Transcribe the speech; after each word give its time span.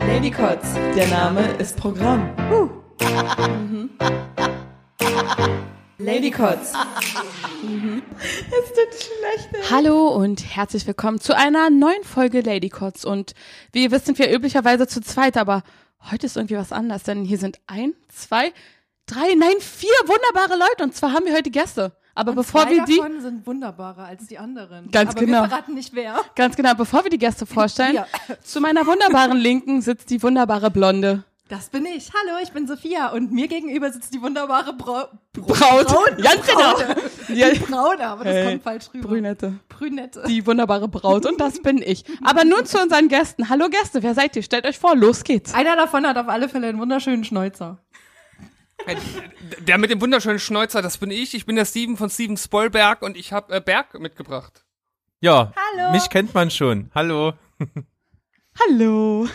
Ladycots, 0.00 0.74
der 0.94 1.08
Name 1.08 1.52
ist 1.58 1.76
Programm. 1.76 2.30
Ladycots. 5.98 6.72
Es 8.22 8.68
tut 8.72 8.94
schlecht. 8.94 9.70
Hallo 9.70 10.08
und 10.08 10.56
herzlich 10.56 10.86
willkommen 10.86 11.20
zu 11.20 11.36
einer 11.36 11.70
neuen 11.70 12.04
Folge 12.04 12.40
Ladycots. 12.40 13.04
Und 13.04 13.34
wie 13.72 13.84
ihr 13.84 13.90
wisst, 13.90 14.06
sind 14.06 14.18
wir 14.18 14.32
üblicherweise 14.34 14.86
zu 14.86 15.00
zweit, 15.00 15.36
aber 15.36 15.62
heute 16.10 16.26
ist 16.26 16.36
irgendwie 16.36 16.56
was 16.56 16.72
anders, 16.72 17.02
denn 17.02 17.24
hier 17.24 17.38
sind 17.38 17.58
ein, 17.66 17.94
zwei, 18.08 18.52
drei, 19.06 19.34
nein, 19.34 19.56
vier 19.60 19.90
wunderbare 20.06 20.58
Leute. 20.58 20.84
Und 20.84 20.94
zwar 20.94 21.12
haben 21.12 21.26
wir 21.26 21.34
heute 21.34 21.50
Gäste. 21.50 21.97
Aber 22.18 22.32
bevor 22.32 22.62
Zwei 22.62 22.70
wir 22.72 22.84
die, 22.84 22.96
davon 22.96 23.20
sind 23.20 23.46
wunderbarer 23.46 24.04
als 24.06 24.26
die 24.26 24.38
anderen. 24.38 24.90
Ganz 24.90 25.12
Aber 25.12 25.20
genau. 25.24 25.42
wir 25.42 25.48
verraten 25.48 25.74
nicht 25.74 25.94
wer. 25.94 26.16
ganz 26.34 26.56
genau, 26.56 26.74
bevor 26.74 27.04
wir 27.04 27.10
die 27.10 27.18
Gäste 27.18 27.46
vorstellen, 27.46 27.94
Ja. 27.94 28.06
zu 28.42 28.60
meiner 28.60 28.84
wunderbaren 28.86 29.38
Linken 29.38 29.82
sitzt 29.82 30.10
die 30.10 30.20
wunderbare 30.20 30.70
Blonde. 30.72 31.22
Das 31.48 31.70
bin 31.70 31.86
ich. 31.86 32.10
Hallo, 32.12 32.38
ich 32.42 32.50
bin 32.52 32.66
Sophia 32.66 33.08
und 33.12 33.32
mir 33.32 33.48
gegenüber 33.48 33.90
sitzt 33.90 34.12
die 34.12 34.20
wunderbare 34.20 34.74
Brau 34.74 35.04
Braut. 35.32 35.86
Ganz 36.20 36.46
genau. 36.46 36.74
Ja, 37.28 37.46
Braune, 37.54 38.06
aber 38.06 38.24
das 38.24 38.34
Hey, 38.34 38.50
kommt 38.50 38.62
falsch 38.64 38.84
rüber. 38.92 39.08
Brünette. 39.08 39.54
Brünette. 39.68 40.24
Die 40.26 40.44
wunderbare 40.46 40.88
Braut. 40.88 41.24
Und 41.24 41.40
das 41.40 41.62
bin 41.62 41.78
ich. 41.80 42.04
Aber 42.22 42.44
nun 42.44 42.66
zu 42.66 42.78
unseren 42.82 43.08
Gästen. 43.08 43.48
Hallo 43.48 43.68
Gäste, 43.70 44.02
wer 44.02 44.14
seid 44.14 44.34
ihr? 44.36 44.42
Stellt 44.42 44.66
euch 44.66 44.78
vor, 44.78 44.94
los 44.96 45.24
geht's. 45.24 45.54
Einer 45.54 45.76
davon 45.76 46.06
hat 46.06 46.18
auf 46.18 46.28
alle 46.28 46.48
Fälle 46.50 46.66
einen 46.66 46.80
wunderschönen 46.80 47.24
Schnäuzer. 47.24 47.78
Der 49.60 49.78
mit 49.78 49.90
dem 49.90 50.00
wunderschönen 50.00 50.38
Schnäuzer, 50.38 50.82
das 50.82 50.98
bin 50.98 51.10
ich. 51.10 51.34
Ich 51.34 51.46
bin 51.46 51.56
der 51.56 51.64
Steven 51.64 51.96
von 51.96 52.08
Steven 52.10 52.36
Spoilberg 52.36 53.02
und 53.02 53.16
ich 53.16 53.32
habe 53.32 53.54
äh, 53.56 53.60
Berg 53.60 53.98
mitgebracht. 53.98 54.64
Ja, 55.20 55.52
Hallo. 55.74 55.92
mich 55.92 56.08
kennt 56.10 56.32
man 56.32 56.50
schon. 56.50 56.90
Hallo. 56.94 57.34
Hallo. 58.64 59.28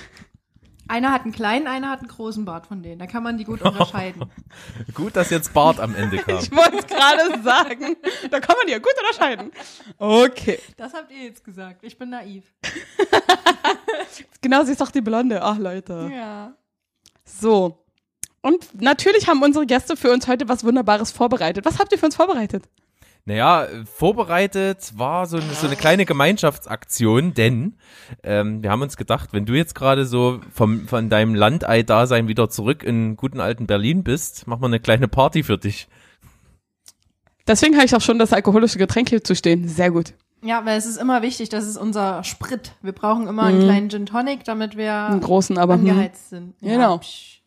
Einer 0.87 1.11
hat 1.11 1.23
einen 1.23 1.31
kleinen, 1.33 1.67
einer 1.67 1.89
hat 1.89 1.99
einen 1.99 2.07
großen 2.09 2.45
Bart 2.45 2.67
von 2.67 2.83
denen. 2.83 2.99
Da 2.99 3.07
kann 3.07 3.23
man 3.23 3.37
die 3.37 3.43
gut 3.43 3.61
unterscheiden. 3.63 4.29
Gut, 4.93 5.15
dass 5.15 5.29
jetzt 5.29 5.53
Bart 5.53 5.79
am 5.79 5.95
Ende 5.95 6.17
kam. 6.17 6.39
Ich 6.39 6.51
wollte 6.51 6.77
es 6.77 6.87
gerade 6.87 7.41
sagen. 7.43 7.95
Da 8.31 8.39
kann 8.39 8.55
man 8.57 8.65
die 8.67 8.71
ja 8.73 8.79
gut 8.79 8.93
unterscheiden. 8.99 9.51
Okay. 9.97 10.59
Das 10.77 10.93
habt 10.93 11.11
ihr 11.11 11.23
jetzt 11.23 11.43
gesagt. 11.43 11.83
Ich 11.83 11.97
bin 11.97 12.09
naiv. 12.09 12.43
Genau, 14.41 14.63
sie 14.63 14.73
ist 14.73 14.81
doch 14.81 14.91
die 14.91 15.01
Blonde. 15.01 15.41
Ach, 15.41 15.57
Leute. 15.57 16.11
Ja. 16.13 16.53
So. 17.23 17.82
Und 18.43 18.81
natürlich 18.81 19.27
haben 19.27 19.41
unsere 19.41 19.65
Gäste 19.65 19.95
für 19.95 20.11
uns 20.11 20.27
heute 20.27 20.47
was 20.49 20.63
Wunderbares 20.65 21.11
vorbereitet. 21.11 21.63
Was 21.65 21.79
habt 21.79 21.91
ihr 21.93 21.97
für 21.97 22.05
uns 22.07 22.15
vorbereitet? 22.17 22.65
Naja, 23.25 23.67
vorbereitet 23.85 24.91
war 24.97 25.27
so 25.27 25.37
eine, 25.37 25.53
so 25.53 25.65
eine 25.65 25.77
kleine 25.77 26.05
Gemeinschaftsaktion, 26.05 27.33
denn 27.33 27.77
ähm, 28.21 28.61
wir 28.61 28.69
haben 28.69 28.81
uns 28.81 28.97
gedacht, 28.97 29.29
wenn 29.31 29.45
du 29.45 29.53
jetzt 29.53 29.75
gerade 29.75 30.05
so 30.05 30.41
vom, 30.53 30.89
von 30.89 31.09
deinem 31.09 31.33
Landei-Dasein 31.33 32.27
wieder 32.27 32.49
zurück 32.49 32.83
in 32.83 33.15
guten 33.15 33.39
alten 33.39 33.65
Berlin 33.65 34.03
bist, 34.03 34.45
machen 34.45 34.61
wir 34.61 34.67
eine 34.67 34.81
kleine 34.81 35.07
Party 35.07 35.43
für 35.43 35.57
dich. 35.57 35.87
Deswegen 37.47 37.75
habe 37.75 37.85
ich 37.85 37.95
auch 37.95 38.01
schon 38.01 38.19
das 38.19 38.33
alkoholische 38.33 38.77
Getränk 38.77 39.07
hier 39.07 39.23
zu 39.23 39.35
stehen. 39.35 39.69
Sehr 39.69 39.91
gut. 39.91 40.13
Ja, 40.41 40.65
weil 40.65 40.77
es 40.77 40.85
ist 40.85 40.97
immer 40.97 41.21
wichtig, 41.21 41.47
das 41.47 41.65
ist 41.65 41.77
unser 41.77 42.25
Sprit. 42.25 42.73
Wir 42.81 42.91
brauchen 42.91 43.27
immer 43.27 43.43
einen 43.43 43.61
kleinen 43.63 43.89
Gin 43.89 44.05
Tonic, 44.05 44.43
damit 44.43 44.75
wir 44.75 44.93
Einen 44.93 45.21
großen, 45.21 45.57
aber. 45.57 45.75
Angeheizt 45.75 46.29
sind. 46.29 46.55
Ja, 46.59 46.73
Genau. 46.73 46.97
psch. 46.97 47.42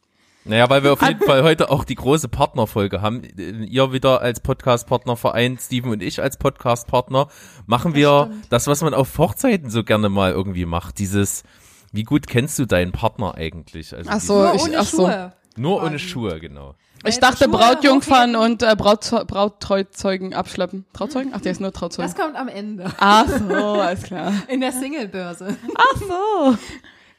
Naja, 0.48 0.70
weil 0.70 0.84
wir 0.84 0.92
auf 0.92 1.02
jeden 1.02 1.20
Fall 1.24 1.42
heute 1.42 1.70
auch 1.70 1.84
die 1.84 1.96
große 1.96 2.28
Partnerfolge 2.28 3.02
haben. 3.02 3.22
Ihr 3.68 3.92
wieder 3.92 4.20
als 4.20 4.40
Podcast-Partner 4.40 5.16
vereint, 5.16 5.60
Steven 5.60 5.90
und 5.90 6.02
ich 6.02 6.22
als 6.22 6.36
Podcast-Partner, 6.36 7.28
machen 7.66 7.94
wir 7.94 8.30
das, 8.48 8.68
was 8.68 8.80
man 8.82 8.94
auf 8.94 9.18
Hochzeiten 9.18 9.70
so 9.70 9.82
gerne 9.82 10.08
mal 10.08 10.30
irgendwie 10.32 10.64
macht. 10.64 10.98
Dieses, 10.98 11.42
wie 11.92 12.04
gut 12.04 12.28
kennst 12.28 12.58
du 12.60 12.66
deinen 12.66 12.92
Partner 12.92 13.34
eigentlich? 13.34 13.94
Also 13.94 14.08
Ach 14.12 14.20
so, 14.20 14.34
Nur 14.38 14.54
ich, 14.54 14.62
ohne 14.62 14.78
ach 14.78 14.84
so. 14.84 14.96
Schuhe. 14.98 15.32
Nur 15.56 15.82
ohne. 15.82 15.98
Schuhe, 15.98 16.38
genau. 16.38 16.74
Ich 17.04 17.18
dachte 17.18 17.48
Brautjungfern 17.48 18.36
hochheben- 18.36 18.52
und 18.52 18.62
äh, 18.62 18.76
Brauttreuzeugen 18.76 20.34
abschleppen. 20.34 20.84
Trauzeugen? 20.92 21.32
Ach, 21.34 21.40
der 21.40 21.52
ist 21.52 21.60
nur 21.60 21.72
Trauzeugen. 21.72 22.10
Das 22.12 22.20
kommt 22.20 22.36
am 22.36 22.48
Ende. 22.48 22.92
Ach 22.98 23.26
so, 23.26 23.54
alles 23.54 24.02
klar. 24.02 24.32
In 24.48 24.60
der 24.60 24.72
Singlebörse. 24.72 25.56
Ach 25.76 26.00
so. 26.00 26.58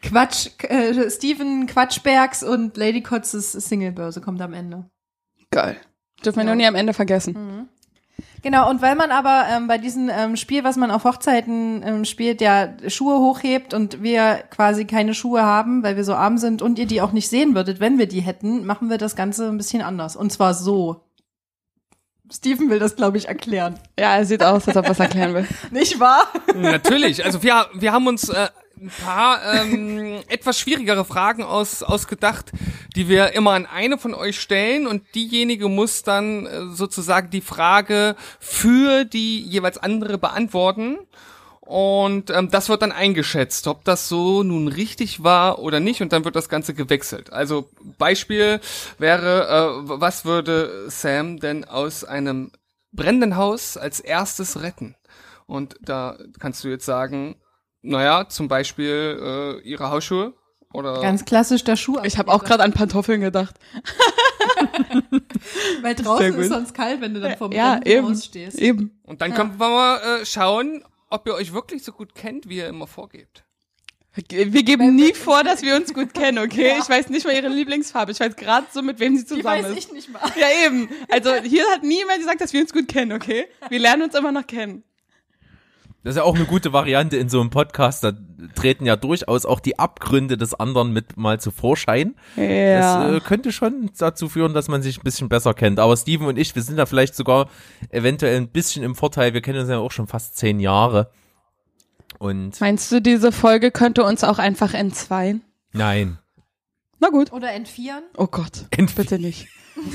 Quatsch, 0.09 0.49
äh, 0.63 1.09
Steven 1.09 1.67
Quatschbergs 1.67 2.43
und 2.43 2.77
Lady 2.77 3.01
Kotzes 3.01 3.51
Singlebörse 3.51 4.21
kommt 4.21 4.41
am 4.41 4.53
Ende. 4.53 4.89
Geil. 5.51 5.77
Dürfen 6.25 6.37
wir 6.37 6.43
Ja. 6.43 6.47
nur 6.47 6.55
nie 6.55 6.67
am 6.67 6.75
Ende 6.75 6.93
vergessen. 6.93 7.69
Genau, 8.41 8.69
und 8.69 8.81
weil 8.81 8.95
man 8.95 9.11
aber 9.11 9.45
ähm, 9.49 9.67
bei 9.67 9.77
diesem 9.77 10.09
ähm, 10.09 10.35
Spiel, 10.37 10.63
was 10.63 10.75
man 10.75 10.89
auf 10.91 11.03
Hochzeiten 11.03 11.81
ähm, 11.83 12.05
spielt, 12.05 12.39
ja 12.41 12.69
Schuhe 12.87 13.19
hochhebt 13.19 13.73
und 13.73 14.01
wir 14.01 14.43
quasi 14.49 14.85
keine 14.85 15.13
Schuhe 15.13 15.43
haben, 15.43 15.83
weil 15.83 15.95
wir 15.97 16.03
so 16.03 16.13
arm 16.15 16.37
sind 16.37 16.61
und 16.61 16.79
ihr 16.79 16.85
die 16.85 17.01
auch 17.01 17.11
nicht 17.11 17.29
sehen 17.29 17.55
würdet, 17.55 17.79
wenn 17.79 17.97
wir 17.97 18.07
die 18.07 18.21
hätten, 18.21 18.65
machen 18.65 18.89
wir 18.89 18.97
das 18.97 19.15
Ganze 19.15 19.47
ein 19.49 19.57
bisschen 19.57 19.81
anders. 19.81 20.15
Und 20.15 20.31
zwar 20.31 20.53
so. 20.53 21.03
Steven 22.31 22.69
will 22.69 22.79
das, 22.79 22.95
glaube 22.95 23.17
ich, 23.17 23.27
erklären. 23.27 23.79
Ja, 23.97 24.15
er 24.17 24.25
sieht 24.25 24.43
aus, 24.43 24.67
als 24.67 24.75
ob 24.77 24.85
er 24.85 24.89
was 24.91 24.99
erklären 24.99 25.33
will. 25.33 25.47
Nicht 25.71 25.99
wahr? 25.99 26.23
Natürlich. 26.55 27.23
Also 27.23 27.41
wir, 27.41 27.67
wir 27.73 27.91
haben 27.93 28.05
uns 28.07 28.27
äh, 28.29 28.49
ein 28.81 28.91
paar 29.03 29.41
ähm, 29.53 30.21
etwas 30.27 30.59
schwierigere 30.59 31.05
Fragen 31.05 31.43
aus, 31.43 31.83
ausgedacht, 31.83 32.51
die 32.95 33.09
wir 33.09 33.33
immer 33.33 33.51
an 33.51 33.65
eine 33.65 33.97
von 33.97 34.13
euch 34.13 34.39
stellen 34.39 34.87
und 34.87 35.03
diejenige 35.15 35.67
muss 35.67 36.03
dann 36.03 36.45
äh, 36.45 36.65
sozusagen 36.69 37.29
die 37.29 37.41
Frage 37.41 38.15
für 38.39 39.05
die 39.05 39.41
jeweils 39.41 39.77
andere 39.77 40.17
beantworten. 40.17 40.97
Und 41.61 42.29
ähm, 42.29 42.49
das 42.49 42.69
wird 42.69 42.81
dann 42.81 42.93
eingeschätzt, 42.93 43.67
ob 43.67 43.83
das 43.83 44.07
so 44.07 44.41
nun 44.41 44.69
richtig 44.69 45.23
war 45.23 45.59
oder 45.59 45.81
nicht. 45.81 46.01
Und 46.01 46.13
dann 46.13 46.23
wird 46.23 46.37
das 46.37 46.47
Ganze 46.47 46.73
gewechselt. 46.73 47.33
Also 47.33 47.69
Beispiel 47.97 48.61
wäre, 48.97 49.81
äh, 49.83 49.89
was 49.89 50.23
würde 50.23 50.89
Sam 50.89 51.39
denn 51.39 51.65
aus 51.65 52.05
einem 52.05 52.51
brennenden 52.93 53.35
Haus 53.35 53.75
als 53.75 53.99
erstes 53.99 54.61
retten? 54.61 54.95
Und 55.45 55.75
da 55.81 56.17
kannst 56.39 56.63
du 56.63 56.69
jetzt 56.69 56.85
sagen, 56.85 57.35
naja, 57.81 58.27
zum 58.29 58.47
Beispiel 58.47 59.59
äh, 59.63 59.67
ihre 59.67 59.89
Hausschuhe 59.91 60.33
oder 60.73 61.01
Ganz 61.01 61.25
klassisch 61.25 61.63
der 61.63 61.75
Schuh. 61.75 61.97
Ich 62.03 62.17
habe 62.17 62.31
auch 62.31 62.43
gerade 62.43 62.63
an 62.63 62.73
Pantoffeln 62.73 63.21
gedacht. 63.21 63.55
Weil 65.81 65.95
draußen 65.95 66.35
ist 66.35 66.49
sonst 66.49 66.73
kalt, 66.73 67.01
wenn 67.01 67.13
du 67.13 67.19
dann 67.19 67.37
vor 67.37 67.49
dem 67.49 67.57
Ja, 67.57 67.75
brennenden 67.79 68.05
eben. 68.11 68.15
Stehst. 68.21 68.59
Eben. 68.59 68.99
und 69.03 69.21
dann 69.21 69.33
können 69.33 69.59
wir 69.59 69.69
mal 69.69 69.97
äh, 70.21 70.25
schauen, 70.25 70.83
ob 71.09 71.27
ihr 71.27 71.35
euch 71.35 71.53
wirklich 71.53 71.83
so 71.83 71.91
gut 71.91 72.15
kennt, 72.15 72.49
wie 72.49 72.57
ihr 72.57 72.67
immer 72.67 72.87
vorgebt. 72.87 73.43
Wir 74.29 74.63
geben 74.63 74.95
nie 74.95 75.13
vor, 75.13 75.43
dass 75.43 75.61
wir 75.61 75.75
uns 75.75 75.93
gut 75.93 76.13
kennen, 76.15 76.39
okay? 76.39 76.73
Ich 76.81 76.89
weiß 76.89 77.09
nicht 77.09 77.25
mal 77.25 77.35
ihre 77.35 77.49
Lieblingsfarbe. 77.49 78.11
Ich 78.11 78.19
weiß 78.19 78.35
gerade 78.35 78.65
so, 78.73 78.81
mit 78.81 78.99
wem 78.99 79.15
sie 79.15 79.23
Die 79.23 79.27
zusammen 79.27 79.45
weiß 79.63 79.69
ist. 79.69 79.77
ich 79.77 79.91
nicht 79.91 80.09
mal. 80.11 80.21
Ja, 80.35 80.47
eben. 80.65 80.89
Also 81.09 81.35
hier 81.35 81.63
hat 81.71 81.83
niemand 81.83 82.17
gesagt, 82.17 82.41
dass 82.41 82.51
wir 82.51 82.61
uns 82.61 82.73
gut 82.73 82.87
kennen, 82.87 83.11
okay? 83.11 83.45
Wir 83.69 83.79
lernen 83.79 84.01
uns 84.03 84.15
immer 84.15 84.31
noch 84.31 84.47
kennen. 84.47 84.83
Das 86.07 86.15
ist 86.15 86.19
ja 86.19 86.23
auch 86.23 86.35
eine 86.35 86.45
gute 86.45 86.71
Variante 86.71 87.17
in 87.17 87.27
so 87.27 87.41
einem 87.41 87.49
Podcast. 87.49 88.01
Da 88.01 88.13
treten 88.55 88.85
ja 88.85 88.95
durchaus 88.95 89.45
auch 89.45 89.59
die 89.59 89.77
Abgründe 89.77 90.37
des 90.37 90.53
anderen 90.53 90.93
mit 90.93 91.17
mal 91.17 91.37
zu 91.37 91.51
Vorschein. 91.51 92.15
Das 92.37 93.11
äh, 93.13 93.19
könnte 93.19 93.51
schon 93.51 93.89
dazu 93.97 94.29
führen, 94.29 94.53
dass 94.53 94.69
man 94.69 94.81
sich 94.81 94.99
ein 94.99 95.03
bisschen 95.03 95.27
besser 95.27 95.53
kennt. 95.53 95.79
Aber 95.81 95.97
Steven 95.97 96.27
und 96.27 96.37
ich, 96.39 96.55
wir 96.55 96.61
sind 96.61 96.77
da 96.77 96.85
vielleicht 96.85 97.13
sogar 97.13 97.49
eventuell 97.89 98.37
ein 98.37 98.47
bisschen 98.47 98.83
im 98.83 98.95
Vorteil. 98.95 99.33
Wir 99.33 99.41
kennen 99.41 99.59
uns 99.59 99.69
ja 99.69 99.79
auch 99.79 99.91
schon 99.91 100.07
fast 100.07 100.37
zehn 100.37 100.61
Jahre. 100.61 101.11
Und 102.19 102.61
Meinst 102.61 102.89
du, 102.91 103.01
diese 103.01 103.33
Folge 103.33 103.71
könnte 103.71 104.05
uns 104.05 104.23
auch 104.23 104.39
einfach 104.39 104.73
entzweien? 104.73 105.41
nein. 105.73 106.19
Na 106.99 107.09
gut. 107.09 107.31
Oder 107.33 107.51
entvieren. 107.51 108.01
Oh 108.15 108.27
Gott. 108.27 108.65
Entwie- 108.71 108.95
Bitte 108.95 109.19
nicht. 109.19 109.47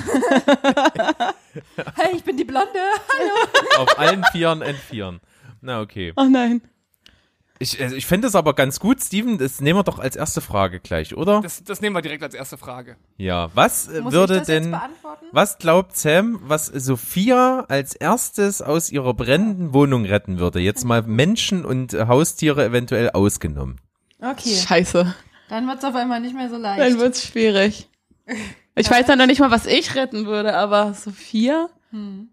Hey, 1.97 2.15
ich 2.17 2.23
bin 2.25 2.37
die 2.37 2.45
Blonde. 2.45 2.69
Auf 3.79 3.99
allen 3.99 4.25
Vieren 4.33 4.63
entvieren. 4.63 5.21
Na, 5.63 5.81
okay. 5.81 6.13
Oh 6.17 6.25
nein. 6.25 6.61
Ich, 7.59 7.81
also 7.81 7.95
ich 7.95 8.07
fände 8.07 8.27
es 8.27 8.35
aber 8.35 8.55
ganz 8.55 8.81
gut, 8.81 9.01
Steven, 9.01 9.39
das 9.39 9.61
nehmen 9.61 9.79
wir 9.79 9.85
doch 9.85 10.01
als 10.01 10.17
erste 10.17 10.41
Frage 10.41 10.81
gleich, 10.81 11.17
oder? 11.17 11.41
Das, 11.43 11.63
das 11.63 11.81
nehmen 11.81 11.95
wir 11.95 12.03
direkt 12.03 12.25
als 12.25 12.35
erste 12.35 12.59
Frage. 12.59 12.97
Ja, 13.19 13.51
was 13.55 13.87
äh, 13.87 14.01
Muss 14.01 14.13
würde 14.13 14.35
ich 14.35 14.41
das 14.41 14.49
jetzt 14.49 14.65
denn, 14.65 14.71
beantworten? 14.73 15.27
was 15.31 15.59
glaubt 15.59 15.97
Sam, 15.97 16.41
was 16.43 16.67
Sophia 16.67 17.65
als 17.69 17.95
erstes 17.95 18.63
aus 18.63 18.91
ihrer 18.91 19.15
brennenden 19.15 19.73
Wohnung 19.73 20.05
retten 20.05 20.41
würde? 20.41 20.59
Jetzt 20.59 20.85
mal 20.85 21.03
Menschen 21.03 21.65
und 21.65 21.93
Haustiere 21.95 22.65
eventuell 22.65 23.11
ausgenommen. 23.11 23.81
Okay, 24.21 24.57
Scheiße. 24.57 25.15
dann 25.49 25.69
wird's 25.69 25.85
auf 25.85 25.95
einmal 25.95 26.19
nicht 26.19 26.35
mehr 26.35 26.51
so 26.51 26.57
leicht. 26.57 26.81
Dann 26.81 26.99
wird's 26.99 27.25
schwierig. 27.25 27.89
Ich 28.75 28.91
weiß 28.91 29.07
ja 29.07 29.17
noch 29.17 29.27
nicht 29.27 29.39
mal, 29.39 29.51
was 29.51 29.67
ich 29.67 29.97
retten 29.97 30.25
würde, 30.25 30.57
aber 30.57 30.95
Sophia? 30.95 31.69
Hm. 31.91 32.31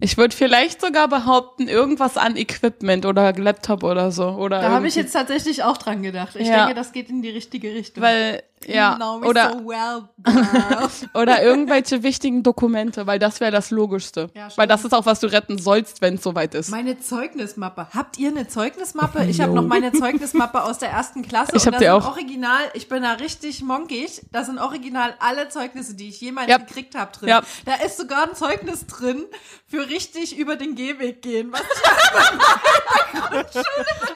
Ich 0.00 0.16
würde 0.16 0.34
vielleicht 0.34 0.80
sogar 0.80 1.08
behaupten, 1.08 1.66
irgendwas 1.66 2.16
an 2.16 2.36
Equipment 2.36 3.04
oder 3.04 3.32
Laptop 3.32 3.82
oder 3.82 4.12
so. 4.12 4.28
Oder 4.28 4.60
Da 4.60 4.70
habe 4.70 4.86
ich 4.86 4.94
jetzt 4.94 5.12
tatsächlich 5.12 5.64
auch 5.64 5.76
dran 5.76 6.02
gedacht. 6.02 6.36
Ich 6.36 6.46
Ja. 6.46 6.66
denke, 6.66 6.74
das 6.74 6.92
geht 6.92 7.10
in 7.10 7.20
die 7.20 7.30
richtige 7.30 7.74
Richtung. 7.74 8.02
Weil 8.04 8.44
Ja, 8.66 8.92
You 8.92 8.96
know 8.96 9.18
me 9.18 9.26
oder- 9.26 9.52
so 9.52 9.66
well. 9.66 10.02
Oder 11.14 11.42
irgendwelche 11.42 12.02
wichtigen 12.02 12.42
Dokumente, 12.42 13.06
weil 13.06 13.18
das 13.18 13.40
wäre 13.40 13.50
das 13.52 13.70
Logischste. 13.70 14.30
Ja, 14.34 14.48
weil 14.56 14.66
das 14.66 14.84
ist 14.84 14.92
auch, 14.92 15.06
was 15.06 15.20
du 15.20 15.26
retten 15.28 15.58
sollst, 15.58 16.00
wenn 16.02 16.14
es 16.16 16.22
soweit 16.22 16.54
ist. 16.54 16.68
Meine 16.70 16.98
Zeugnismappe. 16.98 17.86
Habt 17.94 18.18
ihr 18.18 18.28
eine 18.30 18.46
Zeugnismappe? 18.48 19.24
Ich 19.26 19.40
habe 19.40 19.52
noch 19.54 19.62
meine 19.64 19.92
Zeugnismappe 19.92 20.62
aus 20.62 20.78
der 20.78 20.90
ersten 20.90 21.22
Klasse. 21.22 21.52
Ich 21.54 21.66
hab 21.66 21.74
und 21.74 21.80
die 21.80 21.88
auch. 21.88 22.06
original, 22.08 22.60
ich 22.74 22.88
bin 22.88 23.02
da 23.02 23.12
richtig 23.12 23.62
monkig. 23.62 24.22
Da 24.32 24.44
sind 24.44 24.58
original 24.58 25.14
alle 25.20 25.48
Zeugnisse, 25.48 25.94
die 25.94 26.08
ich 26.08 26.20
jemals 26.20 26.48
Ja. 26.50 26.58
gekriegt 26.58 26.94
habe 26.94 27.12
drin. 27.12 27.28
Ja. 27.28 27.42
Da 27.64 27.74
ist 27.86 27.96
sogar 27.98 28.28
ein 28.28 28.34
Zeugnis 28.34 28.86
drin 28.86 29.24
für 29.66 29.88
richtig 29.88 30.36
über 30.36 30.56
den 30.56 30.74
Gehweg 30.74 31.22
gehen. 31.22 31.52
Was 31.52 31.62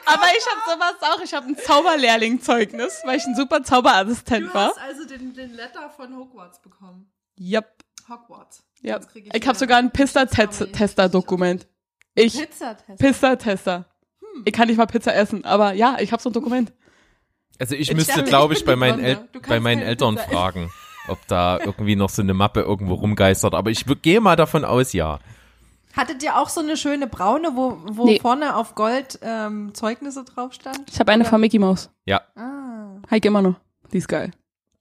Aber 0.05 0.25
ich 0.37 0.45
habe 0.47 0.61
sowas 0.67 0.95
auch. 1.01 1.21
Ich 1.23 1.33
habe 1.33 1.47
ein 1.47 1.57
Zauberlehrling-Zeugnis, 1.57 3.01
weil 3.05 3.17
ich 3.17 3.25
ein 3.25 3.35
super 3.35 3.63
Zauberassistent 3.63 4.32
du 4.41 4.53
war. 4.53 4.67
hast 4.69 4.79
also 4.79 5.05
den, 5.05 5.33
den 5.33 5.53
Letter 5.53 5.89
von 5.89 6.15
Hogwarts 6.15 6.61
bekommen. 6.61 7.11
Yep. 7.39 7.65
Hogwarts. 8.09 8.63
Krieg 9.07 9.27
Ich, 9.27 9.33
wieder 9.33 9.47
habe 9.47 9.57
sogar 9.57 9.77
ein 9.77 9.91
Pizza-Tester-Dokument. 9.91 11.67
Ich, 12.15 12.37
Pizzatest. 12.37 12.99
Pizza-Tester. 12.99 13.85
Hm. 14.19 14.43
Ich 14.45 14.53
kann 14.53 14.67
nicht 14.67 14.77
mal 14.77 14.85
Pizza 14.85 15.15
essen, 15.15 15.45
aber 15.45 15.73
ja, 15.73 15.97
ich 15.99 16.11
habe 16.11 16.21
so 16.21 16.29
ein 16.29 16.33
Dokument. 16.33 16.73
Also 17.59 17.75
ich 17.75 17.89
Ich 17.89 17.95
müsste, 17.95 18.23
glaube 18.23 18.53
ich 18.53 18.59
ich, 18.59 18.65
bei 18.65 18.75
meinen, 18.75 19.03
El. 19.03 19.27
Du 19.31 19.41
bei 19.41 19.59
meinen 19.59 19.81
Eltern 19.81 20.17
Pizza 20.17 20.29
fragen, 20.29 20.71
ob 21.07 21.25
da 21.27 21.59
irgendwie 21.59 21.95
noch 21.95 22.09
so 22.09 22.21
eine 22.21 22.33
Mappe 22.33 22.61
irgendwo 22.61 22.95
rumgeistert. 22.95 23.53
Aber 23.53 23.69
ich 23.71 23.85
gehe 24.01 24.21
mal 24.21 24.35
davon 24.35 24.65
aus, 24.65 24.93
ja. 24.93 25.19
Hattet 25.95 26.23
ihr 26.23 26.37
auch 26.37 26.49
so 26.49 26.59
eine 26.61 26.75
schöne 26.75 27.05
braune, 27.07 27.55
wo, 27.55 27.77
wo 27.85 28.05
Nee. 28.05 28.19
vorne 28.19 28.55
auf 28.55 28.73
Gold 28.73 29.19
ähm, 29.21 29.73
Zeugnisse 29.75 30.23
drauf 30.23 30.53
stand? 30.53 30.89
Ich 30.91 30.99
habe 30.99 31.11
eine 31.11 31.23
von 31.23 31.39
Mickey 31.39 31.59
Mouse. 31.59 31.91
Ja. 32.05 32.21
Ah. 32.35 32.99
Heike 33.11 33.27
immer 33.27 33.43
noch. 33.43 33.55
Die 33.93 33.99
ist 33.99 34.07
geil. 34.07 34.31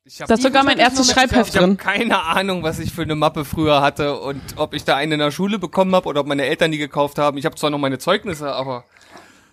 Ich 0.05 0.21
habe 0.21 0.29
Da 0.29 0.35
ist 0.35 0.43
sogar 0.43 0.65
mein 0.65 0.73
hab 0.73 0.79
ich 0.79 0.83
erstes 0.99 1.13
Schreibheft 1.13 1.51
ich 1.51 1.57
hab 1.57 1.65
drin. 1.65 1.77
keine 1.77 2.21
Ahnung, 2.23 2.63
was 2.65 2.81
ich 2.81 2.93
für 2.93 3.03
eine 3.03 3.15
Mappe 3.15 3.45
früher 3.45 3.81
hatte 3.81 4.19
und 4.19 4.41
ob 4.57 4.75
ich 4.75 4.83
da 4.85 4.97
eine 4.97 5.15
in 5.15 5.21
der 5.21 5.31
Schule 5.31 5.59
bekommen 5.61 5.95
habe 5.95 6.09
oder 6.09 6.23
ob 6.23 6.27
meine 6.27 6.45
Eltern 6.45 6.73
die 6.73 6.79
gekauft 6.79 7.19
haben. 7.19 7.39
Ich 7.39 7.45
habe 7.45 7.55
zwar 7.55 7.71
noch 7.71 7.79
meine 7.79 7.99
Zeugnisse, 7.99 8.53
aber 8.53 8.85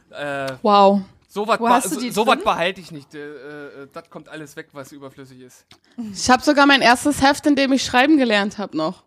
äh, 0.09 0.53
Wow. 0.63 1.01
so 1.27 1.47
was 1.47 1.59
Wo 1.59 1.69
hast 1.69 1.95
du 1.95 1.99
die 1.99 2.09
so 2.09 2.25
drin? 2.25 2.39
behalte 2.43 2.81
ich 2.81 2.91
nicht. 2.91 3.13
Äh, 3.13 3.19
äh, 3.19 3.87
das 3.93 4.09
kommt 4.09 4.27
alles 4.29 4.55
weg, 4.55 4.69
was 4.71 4.91
überflüssig 4.91 5.39
ist. 5.41 5.67
Ich 6.13 6.29
habe 6.31 6.41
sogar 6.41 6.65
mein 6.65 6.81
erstes 6.81 7.21
Heft, 7.21 7.45
in 7.45 7.55
dem 7.55 7.71
ich 7.73 7.83
schreiben 7.83 8.17
gelernt 8.17 8.57
habe 8.57 8.75
noch. 8.75 9.03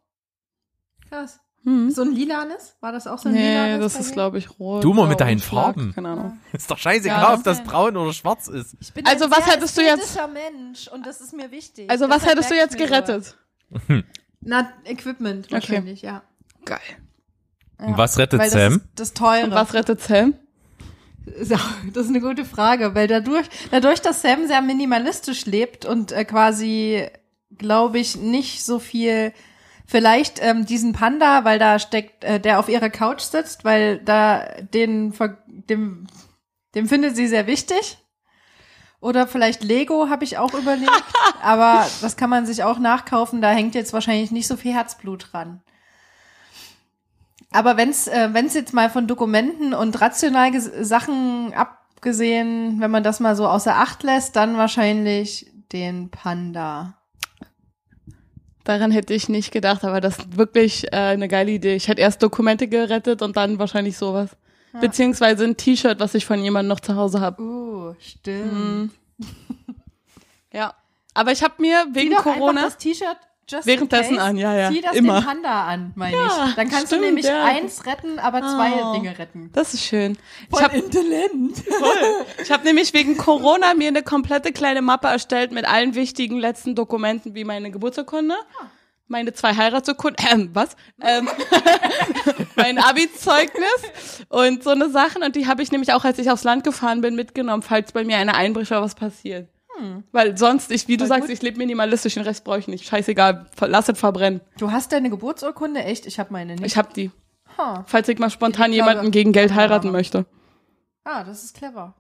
Krass. 1.09 1.41
Hm. 1.65 1.91
So 1.91 2.03
ein 2.03 2.13
lilanes? 2.13 2.75
War 2.81 2.91
das 2.93 3.07
auch 3.07 3.19
so 3.19 3.29
ein 3.29 3.35
Nee, 3.35 3.51
lilanes? 3.53 3.81
das 3.81 3.95
bei 3.95 4.01
ist 4.01 4.13
glaube 4.13 4.39
ich 4.39 4.59
rot. 4.59 4.83
Du 4.83 4.93
mal 4.95 5.07
mit 5.07 5.21
deinen 5.21 5.39
Farben. 5.39 5.93
Keine 5.95 6.09
Ahnung. 6.09 6.39
Ist 6.53 6.71
doch 6.71 6.79
scheißegal, 6.79 7.23
Ja, 7.23 7.35
ob 7.35 7.45
das 7.45 7.59
das- 7.59 7.67
braun 7.67 7.97
oder 7.97 8.13
schwarz 8.13 8.49
ist. 8.49 8.75
Ich 8.81 8.93
bin 8.93 9.07
Also 9.07 9.27
ein 9.27 9.31
was 9.31 9.47
hättest 9.47 9.77
du 9.77 9.83
jetzt- 9.83 10.19
Mensch 10.33 10.89
und 10.89 11.07
das 11.07 11.21
ist 11.21 11.33
mir 11.33 11.51
wichtig. 11.53 11.89
Also 11.91 12.09
was 12.11 12.27
hättest 12.27 12.51
du 12.51 12.55
jetzt 12.57 12.77
gerettet? 12.77 13.37
Na, 14.41 14.73
Equipment 14.85 15.51
wahrscheinlich, 15.53 16.03
ja. 16.03 16.23
Geil. 16.65 16.81
ja. 17.81 17.87
Und 17.87 17.97
was 17.99 18.19
rettet 18.19 18.41
Weil 18.41 18.51
Sam? 18.51 18.73
Das, 18.73 18.77
ist 18.83 18.89
das 18.97 19.15
Teure. 19.15 19.45
Und 19.45 19.51
was 19.53 19.73
rettet 19.75 20.01
Sam? 20.01 20.35
Das 21.25 22.05
ist 22.05 22.09
eine 22.09 22.21
gute 22.21 22.45
Frage, 22.45 22.97
weil 22.97 23.07
dadurch, 23.07 23.47
dadurch, 23.71 24.01
dass 24.03 24.23
Sam 24.23 24.49
sehr 24.49 24.61
minimalistisch 24.61 25.47
lebt 25.47 25.85
und 25.85 26.11
äh, 26.11 26.25
quasi, 26.25 27.07
glaube 27.57 28.01
ich, 28.01 28.17
nicht 28.17 28.65
so 28.65 28.81
viel, 28.81 29.33
vielleicht 29.87 30.43
ähm, 30.43 30.67
diesen 30.67 30.93
Panda, 30.93 31.45
weil 31.45 31.59
da 31.59 31.79
steckt, 31.79 32.25
äh, 32.25 32.41
der 32.41 32.59
auf 32.59 32.69
ihrer 32.69 32.91
Couch 32.91 33.21
sitzt, 33.21 33.65
weil 33.65 33.99
da 33.99 34.47
den, 34.73 35.15
dem, 35.69 36.07
dem 36.75 36.89
findet 36.89 37.17
sie 37.17 37.27
sehr 37.27 37.47
wichtig. 37.47 37.99
Oder 39.01 39.27
vielleicht 39.27 39.65
Lego 39.65 40.09
habe 40.09 40.23
ich 40.23 40.39
auch 40.39 40.55
überlegt, 40.55 41.05
aber 41.43 41.87
das 42.01 42.17
kann 42.17 42.31
man 42.31 42.47
sich 42.47 42.63
auch 42.63 42.79
nachkaufen, 42.79 43.43
da 43.43 43.51
hängt 43.51 43.75
jetzt 43.75 43.93
wahrscheinlich 43.93 44.31
nicht 44.31 44.47
so 44.47 44.57
viel 44.57 44.73
Herzblut 44.73 45.31
dran. 45.33 45.61
Aber 47.51 47.77
wenn's 47.77 48.07
äh, 48.07 48.31
wenn's 48.33 48.55
jetzt 48.55 48.73
mal 48.73 48.89
von 48.91 49.07
Dokumenten 49.07 49.75
und 49.75 50.01
rational 50.01 50.59
Sachen 50.59 51.53
abgesehen, 51.53 52.81
wenn 52.81 52.91
man 52.91 53.03
das 53.03 53.21
mal 53.21 53.37
so 53.37 53.47
außer 53.47 53.77
Acht 53.77 54.05
lässt, 54.05 54.37
dann 54.37 54.57
wahrscheinlich 54.57 55.51
den 55.73 56.11
Panda. 56.11 56.95
Daran 58.65 58.91
hätte 58.91 59.15
ich 59.15 59.29
nicht 59.29 59.53
gedacht, 59.53 59.85
aber 59.85 60.01
das 60.01 60.19
ist 60.19 60.37
wirklich 60.37 60.93
äh, 60.93 60.97
eine 60.97 61.29
geile 61.29 61.51
Idee. 61.51 61.75
Ich 61.75 61.89
hätte 61.89 62.01
erst 62.01 62.23
Dokumente 62.23 62.69
gerettet 62.69 63.23
und 63.23 63.37
dann 63.37 63.59
wahrscheinlich 63.59 63.97
sowas. 63.97 64.31
Beziehungsweise 64.81 65.45
ein 65.45 65.57
T-Shirt, 65.57 66.01
was 66.01 66.15
ich 66.15 66.25
von 66.25 66.43
jemandem 66.43 66.69
noch 66.69 66.81
zu 66.81 66.97
Hause 66.97 67.21
habe. 67.21 67.43
Uh, 67.43 67.95
stimmt. 68.01 68.93
Ja. 70.55 70.75
Aber 71.15 71.33
ich 71.33 71.43
habe 71.43 71.55
mir 71.59 71.87
wegen 71.93 72.15
Corona. 72.15 72.65
das 72.65 72.77
T-Shirt 72.77 73.17
just 73.53 73.67
Währenddessen 73.67 74.19
an, 74.19 74.37
ja, 74.37 74.55
ja, 74.57 74.71
Zieh 74.71 74.81
das 74.81 74.97
immer. 74.97 75.21
den 75.21 75.25
Panda 75.27 75.65
an, 75.67 75.93
meine 75.95 76.17
Ja, 76.17 76.47
ich. 76.49 76.55
Dann 76.55 76.69
kannst 76.69 76.87
stimmt, 76.87 77.03
du 77.03 77.07
nämlich 77.07 77.27
ja. 77.27 77.45
eins 77.45 77.85
retten, 77.87 78.19
aber 78.19 78.41
zwei 78.41 78.73
Oh. 78.83 78.95
Dinge 78.95 79.19
retten. 79.19 79.51
Das 79.53 79.75
ist 79.75 79.85
schön. 79.85 80.17
Ich 80.45 80.49
Voll 80.51 80.63
habe 80.63 80.77
intelligent. 80.79 81.63
ich 82.43 82.51
hab 82.51 82.65
nämlich 82.65 82.93
wegen 82.95 83.17
Corona 83.17 83.75
mir 83.75 83.89
eine 83.89 84.03
komplette 84.03 84.53
kleine 84.53 84.83
Mappe 84.83 85.09
erstellt 85.09 85.53
mit 85.53 85.67
allen 85.69 85.95
wichtigen 85.95 86.39
letzten 86.39 86.75
Dokumenten, 86.75 87.35
wie 87.35 87.45
meine 87.45 87.71
Geburtsurkunde, 87.71 88.35
meine 89.09 89.33
zwei 89.35 89.55
Heiratsurkunden, 89.55 90.27
ähm, 90.33 90.51
was? 90.55 90.75
Ähm, 91.03 91.29
mein 92.57 92.79
Abi-Zeugnis 92.79 94.23
und 94.29 94.63
so 94.63 94.71
eine 94.71 94.89
Sachen. 94.91 95.23
Und 95.23 95.37
die 95.37 95.47
habe 95.47 95.63
ich 95.63 95.71
nämlich 95.71 95.93
auch, 95.93 96.05
als 96.05 96.19
ich 96.19 96.31
aufs 96.31 96.45
Land 96.45 96.65
gefahren 96.65 97.01
bin, 97.03 97.15
mitgenommen, 97.15 97.63
falls 97.63 97.93
bei 97.93 98.05
mir 98.05 98.17
eine 98.17 98.35
Einbrecher 98.35 98.81
was 98.83 98.95
passiert. 98.95 99.49
Weil 100.13 100.37
sonst, 100.37 100.71
ich, 100.71 100.89
wie 100.89 100.97
du 100.97 101.07
sagst, 101.07 101.27
gut. 101.29 101.31
ich 101.35 101.43
lebe 101.43 101.59
minimalistisch, 101.59 102.15
den 102.15 102.23
Rest 102.23 102.45
brauche 102.45 102.59
ich 102.59 102.69
nicht. 102.69 102.85
Scheißegal, 102.87 103.47
lass 103.61 103.89
es 103.89 103.99
verbrennen. 103.99 104.41
Du 104.59 104.71
hast 104.71 104.93
deine 104.93 105.11
Geburtsurkunde? 105.11 105.83
Echt? 105.83 106.07
Ich 106.07 106.19
habe 106.19 106.33
meine 106.33 106.55
nicht. 106.55 106.67
Ich 106.67 106.77
hab 106.77 106.95
die. 106.95 107.11
Ha. 107.59 107.85
Falls 107.87 108.09
ich 108.09 108.19
mal 108.19 108.31
spontan 108.31 108.71
Ich 108.71 108.77
jemanden 108.77 109.11
gegen 109.11 109.33
Geld 109.33 109.55
heiraten 109.55 109.89
Ja. 109.89 109.93
möchte. 109.93 110.27
Ah, 111.05 111.25
das 111.25 111.45
ist 111.45 111.57
clever. 111.57 111.95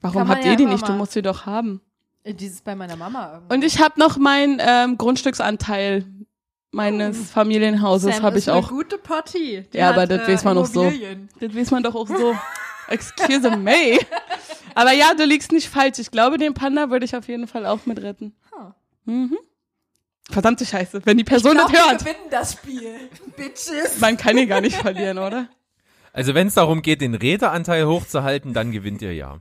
Warum 0.00 0.28
habt 0.28 0.44
ja 0.44 0.52
ihr 0.52 0.56
die 0.56 0.66
nicht? 0.66 0.88
Du 0.88 0.92
musst 0.92 1.12
sie 1.12 1.22
doch 1.22 1.46
haben. 1.46 1.80
Dieses 2.24 2.60
bei 2.60 2.74
meiner 2.74 2.96
Mama 2.96 3.32
irgendwie. 3.34 3.54
Und 3.54 3.64
ich 3.64 3.80
habe 3.80 3.98
noch 4.00 4.16
meinen 4.18 4.58
ähm, 4.60 4.98
Grundstücksanteil 4.98 6.04
meines 6.72 7.30
Familienhauses 7.30 8.16
Sam 8.16 8.24
habe 8.24 8.38
ist 8.38 8.44
ich 8.44 8.50
eine 8.50 8.58
auch. 8.60 8.68
gute 8.68 8.98
Partie. 8.98 9.64
Die 9.72 9.78
Ja, 9.78 9.90
aber 9.90 10.06
das 10.06 10.28
äh, 10.28 10.32
weiß 10.32 10.44
man 10.44 10.56
doch 10.56 10.66
so. 10.66 10.92
Das 11.40 11.54
weiß 11.54 11.70
man 11.70 11.82
doch 11.82 11.94
auch 11.94 12.08
so. 12.08 12.34
Excuse 12.88 13.50
me. 13.56 13.98
Aber 14.74 14.92
ja, 14.92 15.14
du 15.14 15.24
liegst 15.24 15.52
nicht 15.52 15.68
falsch. 15.68 15.98
Ich 15.98 16.10
glaube, 16.10 16.38
den 16.38 16.54
Panda 16.54 16.90
würde 16.90 17.04
ich 17.04 17.16
auf 17.16 17.28
jeden 17.28 17.46
Fall 17.46 17.66
auch 17.66 17.86
mit 17.86 18.00
retten. 18.02 18.34
Huh. 18.52 18.72
Mhm. 19.04 19.38
Verdammte 20.30 20.66
Scheiße, 20.66 21.02
wenn 21.04 21.16
die 21.16 21.24
Person 21.24 21.52
Ich 21.52 21.58
glaub, 21.58 21.72
das 21.72 21.80
wir 21.80 21.90
hört. 21.90 21.98
gewinnen 22.00 22.30
das 22.30 22.52
Spiel. 22.54 22.94
Bitches. 23.36 24.00
Man 24.00 24.16
kann 24.16 24.36
ihn 24.36 24.48
gar 24.48 24.60
nicht 24.60 24.76
verlieren, 24.76 25.18
oder? 25.18 25.48
Also 26.12 26.34
wenn 26.34 26.46
es 26.48 26.54
darum 26.54 26.82
geht, 26.82 27.00
den 27.02 27.14
Redeanteil 27.14 27.86
hochzuhalten, 27.86 28.54
dann 28.54 28.72
gewinnt 28.72 29.02
ihr 29.02 29.14
ja. 29.14 29.38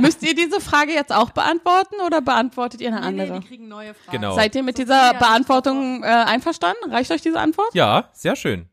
Müsst 0.00 0.22
ihr 0.22 0.34
diese 0.34 0.60
Frage 0.60 0.92
jetzt 0.92 1.12
auch 1.12 1.30
beantworten 1.30 1.96
oder 2.06 2.20
beantwortet 2.20 2.80
ihr 2.80 2.88
eine 2.94 3.00
Nee, 3.00 3.10
nee, 3.12 3.22
andere? 3.22 3.40
die 3.40 3.46
kriegen 3.48 3.68
neue 3.68 3.92
Fragen. 3.92 4.12
Genau. 4.18 4.34
Seid 4.36 4.54
ihr 4.54 4.62
mit 4.62 4.76
So 4.76 4.84
dieser 4.84 5.14
Beantwortung 5.14 6.04
äh, 6.04 6.06
einverstanden? 6.06 6.90
Reicht 6.92 7.10
euch 7.10 7.22
diese 7.22 7.40
Antwort? 7.40 7.74
Ja, 7.74 8.08
sehr 8.12 8.36
schön. 8.36 8.68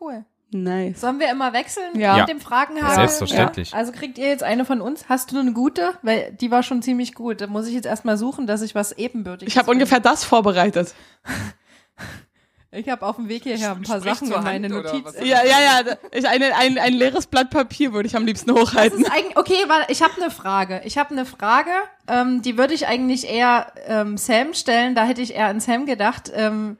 Cool. 0.00 0.24
Nice. 0.52 1.00
Sollen 1.00 1.20
wir 1.20 1.30
immer 1.30 1.52
wechseln 1.52 1.98
Ja. 1.98 2.16
mit 2.18 2.28
dem 2.28 2.40
Fragenhagel? 2.40 2.94
Selbstverständlich. 2.96 3.70
Ja. 3.70 3.76
Also 3.78 3.92
kriegt 3.92 4.18
ihr 4.18 4.26
jetzt 4.28 4.42
eine 4.42 4.64
von 4.64 4.80
uns? 4.80 5.08
Hast 5.08 5.30
du 5.30 5.38
eine 5.38 5.52
gute? 5.52 5.94
Weil 6.02 6.32
die 6.32 6.50
war 6.50 6.62
schon 6.64 6.82
ziemlich 6.82 7.14
gut. 7.14 7.40
Da 7.40 7.46
muss 7.46 7.66
ich 7.68 7.74
jetzt 7.74 7.86
erstmal 7.86 8.16
suchen, 8.16 8.46
dass 8.48 8.60
ich 8.62 8.74
was 8.74 8.92
ebenbürtiges 8.92 9.52
Ich 9.52 9.58
habe 9.58 9.70
ungefähr 9.70 10.00
das 10.00 10.24
vorbereitet. 10.24 10.94
Ich 12.72 12.88
habe 12.88 13.04
auf 13.04 13.16
dem 13.16 13.28
Weg 13.28 13.42
hierher 13.42 13.72
ein 13.72 13.82
paar 13.82 13.98
Sprich 13.98 14.14
Sachen 14.14 14.32
oder 14.32 14.56
Notizen. 14.60 15.04
was? 15.04 15.16
Ja, 15.18 15.44
ja, 15.44 15.82
ja. 15.84 15.96
Ich, 16.12 16.28
eine, 16.28 16.54
ein, 16.56 16.78
ein 16.78 16.92
leeres 16.92 17.26
Blatt 17.26 17.50
Papier 17.50 17.92
würde 17.92 18.06
ich 18.06 18.14
am 18.14 18.24
liebsten 18.24 18.54
Das 18.54 18.60
hochhalten. 18.62 19.00
ist 19.00 19.10
eigentlich, 19.10 19.36
okay, 19.36 19.64
warte, 19.66 19.90
ich 19.90 20.02
habe 20.02 20.12
eine 20.22 20.30
Frage. 20.30 20.80
Ich 20.84 20.96
habe 20.96 21.10
eine 21.10 21.24
Frage, 21.24 21.72
ähm, 22.06 22.42
die 22.42 22.56
würde 22.56 22.72
ich 22.74 22.86
eigentlich 22.86 23.28
eher 23.28 23.72
ähm, 23.88 24.16
Sam 24.16 24.54
stellen. 24.54 24.94
Da 24.94 25.02
hätte 25.04 25.20
ich 25.20 25.34
eher 25.34 25.46
an 25.46 25.58
Sam 25.58 25.84
gedacht, 25.84 26.30
ähm, 26.32 26.78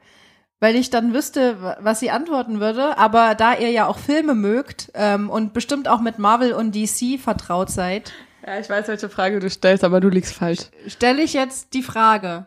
weil 0.61 0.77
ich 0.77 0.89
dann 0.89 1.13
wüsste, 1.13 1.61
wa- 1.61 1.75
was 1.81 1.99
sie 1.99 2.09
antworten 2.11 2.61
würde. 2.61 2.97
Aber 2.97 3.35
da 3.35 3.55
ihr 3.57 3.71
ja 3.71 3.87
auch 3.87 3.97
Filme 3.97 4.33
mögt 4.35 4.89
ähm, 4.93 5.29
und 5.29 5.51
bestimmt 5.53 5.89
auch 5.89 5.99
mit 5.99 6.17
Marvel 6.19 6.53
und 6.53 6.73
DC 6.73 7.19
vertraut 7.19 7.69
seid, 7.69 8.13
Ja, 8.47 8.57
ich 8.59 8.69
weiß, 8.69 8.87
welche 8.87 9.09
Frage 9.09 9.39
du 9.39 9.49
stellst, 9.49 9.83
aber 9.83 9.99
du 9.99 10.07
liegst 10.07 10.33
falsch. 10.33 10.61
stelle 10.87 11.21
ich 11.21 11.33
jetzt 11.33 11.73
die 11.73 11.83
Frage: 11.83 12.45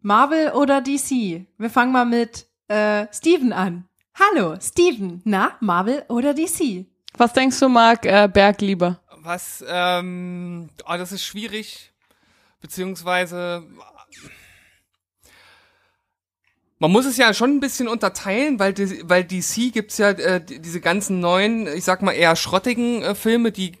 Marvel 0.00 0.52
oder 0.52 0.80
DC? 0.80 1.44
Wir 1.58 1.70
fangen 1.70 1.92
mal 1.92 2.06
mit 2.06 2.46
äh, 2.68 3.06
Steven 3.12 3.52
an. 3.52 3.84
Hallo, 4.18 4.56
Steven. 4.60 5.20
Na, 5.24 5.52
Marvel 5.60 6.02
oder 6.08 6.32
DC? 6.32 6.86
Was 7.18 7.32
denkst 7.34 7.60
du, 7.60 7.68
Marc 7.68 8.06
äh, 8.06 8.28
Berg 8.32 8.60
lieber? 8.62 8.98
Was, 9.22 9.64
ähm, 9.68 10.68
oh, 10.88 10.94
das 10.96 11.10
ist 11.12 11.24
schwierig, 11.24 11.92
beziehungsweise 12.60 13.62
man 16.78 16.90
muss 16.92 17.06
es 17.06 17.16
ja 17.16 17.32
schon 17.32 17.50
ein 17.56 17.60
bisschen 17.60 17.88
unterteilen, 17.88 18.58
weil, 18.58 18.74
weil 19.08 19.24
DC 19.24 19.72
gibt's 19.72 19.98
ja 19.98 20.10
äh, 20.10 20.44
die- 20.44 20.60
diese 20.60 20.80
ganzen 20.80 21.20
neuen, 21.20 21.66
ich 21.66 21.84
sag 21.84 22.02
mal 22.02 22.12
eher 22.12 22.36
schrottigen 22.36 23.02
äh, 23.02 23.14
Filme, 23.14 23.50
die 23.52 23.72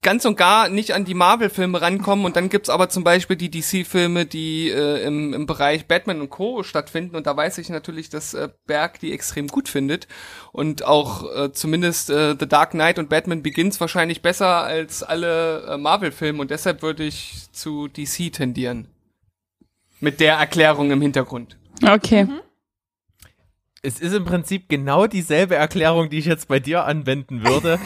ganz 0.00 0.24
und 0.24 0.36
gar 0.36 0.68
nicht 0.68 0.92
an 0.94 1.04
die 1.04 1.14
Marvel-Filme 1.14 1.80
rankommen 1.82 2.24
und 2.24 2.36
dann 2.36 2.48
gibt's 2.50 2.70
aber 2.70 2.88
zum 2.88 3.02
Beispiel 3.02 3.34
die 3.34 3.50
DC-Filme, 3.50 4.26
die 4.26 4.70
äh, 4.70 5.02
im, 5.04 5.34
im 5.34 5.46
Bereich 5.46 5.86
Batman 5.88 6.20
und 6.20 6.30
Co. 6.30 6.62
stattfinden 6.62 7.16
und 7.16 7.26
da 7.26 7.36
weiß 7.36 7.58
ich 7.58 7.68
natürlich, 7.68 8.08
dass 8.08 8.32
äh, 8.32 8.48
Berg 8.66 9.00
die 9.00 9.12
extrem 9.12 9.48
gut 9.48 9.68
findet 9.68 10.06
und 10.52 10.84
auch 10.84 11.24
äh, 11.34 11.52
zumindest 11.52 12.10
äh, 12.10 12.36
The 12.38 12.46
Dark 12.46 12.70
Knight 12.70 13.00
und 13.00 13.08
Batman 13.08 13.42
Begins 13.42 13.80
wahrscheinlich 13.80 14.22
besser 14.22 14.62
als 14.62 15.02
alle 15.02 15.66
äh, 15.66 15.76
Marvel-Filme 15.76 16.40
und 16.40 16.52
deshalb 16.52 16.82
würde 16.82 17.02
ich 17.02 17.48
zu 17.50 17.88
DC 17.88 18.32
tendieren. 18.32 18.86
Mit 19.98 20.20
der 20.20 20.34
Erklärung 20.34 20.92
im 20.92 21.02
Hintergrund. 21.02 21.57
Okay. 21.82 22.24
Mhm. 22.24 22.40
Es 23.80 24.00
ist 24.00 24.12
im 24.12 24.24
Prinzip 24.24 24.68
genau 24.68 25.06
dieselbe 25.06 25.54
Erklärung, 25.54 26.10
die 26.10 26.18
ich 26.18 26.26
jetzt 26.26 26.48
bei 26.48 26.58
dir 26.58 26.84
anwenden 26.84 27.44
würde. 27.44 27.78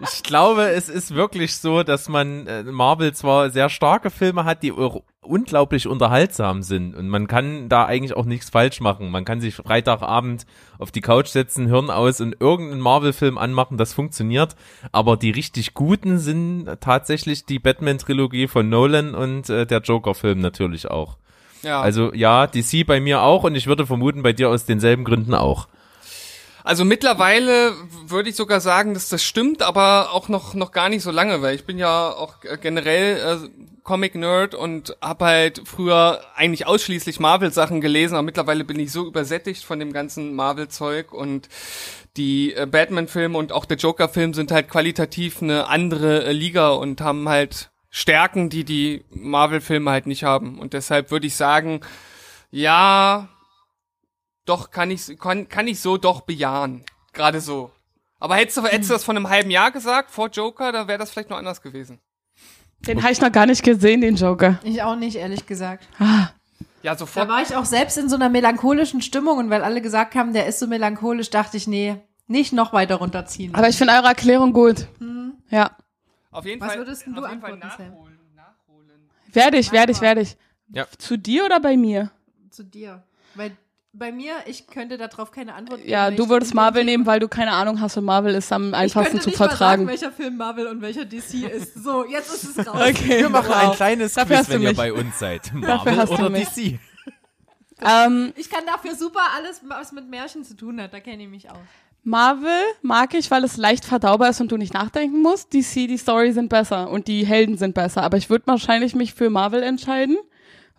ich, 0.00 0.12
ich 0.12 0.22
glaube, 0.22 0.68
es 0.68 0.88
ist 0.88 1.14
wirklich 1.14 1.56
so, 1.56 1.82
dass 1.82 2.08
man 2.08 2.46
äh, 2.46 2.62
Marvel 2.62 3.12
zwar 3.14 3.50
sehr 3.50 3.68
starke 3.68 4.10
Filme 4.10 4.44
hat, 4.44 4.62
die 4.62 4.70
auch 4.70 5.02
unglaublich 5.28 5.86
unterhaltsam 5.86 6.62
sind 6.62 6.94
und 6.94 7.08
man 7.08 7.26
kann 7.26 7.68
da 7.68 7.84
eigentlich 7.84 8.16
auch 8.16 8.24
nichts 8.24 8.50
falsch 8.50 8.80
machen. 8.80 9.10
Man 9.10 9.24
kann 9.24 9.40
sich 9.40 9.56
Freitagabend 9.56 10.46
auf 10.78 10.90
die 10.90 11.00
Couch 11.00 11.28
setzen, 11.28 11.66
Hirn 11.66 11.90
aus 11.90 12.20
und 12.20 12.40
irgendeinen 12.40 12.80
Marvel-Film 12.80 13.38
anmachen, 13.38 13.76
das 13.76 13.92
funktioniert. 13.92 14.56
Aber 14.90 15.16
die 15.16 15.30
richtig 15.30 15.74
guten 15.74 16.18
sind 16.18 16.68
tatsächlich 16.80 17.44
die 17.44 17.58
Batman-Trilogie 17.58 18.48
von 18.48 18.68
Nolan 18.68 19.14
und 19.14 19.50
äh, 19.50 19.66
der 19.66 19.80
Joker-Film 19.80 20.40
natürlich 20.40 20.90
auch. 20.90 21.18
Ja. 21.62 21.80
Also 21.80 22.12
ja, 22.14 22.46
DC 22.46 22.86
bei 22.86 23.00
mir 23.00 23.22
auch 23.22 23.44
und 23.44 23.54
ich 23.54 23.66
würde 23.66 23.86
vermuten 23.86 24.22
bei 24.22 24.32
dir 24.32 24.48
aus 24.48 24.64
denselben 24.64 25.04
Gründen 25.04 25.34
auch. 25.34 25.68
Also 26.64 26.84
mittlerweile 26.84 27.72
würde 28.06 28.28
ich 28.28 28.36
sogar 28.36 28.60
sagen, 28.60 28.92
dass 28.92 29.08
das 29.08 29.22
stimmt, 29.24 29.62
aber 29.62 30.12
auch 30.12 30.28
noch 30.28 30.52
noch 30.54 30.70
gar 30.70 30.90
nicht 30.90 31.02
so 31.02 31.10
lange, 31.10 31.40
weil 31.40 31.54
ich 31.54 31.64
bin 31.64 31.78
ja 31.78 32.10
auch 32.10 32.34
generell 32.60 33.16
äh, 33.16 33.48
Comic 33.84 34.14
Nerd 34.16 34.54
und 34.54 34.94
habe 35.00 35.24
halt 35.24 35.62
früher 35.64 36.20
eigentlich 36.34 36.66
ausschließlich 36.66 37.20
Marvel 37.20 37.54
Sachen 37.54 37.80
gelesen, 37.80 38.16
aber 38.16 38.22
mittlerweile 38.22 38.64
bin 38.64 38.78
ich 38.78 38.92
so 38.92 39.06
übersättigt 39.06 39.64
von 39.64 39.78
dem 39.78 39.94
ganzen 39.94 40.34
Marvel 40.34 40.68
Zeug 40.68 41.14
und 41.14 41.48
die 42.18 42.52
äh, 42.52 42.66
Batman 42.66 43.08
Filme 43.08 43.38
und 43.38 43.50
auch 43.50 43.64
der 43.64 43.78
Joker 43.78 44.10
Film 44.10 44.34
sind 44.34 44.50
halt 44.50 44.68
qualitativ 44.68 45.40
eine 45.40 45.68
andere 45.68 46.24
äh, 46.24 46.32
Liga 46.32 46.68
und 46.68 47.00
haben 47.00 47.30
halt 47.30 47.70
Stärken, 47.90 48.50
die 48.50 48.64
die 48.64 49.04
Marvel 49.10 49.60
Filme 49.60 49.90
halt 49.90 50.06
nicht 50.06 50.24
haben 50.24 50.58
und 50.58 50.72
deshalb 50.74 51.10
würde 51.10 51.26
ich 51.26 51.36
sagen, 51.36 51.80
ja, 52.50 53.28
doch, 54.44 54.70
kann 54.70 54.90
ich, 54.90 55.18
kann, 55.18 55.48
kann 55.48 55.66
ich 55.66 55.80
so 55.80 55.96
doch 55.96 56.22
bejahen. 56.22 56.84
Gerade 57.12 57.40
so. 57.40 57.70
Aber 58.18 58.36
hättest 58.36 58.56
du, 58.56 58.64
hättest 58.64 58.90
du 58.90 58.94
das 58.94 59.04
vor 59.04 59.14
einem 59.14 59.28
halben 59.28 59.50
Jahr 59.50 59.70
gesagt, 59.70 60.10
vor 60.10 60.28
Joker, 60.28 60.72
da 60.72 60.88
wäre 60.88 60.98
das 60.98 61.10
vielleicht 61.10 61.30
noch 61.30 61.36
anders 61.38 61.62
gewesen. 61.62 62.00
Den 62.80 63.02
habe 63.02 63.12
ich 63.12 63.20
noch 63.20 63.32
gar 63.32 63.46
nicht 63.46 63.62
gesehen, 63.62 64.00
den 64.00 64.16
Joker. 64.16 64.58
Ich 64.62 64.82
auch 64.82 64.96
nicht, 64.96 65.16
ehrlich 65.16 65.46
gesagt. 65.46 65.88
Ah. 65.98 66.28
Ja, 66.82 66.92
Da 66.92 66.98
sofort. 66.98 67.28
war 67.28 67.42
ich 67.42 67.56
auch 67.56 67.64
selbst 67.64 67.98
in 67.98 68.08
so 68.08 68.14
einer 68.16 68.28
melancholischen 68.28 69.02
Stimmung 69.02 69.38
und 69.38 69.50
weil 69.50 69.64
alle 69.64 69.82
gesagt 69.82 70.14
haben, 70.14 70.32
der 70.32 70.46
ist 70.46 70.60
so 70.60 70.66
melancholisch, 70.68 71.28
dachte 71.30 71.56
ich, 71.56 71.66
nee, 71.66 71.96
nicht 72.28 72.52
noch 72.52 72.72
weiter 72.72 72.96
runterziehen. 72.96 73.54
Aber 73.54 73.68
ich 73.68 73.76
finde 73.76 73.94
eure 73.94 74.06
Erklärung 74.06 74.52
gut. 74.52 74.86
Ja. 75.50 75.76
Auf 76.30 76.44
jeden 76.44 76.60
Was 76.60 76.68
Fall. 76.68 76.78
würdest 76.78 77.06
denn 77.06 77.14
du 77.14 77.22
auf 77.24 77.28
jeden 77.30 77.40
Fall 77.40 77.52
antworten, 77.52 77.84
nachholen, 77.86 78.18
nachholen. 78.36 79.10
Werde 79.32 79.58
ich, 79.58 79.72
werde 79.72 79.92
ich, 79.92 80.00
werde 80.00 80.20
ich. 80.22 80.36
Ja. 80.70 80.86
Zu 80.98 81.16
dir 81.16 81.44
oder 81.46 81.60
bei 81.60 81.76
mir? 81.76 82.10
zu 82.50 82.62
dir. 82.64 83.02
Weil 83.34 83.56
bei 83.92 84.10
mir, 84.12 84.34
ich 84.46 84.66
könnte 84.66 84.98
darauf 84.98 85.30
keine 85.30 85.54
Antwort 85.54 85.78
geben. 85.80 85.90
Ja, 85.90 86.10
du 86.10 86.24
ich 86.24 86.28
würdest 86.28 86.54
Marvel 86.54 86.84
nehmen, 86.84 87.06
weil 87.06 87.20
du 87.20 87.28
keine 87.28 87.52
Ahnung 87.52 87.80
hast 87.80 87.96
und 87.96 88.04
Marvel 88.04 88.34
ist 88.34 88.52
am 88.52 88.68
ich 88.70 88.74
einfachsten 88.74 89.12
könnte 89.12 89.24
zu 89.24 89.30
nicht 89.30 89.38
mal 89.38 89.48
vertragen. 89.48 89.82
Sagen, 89.86 89.88
welcher 89.88 90.12
Film 90.12 90.36
Marvel 90.36 90.66
und 90.66 90.82
welcher 90.82 91.04
DC 91.04 91.34
ist. 91.50 91.74
So, 91.82 92.04
jetzt 92.04 92.32
ist 92.32 92.58
es 92.58 92.66
raus. 92.66 92.80
Okay. 92.88 93.20
Wir 93.20 93.28
machen 93.28 93.52
ein 93.52 93.72
kleines 93.72 94.14
Dafür 94.14 94.36
Quiz, 94.36 94.38
hast 94.38 94.48
du 94.48 94.54
wenn 94.54 94.62
ihr 94.62 94.74
bei 94.74 94.92
uns 94.92 95.18
seid. 95.18 95.46
Dafür 95.46 95.60
Marvel 95.60 95.96
hast 95.96 96.10
du 96.10 96.14
oder 96.14 96.30
mich. 96.30 96.48
DC? 96.48 96.78
Ähm, 97.80 98.32
Ich 98.36 98.50
kann 98.50 98.66
dafür 98.66 98.94
super 98.96 99.20
alles, 99.36 99.62
was 99.68 99.92
mit 99.92 100.08
Märchen 100.08 100.44
zu 100.44 100.54
tun 100.56 100.80
hat. 100.82 100.92
Da 100.92 101.00
kenne 101.00 101.22
ich 101.22 101.28
mich 101.28 101.50
aus. 101.50 101.58
Marvel 102.02 102.62
mag 102.82 103.14
ich, 103.14 103.30
weil 103.30 103.44
es 103.44 103.56
leicht 103.56 103.84
verdaubar 103.84 104.30
ist 104.30 104.40
und 104.40 104.50
du 104.50 104.56
nicht 104.56 104.72
nachdenken 104.72 105.20
musst. 105.20 105.52
DC, 105.52 105.86
die 105.88 105.98
Story 105.98 106.32
sind 106.32 106.48
besser 106.48 106.90
und 106.90 107.06
die 107.06 107.26
Helden 107.26 107.58
sind 107.58 107.74
besser. 107.74 108.02
Aber 108.02 108.16
ich 108.16 108.30
würde 108.30 108.46
wahrscheinlich 108.46 108.94
mich 108.94 109.14
für 109.14 109.30
Marvel 109.30 109.62
entscheiden, 109.62 110.16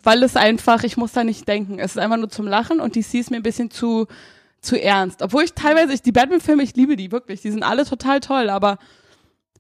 weil 0.04 0.24
es 0.24 0.36
einfach, 0.36 0.84
ich 0.84 0.98
muss 0.98 1.12
da 1.12 1.24
nicht 1.24 1.48
denken. 1.48 1.78
Es 1.78 1.92
ist 1.92 1.98
einfach 1.98 2.18
nur 2.18 2.30
zum 2.30 2.48
Lachen 2.48 2.80
und 2.80 2.96
DC 2.96 3.16
ist 3.16 3.32
mir 3.32 3.38
ein 3.38 3.44
bisschen 3.44 3.70
zu, 3.70 4.08
zu 4.62 4.82
ernst. 4.82 5.22
Obwohl 5.22 5.44
ich 5.44 5.54
teilweise, 5.54 5.94
ich, 5.94 6.02
die 6.02 6.12
Batman-Filme, 6.12 6.64
ich 6.64 6.76
liebe 6.76 6.96
die 6.96 7.12
wirklich. 7.12 7.42
Die 7.42 7.52
sind 7.52 7.64
alle 7.64 7.86
total 7.86 8.22
toll, 8.22 8.50
aber 8.50 8.80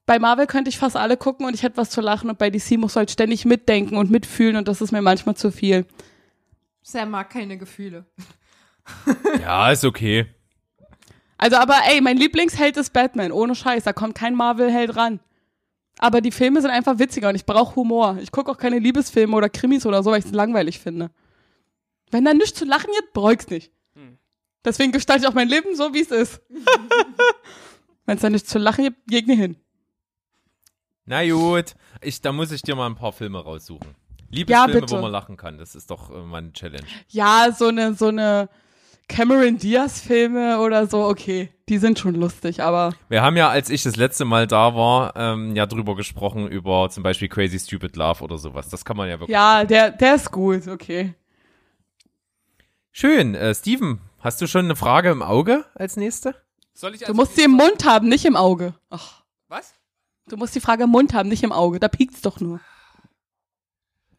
bei 0.05 0.17
Marvel 0.17 0.47
könnte 0.47 0.69
ich 0.69 0.79
fast 0.79 0.95
alle 0.95 1.17
gucken 1.17 1.45
und 1.45 1.53
ich 1.53 1.61
hätte 1.61 1.77
was 1.77 1.91
zu 1.91 2.01
lachen 2.01 2.31
und 2.31 2.39
bei 2.39 2.49
DC 2.49 2.79
muss 2.79 2.95
halt 2.95 3.11
ständig 3.11 3.45
mitdenken 3.45 3.95
und 3.95 4.09
mitfühlen 4.09 4.55
und 4.55 4.67
das 4.67 4.81
ist 4.81 4.91
mir 4.91 5.03
manchmal 5.03 5.35
zu 5.35 5.51
viel. 5.51 5.85
Sam 6.81 7.11
mag 7.11 7.29
keine 7.29 7.59
Gefühle. 7.59 8.05
Ja, 9.39 9.71
ist 9.71 9.85
okay. 9.85 10.25
Also, 11.39 11.55
aber 11.55 11.75
ey, 11.87 12.01
mein 12.01 12.17
Lieblingsheld 12.17 12.77
ist 12.77 12.93
Batman, 12.93 13.31
ohne 13.31 13.55
Scheiß, 13.55 13.85
da 13.85 13.93
kommt 13.93 14.13
kein 14.13 14.35
Marvel-Held 14.35 14.95
ran. 14.95 15.19
Aber 15.97 16.21
die 16.21 16.31
Filme 16.31 16.61
sind 16.61 16.69
einfach 16.69 16.99
witziger 16.99 17.29
und 17.29 17.35
ich 17.35 17.45
brauche 17.45 17.75
Humor. 17.75 18.17
Ich 18.21 18.31
gucke 18.31 18.51
auch 18.51 18.57
keine 18.57 18.79
Liebesfilme 18.79 19.35
oder 19.35 19.49
Krimis 19.49 19.85
oder 19.85 20.03
so, 20.03 20.11
weil 20.11 20.19
ich 20.19 20.25
es 20.25 20.31
langweilig 20.31 20.79
finde. 20.79 21.11
Wenn 22.11 22.25
da 22.25 22.33
nichts 22.33 22.59
zu 22.59 22.65
lachen 22.65 22.89
gibt, 22.95 23.13
brauche 23.13 23.33
ich's 23.33 23.49
nicht. 23.49 23.71
Deswegen 24.63 24.91
gestalte 24.91 25.23
ich 25.23 25.27
auch 25.27 25.33
mein 25.33 25.47
Leben 25.47 25.75
so, 25.75 25.93
wie 25.93 26.01
es 26.01 26.11
ist. 26.11 26.41
Wenn 28.05 28.15
es 28.17 28.21
da 28.21 28.29
nichts 28.29 28.49
zu 28.49 28.59
lachen 28.59 28.83
gibt, 28.85 29.07
gegne 29.07 29.33
hin. 29.33 29.55
Na 31.05 31.27
gut, 31.27 31.75
ich, 32.01 32.21
da 32.21 32.31
muss 32.31 32.51
ich 32.51 32.61
dir 32.61 32.75
mal 32.75 32.87
ein 32.87 32.95
paar 32.95 33.13
Filme 33.13 33.43
raussuchen. 33.43 33.95
Liebesfilme, 34.29 34.81
bitte. 34.81 34.95
wo 34.95 35.01
man 35.01 35.11
lachen 35.11 35.37
kann. 35.37 35.57
Das 35.57 35.75
ist 35.75 35.89
doch 35.89 36.11
äh, 36.11 36.21
mal 36.23 36.39
eine 36.39 36.53
Challenge. 36.53 36.85
Ja, 37.07 37.51
so 37.51 37.67
eine, 37.67 37.93
so 37.93 38.07
eine 38.07 38.49
Cameron 39.09 39.57
Diaz-Filme 39.57 40.59
oder 40.59 40.87
so, 40.87 41.03
okay. 41.03 41.49
Die 41.67 41.77
sind 41.77 41.99
schon 41.99 42.15
lustig, 42.15 42.61
aber 42.63 42.93
Wir 43.09 43.21
haben 43.21 43.35
ja, 43.35 43.49
als 43.49 43.69
ich 43.69 43.83
das 43.83 43.95
letzte 43.95 44.23
Mal 44.23 44.47
da 44.47 44.75
war, 44.75 45.13
ähm, 45.17 45.55
ja 45.55 45.65
drüber 45.65 45.95
gesprochen, 45.95 46.47
über 46.47 46.89
zum 46.89 47.03
Beispiel 47.03 47.27
Crazy 47.27 47.59
Stupid 47.59 47.95
Love 47.97 48.23
oder 48.23 48.37
sowas. 48.37 48.69
Das 48.69 48.85
kann 48.85 48.95
man 48.95 49.09
ja 49.09 49.19
wirklich. 49.19 49.33
ja, 49.33 49.65
der, 49.65 49.91
der 49.91 50.15
ist 50.15 50.31
gut, 50.31 50.67
okay. 50.67 51.13
Schön. 52.91 53.35
Äh, 53.35 53.53
Steven, 53.53 53.99
hast 54.19 54.41
du 54.41 54.47
schon 54.47 54.65
eine 54.65 54.75
Frage 54.75 55.09
im 55.09 55.21
Auge 55.21 55.65
als 55.75 55.97
nächste? 55.97 56.35
Soll 56.73 56.93
ich 56.93 57.01
Du 57.01 57.07
also 57.07 57.15
musst 57.15 57.35
sie 57.35 57.43
im 57.43 57.51
Mund 57.51 57.85
haben, 57.85 58.07
nicht 58.07 58.25
im 58.25 58.35
Auge. 58.35 58.73
Ach. 58.89 59.23
Was? 59.47 59.73
Du 60.29 60.37
musst 60.37 60.55
die 60.55 60.61
Frage 60.61 60.83
im 60.83 60.91
Mund 60.91 61.13
haben, 61.13 61.29
nicht 61.29 61.43
im 61.43 61.51
Auge. 61.51 61.79
Da 61.79 61.87
piekt's 61.87 62.21
doch 62.21 62.39
nur. 62.39 62.61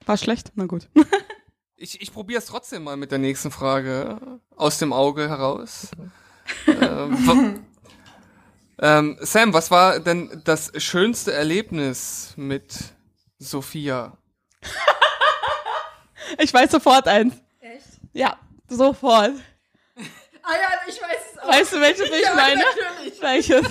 War 0.04 0.16
schlecht? 0.16 0.52
Na 0.56 0.66
gut. 0.66 0.88
Ich, 1.82 1.98
ich 2.02 2.12
probiere 2.12 2.40
es 2.40 2.44
trotzdem 2.44 2.84
mal 2.84 2.98
mit 2.98 3.10
der 3.10 3.16
nächsten 3.18 3.50
Frage 3.50 4.38
aus 4.54 4.78
dem 4.78 4.92
Auge 4.92 5.30
heraus. 5.30 5.88
ähm, 6.66 7.64
ähm, 8.78 9.16
Sam, 9.20 9.54
was 9.54 9.70
war 9.70 9.98
denn 9.98 10.42
das 10.44 10.72
schönste 10.76 11.32
Erlebnis 11.32 12.34
mit 12.36 12.74
Sophia? 13.38 14.16
Ich 16.38 16.54
weiß 16.54 16.70
sofort 16.70 17.08
eins. 17.08 17.34
Echt? 17.60 17.86
Ja, 18.12 18.38
sofort. 18.68 19.32
Ah 19.96 20.52
ja, 20.54 20.68
ich 20.86 21.02
weiß 21.02 21.18
es 21.32 21.38
auch. 21.38 21.48
Weißt 21.48 21.72
du, 21.72 21.80
welches 21.80 22.08
ich 22.08 22.20
ja, 22.24 22.34
meine? 22.36 22.62
natürlich. 22.62 23.20
Welches? 23.20 23.66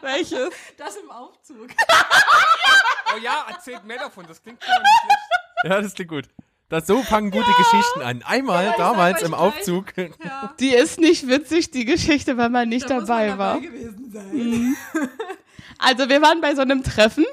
Welches? 0.00 0.50
Das 0.76 0.96
im 0.96 1.08
Aufzug. 1.08 1.68
Oh 3.14 3.18
ja, 3.18 3.46
erzählt 3.48 3.84
mehr 3.84 3.98
davon, 3.98 4.26
das 4.26 4.42
klingt 4.42 4.60
schon 4.64 4.72
nicht 4.72 5.00
schlecht. 5.02 5.72
Ja, 5.72 5.80
das 5.80 5.94
klingt 5.94 6.10
gut. 6.10 6.28
Das, 6.70 6.86
so 6.86 7.02
fangen 7.02 7.30
gute 7.30 7.50
Geschichten 7.58 8.00
an. 8.02 8.22
Einmal 8.26 8.64
Ja, 8.64 8.74
damals 8.76 9.22
im 9.22 9.34
Aufzug. 9.34 9.96
Ja, 9.96 10.54
Die 10.58 10.70
ist 10.74 10.98
nicht 10.98 11.28
witzig, 11.28 11.70
die 11.70 11.84
Geschichte, 11.84 12.36
weil 12.36 12.48
man 12.48 12.68
nicht 12.68 12.88
da 12.88 12.94
muss 12.96 13.04
dabei 13.06 13.28
man 13.30 13.38
war. 13.38 13.54
dabei 13.54 13.66
gewesen 13.66 14.10
sein. 14.12 14.76
Also 15.78 16.08
wir 16.08 16.22
waren 16.22 16.40
bei 16.40 16.54
so 16.54 16.62
einem 16.62 16.82
Treffen 16.82 17.26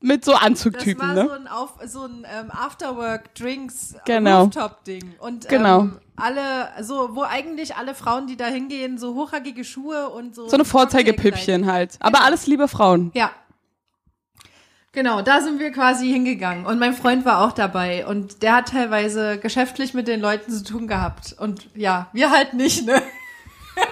mit 0.00 0.24
so 0.24 0.32
Das 0.32 0.42
Anzugtypen, 0.42 1.08
war 1.08 1.14
ne? 1.14 1.24
so 1.26 1.32
ein, 1.32 1.48
Auf, 1.48 1.70
so 1.86 2.02
ein 2.04 2.26
ähm, 2.32 2.50
Afterwork-Drinks 2.50 3.96
Genau. 4.04 4.42
Rooftop-Ding. 4.44 5.14
Und 5.18 5.48
Genau. 5.48 5.80
ähm, 5.80 5.98
alle, 6.16 6.68
so, 6.82 7.16
wo 7.16 7.22
eigentlich 7.22 7.74
alle 7.76 7.94
Frauen, 7.94 8.26
die 8.26 8.36
da 8.36 8.46
hingehen, 8.46 8.98
so 8.98 9.14
hochhackige 9.14 9.64
Schuhe 9.64 10.10
und 10.10 10.34
so. 10.34 10.48
So 10.48 10.54
eine 10.56 10.64
Vorzeigepüppchen 10.64 11.66
halt. 11.70 11.96
Aber 12.00 12.18
Genau. 12.18 12.26
alles 12.26 12.46
liebe 12.46 12.68
Frauen. 12.68 13.10
Ja. 13.14 13.30
Genau, 14.96 15.20
da 15.20 15.42
sind 15.42 15.58
wir 15.60 15.72
quasi 15.72 16.10
hingegangen. 16.10 16.64
Und 16.64 16.78
mein 16.78 16.94
Freund 16.94 17.26
war 17.26 17.42
auch 17.44 17.52
dabei. 17.52 18.06
Und 18.06 18.42
der 18.42 18.54
hat 18.56 18.70
teilweise 18.70 19.36
geschäftlich 19.36 19.92
mit 19.92 20.08
den 20.08 20.22
Leuten 20.22 20.50
zu 20.50 20.64
tun 20.64 20.88
gehabt. 20.88 21.36
Und 21.38 21.68
ja, 21.74 22.08
wir 22.14 22.30
halt 22.30 22.54
nicht, 22.54 22.86
ne? 22.86 23.02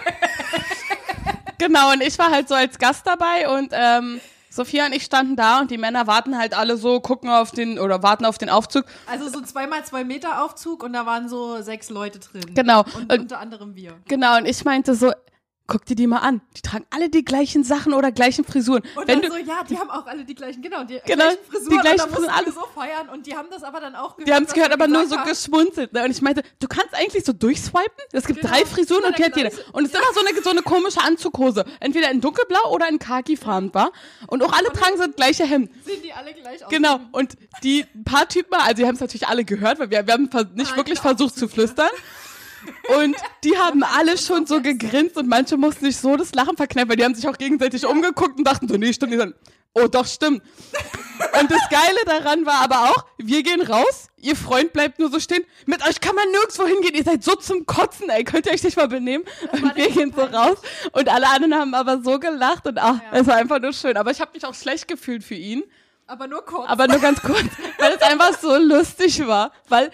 Genau, 1.58 1.92
und 1.92 2.02
ich 2.02 2.18
war 2.18 2.30
halt 2.30 2.48
so 2.48 2.54
als 2.54 2.78
Gast 2.78 3.06
dabei 3.06 3.48
und 3.48 3.68
ähm, 3.72 4.20
Sophia 4.50 4.86
und 4.86 4.92
ich 4.92 5.04
standen 5.04 5.36
da 5.36 5.60
und 5.60 5.70
die 5.70 5.78
Männer 5.78 6.06
warten 6.06 6.36
halt 6.36 6.52
alle 6.56 6.76
so, 6.76 7.00
gucken 7.00 7.30
auf 7.30 7.52
den 7.52 7.78
oder 7.78 8.02
warten 8.02 8.24
auf 8.24 8.38
den 8.38 8.50
Aufzug. 8.50 8.84
Also 9.06 9.28
so 9.28 9.40
zweimal 9.40 9.84
zwei 9.84 10.04
Meter 10.04 10.42
Aufzug 10.44 10.82
und 10.82 10.92
da 10.92 11.06
waren 11.06 11.28
so 11.28 11.62
sechs 11.62 11.90
Leute 11.90 12.18
drin. 12.18 12.54
Genau. 12.54 12.80
Und 12.96 13.12
Und- 13.12 13.18
unter 13.20 13.38
anderem 13.40 13.74
wir. 13.76 13.94
Genau, 14.08 14.36
und 14.36 14.46
ich 14.46 14.64
meinte 14.64 14.94
so, 14.94 15.12
guck 15.66 15.84
dir 15.86 15.96
die 15.96 16.06
mal 16.06 16.18
an. 16.18 16.40
Die 16.56 16.60
tragen 16.60 16.84
alle 16.90 17.08
die 17.08 17.24
gleichen 17.24 17.64
Sachen 17.64 17.94
oder 17.94 18.12
gleichen 18.12 18.44
Frisuren. 18.44 18.82
Und 18.96 19.08
Wenn 19.08 19.20
dann 19.22 19.30
du, 19.30 19.36
so, 19.36 19.42
ja, 19.42 19.64
die 19.68 19.78
haben 19.78 19.88
auch 19.90 20.06
alle 20.06 20.24
die 20.24 20.34
gleichen, 20.34 20.60
genau, 20.62 20.84
die 20.84 21.00
Genau, 21.06 21.24
gleichen 21.24 21.38
die 21.46 21.50
Frisuren. 21.50 21.78
gleichen 21.80 22.00
und 22.02 22.10
da 22.10 22.14
Frisuren, 22.16 22.30
alles. 22.34 22.54
so 22.54 22.60
feiern 22.74 23.08
und 23.08 23.26
die 23.26 23.34
haben 23.36 23.48
das 23.50 23.62
aber 23.62 23.80
dann 23.80 23.94
auch 23.94 24.16
gehört. 24.16 24.28
die 24.28 24.34
haben 24.34 24.44
es 24.44 24.52
gehört, 24.52 24.72
aber 24.72 24.86
nur 24.88 25.06
so 25.06 25.16
haben. 25.16 25.28
geschmunzelt. 25.28 25.92
Ne? 25.92 26.04
Und 26.04 26.10
ich 26.10 26.20
meinte, 26.22 26.42
du 26.60 26.68
kannst 26.68 26.94
eigentlich 26.94 27.24
so 27.24 27.32
durchswipen. 27.32 27.82
Es 28.12 28.26
gibt 28.26 28.40
Genau. 28.40 28.52
drei 28.52 28.64
Frisuren 28.66 29.04
und 29.04 29.18
die 29.18 29.24
hat 29.24 29.36
jeder. 29.36 29.50
gleiche. 29.50 29.64
Und 29.72 29.84
es 29.86 29.92
ist 29.92 29.96
immer 29.96 30.12
so 30.12 30.20
eine, 30.26 30.42
so 30.42 30.50
eine 30.50 30.62
komische 30.62 31.00
Anzughose. 31.00 31.64
Entweder 31.80 32.10
in 32.10 32.20
dunkelblau 32.20 32.70
oder 32.70 32.88
in 32.88 32.98
khaki-farben 32.98 33.72
war. 33.74 33.90
Und 34.26 34.42
auch 34.42 34.52
alle 34.52 34.70
tragen 34.72 34.96
so 34.98 35.06
das 35.06 35.16
gleiche 35.16 35.44
Hemd. 35.44 35.70
Sehen 35.84 36.02
die 36.02 36.12
alle 36.12 36.34
gleich 36.34 36.62
aus. 36.64 36.70
Genau. 36.70 37.00
Und 37.12 37.34
die 37.62 37.86
paar 38.04 38.28
Typen, 38.28 38.54
also 38.54 38.74
die 38.74 38.86
haben 38.86 38.94
es 38.96 39.00
natürlich 39.00 39.26
alle 39.28 39.44
gehört, 39.44 39.78
weil 39.78 39.90
wir, 39.90 40.06
wir 40.06 40.12
haben 40.12 40.28
nicht 40.54 40.72
Ah, 40.72 40.76
wirklich 40.76 41.00
genau. 41.00 41.14
versucht 41.16 41.36
zu 41.38 41.48
flüstern. 41.48 41.88
Und 42.98 43.16
die 43.42 43.56
haben 43.56 43.82
alle 43.82 44.18
schon 44.18 44.46
so 44.46 44.60
gegrinst 44.60 45.16
und 45.16 45.28
manche 45.28 45.56
mussten 45.56 45.84
sich 45.86 45.96
so 45.96 46.16
das 46.16 46.34
Lachen 46.34 46.56
verkneifen, 46.56 46.90
weil 46.90 46.96
die 46.96 47.04
haben 47.04 47.14
sich 47.14 47.26
auch 47.28 47.38
gegenseitig 47.38 47.86
umgeguckt 47.86 48.38
und 48.38 48.44
dachten 48.44 48.68
so, 48.68 48.76
nee, 48.76 48.92
stimmt. 48.92 49.12
Die 49.12 49.16
sagen, 49.16 49.34
oh 49.74 49.88
doch, 49.88 50.06
stimmt. 50.06 50.42
Und 51.40 51.50
das 51.50 51.60
Geile 51.68 51.98
daran 52.06 52.46
war 52.46 52.62
aber 52.62 52.90
auch, 52.90 53.04
wir 53.18 53.42
gehen 53.42 53.60
raus, 53.60 54.08
ihr 54.18 54.36
Freund 54.36 54.72
bleibt 54.72 54.98
nur 54.98 55.10
so 55.10 55.18
stehen, 55.20 55.44
mit 55.66 55.86
euch 55.86 56.00
kann 56.00 56.14
man 56.14 56.30
nirgendwo 56.30 56.66
hingehen, 56.66 56.94
ihr 56.94 57.04
seid 57.04 57.24
so 57.24 57.34
zum 57.34 57.66
Kotzen, 57.66 58.08
ey, 58.08 58.24
könnt 58.24 58.46
ihr 58.46 58.52
euch 58.52 58.62
nicht 58.62 58.76
mal 58.76 58.88
benehmen? 58.88 59.24
Und 59.52 59.74
wir 59.74 59.90
gehen 59.90 60.12
so 60.14 60.22
raus 60.22 60.58
und 60.92 61.08
alle 61.08 61.28
anderen 61.28 61.54
haben 61.54 61.74
aber 61.74 62.00
so 62.02 62.18
gelacht 62.18 62.66
und 62.66 62.78
ach, 62.78 63.00
es 63.12 63.26
war 63.26 63.36
einfach 63.36 63.60
nur 63.60 63.72
schön. 63.72 63.96
Aber 63.96 64.10
ich 64.10 64.20
habe 64.20 64.30
mich 64.34 64.44
auch 64.44 64.54
schlecht 64.54 64.88
gefühlt 64.88 65.24
für 65.24 65.34
ihn. 65.34 65.64
Aber 66.06 66.26
nur 66.26 66.44
kurz. 66.44 66.68
Aber 66.68 66.86
nur 66.86 66.98
ganz 66.98 67.20
kurz, 67.22 67.46
weil 67.78 67.92
es 67.94 68.02
einfach 68.02 68.38
so 68.38 68.56
lustig 68.56 69.26
war. 69.26 69.52
Weil 69.68 69.90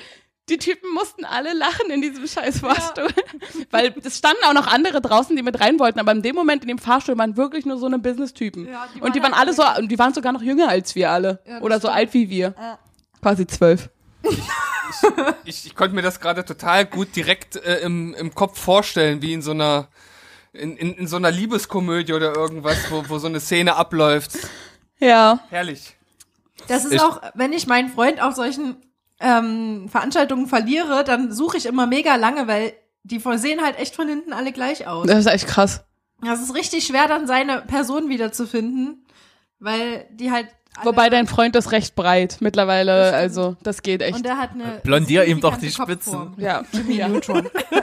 die 0.49 0.59
Typen 0.59 0.93
mussten 0.93 1.25
alle 1.25 1.53
lachen 1.55 1.91
in 1.91 2.03
diesem 2.03 2.27
scheiß 2.27 2.59
Fahrstuhl. 2.61 3.09
Weil 3.71 3.95
es 4.03 4.19
standen 4.19 4.43
auch 4.45 4.53
noch 4.53 4.67
andere 4.67 5.01
draußen, 5.01 5.37
die 5.37 5.43
mit 5.43 5.61
rein 5.61 5.79
wollten. 5.79 6.01
Aber 6.01 6.11
in 6.13 6.23
dem 6.23 6.35
Moment 6.35 6.63
in 6.63 6.69
dem 6.69 6.79
Fahrstuhl 6.79 7.17
waren 7.19 7.37
wirklich 7.37 7.67
nur 7.67 7.79
so 7.79 7.87
eine 7.87 7.99
Business-Typen. 8.01 8.67
Ja, 8.67 8.89
die 8.95 9.01
und 9.01 9.15
die 9.15 9.23
waren 9.23 9.35
alle 9.35 9.53
so, 9.53 9.63
und 9.79 9.89
die 9.89 9.99
waren 9.99 10.13
sogar 10.13 10.33
noch 10.33 10.43
jünger 10.43 10.69
als 10.69 10.95
wir 10.97 11.11
alle. 11.11 11.41
Ja, 11.47 11.61
Oder 11.61 11.77
so 11.77 11.89
stimmt. 11.89 11.95
alt 11.97 12.15
wie 12.15 12.31
wir. 12.31 12.55
Quasi 13.23 13.47
zwölf. 13.47 13.91
Ich, 15.45 15.67
ich 15.67 15.75
konnte 15.77 15.95
mir 15.95 16.03
das 16.03 16.21
gerade 16.21 16.45
total 16.45 16.85
gut 16.85 17.15
direkt 17.15 17.57
äh, 17.57 17.79
im, 17.81 18.15
im 18.15 18.35
Kopf 18.35 18.59
vorstellen, 18.61 19.23
wie 19.23 19.33
in 19.33 19.43
so 19.43 19.53
einer 19.53 19.89
in, 20.53 20.77
in, 20.77 20.95
in 20.95 21.07
so 21.07 21.15
einer 21.17 21.31
Liebeskomödie 21.31 22.13
oder 22.13 22.35
irgendwas, 22.35 22.91
wo, 22.91 23.05
wo 23.09 23.19
so 23.19 23.29
eine 23.29 23.39
Szene 23.39 23.77
abläuft. 23.77 24.33
Ja. 24.99 25.39
Herrlich. 25.49 25.97
Das 26.67 26.85
ist 26.85 26.93
Ich- 26.93 27.01
auch, 27.01 27.21
wenn 27.35 27.53
ich 27.53 27.69
meinen 27.69 27.89
Freund 27.89 28.21
auf 28.21 28.35
solchen 28.35 28.77
ähm, 29.21 29.89
Veranstaltungen 29.89 30.47
verliere, 30.47 31.05
dann 31.05 31.33
suche 31.33 31.57
ich 31.59 31.67
immer 31.67 31.87
mega 31.87 32.17
lange, 32.17 32.49
weil 32.49 32.73
die 33.03 33.21
sehen 33.37 33.63
halt 33.63 33.79
echt 33.79 33.95
von 33.95 34.09
hinten 34.09 34.33
alle 34.33 34.53
gleich 34.53 34.87
aus. 34.87 35.07
Das 35.07 35.19
ist 35.19 35.27
echt 35.27 35.47
krass. 35.47 35.85
Das 36.23 36.41
ist 36.43 36.55
richtig 36.55 36.85
schwer, 36.85 37.07
dann 37.09 37.27
seine 37.27 37.63
Person 37.63 38.09
wiederzufinden, 38.09 39.07
weil 39.59 40.07
die 40.11 40.31
halt. 40.31 40.49
Wobei 40.83 41.11
dein 41.11 41.27
Freund 41.27 41.57
ist 41.57 41.73
recht 41.73 41.95
breit 41.95 42.39
mittlerweile, 42.41 42.93
Das 42.93 43.09
stimmt. 43.09 43.21
also 43.21 43.57
das 43.63 43.83
geht 43.83 44.03
echt. 44.03 44.17
und 44.17 44.25
der 44.25 44.39
hat 44.39 44.53
eine 44.53 44.81
Blondier 44.83 45.25
ihm 45.25 45.41
doch 45.41 45.57
die 45.57 45.71
Spitzen. 45.71 46.35
Ja. 46.39 46.63
Jimmy 46.73 46.95
ja. 46.97 47.09
Neutron. 47.09 47.51
ja, 47.71 47.81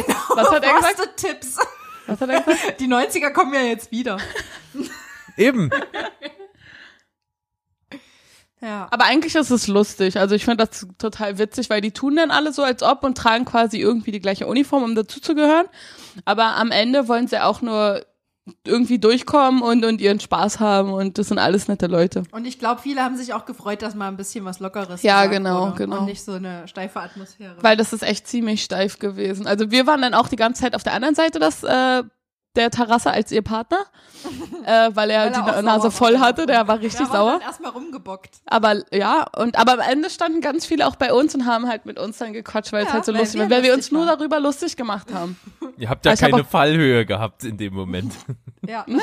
genau. 0.00 0.18
was 0.34 0.50
hat 0.50 0.64
er 0.64 0.74
gesagt? 0.74 1.16
Tips. 1.16 1.58
Was 2.06 2.20
hat 2.20 2.28
er 2.30 2.40
gesagt? 2.40 2.80
Die 2.80 2.88
90er 2.88 3.30
kommen 3.30 3.54
ja 3.54 3.60
jetzt 3.62 3.90
wieder. 3.92 4.18
Eben. 5.36 5.70
Ja. 8.62 8.86
Aber 8.90 9.04
eigentlich 9.04 9.34
ist 9.34 9.50
es 9.50 9.66
lustig. 9.66 10.18
Also 10.18 10.34
ich 10.34 10.44
finde 10.44 10.64
das 10.64 10.86
total 10.96 11.38
witzig, 11.38 11.68
weil 11.68 11.80
die 11.80 11.90
tun 11.90 12.16
dann 12.16 12.30
alle 12.30 12.52
so, 12.52 12.62
als 12.62 12.82
ob 12.82 13.02
und 13.02 13.18
tragen 13.18 13.44
quasi 13.44 13.78
irgendwie 13.78 14.12
die 14.12 14.20
gleiche 14.20 14.46
Uniform, 14.46 14.84
um 14.84 14.94
dazuzugehören. 14.94 15.66
Aber 16.24 16.56
am 16.56 16.70
Ende 16.70 17.08
wollen 17.08 17.26
sie 17.26 17.42
auch 17.42 17.60
nur 17.60 18.04
irgendwie 18.66 18.98
durchkommen 18.98 19.62
und, 19.62 19.84
und 19.84 20.00
ihren 20.00 20.18
Spaß 20.18 20.58
haben 20.58 20.92
und 20.92 21.16
das 21.16 21.28
sind 21.28 21.38
alles 21.38 21.68
nette 21.68 21.86
Leute. 21.86 22.24
Und 22.32 22.44
ich 22.44 22.58
glaube, 22.58 22.80
viele 22.80 23.02
haben 23.02 23.16
sich 23.16 23.34
auch 23.34 23.44
gefreut, 23.44 23.82
dass 23.82 23.94
mal 23.94 24.08
ein 24.08 24.16
bisschen 24.16 24.44
was 24.44 24.58
Lockeres 24.58 25.02
Ja, 25.02 25.26
gesagt 25.26 25.44
genau, 25.44 25.66
wurde 25.66 25.76
genau. 25.76 25.98
Und 26.00 26.06
nicht 26.06 26.24
so 26.24 26.32
eine 26.32 26.66
steife 26.66 27.00
Atmosphäre. 27.00 27.54
Weil 27.60 27.76
das 27.76 27.92
ist 27.92 28.02
echt 28.02 28.26
ziemlich 28.26 28.64
steif 28.64 28.98
gewesen. 28.98 29.46
Also 29.46 29.70
wir 29.70 29.86
waren 29.86 30.02
dann 30.02 30.14
auch 30.14 30.28
die 30.28 30.36
ganze 30.36 30.62
Zeit 30.62 30.74
auf 30.74 30.82
der 30.82 30.94
anderen 30.94 31.14
Seite 31.14 31.38
des, 31.38 31.62
äh, 31.62 32.02
der 32.56 32.70
Terrasse 32.70 33.10
als 33.10 33.32
ihr 33.32 33.42
Partner, 33.42 33.78
äh, 34.66 34.90
weil 34.94 35.10
er 35.10 35.32
Weil 35.32 35.48
er 35.48 35.60
die 35.60 35.64
Nase 35.66 35.90
voll 35.90 36.18
hatte, 36.18 36.46
der 36.46 36.68
war 36.68 36.80
richtig 36.80 37.06
der 37.06 37.10
war 37.10 37.16
sauer. 37.16 37.32
dann 37.32 37.40
erstmal 37.40 37.70
rumgebockt. 37.72 38.30
Aber 38.46 38.82
ja, 38.94 39.26
und 39.36 39.56
aber 39.58 39.72
am 39.72 39.80
Ende 39.80 40.10
standen 40.10 40.40
ganz 40.40 40.66
viele 40.66 40.86
auch 40.86 40.96
bei 40.96 41.12
uns 41.12 41.34
und 41.34 41.46
haben 41.46 41.66
halt 41.68 41.86
mit 41.86 41.98
uns 41.98 42.18
dann 42.18 42.32
gequatscht, 42.32 42.72
weil 42.72 42.82
es 42.82 42.88
Ja, 42.88 42.94
halt 42.94 43.04
so 43.06 43.12
weil 43.12 43.20
lustig 43.20 43.40
war, 43.40 43.50
weil 43.50 43.62
wir 43.62 43.74
uns 43.74 43.90
nur 43.90 44.04
darüber 44.06 44.38
lustig 44.40 44.76
gemacht 44.76 45.12
haben. 45.14 45.38
Ihr 45.78 45.88
habt 45.88 46.04
ja 46.04 46.12
ich 46.12 46.22
hab 46.22 46.30
keine 46.30 46.42
auch- 46.42 46.46
Fallhöhe 46.48 47.06
gehabt 47.06 47.44
in 47.44 47.56
dem 47.56 47.74
Moment. 47.74 48.12
Ja, 48.68 48.84
Naja. 48.86 49.02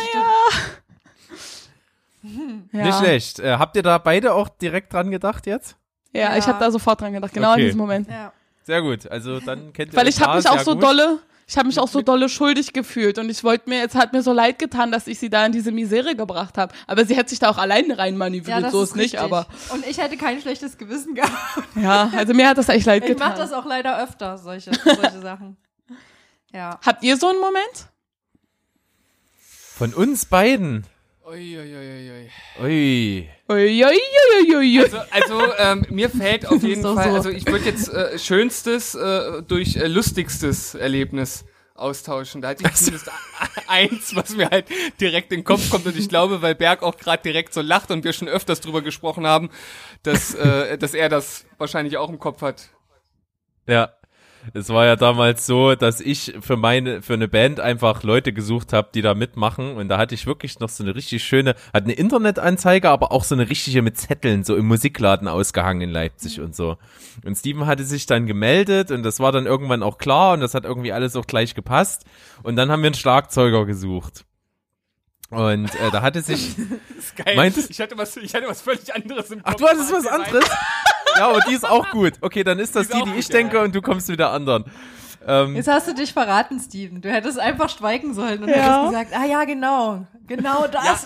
Ja. 2.72 2.86
Nicht 2.86 2.98
schlecht. 2.98 3.40
Äh, 3.40 3.58
habt 3.58 3.76
ihr 3.76 3.84
da 3.84 3.98
beide 3.98 4.34
auch 4.34 4.50
direkt 4.50 4.94
dran 4.94 5.10
gedacht 5.12 5.46
jetzt? 5.48 5.76
Ja, 6.12 6.36
ich 6.38 6.46
Ja. 6.46 6.54
habe 6.54 6.64
da 6.64 6.72
sofort 6.72 7.00
dran 7.02 7.14
gedacht, 7.14 7.34
genau 7.34 7.52
Okay. 7.52 7.62
in 7.62 7.66
diesem 7.68 7.80
Moment. 7.80 8.10
Ja. 8.10 8.32
Sehr 8.64 8.82
gut. 8.82 9.10
Also 9.10 9.40
dann 9.40 9.74
kennt 9.74 9.94
ihr 9.94 9.98
Weil 9.98 10.08
ich 10.08 10.20
habe 10.22 10.38
mich 10.38 10.50
auch 10.50 10.60
so 10.60 10.74
gut. 10.74 10.84
dolle, 10.84 11.20
ich 11.50 11.58
habe 11.58 11.66
mich 11.68 11.80
auch 11.80 11.88
so 11.88 12.04
dolle 12.04 12.30
schuldig 12.30 12.74
gefühlt 12.74 13.18
und 13.18 13.28
ich 13.28 13.44
wollte 13.44 13.68
mir, 13.72 13.84
es 13.84 13.96
hat 13.96 14.14
mir 14.14 14.22
so 14.22 14.32
leid 14.32 14.60
getan, 14.60 14.92
dass 14.92 15.08
ich 15.08 15.18
sie 15.18 15.32
da 15.32 15.48
in 15.48 15.52
diese 15.52 15.72
Misere 15.72 16.16
gebracht 16.16 16.60
habe. 16.60 16.76
Aber 16.86 17.04
sie 17.06 17.16
hätte 17.16 17.32
sich 17.32 17.40
da 17.40 17.50
auch 17.50 17.58
alleine 17.58 17.98
rein 17.98 18.18
manövriert, 18.18 18.62
das 18.66 18.72
so 18.72 18.84
ist 18.84 18.96
nicht, 18.96 19.14
richtig. 19.16 19.20
aber 19.22 19.48
Und 19.74 19.84
ich 19.88 19.98
hätte 19.98 20.16
kein 20.16 20.40
schlechtes 20.40 20.78
Gewissen 20.78 21.16
gehabt. 21.16 21.34
ja, 21.76 22.12
also 22.16 22.36
mir 22.36 22.48
hat 22.48 22.60
das 22.60 22.70
echt 22.70 22.86
leid 22.86 23.02
Ich 23.04 23.10
getan. 23.10 23.30
mache 23.30 23.40
das 23.40 23.52
auch 23.52 23.66
leider 23.66 24.00
öfter, 24.04 24.38
solche, 24.38 24.70
solche 24.84 25.22
Sachen. 25.22 25.58
Ja. 26.54 26.80
Habt 26.86 27.02
ihr 27.04 27.18
so 27.18 27.30
einen 27.30 27.40
Moment? 27.40 27.88
Von 29.40 29.96
uns 29.96 30.26
beiden. 30.26 30.86
Uiuiuiui. 31.26 32.30
Ui. 32.62 32.62
Uiuiuiui. 32.62 33.30
Also, 34.84 34.98
also 35.10 35.54
ähm, 35.58 35.86
mir 35.90 36.10
fällt 36.10 36.48
auf 36.48 36.62
jeden 36.62 36.84
Fall, 36.84 37.10
so. 37.10 37.16
also 37.16 37.30
ich 37.30 37.48
würde 37.48 37.66
jetzt 37.66 37.92
äh, 37.92 38.20
schönstes 38.20 38.94
äh, 38.96 39.42
durch 39.42 39.76
äh, 39.76 39.88
lustigstes 39.88 40.76
Erlebnis 40.76 41.46
austauschen. 41.74 42.42
Da 42.42 42.50
hatte 42.50 42.64
ich 42.64 42.74
zumindest 42.76 43.10
eins, 43.68 44.16
was 44.16 44.36
mir 44.36 44.50
halt 44.50 44.68
direkt 45.02 45.32
in 45.32 45.40
den 45.40 45.46
Kopf 45.46 45.70
kommt 45.70 45.86
und 45.86 45.98
ich 45.98 46.10
glaube, 46.10 46.42
weil 46.42 46.56
Berg 46.56 46.84
auch 46.84 46.98
gerade 46.98 47.24
direkt 47.24 47.54
so 47.54 47.62
lacht 47.62 47.90
und 47.92 48.04
wir 48.04 48.14
schon 48.14 48.28
öfters 48.28 48.62
drüber 48.62 48.82
gesprochen 48.82 49.26
haben, 49.26 49.50
dass, 50.04 50.36
äh, 50.36 50.78
dass 50.78 50.94
er 50.94 51.10
das 51.10 51.46
wahrscheinlich 51.58 51.98
auch 51.98 52.10
im 52.10 52.20
Kopf 52.20 52.42
hat. 52.42 52.70
Ja. 53.68 53.94
Es 54.54 54.70
war 54.70 54.86
ja 54.86 54.96
damals 54.96 55.46
so, 55.46 55.76
dass 55.76 56.00
ich 56.02 56.36
für 56.40 56.58
meine, 56.58 57.02
für 57.02 57.14
eine 57.14 57.28
Band 57.28 57.60
einfach 57.60 58.04
Leute 58.04 58.34
gesucht 58.34 58.74
habe, 58.74 58.90
die 58.94 59.02
da 59.02 59.14
mitmachen. 59.14 59.76
Und 59.76 59.90
da 59.90 59.98
hatte 59.98 60.16
ich 60.16 60.26
wirklich 60.26 60.60
noch 60.60 60.70
so 60.70 60.84
eine 60.84 60.96
richtig 60.96 61.24
schöne, 61.24 61.56
hat 61.74 61.84
eine 61.84 61.94
Internetanzeige, 61.94 62.90
aber 62.90 63.12
auch 63.12 63.24
so 63.24 63.36
eine 63.36 63.50
richtige 63.50 63.82
mit 63.82 63.98
Zetteln, 63.98 64.44
so 64.44 64.56
im 64.56 64.68
Musikladen 64.68 65.28
ausgehangen 65.28 65.82
in 65.82 65.90
Leipzig 65.90 66.40
und 66.40 66.56
so. 66.56 66.78
Und 67.26 67.36
Steven 67.36 67.66
hatte 67.66 67.84
sich 67.84 68.06
dann 68.06 68.28
gemeldet 68.28 68.92
und 68.92 69.04
das 69.04 69.20
war 69.20 69.32
dann 69.32 69.46
irgendwann 69.46 69.84
auch 69.84 69.98
klar 69.98 70.34
und 70.34 70.40
das 70.40 70.54
hat 70.54 70.64
irgendwie 70.64 70.94
alles 70.94 71.16
auch 71.16 71.28
gleich 71.28 71.54
gepasst. 71.54 72.06
Und 72.44 72.56
dann 72.56 72.72
haben 72.72 72.82
wir 72.82 72.88
einen 72.88 72.96
Schlagzeuger 72.96 73.66
gesucht. 73.66 74.26
Und 75.32 75.74
äh, 75.76 75.92
da 75.92 76.02
hatte 76.02 76.22
sich, 76.22 76.56
Das 76.56 76.98
ist 76.98 77.16
geil. 77.16 77.36
Meintest- 77.36 77.70
ich 77.70 77.80
hatte 77.80 77.98
was, 77.98 78.18
ich 78.18 78.34
hatte 78.34 78.48
was 78.48 78.62
völlig 78.62 78.94
anderes 78.94 79.30
im 79.32 79.44
Kopf. 79.44 79.54
ach 79.54 79.56
du 79.56 79.68
hattest 79.68 79.92
was 79.94 80.08
anderes? 80.08 80.46
Ja, 81.18 81.28
aber 81.30 81.42
die 81.42 81.54
ist 81.54 81.68
auch 81.70 81.90
gut. 81.92 82.14
Okay, 82.22 82.44
dann 82.44 82.60
ist 82.60 82.76
das 82.76 82.88
Die 82.88 82.94
die, 82.94 83.00
die 83.04 83.10
gut, 83.12 83.20
ich 83.20 83.28
ja, 83.28 83.34
denke 83.34 83.58
ja. 83.58 83.64
und 83.64 83.76
du 83.76 83.82
kommst 83.82 84.10
mit 84.10 84.20
der 84.20 84.30
anderen. 84.32 84.66
Ähm, 85.28 85.56
Jetzt 85.56 85.68
hast 85.68 85.88
du 85.88 85.94
dich 85.94 86.14
verraten, 86.14 86.60
Steven. 86.60 87.02
Du 87.02 87.12
hättest 87.12 87.38
einfach 87.40 87.70
schweigen 87.70 88.14
sollen 88.14 88.42
und 88.44 88.50
Ja. 88.50 88.56
hättest 88.90 88.90
gesagt, 89.10 89.14
ah 89.24 89.26
ja, 89.26 89.44
genau, 89.44 90.08
genau 90.28 90.66
das. 90.72 91.06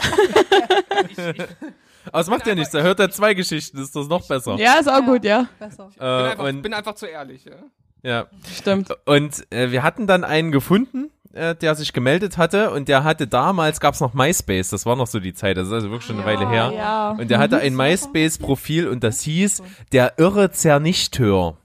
Aber 2.12 2.20
es 2.20 2.28
macht 2.28 2.46
ja 2.46 2.54
nichts, 2.56 2.72
da 2.72 2.82
hört 2.82 3.00
er 3.00 3.10
zwei 3.12 3.34
Geschichten, 3.34 3.78
ist 3.82 3.96
das 3.96 4.08
noch 4.08 4.28
besser. 4.28 4.56
Ja, 4.56 4.76
ist 4.76 4.90
auch 4.90 5.04
gut, 5.06 5.24
ja. 5.24 5.48
Besser. 5.58 5.90
Bin 5.98 6.02
Äh, 6.06 6.06
einfach, 6.32 6.44
und, 6.46 6.62
bin 6.62 6.74
einfach 6.74 6.96
zu 6.96 7.06
ehrlich. 7.06 7.46
Ja. 7.46 7.56
ja. 8.04 8.26
Stimmt. 8.56 8.90
und 9.06 9.52
äh, 9.52 9.72
wir 9.72 9.84
hatten 9.84 10.06
dann 10.06 10.24
einen 10.24 10.52
gefunden, 10.52 11.12
äh, 11.34 11.56
der 11.56 11.76
sich 11.76 11.94
gemeldet 11.94 12.38
hatte 12.38 12.72
und 12.72 12.88
der 12.88 13.04
hatte 13.04 13.28
damals, 13.28 13.80
gab's 13.80 14.00
noch 14.00 14.14
MySpace, 14.14 14.70
das 14.70 14.86
war 14.86 14.96
noch 14.96 15.08
so 15.08 15.20
die 15.20 15.34
Zeit, 15.34 15.58
das 15.58 15.68
ist 15.68 15.74
also 15.74 15.90
wirklich 15.90 16.06
schon 16.06 16.18
eine 16.18 16.26
Weile 16.26 16.48
her. 16.48 16.72
Ja. 16.76 17.12
Und 17.12 17.30
der 17.30 17.40
hatte 17.40 17.58
ein 17.58 17.76
MySpace-Profil 17.76 18.88
und 18.88 19.04
das 19.04 19.22
hieß 19.22 19.64
der 19.92 20.20
irre 20.20 20.52
Zernichteur. 20.52 21.58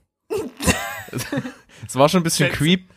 Es 1.85 1.95
war 1.95 2.09
schon 2.09 2.21
ein 2.21 2.23
bisschen 2.23 2.51
creep. 2.51 2.89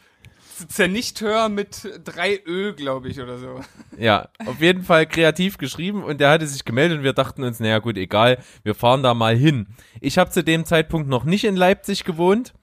Zernichthör 0.68 1.48
mit 1.48 1.88
drei 2.04 2.40
Ö, 2.46 2.72
glaube 2.72 3.08
ich, 3.08 3.20
oder 3.20 3.36
so. 3.38 3.60
Ja, 3.98 4.28
auf 4.46 4.60
jeden 4.60 4.84
Fall 4.84 5.06
kreativ 5.06 5.58
geschrieben 5.58 6.04
und 6.04 6.20
der 6.20 6.30
hatte 6.30 6.46
sich 6.46 6.64
gemeldet 6.64 6.98
und 6.98 7.04
wir 7.04 7.14
dachten 7.14 7.42
uns, 7.42 7.58
naja 7.58 7.80
gut, 7.80 7.96
egal, 7.96 8.38
wir 8.62 8.74
fahren 8.74 9.02
da 9.02 9.12
mal 9.12 9.36
hin. 9.36 9.66
Ich 10.00 10.18
habe 10.18 10.30
zu 10.30 10.44
dem 10.44 10.64
Zeitpunkt 10.64 11.08
noch 11.08 11.24
nicht 11.24 11.44
in 11.44 11.56
Leipzig 11.56 12.04
gewohnt, 12.04 12.54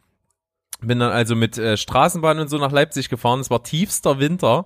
bin 0.82 1.00
dann 1.00 1.12
also 1.12 1.36
mit 1.36 1.58
äh, 1.58 1.78
Straßenbahn 1.78 2.40
und 2.40 2.50
so 2.50 2.58
nach 2.58 2.72
Leipzig 2.72 3.10
gefahren, 3.10 3.40
es 3.40 3.50
war 3.50 3.64
tiefster 3.64 4.20
Winter 4.20 4.66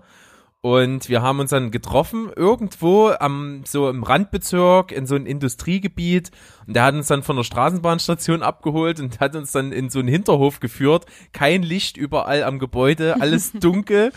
und 0.62 1.10
wir 1.10 1.22
haben 1.22 1.40
uns 1.40 1.50
dann 1.50 1.72
getroffen 1.72 2.32
irgendwo 2.34 3.10
am 3.20 3.64
so 3.66 3.90
im 3.90 4.04
Randbezirk 4.04 4.92
in 4.92 5.06
so 5.06 5.16
ein 5.16 5.26
Industriegebiet 5.26 6.32
und 6.68 6.76
der 6.76 6.86
hat 6.86 6.94
uns 6.94 7.08
dann 7.08 7.24
von 7.24 7.36
der 7.36 7.44
Straßenbahnstation 7.44 8.44
abgeholt 8.44 9.00
und 9.00 9.20
hat 9.20 9.36
uns 9.36 9.52
dann 9.52 9.72
in 9.72 9.90
so 9.90 10.00
einen 10.00 10.08
Hinterhof 10.08 10.60
geführt, 10.60 11.06
kein 11.34 11.64
Licht 11.64 11.98
überall 11.98 12.44
am 12.44 12.60
Gebäude, 12.60 13.20
alles 13.20 13.52
dunkel 13.60 14.12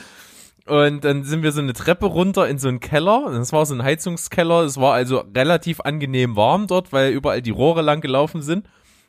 Und 0.66 1.04
dann 1.04 1.24
sind 1.24 1.42
wir 1.42 1.52
so 1.52 1.60
eine 1.60 1.72
Treppe 1.72 2.06
runter 2.06 2.48
in 2.48 2.58
so 2.58 2.68
einen 2.68 2.80
Keller. 2.80 3.30
Das 3.32 3.52
war 3.52 3.64
so 3.66 3.74
ein 3.74 3.82
Heizungskeller. 3.82 4.62
Es 4.62 4.76
war 4.78 4.94
also 4.94 5.24
relativ 5.34 5.80
angenehm 5.80 6.34
warm 6.34 6.66
dort, 6.66 6.92
weil 6.92 7.12
überall 7.12 7.40
die 7.40 7.50
Rohre 7.50 7.82
lang 7.82 8.00
gelaufen 8.00 8.42
sind. 8.42 8.68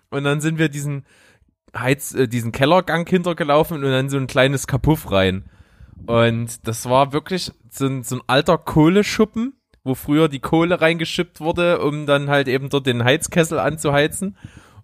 Und 0.09 0.23
dann 0.23 0.39
sind 0.39 0.59
wir 0.59 0.69
diesen 0.69 1.03
Heiz, 1.75 2.13
äh, 2.13 2.27
diesen 2.27 2.51
Kellergang 2.51 3.07
hintergelaufen 3.07 3.83
und 3.83 3.91
dann 3.91 4.09
so 4.09 4.17
ein 4.17 4.27
kleines 4.27 4.67
Kapuff 4.67 5.11
rein. 5.11 5.45
Und 6.05 6.67
das 6.67 6.87
war 6.87 7.13
wirklich 7.13 7.51
so 7.69 7.85
ein, 7.85 8.03
so 8.03 8.17
ein 8.17 8.21
alter 8.27 8.57
Kohleschuppen, 8.57 9.53
wo 9.83 9.95
früher 9.95 10.29
die 10.29 10.39
Kohle 10.39 10.79
reingeschippt 10.79 11.39
wurde, 11.39 11.81
um 11.81 12.05
dann 12.05 12.29
halt 12.29 12.47
eben 12.47 12.69
dort 12.69 12.85
den 12.85 13.03
Heizkessel 13.03 13.59
anzuheizen. 13.59 14.37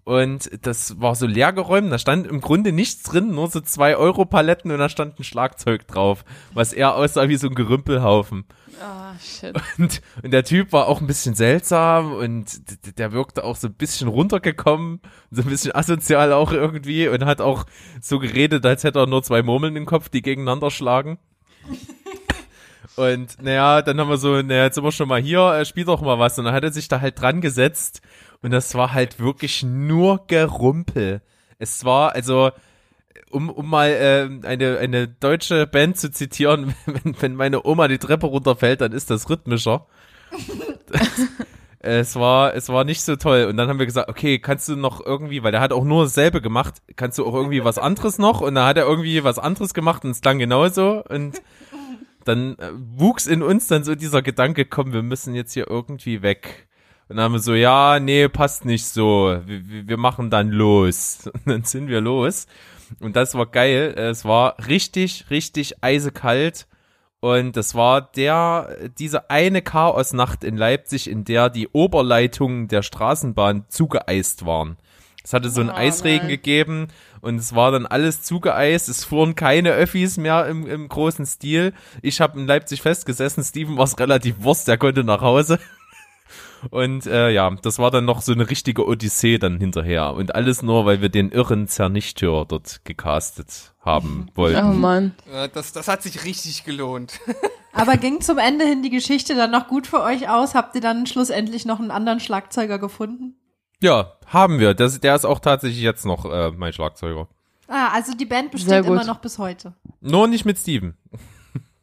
Und 0.04 0.50
das 0.66 1.00
war 1.00 1.14
so 1.14 1.26
leergeräumt, 1.26 1.90
da 1.90 1.98
stand 1.98 2.26
im 2.26 2.42
Grunde 2.42 2.72
nichts 2.72 3.04
drin, 3.04 3.30
nur 3.30 3.48
so 3.48 3.60
zwei 3.60 3.96
Euro 3.96 4.26
Paletten 4.26 4.70
und 4.70 4.78
da 4.78 4.90
stand 4.90 5.18
ein 5.18 5.24
Schlagzeug 5.24 5.88
drauf, 5.88 6.26
was 6.52 6.74
eher 6.74 6.94
aussah 6.94 7.28
wie 7.28 7.36
so 7.36 7.48
ein 7.48 7.54
Gerümpelhaufen. 7.54 8.44
Ah, 8.80 9.14
shit. 9.18 9.54
Und, 9.78 10.02
und 10.22 10.30
der 10.30 10.44
Typ 10.44 10.72
war 10.72 10.88
auch 10.88 11.00
ein 11.00 11.06
bisschen 11.06 11.34
seltsam 11.34 12.12
und 12.12 12.98
der 12.98 13.12
wirkte 13.12 13.44
auch 13.44 13.56
so 13.56 13.68
ein 13.68 13.74
bisschen 13.74 14.08
runtergekommen, 14.08 15.00
so 15.30 15.42
ein 15.42 15.48
bisschen 15.48 15.74
asozial 15.74 16.32
auch 16.32 16.52
irgendwie 16.52 17.08
und 17.08 17.24
hat 17.24 17.40
auch 17.40 17.64
so 18.00 18.18
geredet, 18.18 18.64
als 18.66 18.84
hätte 18.84 19.00
er 19.00 19.06
nur 19.06 19.22
zwei 19.22 19.42
Murmeln 19.42 19.76
im 19.76 19.86
Kopf, 19.86 20.08
die 20.08 20.22
gegeneinander 20.22 20.70
schlagen. 20.70 21.18
Und 22.96 23.42
naja, 23.42 23.82
dann 23.82 23.98
haben 23.98 24.08
wir 24.08 24.18
so, 24.18 24.40
naja, 24.40 24.64
jetzt 24.64 24.76
sind 24.76 24.84
wir 24.84 24.92
schon 24.92 25.08
mal 25.08 25.20
hier, 25.20 25.40
äh, 25.54 25.64
spiel 25.64 25.84
doch 25.84 26.00
mal 26.00 26.20
was. 26.20 26.38
Und 26.38 26.44
dann 26.44 26.54
hat 26.54 26.62
er 26.62 26.72
sich 26.72 26.86
da 26.86 27.00
halt 27.00 27.20
dran 27.20 27.40
gesetzt 27.40 28.02
und 28.40 28.50
das 28.50 28.74
war 28.74 28.92
halt 28.92 29.18
wirklich 29.18 29.62
nur 29.62 30.26
Gerumpel. 30.26 31.22
Es 31.58 31.84
war, 31.84 32.12
also, 32.12 32.52
um, 33.30 33.50
um 33.50 33.68
mal 33.68 33.88
äh, 33.90 34.46
eine, 34.46 34.78
eine 34.78 35.08
deutsche 35.08 35.66
Band 35.66 35.96
zu 35.98 36.10
zitieren, 36.10 36.74
wenn, 36.86 37.16
wenn 37.20 37.34
meine 37.36 37.64
Oma 37.66 37.88
die 37.88 37.98
Treppe 37.98 38.26
runterfällt, 38.26 38.80
dann 38.80 38.92
ist 38.92 39.10
das 39.10 39.28
rhythmischer. 39.30 39.86
Das, 40.90 41.10
es 41.78 42.16
war, 42.16 42.54
es 42.54 42.68
war 42.68 42.84
nicht 42.84 43.02
so 43.02 43.16
toll. 43.16 43.44
Und 43.44 43.56
dann 43.56 43.68
haben 43.68 43.78
wir 43.78 43.86
gesagt, 43.86 44.08
okay, 44.08 44.38
kannst 44.38 44.68
du 44.68 44.76
noch 44.76 45.04
irgendwie, 45.04 45.42
weil 45.42 45.52
der 45.52 45.60
hat 45.60 45.72
auch 45.72 45.84
nur 45.84 46.04
dasselbe 46.04 46.40
gemacht, 46.40 46.74
kannst 46.96 47.18
du 47.18 47.26
auch 47.26 47.34
irgendwie 47.34 47.64
was 47.64 47.78
anderes 47.78 48.18
noch? 48.18 48.40
Und 48.40 48.54
dann 48.54 48.66
hat 48.66 48.76
er 48.76 48.86
irgendwie 48.86 49.22
was 49.24 49.38
anderes 49.38 49.74
gemacht 49.74 50.04
und 50.04 50.10
es 50.10 50.20
klang 50.20 50.38
genauso. 50.38 51.02
Und 51.08 51.40
dann 52.24 52.56
äh, 52.58 52.70
wuchs 52.74 53.26
in 53.26 53.42
uns 53.42 53.66
dann 53.66 53.84
so 53.84 53.94
dieser 53.94 54.22
Gedanke, 54.22 54.64
komm, 54.64 54.92
wir 54.92 55.02
müssen 55.02 55.34
jetzt 55.34 55.52
hier 55.52 55.68
irgendwie 55.68 56.22
weg. 56.22 56.68
Und 57.08 57.16
dann 57.16 57.24
haben 57.24 57.32
wir 57.34 57.38
so, 57.40 57.52
ja, 57.54 58.00
nee, 58.00 58.28
passt 58.30 58.64
nicht 58.64 58.86
so. 58.86 59.36
Wir, 59.44 59.68
wir- 59.68 59.88
wir 59.88 59.96
machen 59.98 60.30
dann 60.30 60.48
los. 60.50 61.28
Und 61.34 61.46
dann 61.46 61.64
sind 61.64 61.88
wir 61.88 62.00
los. 62.00 62.46
Und 63.00 63.16
das 63.16 63.34
war 63.34 63.46
geil. 63.46 63.94
Es 63.96 64.24
war 64.24 64.56
richtig, 64.66 65.26
richtig 65.30 65.82
eisekalt. 65.82 66.66
Und 67.20 67.56
das 67.56 67.74
war 67.74 68.02
der, 68.02 68.76
diese 68.98 69.30
eine 69.30 69.62
Chaosnacht 69.62 70.44
in 70.44 70.56
Leipzig, 70.58 71.08
in 71.08 71.24
der 71.24 71.48
die 71.48 71.68
Oberleitungen 71.68 72.68
der 72.68 72.82
Straßenbahn 72.82 73.64
zugeeist 73.68 74.44
waren. 74.44 74.76
Es 75.24 75.32
hatte 75.32 75.48
so 75.48 75.62
einen 75.62 75.70
Oh, 75.70 75.74
Eisregen 75.74 76.26
nein. 76.26 76.28
gegeben 76.28 76.88
und 77.22 77.36
es 77.36 77.54
war 77.54 77.72
dann 77.72 77.86
alles 77.86 78.20
zugeeist. 78.20 78.90
Es 78.90 79.06
fuhren 79.06 79.34
keine 79.34 79.70
Öffis 79.72 80.18
mehr 80.18 80.44
im, 80.46 80.66
im 80.66 80.86
großen 80.86 81.24
Stil. 81.24 81.72
Ich 82.02 82.20
habe 82.20 82.38
in 82.38 82.46
Leipzig 82.46 82.82
festgesessen. 82.82 83.42
Steven 83.42 83.78
war 83.78 83.84
es 83.84 83.98
relativ 83.98 84.42
Wurst, 84.42 84.68
der 84.68 84.76
konnte 84.76 85.02
nach 85.02 85.22
Hause. 85.22 85.58
Und 86.70 87.06
äh, 87.06 87.30
ja, 87.30 87.50
das 87.62 87.78
war 87.78 87.90
dann 87.90 88.04
noch 88.04 88.22
so 88.22 88.32
eine 88.32 88.48
richtige 88.50 88.86
Odyssee 88.86 89.38
dann 89.38 89.58
hinterher. 89.58 90.14
Und 90.14 90.34
alles 90.34 90.62
nur, 90.62 90.86
weil 90.86 91.00
wir 91.00 91.08
den 91.08 91.30
irren 91.30 91.68
Zernichteur 91.68 92.44
dort 92.44 92.84
gecastet 92.84 93.74
haben 93.80 94.26
Oh 94.34 94.36
wollten. 94.38 94.80
Mann. 94.80 95.14
Ja, 95.32 95.48
das, 95.48 95.72
das 95.72 95.88
hat 95.88 96.02
sich 96.02 96.24
richtig 96.24 96.64
gelohnt. 96.64 97.20
Aber 97.72 97.96
ging 97.96 98.20
zum 98.20 98.38
Ende 98.38 98.64
hin 98.64 98.82
die 98.82 98.90
Geschichte 98.90 99.34
dann 99.34 99.50
noch 99.50 99.68
gut 99.68 99.86
für 99.86 100.00
euch 100.00 100.28
aus? 100.28 100.54
Habt 100.54 100.74
ihr 100.76 100.80
dann 100.80 101.06
schlussendlich 101.06 101.66
noch 101.66 101.80
einen 101.80 101.90
anderen 101.90 102.20
Schlagzeuger 102.20 102.78
gefunden? 102.78 103.36
Ja, 103.80 104.12
haben 104.26 104.60
wir. 104.60 104.74
Das, 104.74 105.00
der 105.00 105.14
ist 105.14 105.24
auch 105.24 105.40
tatsächlich 105.40 105.82
jetzt 105.82 106.06
noch 106.06 106.24
äh, 106.24 106.52
mein 106.52 106.72
Schlagzeuger. 106.72 107.28
Ah, 107.66 107.88
also 107.92 108.14
die 108.14 108.26
Band 108.26 108.50
besteht 108.52 108.86
immer 108.86 109.04
noch 109.04 109.18
bis 109.18 109.38
heute. 109.38 109.74
Nur 110.00 110.28
nicht 110.28 110.44
mit 110.44 110.58
Steven. 110.58 110.96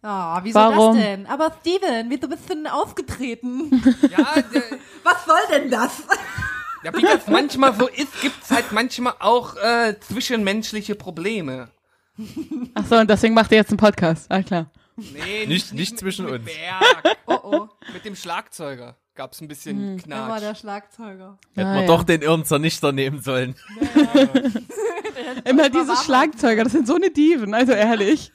Ah, 0.03 0.39
wieso 0.43 0.57
Warum? 0.59 0.95
das 0.95 1.03
denn? 1.03 1.27
Aber 1.27 1.51
Steven, 1.61 2.09
wieso 2.09 2.27
bist 2.27 2.49
du 2.49 2.55
denn 2.55 2.67
ausgetreten? 2.67 3.69
Ja, 4.09 4.41
der, 4.41 4.63
Was 5.03 5.25
soll 5.25 5.39
denn 5.51 5.69
das? 5.69 6.03
ja 6.83 6.95
wie 6.97 7.01
das 7.03 7.27
manchmal 7.27 7.75
so 7.75 7.87
ist, 7.87 8.19
gibt's 8.21 8.49
halt 8.49 8.71
manchmal 8.71 9.13
auch 9.19 9.55
äh, 9.57 9.95
zwischenmenschliche 9.99 10.95
Probleme. 10.95 11.69
Ach 12.73 12.85
so, 12.87 12.97
und 12.97 13.09
deswegen 13.09 13.33
macht 13.35 13.51
ihr 13.51 13.57
jetzt 13.57 13.69
einen 13.69 13.77
Podcast. 13.77 14.25
Ah, 14.29 14.41
klar. 14.41 14.71
Nee, 14.95 15.45
Nicht- 15.47 15.73
nicht 15.73 15.91
mit- 15.91 15.99
zwischen 15.99 16.25
mit 16.25 16.33
uns. 16.41 16.45
Berg. 16.45 17.17
Oh 17.27 17.39
oh, 17.43 17.67
Mit 17.93 18.03
dem 18.03 18.15
Schlagzeuger 18.15 18.97
gab's 19.15 19.39
ein 19.39 19.47
bisschen 19.47 19.99
er 20.09 20.27
war 20.27 20.39
der 20.39 20.49
Knatsch. 20.49 20.59
Schlagzeuger. 20.61 21.37
Hätten 21.55 21.67
Ah, 21.67 21.73
wir 21.75 21.81
ja. 21.81 21.87
doch 21.87 22.03
den 22.03 22.21
irren 22.21 22.43
Zernichter 22.43 22.91
nehmen 22.91 23.21
sollen. 23.21 23.55
Immer 25.45 25.69
diese 25.69 25.95
Schlagzeuger, 25.95 26.63
das 26.63 26.73
sind 26.73 26.87
so 26.87 26.95
eine 26.95 27.09
Dieven, 27.11 27.53
also 27.53 27.71
ehrlich. 27.71 28.31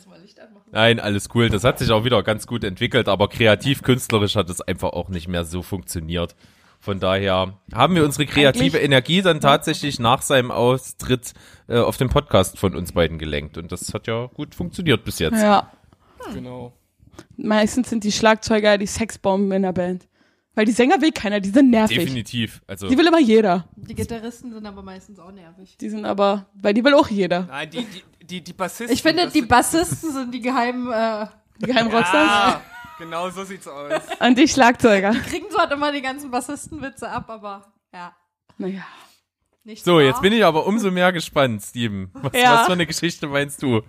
Kannst 0.00 0.06
du 0.06 0.10
mal 0.10 0.20
Licht 0.22 0.40
anmachen? 0.40 0.70
Nein, 0.72 0.98
alles 0.98 1.28
cool. 1.34 1.50
Das 1.50 1.62
hat 1.62 1.78
sich 1.78 1.90
auch 1.90 2.04
wieder 2.04 2.22
ganz 2.22 2.46
gut 2.46 2.64
entwickelt, 2.64 3.06
aber 3.06 3.28
kreativ, 3.28 3.82
künstlerisch 3.82 4.34
hat 4.34 4.48
es 4.48 4.62
einfach 4.62 4.94
auch 4.94 5.10
nicht 5.10 5.28
mehr 5.28 5.44
so 5.44 5.60
funktioniert. 5.62 6.34
Von 6.78 7.00
daher 7.00 7.52
haben 7.74 7.94
wir 7.94 8.02
unsere 8.04 8.24
kreative 8.24 8.78
Eigentlich- 8.78 8.82
Energie 8.82 9.20
dann 9.20 9.40
tatsächlich 9.42 9.98
nach 9.98 10.22
seinem 10.22 10.50
Austritt 10.50 11.34
äh, 11.68 11.76
auf 11.78 11.98
den 11.98 12.08
Podcast 12.08 12.58
von 12.58 12.74
uns 12.74 12.92
beiden 12.92 13.18
gelenkt. 13.18 13.58
Und 13.58 13.70
das 13.72 13.92
hat 13.92 14.06
ja 14.06 14.26
gut 14.32 14.54
funktioniert 14.54 15.04
bis 15.04 15.18
jetzt. 15.18 15.42
Ja. 15.42 15.70
Genau. 16.32 16.72
Meistens 17.36 17.90
sind 17.90 18.02
die 18.04 18.12
Schlagzeuger 18.12 18.78
die 18.78 18.86
Sexbomben 18.86 19.52
in 19.52 19.62
der 19.62 19.72
Band. 19.74 20.06
Weil 20.54 20.64
die 20.64 20.72
Sänger 20.72 21.02
will 21.02 21.12
keiner, 21.12 21.40
die 21.40 21.50
sind 21.50 21.70
nervig. 21.70 21.98
Definitiv. 21.98 22.62
Also 22.66 22.88
Die 22.88 22.96
will 22.96 23.06
immer 23.06 23.20
jeder. 23.20 23.68
Die 23.76 23.94
Gitarristen 23.94 24.50
sind 24.52 24.64
aber 24.66 24.82
meistens 24.82 25.18
auch 25.18 25.30
nervig. 25.30 25.76
Die 25.78 25.90
sind 25.90 26.06
aber, 26.06 26.46
weil 26.54 26.72
die 26.72 26.82
will 26.82 26.94
auch 26.94 27.08
jeder. 27.08 27.42
Nein, 27.46 27.68
die, 27.70 27.84
die, 27.84 28.02
die, 28.30 28.40
die 28.42 28.52
Bassisten. 28.52 28.94
Ich 28.94 29.02
finde, 29.02 29.24
das 29.24 29.32
die 29.32 29.42
Bassisten 29.42 30.12
sind 30.12 30.32
die 30.32 30.40
geheimen, 30.40 30.90
äh, 30.92 31.26
Die 31.60 31.66
geheimen 31.66 31.90
Rockstars. 31.92 32.26
Ja, 32.26 32.60
genau 32.98 33.28
so 33.30 33.44
sieht's 33.44 33.66
aus. 33.68 33.92
Und 34.20 34.38
die 34.38 34.48
Schlagzeuger. 34.48 35.10
kriegen 35.28 35.50
zwar 35.50 35.70
immer 35.72 35.92
die 35.92 36.02
ganzen 36.02 36.30
Bassistenwitze 36.30 37.10
ab, 37.10 37.28
aber 37.28 37.72
ja, 37.92 38.12
Naja. 38.58 38.82
nicht 39.64 39.84
so, 39.84 40.00
jetzt 40.00 40.22
bin 40.22 40.32
ich 40.32 40.44
aber 40.44 40.66
umso 40.66 40.90
mehr 40.90 41.12
gespannt, 41.12 41.62
Steven. 41.62 42.10
Was, 42.14 42.32
Ja. 42.34 42.54
was 42.54 42.66
für 42.66 42.72
eine 42.72 42.86
Geschichte 42.86 43.26
meinst 43.26 43.62
du? 43.62 43.82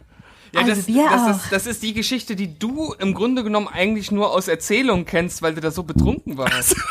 Ja, 0.54 0.62
Also 0.62 0.72
das, 0.76 0.88
wir 0.88 1.10
das, 1.10 1.22
auch. 1.22 1.30
ist, 1.30 1.52
das 1.52 1.66
ist 1.68 1.82
die 1.84 1.94
Geschichte, 1.94 2.36
die 2.36 2.60
du 2.60 2.94
im 3.00 3.14
Grunde 3.14 3.44
genommen 3.44 3.70
eigentlich 3.70 4.12
nur 4.12 4.32
aus 4.34 4.50
Erzählungen 4.50 5.06
kennst, 5.06 5.42
weil 5.42 5.56
du 5.56 5.62
da 5.62 5.72
so 5.72 5.84
betrunken 5.84 6.38
warst. 6.38 6.76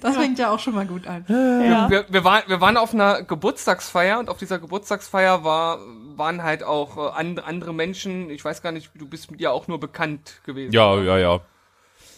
Das 0.00 0.16
fängt 0.16 0.38
ja 0.38 0.50
auch 0.50 0.58
schon 0.58 0.74
mal 0.74 0.86
gut 0.86 1.06
an. 1.06 1.24
Ja. 1.28 1.88
Wir, 1.88 2.04
wir, 2.10 2.24
waren, 2.24 2.42
wir 2.46 2.60
waren 2.60 2.76
auf 2.76 2.92
einer 2.92 3.22
Geburtstagsfeier 3.22 4.18
und 4.18 4.28
auf 4.28 4.36
dieser 4.36 4.58
Geburtstagsfeier 4.58 5.44
war, 5.44 5.78
waren 6.16 6.42
halt 6.42 6.62
auch 6.62 6.96
äh, 6.96 7.20
and, 7.20 7.44
andere 7.44 7.72
Menschen. 7.74 8.30
Ich 8.30 8.44
weiß 8.44 8.62
gar 8.62 8.72
nicht, 8.72 8.90
du 8.94 9.06
bist 9.08 9.28
ja 9.38 9.50
auch 9.50 9.68
nur 9.68 9.80
bekannt 9.80 10.40
gewesen. 10.44 10.72
Ja, 10.72 11.00
ja, 11.00 11.18
ja. 11.18 11.34
Ähm, 11.34 11.40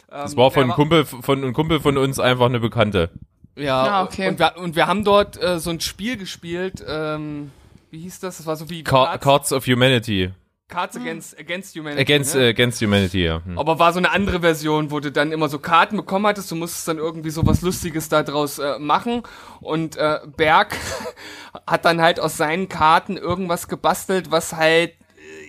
Das 0.08 0.36
war 0.36 0.50
von 0.50 0.64
einem 0.64 0.72
Kumpel 0.72 1.04
von 1.04 1.38
einem 1.42 1.52
Kumpel 1.52 1.80
von 1.80 1.96
uns 1.98 2.18
einfach 2.20 2.46
eine 2.46 2.60
Bekannte. 2.60 3.10
Ja, 3.56 3.82
Ah, 3.82 4.02
okay. 4.04 4.28
und, 4.28 4.38
wir, 4.38 4.56
und 4.58 4.76
wir 4.76 4.86
haben 4.86 5.02
dort 5.04 5.42
äh, 5.42 5.58
so 5.58 5.70
ein 5.70 5.80
Spiel 5.80 6.16
gespielt. 6.16 6.84
Ähm, 6.86 7.50
wie 7.90 8.00
hieß 8.00 8.20
das? 8.20 8.36
Das 8.38 8.46
war 8.46 8.56
so 8.56 8.68
wie 8.68 8.84
Car 8.84 9.16
Cards 9.18 9.52
of 9.52 9.66
Humanity. 9.66 10.30
Cards 10.68 10.96
Against, 10.96 11.38
Against 11.38 11.76
Humanity. 11.76 12.00
Against, 12.00 12.34
ne? 12.34 12.48
against 12.48 12.82
Humanity, 12.82 13.24
ja. 13.24 13.40
Hm. 13.44 13.56
Aber 13.56 13.78
war 13.78 13.92
so 13.92 13.98
eine 13.98 14.10
andere 14.10 14.40
Version, 14.40 14.90
wo 14.90 14.98
du 14.98 15.12
dann 15.12 15.30
immer 15.30 15.48
so 15.48 15.60
Karten 15.60 15.96
bekommen 15.96 16.26
hattest, 16.26 16.50
du 16.50 16.56
musstest 16.56 16.88
dann 16.88 16.98
irgendwie 16.98 17.30
so 17.30 17.46
was 17.46 17.62
Lustiges 17.62 18.08
da 18.08 18.24
draus 18.24 18.58
äh, 18.58 18.78
machen. 18.80 19.22
Und 19.60 19.96
äh, 19.96 20.18
Berg 20.36 20.76
hat 21.66 21.84
dann 21.84 22.02
halt 22.02 22.18
aus 22.18 22.36
seinen 22.36 22.68
Karten 22.68 23.16
irgendwas 23.16 23.68
gebastelt, 23.68 24.32
was 24.32 24.54
halt, 24.54 24.94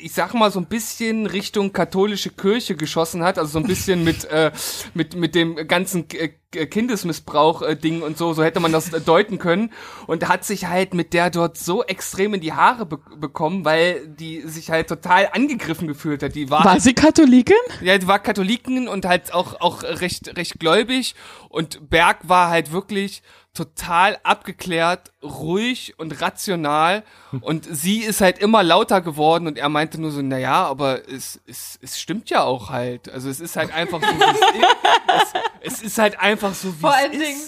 ich 0.08 0.14
sag 0.14 0.34
mal, 0.34 0.50
so 0.52 0.60
ein 0.62 0.68
bisschen 0.68 1.26
Richtung 1.26 1.74
katholische 1.74 2.30
Kirche 2.30 2.78
geschossen 2.78 3.24
hat. 3.26 3.38
Also 3.38 3.52
so 3.52 3.60
ein 3.60 3.68
bisschen 3.68 4.06
mit, 4.06 4.24
äh, 4.32 4.52
mit, 4.94 5.16
mit 5.16 5.36
dem 5.36 5.68
ganzen 5.68 6.08
K- 6.08 6.30
Kindesmissbrauch-Ding 6.52 8.02
und 8.04 8.18
so, 8.18 8.32
so 8.34 8.42
hätte 8.42 8.62
man 8.62 8.72
das 8.72 8.94
äh, 8.94 9.02
deuten 9.02 9.38
können. 9.38 9.72
Und 10.08 10.30
hat 10.30 10.46
sich 10.46 10.66
halt 10.68 10.94
mit 10.94 11.14
der 11.14 11.30
dort 11.30 11.58
so 11.58 11.84
extrem 11.84 12.34
in 12.34 12.40
die 12.40 12.54
Haare 12.54 12.86
be 12.86 13.00
bekommen, 13.18 13.66
weil 13.66 14.08
die 14.08 14.42
sich 14.42 14.70
halt 14.70 14.88
total 14.88 15.28
angegriffen 15.34 15.90
gefühlt 15.90 16.24
hat. 16.24 16.36
Die 16.36 16.50
war 16.50 16.64
War 16.64 16.80
sie 16.80 16.94
Katholikin? 16.94 17.58
ja, 17.82 17.98
die 17.98 18.08
war 18.08 18.20
Katholiken 18.20 18.88
und 18.88 19.06
halt 19.06 19.34
auch, 19.34 19.60
auch 19.60 19.84
recht, 19.84 20.38
recht 20.38 20.58
gläubig. 20.58 21.16
Und 21.50 21.90
Berg 21.90 22.30
war 22.30 22.50
halt 22.50 22.72
wirklich 22.72 23.22
total 23.58 24.18
abgeklärt, 24.24 25.12
ruhig 25.24 25.96
und 25.98 26.22
rational. 26.22 27.04
Und 27.42 27.68
sie 27.70 28.00
ist 28.00 28.22
halt 28.22 28.38
immer 28.40 28.64
lauter 28.64 29.02
geworden 29.02 29.48
und 29.48 29.58
er 29.58 29.70
meinte 29.70 30.00
nur 30.00 30.12
so, 30.12 30.22
na 30.22 30.38
ja, 30.38 30.66
aber 30.66 31.10
es, 31.10 31.42
es, 31.48 31.80
es 31.82 32.00
stimmt 32.00 32.30
ja 32.30 32.44
auch 32.44 32.70
halt. 32.70 33.10
Also 33.10 33.30
es 33.30 33.40
ist 33.40 33.56
halt 33.56 33.74
einfach 33.74 34.00
so, 34.02 34.08
wie 34.08 34.24
es, 34.24 34.40
ist. 34.40 35.34
es, 35.64 35.74
es 35.80 35.82
ist 35.84 35.98
halt 35.98 36.20
einfach 36.20 36.54
so, 36.54 36.74
wie 36.76 36.80
Vor 36.82 36.92
es 36.92 36.96
allen 36.96 37.12
ist. 37.14 37.22
Dingen, 37.22 37.42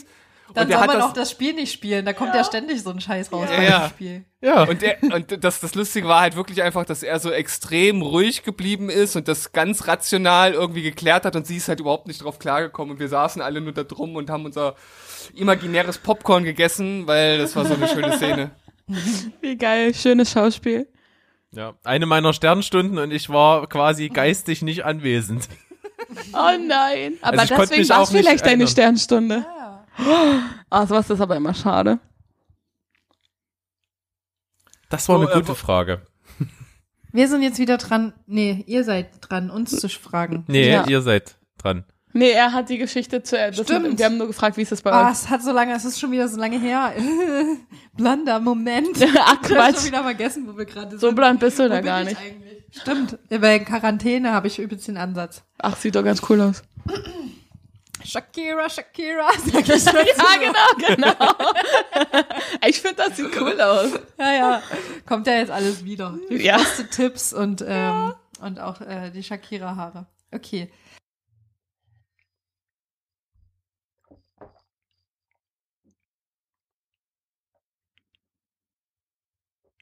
Dann 0.55 0.65
und 0.67 0.73
soll 0.73 0.87
man 0.87 0.97
das, 0.97 1.05
auch 1.05 1.13
das 1.13 1.31
Spiel 1.31 1.53
nicht 1.53 1.71
spielen. 1.71 2.05
Da 2.05 2.13
kommt 2.13 2.33
ja, 2.33 2.43
ständig 2.43 2.81
so 2.81 2.89
ein 2.89 2.99
Scheiß 2.99 3.31
raus 3.31 3.47
Ja. 3.51 3.57
bei 3.57 3.63
Ja. 3.63 3.79
dem 3.79 3.89
Spiel. 3.91 4.25
Ja. 4.41 4.63
Und, 4.63 4.81
der, 4.81 4.97
und 5.03 5.43
das, 5.43 5.59
das 5.59 5.75
Lustige 5.75 6.07
war 6.07 6.21
halt 6.21 6.35
wirklich 6.35 6.63
einfach, 6.63 6.85
dass 6.85 7.03
er 7.03 7.19
so 7.19 7.29
extrem 7.29 8.01
ruhig 8.01 8.43
geblieben 8.43 8.89
ist 8.89 9.15
und 9.15 9.27
das 9.27 9.51
ganz 9.51 9.85
rational 9.87 10.53
irgendwie 10.53 10.81
geklärt 10.81 11.25
hat 11.25 11.35
und 11.35 11.45
sie 11.45 11.57
ist 11.57 11.67
halt 11.67 11.79
überhaupt 11.81 12.07
nicht 12.07 12.23
drauf 12.23 12.39
klargekommen 12.39 12.93
und 12.93 12.99
wir 12.99 13.09
saßen 13.09 13.41
alle 13.41 13.61
nur 13.61 13.73
da 13.73 13.83
drum 13.83 14.15
und 14.15 14.29
haben 14.29 14.45
unser 14.45 14.75
imaginäres 15.35 15.97
Popcorn 15.97 16.43
gegessen, 16.43 17.07
weil 17.07 17.37
das 17.37 17.55
war 17.55 17.65
so 17.65 17.73
eine 17.75 17.87
schöne 17.87 18.17
Szene. 18.17 18.51
Wie 19.41 19.55
geil, 19.57 19.93
schönes 19.93 20.31
Schauspiel. 20.31 20.87
ja. 21.51 21.75
Eine 21.83 22.05
meiner 22.05 22.33
Sternstunden 22.33 22.97
und 22.97 23.11
ich 23.11 23.29
war 23.29 23.67
quasi 23.67 24.09
geistig 24.09 24.61
nicht 24.61 24.85
anwesend. 24.85 25.47
Oh 26.33 26.57
nein. 26.65 27.17
Aber 27.21 27.39
Also 27.39 27.55
deswegen 27.55 27.87
war 27.89 28.01
es 28.03 28.09
vielleicht 28.09 28.45
deine. 28.45 28.67
Sternstunde. 28.67 29.45
Ah, 30.71 30.87
sowas 30.87 31.09
ist 31.09 31.19
aber 31.21 31.35
immer 31.35 31.53
schade. 31.53 31.99
Das 34.89 35.07
war 35.09 35.17
So, 35.17 35.21
eine 35.23 35.31
äh, 35.31 35.35
gute 35.35 35.49
wo- 35.49 35.53
Frage. 35.55 36.01
Wir 37.11 37.27
sind 37.27 37.41
jetzt 37.43 37.59
wieder 37.59 37.77
dran. 37.77 38.13
Nee, 38.27 38.63
ihr 38.67 38.83
seid 38.83 39.09
dran, 39.21 39.49
uns 39.49 39.71
zu 39.79 39.89
fragen. 39.89 40.45
Nee, 40.47 40.71
Ja. 40.71 40.87
ihr 40.87 41.01
seid 41.01 41.37
dran. 41.57 41.83
Nee, 42.11 42.31
er 42.31 42.53
hat 42.53 42.69
die 42.69 42.77
Geschichte 42.79 43.21
zu 43.21 43.35
das 43.37 43.55
Stimmt. 43.55 43.83
Mit, 43.89 43.99
wir 43.99 44.05
haben 44.05 44.17
nur 44.17 44.27
gefragt, 44.27 44.57
wie 44.57 44.63
ist 44.63 44.71
das 44.71 44.81
bei 44.81 44.91
Ah, 44.91 45.05
euch? 45.07 45.11
es 45.13 45.29
hat 45.29 45.43
so 45.43 45.51
lange, 45.51 45.75
es 45.75 45.85
ist 45.85 45.99
schon 45.99 46.11
wieder 46.11 46.27
so 46.27 46.37
lange 46.39 46.59
her. 46.59 46.91
Blunder 47.97 48.39
Moment. 48.39 48.97
Ach 48.97 49.01
Ich 49.03 49.15
hab 49.15 49.45
schon 49.47 49.55
Quatsch. 49.57 49.85
wieder 49.85 50.01
vergessen, 50.03 50.47
wo 50.47 50.57
wir 50.57 50.65
gerade 50.65 50.89
sind. 50.91 50.99
So 51.01 51.11
blond 51.11 51.39
bist 51.39 51.59
du 51.59 51.69
da 51.69 51.81
gar 51.81 52.01
ich 52.01 52.09
nicht. 52.09 52.19
eigentlich? 52.19 52.63
Stimmt. 52.71 53.17
Bei 53.29 53.59
Quarantäne 53.59 54.31
habe 54.31 54.47
ich 54.47 54.57
übelst 54.59 54.87
den 54.87 54.97
Ansatz. 54.97 55.43
Ach, 55.59 55.75
sieht 55.77 55.95
doch 55.95 56.03
ganz 56.03 56.21
cool 56.29 56.41
aus. 56.41 56.63
Shakira, 58.03 58.69
Shakira, 58.69 59.27
sag 59.45 59.69
ich 59.69 59.83
dazu. 59.83 59.97
Ja, 59.97 60.37
genau, 60.39 60.95
genau. 60.95 61.33
ich 62.67 62.79
finde, 62.81 63.03
das 63.05 63.17
sieht 63.17 63.29
cool 63.39 63.59
aus. 63.59 63.91
Ja, 64.17 64.33
ja. 64.33 64.61
Kommt 65.05 65.27
ja 65.27 65.33
jetzt 65.33 65.51
alles 65.51 65.83
wieder. 65.83 66.17
Die 66.29 66.35
Ja. 66.37 66.57
Frosted-Tipps 66.57 67.33
und, 67.33 67.63
ähm, 67.67 68.13
und 68.41 68.59
auch 68.59 68.79
äh, 68.81 69.11
die 69.11 69.21
Shakira-Haare. 69.21 70.05
Okay. 70.31 70.71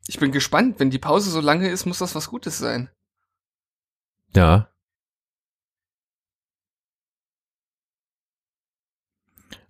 Ich 0.08 0.20
bin 0.20 0.32
gespannt, 0.32 0.80
wenn 0.80 0.90
die 0.90 1.00
Pause 1.00 1.30
so 1.30 1.42
lange 1.42 1.70
ist, 1.70 1.86
muss 1.86 2.00
das 2.00 2.16
was 2.16 2.30
Gutes 2.30 2.58
sein. 2.58 2.90
Ja. 4.36 4.70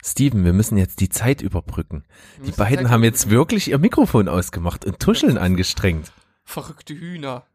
Steven, 0.03 0.45
wir 0.45 0.53
müssen 0.53 0.77
jetzt 0.77 1.01
die 1.01 1.09
Zeit 1.09 1.41
überbrücken. 1.41 2.05
Wir 2.37 2.51
Die 2.51 2.57
beiden 2.57 2.85
Zeit 2.85 2.91
haben 2.91 3.03
jetzt 3.03 3.29
wirklich 3.29 3.69
ihr 3.69 3.77
Mikrofon 3.77 4.29
ausgemacht 4.29 4.85
und 4.85 4.99
tuscheln 4.99 5.37
angestrengt. 5.37 6.13
Verrückte 6.43 6.93
Hühner. 6.93 7.45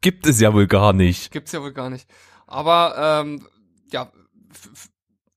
Gibt 0.00 0.26
es 0.26 0.40
ja 0.40 0.52
wohl 0.52 0.66
gar 0.66 0.92
nicht. 0.92 1.30
Gibt's 1.30 1.52
ja 1.52 1.62
wohl 1.62 1.72
gar 1.72 1.90
nicht. 1.90 2.10
Aber, 2.46 3.22
ähm, 3.22 3.46
ja, 3.92 4.10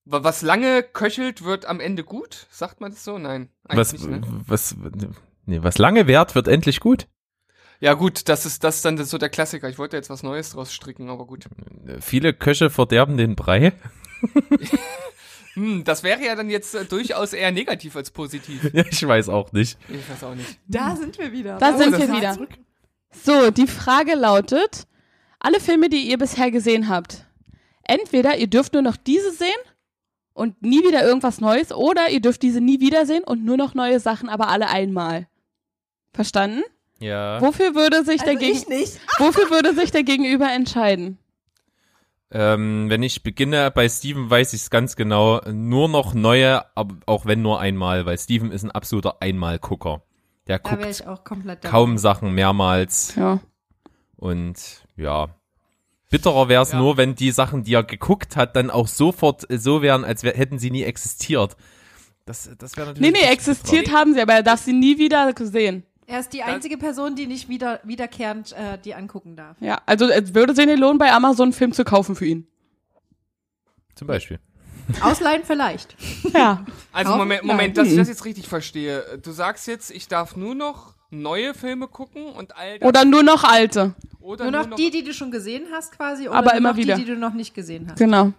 was 0.06 0.42
lange 0.42 0.84
köchelt, 0.84 1.44
wird 1.44 1.66
am 1.66 1.80
Ende 1.80 2.04
gut. 2.04 2.48
Sagt 2.50 2.82
man 2.82 2.92
das 2.92 3.04
so? 3.04 3.18
Nein. 3.18 3.50
Was, 3.64 3.92
nicht, 3.94 4.08
ne? 4.08 4.22
was, 4.48 4.76
nee, 5.48 5.64
was 5.64 5.78
lange 5.80 6.06
währt, 6.08 6.36
wird 6.36 6.48
endlich 6.48 6.80
gut. 6.80 7.08
Ja 7.80 7.94
gut, 7.94 8.28
das 8.30 8.46
ist 8.46 8.64
das 8.64 8.78
ist 8.78 8.86
dann 8.86 8.98
so 9.04 9.18
der 9.18 9.30
Klassiker. 9.30 9.70
Ich 9.70 9.78
wollte 9.78 9.98
jetzt 9.98 10.10
was 10.10 10.24
Neues 10.24 10.52
draus 10.52 10.74
stricken, 10.74 11.10
aber 11.10 11.26
gut. 11.28 11.46
Viele 12.00 12.34
Köche 12.34 12.70
verderben 12.70 13.18
den 13.18 13.36
Brei. 13.36 13.74
Hm, 15.54 15.84
das 15.84 16.04
wäre 16.04 16.24
ja 16.24 16.36
dann 16.36 16.52
jetzt 16.52 16.76
äh, 16.76 16.86
durchaus 16.86 17.34
eher 17.34 17.52
negativ 17.52 17.96
als 17.96 18.12
positiv. 18.12 18.70
Ja, 18.74 18.84
ich 18.88 19.08
weiß 19.08 19.28
auch 19.30 19.52
nicht. 19.54 19.80
Ich 19.90 20.08
weiß 20.08 20.24
auch 20.24 20.36
nicht. 20.36 20.60
Da 20.68 20.96
sind 20.96 21.18
wir 21.18 21.32
wieder. 21.32 21.58
Da 21.58 21.74
Oh, 21.74 21.78
sind 21.80 21.98
wir 21.98 22.12
wieder. 22.16 22.34
zurück. 22.34 22.50
So, 23.12 23.50
die 23.50 23.66
Frage 23.66 24.14
lautet, 24.14 24.86
alle 25.40 25.60
Filme, 25.60 25.90
die 25.90 26.08
ihr 26.10 26.20
bisher 26.20 26.52
gesehen 26.52 26.90
habt, 26.90 27.26
entweder 27.82 28.38
ihr 28.38 28.46
dürft 28.46 28.74
nur 28.74 28.84
noch 28.84 28.98
diese 28.98 29.32
sehen 29.32 29.50
und 30.34 30.62
nie 30.62 30.84
wieder 30.84 31.04
irgendwas 31.04 31.42
Neues, 31.42 31.72
oder 31.72 32.10
ihr 32.12 32.22
dürft 32.22 32.44
diese 32.44 32.62
nie 32.62 32.80
wiedersehen 32.80 33.24
und 33.24 33.44
nur 33.44 33.58
noch 33.58 33.74
neue 33.74 34.00
Sachen, 34.00 34.30
aber 34.30 34.50
alle 34.50 34.68
einmal. 34.70 35.28
Verstanden? 36.18 36.64
Ja. 37.00 37.40
Wofür 37.42 37.76
würde 37.76 38.04
sich 38.04 38.22
der 38.24 38.30
Also 38.34 38.40
Gegen 38.40 38.58
ich 38.58 38.68
nicht. 38.68 39.00
Wofür 39.20 39.52
würde 39.52 39.76
sich 39.76 39.92
der 39.92 40.02
Gegenüber 40.02 40.52
entscheiden? 40.52 41.20
Ähm, 42.32 42.90
wenn 42.90 43.04
ich 43.04 43.22
beginne 43.22 43.70
bei 43.70 43.88
Steven, 43.88 44.30
weiß 44.30 44.54
ich 44.54 44.62
es 44.62 44.70
ganz 44.72 44.96
genau. 44.96 45.40
Nur 45.50 45.88
noch 45.90 46.16
neue, 46.16 46.64
aber 46.76 46.96
auch 47.06 47.26
wenn 47.28 47.44
nur 47.44 47.60
einmal, 47.60 48.08
weil 48.08 48.18
Steven 48.18 48.52
ist 48.52 48.64
ein 48.64 48.72
absoluter 48.72 49.18
Einmalgucker. 49.22 50.02
Der 50.48 50.58
Da 50.60 50.70
guckt 50.72 50.86
ich 50.90 51.06
auch 51.06 51.24
komplett 51.24 51.64
dabei. 51.64 51.72
kaum 51.72 51.98
Sachen 52.00 52.32
mehrmals 52.34 53.14
Ja. 53.16 53.40
und 54.16 54.58
ja. 54.96 55.28
Bitterer 56.10 56.50
wäre 56.50 56.64
es 56.64 56.72
Ja. 56.72 56.80
nur, 56.80 56.98
wenn 56.98 57.14
die 57.16 57.32
Sachen, 57.32 57.64
die 57.64 57.76
er 57.76 57.84
geguckt 57.84 58.36
hat, 58.36 58.56
dann 58.56 58.72
auch 58.72 58.88
sofort 58.88 59.48
äh, 59.52 59.60
so 59.60 59.82
wären, 59.84 60.04
als 60.04 60.24
wär, 60.24 60.34
hätten 60.34 60.58
sie 60.58 60.72
nie 60.72 60.84
existiert. 60.84 61.56
Das, 62.26 62.50
das 62.58 62.76
wäre 62.76 62.88
natürlich. 62.88 63.14
Nee, 63.14 63.20
nee, 63.22 63.32
existiert 63.32 63.92
haben 63.94 64.14
sie, 64.14 64.22
aber 64.22 64.34
er 64.34 64.44
darf 64.44 64.62
sie 64.62 64.74
nie 64.74 64.98
wieder 64.98 65.32
sehen. 65.40 65.84
Er 66.10 66.22
ist 66.22 66.32
die 66.32 66.42
einzige 66.42 66.78
Person, 66.78 67.16
die 67.16 67.28
nicht 67.28 67.50
wieder, 67.50 67.82
wiederkehrend 67.84 68.54
äh, 68.54 68.78
die 68.84 68.96
angucken 68.96 69.36
darf. 69.36 69.58
Ja, 69.60 69.82
also 69.86 70.08
es 70.08 70.34
würde 70.34 70.56
sich 70.56 70.66
nicht 70.66 70.80
lohnen, 70.80 70.98
bei 70.98 71.12
Amazon 71.12 71.48
einen 71.48 71.54
Film 71.54 71.74
zu 71.74 71.84
kaufen 71.84 72.16
für 72.16 72.26
ihn. 72.26 72.48
Zum 73.94 74.08
Beispiel. 74.08 74.40
Ausleihen 75.02 75.44
vielleicht. 75.44 75.96
Ja. 76.34 76.66
Also 76.94 77.12
Kaufen? 77.12 77.20
Moment, 77.20 77.44
Moment, 77.44 77.78
dass 77.78 77.90
ich 77.90 77.98
das 77.98 78.08
jetzt 78.08 78.24
richtig 78.26 78.48
verstehe. 78.48 79.20
Du 79.22 79.32
sagst 79.32 79.68
jetzt, 79.68 79.92
ich 79.92 80.08
darf 80.08 80.36
nur 80.36 80.56
noch 80.56 80.96
neue 81.10 81.54
Filme 81.54 81.88
gucken 81.88 82.26
und 82.28 82.56
all 82.56 82.80
das. 82.80 82.88
Oder 82.88 83.04
nur 83.06 83.24
noch 83.24 83.44
alte. 83.44 83.94
oder 84.22 84.50
Nur 84.50 84.66
noch 84.66 84.76
die, 84.76 84.90
die 84.90 85.04
du 85.04 85.14
schon 85.14 85.32
gesehen 85.32 85.66
hast 85.74 85.92
quasi, 85.92 86.28
oder 86.30 86.38
Aber 86.38 86.52
nur 86.52 86.58
immer 86.58 86.70
noch 86.72 86.78
wieder. 86.78 86.96
die, 86.96 87.04
die 87.04 87.12
du 87.12 87.18
noch 87.18 87.34
nicht 87.34 87.54
gesehen 87.54 87.88
hast. 87.90 87.98
Genau. 88.00 88.32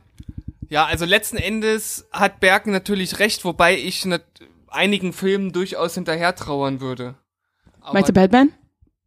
Ja, 0.71 0.87
also 0.87 1.05
letzten 1.05 1.37
Endes 1.37 2.07
hat 2.13 2.41
Bergen 2.41 2.73
natürlich 2.73 3.19
recht, 3.19 3.45
wobei 3.45 3.77
ich 3.77 4.05
nat 4.05 4.25
einigen 4.69 5.13
Filmen 5.13 5.53
durchaus 5.53 5.95
hinterher 5.95 6.35
trauern 6.35 6.81
würde. 6.81 7.15
Aber 7.89 7.95
Meinst 7.95 8.11
du 8.11 8.13
Batman? 8.13 8.53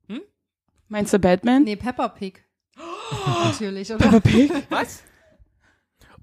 Hm? 0.07 0.21
Meinst 0.87 1.13
du 1.13 1.19
Batman? 1.19 1.63
Nee, 1.63 1.75
Peppa 1.75 2.07
Pig. 2.07 2.43
Natürlich, 3.45 3.91
oder? 3.91 3.99
Peppa 3.99 4.19
Pig? 4.19 4.51
was? 4.69 5.03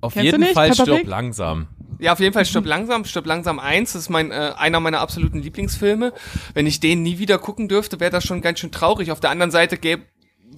Auf 0.01 0.13
Kennst 0.13 0.17
du 0.17 0.25
jeden 0.25 0.41
nicht, 0.41 0.55
Fall 0.55 0.71
Peppa 0.71 0.83
stirb 0.83 0.99
Pig? 0.99 1.07
langsam. 1.07 1.69
Ja, 2.01 2.13
auf 2.13 2.21
jeden 2.21 2.33
Fall 2.33 2.45
Stirb 2.45 2.67
langsam. 2.67 3.05
Stirb 3.05 3.27
langsam 3.27 3.61
1 3.61 3.93
das 3.93 4.03
ist 4.03 4.09
mein, 4.09 4.33
äh, 4.33 4.53
einer 4.57 4.81
meiner 4.81 5.01
absoluten 5.01 5.41
Lieblingsfilme. 5.41 6.13
Wenn 6.55 6.67
ich 6.67 6.81
den 6.81 7.03
nie 7.03 7.19
wieder 7.19 7.39
gucken 7.39 7.69
dürfte, 7.69 8.01
wäre 8.01 8.11
das 8.11 8.25
schon 8.25 8.41
ganz 8.41 8.59
schön 8.59 8.73
traurig. 8.73 9.13
Auf 9.13 9.21
der 9.21 9.31
anderen 9.31 9.51
Seite 9.51 9.77
gäbe 9.77 10.03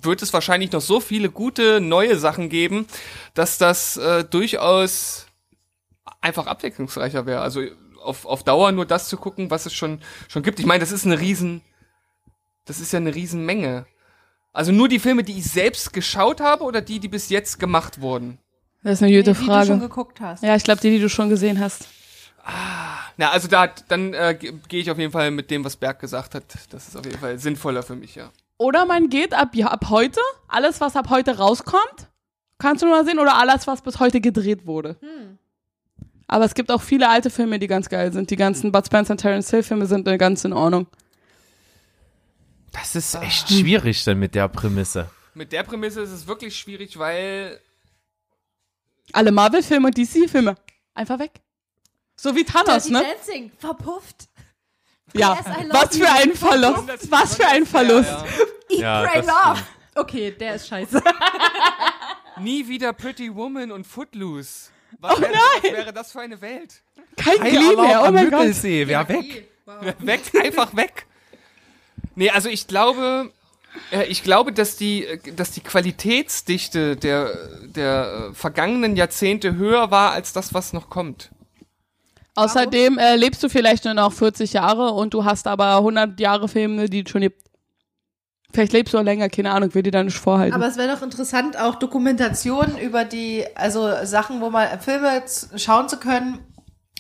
wird 0.03 0.23
es 0.23 0.33
wahrscheinlich 0.33 0.73
noch 0.73 0.81
so 0.81 1.01
viele 1.01 1.31
gute 1.31 1.81
neue 1.81 2.17
Sachen 2.17 2.49
geben, 2.49 2.87
dass 3.35 3.59
das 3.59 3.99
äh, 3.99 4.25
durchaus 4.25 5.27
einfach 6.23 6.47
abwechslungsreicher 6.47 7.27
wäre. 7.27 7.41
Also 7.43 7.63
auf, 8.03 8.25
auf 8.25 8.43
Dauer 8.43 8.73
nur 8.73 8.87
das 8.87 9.09
zu 9.09 9.19
gucken, 9.19 9.51
was 9.51 9.67
es 9.67 9.75
schon 9.75 10.01
schon 10.29 10.43
gibt. 10.43 10.59
Ich 10.61 10.67
meine, 10.67 10.81
das 10.81 10.93
ist 10.93 11.05
eine 11.05 11.21
riesen 11.21 11.63
das 12.65 12.81
ist 12.81 12.93
ja 12.93 12.99
eine 12.99 13.15
riesen 13.15 13.45
Menge. 13.45 13.87
Also 14.53 14.73
nur 14.73 14.89
die 14.89 14.99
Filme, 14.99 15.23
die 15.23 15.39
ich 15.39 15.45
selbst 15.45 15.93
geschaut 15.93 16.41
habe 16.41 16.65
oder 16.65 16.81
die, 16.81 16.99
die 16.99 17.09
bis 17.09 17.29
jetzt 17.29 17.59
gemacht 17.61 18.01
wurden? 18.01 18.39
Das 18.83 18.95
ist 18.95 19.03
eine 19.03 19.13
gute 19.17 19.33
die, 19.33 19.39
die 19.39 19.47
du 19.47 19.53
schon 19.53 19.67
Frage. 19.67 19.79
geguckt 19.79 20.21
hast. 20.21 20.43
Ja, 20.43 20.57
ich 20.57 20.65
glaube, 20.65 20.81
die, 20.81 20.91
die 20.91 20.99
du 21.01 21.09
schon 21.09 21.29
gesehen 21.29 21.61
hast. 21.61 21.87
Na, 23.17 23.31
also 23.31 23.49
da, 23.49 23.69
dann 23.89 24.15
äh, 24.15 24.35
ge- 24.39 24.55
gehe 24.69 24.81
ich 24.81 24.91
auf 24.91 24.99
jeden 24.99 25.13
Fall 25.13 25.31
mit 25.31 25.51
dem, 25.51 25.65
was 25.65 25.77
Berg 25.77 26.01
gesagt 26.01 26.35
hat. 26.35 26.45
Das 26.71 26.89
ist 26.89 26.97
auf 26.97 27.05
jeden 27.05 27.19
Fall 27.19 27.39
sinnvoller 27.39 27.83
für 27.83 27.95
mich, 27.95 28.15
ja. 28.15 28.31
Oder 28.57 28.87
man 28.87 29.09
geht 29.09 29.35
ab, 29.35 29.51
ja, 29.55 29.69
ab 29.69 29.87
heute, 29.91 30.21
alles, 30.49 30.81
was 30.81 30.97
ab 30.97 31.11
heute 31.11 31.37
rauskommt, 31.39 32.09
kannst 32.59 32.83
du 32.83 32.87
nur 32.87 32.97
mal 32.97 33.05
sehen, 33.05 33.19
oder 33.19 33.37
alles, 33.39 33.67
was 33.67 33.83
bis 33.83 34.01
heute 34.01 34.21
gedreht 34.21 34.67
wurde. 34.67 34.97
Aber 36.27 36.45
es 36.45 36.55
gibt 36.55 36.71
auch 36.71 36.81
viele 36.83 37.09
alte 37.09 37.29
Filme, 37.31 37.59
die 37.59 37.67
ganz 37.67 37.89
geil 37.89 38.13
sind. 38.13 38.31
Die 38.31 38.37
ganzen 38.37 38.73
Bud 38.73 38.87
Spencer 38.87 39.13
und 39.13 39.19
Terence 39.19 39.51
Hill 39.51 39.63
Filme 39.63 39.87
sind 39.87 40.09
äh, 40.09 40.17
ganz 40.17 40.45
in 40.45 40.53
Ordnung. 40.53 40.87
Das 42.73 42.95
ist 42.95 43.15
echt 43.17 43.49
schwierig 43.49 44.05
dann 44.05 44.19
mit 44.19 44.35
der 44.35 44.49
Prämisse. 44.49 45.11
Mit 45.35 45.53
der 45.53 45.63
Prämisse 45.63 46.01
ist 46.03 46.11
es 46.11 46.27
wirklich 46.27 46.57
schwierig, 46.57 46.99
weil 46.99 47.61
Alle 49.13 49.33
Marvel-Filme 49.33 49.89
und 49.89 49.97
DC-Filme. 49.97 50.57
Einfach 50.95 51.19
weg. 51.19 51.33
So 52.17 52.35
wie 52.37 52.45
Thanos, 52.45 52.85
Dirty 52.85 52.93
ne? 52.93 53.03
Dancing, 53.03 53.53
verpufft. 53.59 54.29
Ja. 55.15 55.35
Yes, 55.35 55.47
Was 55.71 55.97
für 55.97 56.11
ein 56.11 56.35
Verlust. 56.35 57.11
Was 57.11 57.37
für 57.37 57.47
ein 57.47 57.67
Verlust. 57.67 58.15
Eat, 58.69 58.79
Ja, 58.81 59.03
pray, 59.05 59.23
das 59.23 59.27
love. 59.27 59.61
Okay, 59.97 60.31
der 60.31 60.55
ist 60.55 60.69
scheiße. 60.69 61.03
nie 62.41 62.69
wieder 62.69 62.93
Pretty 62.93 63.35
Woman 63.35 63.73
und 63.73 63.87
Footloose. 63.87 64.71
Was, 64.99 65.21
wäre, 65.21 65.33
was 65.33 65.63
wäre 65.63 65.93
das 65.93 66.13
für 66.13 66.21
eine 66.21 66.41
Welt? 66.41 66.83
Kein 67.17 67.39
Glee 67.41 67.77
mehr. 67.77 68.03
Oh 68.03 68.07
am 68.07 68.15
mein 68.15 68.31
Gott. 68.31 68.41
Müggelsee, 68.41 68.87
wer 68.87 69.09
weg? 69.09 69.49
Weg, 70.01 70.21
einfach 70.43 70.75
weg. 70.75 71.07
Nee, 72.15 72.31
also 72.31 72.49
ich 72.49 72.67
glaube, 72.67 73.31
äh, 73.93 74.05
ich 74.05 74.23
glaube, 74.23 74.53
dass 74.53 74.77
die, 74.77 75.07
äh, 75.07 75.33
dass 75.33 75.53
die 75.53 75.61
Qualitätsdichte 75.61 76.97
der, 76.97 77.31
der 77.63 78.31
äh, 78.31 78.35
vergangenen 78.35 78.97
Jahrzehnte 78.97 79.57
höher 79.57 79.91
war 79.91 80.13
als 80.13 80.33
das, 80.33 80.55
was 80.55 80.73
noch 80.73 80.91
kommt. 80.91 81.31
Außerdem 82.37 82.99
äh, 82.99 83.17
lebst 83.17 83.43
du 83.43 83.49
vielleicht 83.49 83.85
nur 83.85 83.95
noch 83.95 84.13
40 84.13 84.53
Jahre 84.53 84.93
und 84.93 85.15
du 85.15 85.25
hast 85.25 85.47
aber 85.47 85.77
100 85.77 86.19
Jahre 86.21 86.49
Filme, 86.49 86.89
die 86.89 87.05
schon 87.07 87.23
gibt. 87.23 87.43
Vielleicht 88.53 88.73
lebst 88.73 88.95
du 88.95 88.99
auch 88.99 89.05
länger, 89.05 89.29
keine 89.29 89.53
Ahnung, 89.53 89.73
will 89.75 89.83
dir 89.83 89.93
da 89.93 90.03
nicht 90.03 90.17
vorhalten. 90.17 90.55
Aber 90.55 90.67
es 90.67 90.77
wäre 90.77 90.93
doch 90.93 91.03
interessant, 91.03 91.57
auch 91.57 91.77
Dokumentationen 91.77 92.79
über 92.79 93.05
die, 93.05 93.45
also 93.55 93.89
Sachen, 94.05 94.41
wo 94.41 94.51
man 94.51 94.81
Filme 94.81 95.23
schauen 95.57 95.89
zu 95.89 95.99
können 95.99 96.39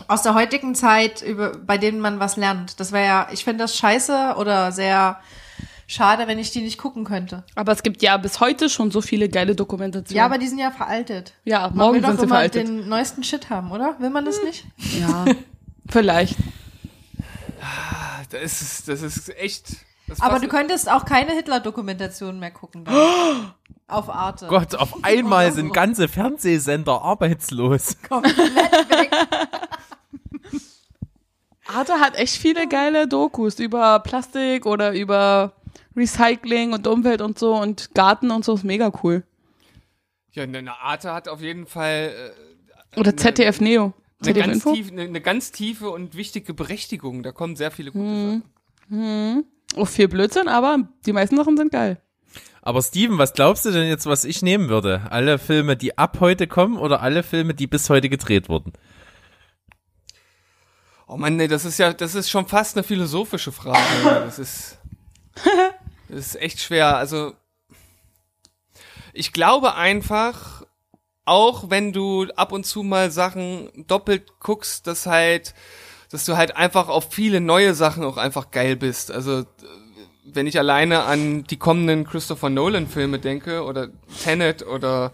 aus 0.08 0.22
der 0.22 0.34
heutigen 0.34 0.74
Zeit, 0.74 1.22
über, 1.22 1.50
bei 1.56 1.78
denen 1.78 2.00
man 2.00 2.20
was 2.20 2.36
lernt. 2.36 2.78
Das 2.80 2.92
wäre 2.92 3.06
ja, 3.06 3.28
ich 3.32 3.44
finde 3.44 3.64
das 3.64 3.76
scheiße 3.76 4.34
oder 4.38 4.72
sehr 4.72 5.20
schade, 5.86 6.26
wenn 6.28 6.38
ich 6.38 6.50
die 6.52 6.60
nicht 6.62 6.78
gucken 6.78 7.04
könnte. 7.04 7.42
Aber 7.56 7.72
es 7.72 7.82
gibt 7.82 8.00
ja 8.02 8.16
bis 8.16 8.38
heute 8.40 8.68
schon 8.68 8.90
so 8.90 9.00
viele 9.00 9.28
geile 9.28 9.54
Dokumentationen. 9.56 10.16
Ja, 10.16 10.24
aber 10.26 10.38
die 10.38 10.46
sind 10.46 10.58
ja 10.58 10.70
veraltet. 10.70 11.34
ja, 11.44 11.62
Man 11.68 11.76
morgen 11.76 11.94
will 11.94 12.02
doch 12.02 12.08
sind 12.10 12.18
sie 12.20 12.24
immer 12.26 12.34
veraltet. 12.36 12.68
den 12.68 12.88
neuesten 12.88 13.24
Shit 13.24 13.50
haben, 13.50 13.72
oder? 13.72 13.96
Will 13.98 14.10
man 14.10 14.24
das 14.24 14.42
nicht? 14.44 14.64
Ja, 15.00 15.24
vielleicht. 15.88 16.36
Das 18.30 18.62
ist, 18.62 18.88
das 18.88 19.02
ist 19.02 19.36
echt. 19.36 19.76
Das 20.06 20.20
Aber 20.20 20.38
du 20.38 20.48
könntest 20.48 20.90
auch 20.90 21.04
keine 21.04 21.32
Hitler-Dokumentation 21.32 22.38
mehr 22.38 22.50
gucken. 22.50 22.84
Dann. 22.84 22.94
Auf 23.88 24.08
Arte. 24.08 24.46
Gott, 24.46 24.76
auf 24.76 24.94
einmal 25.02 25.50
sind 25.50 25.72
ganze 25.72 26.06
Fernsehsender 26.06 27.02
arbeitslos. 27.02 27.96
Komplett 28.08 28.38
weg. 28.38 29.10
Arte 31.74 31.94
hat 31.94 32.16
echt 32.16 32.36
viele 32.36 32.68
geile 32.68 33.06
Dokus 33.08 33.58
über 33.58 34.00
Plastik 34.00 34.66
oder 34.66 34.92
über 34.92 35.52
Recycling 35.96 36.72
und 36.72 36.86
Umwelt 36.86 37.20
und 37.20 37.38
so 37.38 37.54
und 37.54 37.94
Garten 37.94 38.30
und 38.30 38.44
so 38.44 38.54
ist 38.54 38.64
mega 38.64 38.92
cool. 39.02 39.24
Ja, 40.32 40.44
eine 40.44 40.72
Arte 40.80 41.12
hat 41.12 41.28
auf 41.28 41.40
jeden 41.40 41.66
Fall 41.66 42.12
äh, 42.94 43.00
Oder 43.00 43.16
ZDF 43.16 43.60
Neo. 43.60 43.92
eine, 44.22 44.34
ZDF 44.34 44.46
ganz 44.46 44.64
tiefe, 44.64 44.92
eine, 44.92 45.02
eine 45.02 45.20
ganz 45.20 45.50
tiefe 45.52 45.90
und 45.90 46.14
wichtige 46.14 46.54
Berechtigung. 46.54 47.22
Da 47.22 47.32
kommen 47.32 47.56
sehr 47.56 47.70
viele 47.70 47.90
gute 47.92 48.04
Mhm. 48.04 48.42
Sachen. 48.88 49.44
Auch 49.76 49.88
viel 49.88 50.08
Blödsinn, 50.08 50.48
aber 50.48 50.88
die 51.06 51.12
meisten 51.12 51.36
Sachen 51.36 51.56
sind 51.56 51.70
geil. 51.72 52.00
Aber 52.62 52.82
Steven, 52.82 53.18
was 53.18 53.32
glaubst 53.32 53.64
du 53.64 53.70
denn 53.70 53.88
jetzt, 53.88 54.06
was 54.06 54.24
ich 54.24 54.42
nehmen 54.42 54.68
würde? 54.68 55.02
Alle 55.10 55.38
Filme, 55.38 55.76
die 55.76 55.96
ab 55.96 56.18
heute 56.20 56.46
kommen 56.46 56.76
oder 56.76 57.00
alle 57.00 57.22
Filme, 57.22 57.54
die 57.54 57.66
bis 57.66 57.88
heute 57.88 58.08
gedreht 58.08 58.48
wurden? 58.48 58.72
Oh 61.12 61.16
Mann, 61.16 61.34
nee, 61.34 61.48
das 61.48 61.64
ist 61.64 61.76
ja, 61.78 61.92
das 61.92 62.14
ist 62.14 62.30
schon 62.30 62.46
fast 62.46 62.76
eine 62.76 62.84
philosophische 62.84 63.50
Frage. 63.50 63.80
Das 64.04 64.38
ist, 64.38 64.78
das 66.08 66.18
ist 66.18 66.36
echt 66.36 66.60
schwer. 66.60 66.96
Also, 66.96 67.32
ich 69.12 69.32
glaube 69.32 69.74
einfach, 69.74 70.62
auch 71.24 71.68
wenn 71.68 71.92
du 71.92 72.28
ab 72.36 72.52
und 72.52 72.64
zu 72.64 72.84
mal 72.84 73.10
Sachen 73.10 73.70
doppelt 73.88 74.38
guckst, 74.38 74.86
dass 74.86 75.06
halt, 75.06 75.52
dass 76.12 76.26
du 76.26 76.36
halt 76.36 76.56
einfach 76.56 76.88
auf 76.88 77.12
viele 77.12 77.40
neue 77.40 77.74
Sachen 77.74 78.04
auch 78.04 78.16
einfach 78.16 78.52
geil 78.52 78.76
bist. 78.76 79.10
Also, 79.10 79.44
wenn 80.24 80.46
ich 80.46 80.60
alleine 80.60 81.02
an 81.02 81.42
die 81.42 81.56
kommenden 81.56 82.04
Christopher 82.04 82.50
Nolan 82.50 82.86
Filme 82.86 83.18
denke 83.18 83.64
oder 83.64 83.88
Tenet 84.22 84.64
oder 84.64 85.10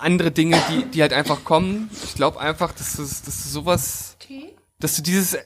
andere 0.00 0.32
Dinge, 0.32 0.60
die, 0.68 0.84
die 0.84 1.00
halt 1.00 1.14
einfach 1.14 1.44
kommen, 1.44 1.88
ich 2.04 2.14
glaube 2.14 2.40
einfach, 2.40 2.72
dass 2.72 2.96
du, 2.96 3.02
dass 3.02 3.22
du 3.22 3.48
sowas, 3.48 4.07
dass 4.80 4.96
du 4.96 5.02
dieses 5.02 5.36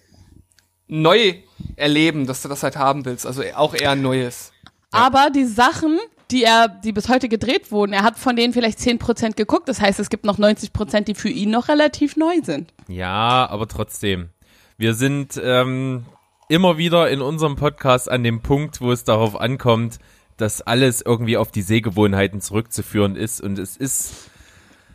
neu 0.89 1.35
erleben, 1.77 2.27
dass 2.27 2.43
du 2.43 2.49
das 2.49 2.63
halt 2.63 2.77
haben 2.77 3.05
willst, 3.05 3.27
also 3.27 3.43
auch 3.55 3.75
eher 3.75 3.95
Neues. 3.97 4.53
Aber 4.91 5.31
die 5.31 5.47
Sachen, 5.47 5.99
die 6.31 6.45
er, 6.45 6.69
die 6.69 6.93
bis 6.93 7.09
heute 7.09 7.29
gedreht 7.29 7.73
wurden, 7.73 7.93
er 7.93 8.03
hat 8.03 8.19
von 8.19 8.37
denen 8.37 8.53
vielleicht 8.53 8.79
10% 8.79 9.35
geguckt. 9.37 9.69
Das 9.69 9.81
heißt, 9.81 9.99
es 10.01 10.11
gibt 10.11 10.25
noch 10.25 10.39
90%, 10.39 11.05
die 11.05 11.15
für 11.15 11.31
ihn 11.31 11.51
noch 11.51 11.69
relativ 11.69 12.17
neu 12.17 12.41
sind. 12.43 12.73
Ja, 12.89 13.49
aber 13.49 13.69
trotzdem. 13.69 14.29
Wir 14.77 14.95
sind 14.95 15.41
ähm, 15.43 16.05
immer 16.49 16.77
wieder 16.77 17.11
in 17.11 17.23
unserem 17.23 17.57
Podcast 17.57 18.11
an 18.11 18.23
dem 18.23 18.41
Punkt, 18.43 18.81
wo 18.81 18.93
es 18.93 19.05
darauf 19.05 19.41
ankommt, 19.41 19.99
dass 20.37 20.61
alles 20.61 21.01
irgendwie 21.01 21.37
auf 21.37 21.51
die 21.51 21.63
Sehgewohnheiten 21.63 22.41
zurückzuführen 22.41 23.17
ist. 23.17 23.41
Und 23.41 23.59
es 23.59 23.77
ist, 23.77 24.31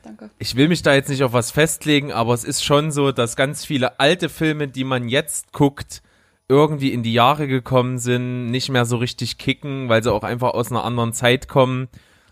Danke. 0.07 0.29
ich 0.39 0.55
will 0.55 0.67
mich 0.69 0.81
da 0.81 0.93
jetzt 0.93 1.09
nicht 1.09 1.23
auf 1.23 1.33
was 1.33 1.51
festlegen, 1.51 2.11
aber 2.11 2.33
es 2.33 2.43
ist 2.43 2.63
schon 2.63 2.91
so, 2.91 3.11
dass 3.11 3.35
ganz 3.35 3.65
viele 3.65 3.99
alte 3.99 4.29
Filme, 4.29 4.67
die 4.67 4.83
man 4.83 5.09
jetzt 5.09 5.51
guckt, 5.53 6.01
irgendwie 6.49 6.93
in 6.93 7.03
die 7.03 7.11
Jahre 7.13 7.47
gekommen 7.47 7.99
sind, 7.99 8.47
nicht 8.47 8.69
mehr 8.69 8.85
so 8.85 8.97
richtig 8.97 9.37
kicken, 9.37 9.89
weil 9.89 10.01
sie 10.01 10.11
auch 10.13 10.23
einfach 10.23 10.53
aus 10.53 10.71
einer 10.71 10.85
anderen 10.85 11.11
Zeit 11.13 11.47
kommen. 11.49 11.89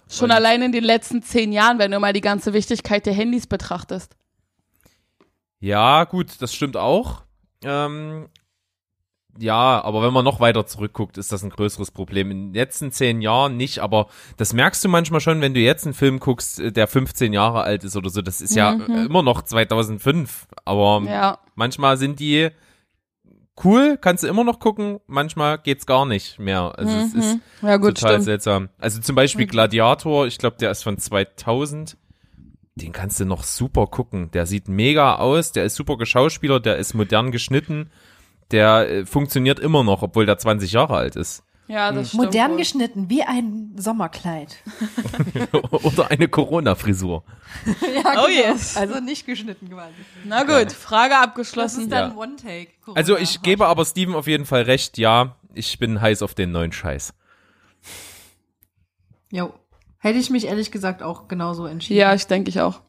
Schon 0.10 0.30
Und- 0.30 0.36
allein 0.38 0.62
in 0.62 0.72
den 0.72 0.84
letzten 0.86 1.22
zehn 1.22 1.52
Jahren, 1.52 1.80
wenn 1.80 1.92
du 1.92 2.00
mal 2.00 2.14
die 2.14 2.22
ganze 2.22 2.54
Wichtigkeit 2.54 3.06
der 3.06 3.14
Handys 3.14 3.46
betrachtest. 3.48 4.16
Ja, 5.60 6.04
gut, 6.04 6.42
das 6.42 6.54
stimmt 6.54 6.78
auch. 6.78 7.24
Ähm, 7.64 8.28
ja, 9.38 9.84
aber 9.84 10.02
wenn 10.02 10.14
man 10.14 10.24
noch 10.24 10.40
weiter 10.40 10.66
zurückguckt, 10.66 11.18
ist 11.18 11.32
das 11.32 11.44
ein 11.44 11.50
größeres 11.50 11.92
Problem. 11.92 12.32
In 12.32 12.48
den 12.48 12.54
letzten 12.54 12.92
zehn 12.92 13.22
Jahren 13.22 13.58
nicht, 13.58 13.80
aber 13.80 14.08
das 14.38 14.54
merkst 14.54 14.84
du 14.86 14.90
manchmal 14.90 15.20
schon, 15.20 15.42
wenn 15.42 15.54
du 15.54 15.60
jetzt 15.60 15.86
einen 15.86 15.94
Film 15.94 16.20
guckst, 16.20 16.60
äh, 16.60 16.72
der 16.72 16.88
15 16.88 17.34
Jahre 17.34 17.64
alt 17.64 17.84
ist 17.84 17.96
oder 17.98 18.10
so. 18.10 18.22
Das 18.22 18.42
ist 18.42 18.56
ja 18.56 18.74
äh, 18.74 19.06
immer 19.06 19.24
noch 19.24 19.42
2005, 19.42 20.48
aber 20.64 21.02
Ja. 21.06 21.40
manchmal 21.56 21.98
sind 21.98 22.20
die 22.20 22.50
cool, 23.64 23.98
kannst 24.00 24.24
du 24.24 24.28
immer 24.28 24.44
noch 24.44 24.60
gucken, 24.60 25.00
manchmal 25.08 25.58
geht's 25.58 25.86
gar 25.86 26.06
nicht 26.06 26.40
mehr. 26.40 26.74
Also 26.78 26.98
es 26.98 27.14
ist 27.14 27.40
Ja, 27.62 27.78
gut, 27.78 27.96
total 27.96 28.12
stimmt. 28.14 28.24
seltsam. 28.26 28.70
Also 28.80 29.00
zum 29.02 29.16
Beispiel 29.16 29.48
Gladiator, 29.48 30.28
ich 30.28 30.38
glaube, 30.38 30.58
der 30.60 30.72
ist 30.72 30.84
von 30.84 30.98
2000. 30.98 31.98
Den 32.78 32.92
kannst 32.92 33.22
du 33.22 33.26
noch 33.26 33.44
super 33.44 33.88
gucken. 33.88 34.32
Der 34.32 34.46
sieht 34.46 34.68
mega 34.68 35.16
aus, 35.16 35.54
der 35.54 35.64
ist 35.64 35.76
super 35.76 35.98
geschauspielert, 35.98 36.66
der 36.66 36.76
ist 36.76 36.94
modern 36.94 37.32
geschnitten. 37.32 37.90
Der 38.52 38.90
äh, 38.90 39.06
funktioniert 39.06 39.60
immer 39.60 39.84
noch, 39.84 40.02
obwohl 40.02 40.26
der 40.26 40.38
20 40.38 40.72
Jahre 40.72 40.96
alt 40.96 41.16
ist. 41.16 41.44
Ja, 41.68 41.92
das 41.92 42.10
stimmt. 42.10 42.26
Modern 42.26 42.52
wohl. 42.52 42.58
geschnitten, 42.58 43.10
wie 43.10 43.24
ein 43.24 43.74
Sommerkleid. 43.76 44.56
Oder 45.72 46.12
eine 46.12 46.28
Corona-Frisur. 46.28 47.24
ja, 47.66 48.24
Oh 48.24 48.30
yes. 48.30 48.78
Also 48.78 49.00
nicht 49.00 49.26
geschnitten 49.26 49.70
quasi. 49.70 49.96
Na 50.26 50.44
gut, 50.44 50.72
Frage 50.72 51.16
Das 51.16 51.24
abgeschlossen. 51.24 51.82
ist 51.84 51.92
dann 51.92 52.12
Ja. 52.12 52.16
One-Take. 52.18 52.68
Also 52.94 53.18
ich 53.18 53.42
gebe 53.42 53.66
aber 53.66 53.84
Steven 53.84 54.14
auf 54.14 54.28
jeden 54.28 54.46
Fall 54.46 54.62
recht, 54.62 55.00
ja, 55.00 55.38
ich 55.56 55.80
bin 55.80 56.00
heiß 56.02 56.22
auf 56.22 56.36
den 56.36 56.52
neuen 56.52 56.72
Scheiß. 56.72 57.14
Jo. 59.32 59.52
Hätte 59.98 60.20
ich 60.20 60.30
mich 60.30 60.46
ehrlich 60.46 60.70
gesagt 60.72 61.02
auch 61.02 61.28
genauso 61.28 61.66
entschieden. 61.66 62.00
Ja, 62.00 62.14
ich 62.14 62.28
denke 62.28 62.50
ich 62.50 62.62
auch. 62.62 62.82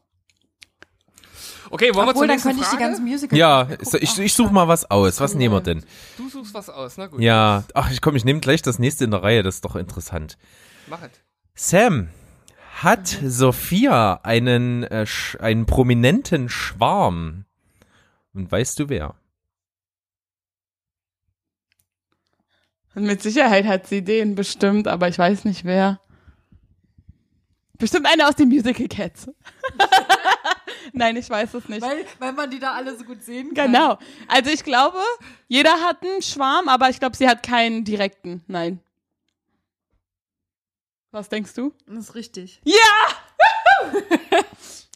Okay, 1.69 1.93
wollen 1.93 2.07
wir 2.07 2.13
zur 2.13 2.23
Obwohl, 2.23 2.27
dann 2.27 2.35
nächsten 2.35 2.49
könnte 2.49 2.63
ich 2.63 2.69
die 2.69 2.75
Frage? 2.75 2.83
ganzen 2.89 3.05
Musicals 3.05 3.37
Ja, 3.39 3.65
gucken. 3.65 3.99
ich, 4.01 4.19
ich, 4.19 4.33
suche 4.33 4.53
mal 4.53 4.67
was 4.67 4.89
aus. 4.89 5.19
Was 5.19 5.35
nehmen 5.35 5.53
wir 5.55 5.61
denn? 5.61 5.83
Du 6.17 6.29
suchst 6.29 6.53
was 6.53 6.69
aus, 6.69 6.97
na 6.97 7.07
gut. 7.07 7.19
Ja, 7.19 7.63
ach, 7.73 7.91
ich 7.91 8.01
komm, 8.01 8.15
ich 8.15 8.25
nehme 8.25 8.39
gleich 8.39 8.61
das 8.61 8.79
nächste 8.79 9.03
in 9.05 9.11
der 9.11 9.23
Reihe, 9.23 9.43
das 9.43 9.55
ist 9.55 9.65
doch 9.65 9.75
interessant. 9.75 10.37
Mach 10.87 11.01
es. 11.01 11.11
Sam, 11.55 12.09
hat 12.81 13.07
Sophia 13.07 14.19
einen, 14.23 14.83
äh, 14.83 15.05
einen 15.39 15.65
prominenten 15.65 16.49
Schwarm? 16.49 17.45
Und 18.33 18.51
weißt 18.51 18.77
du 18.79 18.89
wer? 18.89 19.15
Und 22.95 23.03
mit 23.03 23.21
Sicherheit 23.21 23.65
hat 23.65 23.87
sie 23.87 24.03
den 24.03 24.35
bestimmt, 24.35 24.87
aber 24.87 25.07
ich 25.07 25.17
weiß 25.19 25.45
nicht 25.45 25.65
wer. 25.65 25.99
Bestimmt 27.77 28.07
eine 28.11 28.27
aus 28.27 28.35
den 28.35 28.49
Musical 28.49 28.87
Cats. 28.87 29.27
Nein, 30.93 31.15
ich 31.15 31.29
weiß 31.29 31.53
es 31.53 31.69
nicht. 31.69 31.81
Weil, 31.81 32.05
weil 32.19 32.33
man 32.33 32.49
die 32.49 32.59
da 32.59 32.73
alle 32.73 32.97
so 32.97 33.03
gut 33.03 33.23
sehen 33.23 33.53
kann. 33.53 33.71
Genau. 33.71 33.97
Also 34.27 34.51
ich 34.51 34.63
glaube, 34.63 34.99
jeder 35.47 35.81
hat 35.81 36.03
einen 36.03 36.21
Schwarm, 36.21 36.67
aber 36.67 36.89
ich 36.89 36.99
glaube, 36.99 37.15
sie 37.15 37.27
hat 37.27 37.43
keinen 37.43 37.83
direkten. 37.83 38.43
Nein. 38.47 38.79
Was 41.11 41.29
denkst 41.29 41.53
du? 41.53 41.73
Das 41.87 42.09
ist 42.09 42.15
richtig. 42.15 42.61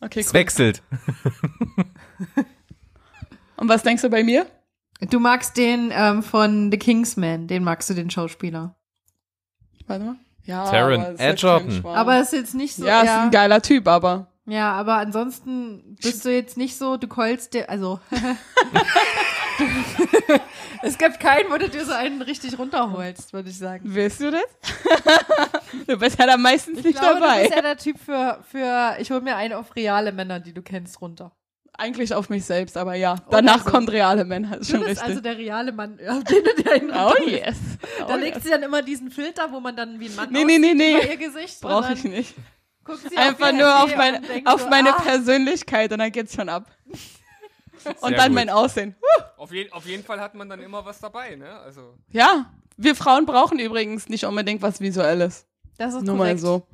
Okay, 0.04 0.22
Es 0.22 0.30
cool. 0.30 0.34
wechselt. 0.34 0.82
Und 3.56 3.70
was 3.70 3.84
denkst 3.84 4.02
du 4.02 4.10
bei 4.10 4.24
mir? 4.24 4.48
Du 5.12 5.20
magst 5.20 5.56
den 5.58 5.92
ähm, 5.94 6.24
von 6.24 6.72
The 6.72 6.78
Kingsman, 6.80 7.48
den 7.48 7.64
magst 7.64 7.90
du, 7.90 7.94
den 7.94 8.10
Schauspieler. 8.10 8.76
Warte 9.86 10.04
mal. 10.04 10.16
Ja, 10.44 10.70
Taron 10.70 11.02
aber 11.02 11.14
ist 11.14 11.40
Schwarm. 11.40 11.86
Aber 11.86 12.20
ist 12.20 12.34
jetzt 12.34 12.56
nicht 12.56 12.76
so. 12.76 12.86
ja, 12.86 13.02
ist 13.02 13.08
ja, 13.08 13.24
ein 13.24 13.32
geiler 13.32 13.62
Typ, 13.62 13.88
aber 13.88 14.31
ja, 14.46 14.72
aber 14.74 14.96
ansonsten 14.96 15.96
bist 16.02 16.26
du 16.26 16.34
jetzt 16.34 16.58
nicht 16.58 16.78
so, 16.78 16.98
du 16.98 17.08
keulst 17.08 17.54
dir, 17.54 17.70
also. 17.70 18.00
es 20.84 20.98
gibt 20.98 21.20
keinen, 21.20 21.52
wo 21.52 21.58
du 21.58 21.70
dir 21.70 21.86
so 21.86 21.92
einen 21.94 22.22
richtig 22.22 22.58
runterholst, 22.58 23.34
würde 23.34 23.50
ich 23.50 23.58
sagen. 23.58 23.82
willst 23.86 24.20
du 24.20 24.32
das? 24.32 24.44
du 25.88 25.98
bist 25.98 26.20
ja 26.20 26.26
da 26.26 26.38
meistens 26.38 26.80
Ich 26.80 26.86
nicht 26.86 27.00
glaube, 27.00 27.20
dabei. 27.20 27.36
du 27.44 27.50
bist 27.50 27.56
ja 27.56 27.62
der 27.62 27.78
Typ 27.78 27.98
für, 28.00 28.40
für 28.50 28.96
ich 29.00 29.12
hole 29.12 29.22
mir 29.22 29.36
einen 29.36 29.54
auf 29.54 29.76
reale 29.76 30.12
Männer, 30.12 30.40
die 30.40 30.54
du 30.54 30.62
kennst, 30.62 31.00
runter. 31.02 31.32
Eigentlich 31.78 32.14
auf 32.14 32.30
mich 32.30 32.44
selbst, 32.46 32.78
aber 32.78 32.96
ja. 32.96 33.16
Danach 33.30 33.64
so. 33.64 33.72
kommt 33.72 33.92
reale 33.92 34.26
Männer, 34.26 34.58
ist 34.58 34.70
Du 34.72 34.76
schon 34.78 34.86
bist 34.86 34.92
richtig. 35.02 35.08
also 35.10 35.22
der 35.22 35.38
reale 35.38 35.72
Mann, 35.72 35.98
auf 36.10 36.24
den 36.26 36.44
du 36.44 36.62
dir 36.64 36.72
einen 36.74 36.92
oh 36.92 37.14
yes. 37.28 37.58
Da 38.00 38.16
Oh, 38.16 38.18
legt 38.18 38.36
yes. 38.38 38.44
sie 38.44 38.50
dann 38.50 38.64
immer 38.64 38.82
diesen 38.82 39.10
Filter, 39.10 39.52
wo 39.52 39.60
man 39.60 39.76
dann 39.76 40.00
wie 40.00 40.08
ein 40.08 40.16
Mann 40.16 40.32
Nee, 40.32 40.44
nee, 40.44 40.58
nee, 40.58 40.68
aussieht 40.72 40.78
nee. 40.78 40.98
über 40.98 41.10
ihr 41.12 41.18
Gesicht. 41.18 41.62
Brauche 41.62 41.94
ich 41.94 42.04
nicht. 42.04 42.36
Guckt 42.92 43.10
sie 43.10 43.18
Einfach 43.18 43.52
nur 43.52 43.84
auf 43.84 43.92
denkt 43.94 44.48
auf 44.48 44.62
so, 44.62 44.70
meine 44.70 44.96
ah, 44.96 45.02
Persönlichkeit 45.02 45.92
und 45.92 46.00
dann 46.00 46.12
geht's 46.12 46.36
schon 46.36 46.50
ab. 46.50 46.66
Und 47.84 48.10
Sehr 48.10 48.18
dann 48.18 48.28
gut. 48.28 48.36
mein 48.36 48.50
Aussehen. 48.52 48.96
Auf, 49.38 49.52
je, 49.52 49.72
auf 49.72 49.88
jeden 49.88 50.04
Fall 50.04 50.20
hat 50.20 50.36
man 50.36 50.48
dann 50.48 50.62
immer 50.62 50.86
was 50.86 51.00
dabei, 51.00 51.36
ne? 51.36 51.50
Also. 51.62 51.96
Ja, 52.12 52.46
wir 52.78 52.96
Frauen 52.96 53.26
brauchen 53.26 53.58
übrigens 53.58 54.08
nicht 54.08 54.24
unbedingt 54.26 54.62
was 54.62 54.82
Visuelles. 54.82 55.48
Das 55.80 55.96
ist 55.96 56.04
Nur 56.04 56.16
mal 56.16 56.26
korrekt. 56.26 56.42
so. 56.42 56.68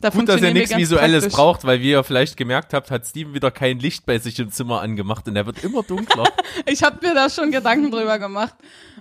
Da 0.00 0.08
Gut, 0.10 0.28
dass 0.28 0.40
ihr 0.40 0.52
nichts 0.52 0.74
Visuelles 0.74 1.24
praktisch. 1.24 1.36
braucht, 1.36 1.64
weil 1.64 1.80
wie 1.80 1.90
ihr 1.90 2.02
vielleicht 2.02 2.36
gemerkt 2.36 2.72
habt, 2.74 2.90
hat 2.90 3.06
Steven 3.06 3.34
wieder 3.34 3.50
kein 3.50 3.78
Licht 3.78 4.04
bei 4.04 4.18
sich 4.18 4.38
im 4.40 4.50
Zimmer 4.50 4.80
angemacht 4.80 5.28
und 5.28 5.36
er 5.36 5.46
wird 5.46 5.62
immer 5.62 5.82
dunkler. 5.82 6.24
Ich 6.66 6.82
habe 6.82 7.06
mir 7.06 7.14
da 7.14 7.30
schon 7.30 7.50
Gedanken 7.50 7.90
drüber 7.90 8.18
gemacht. 8.18 8.54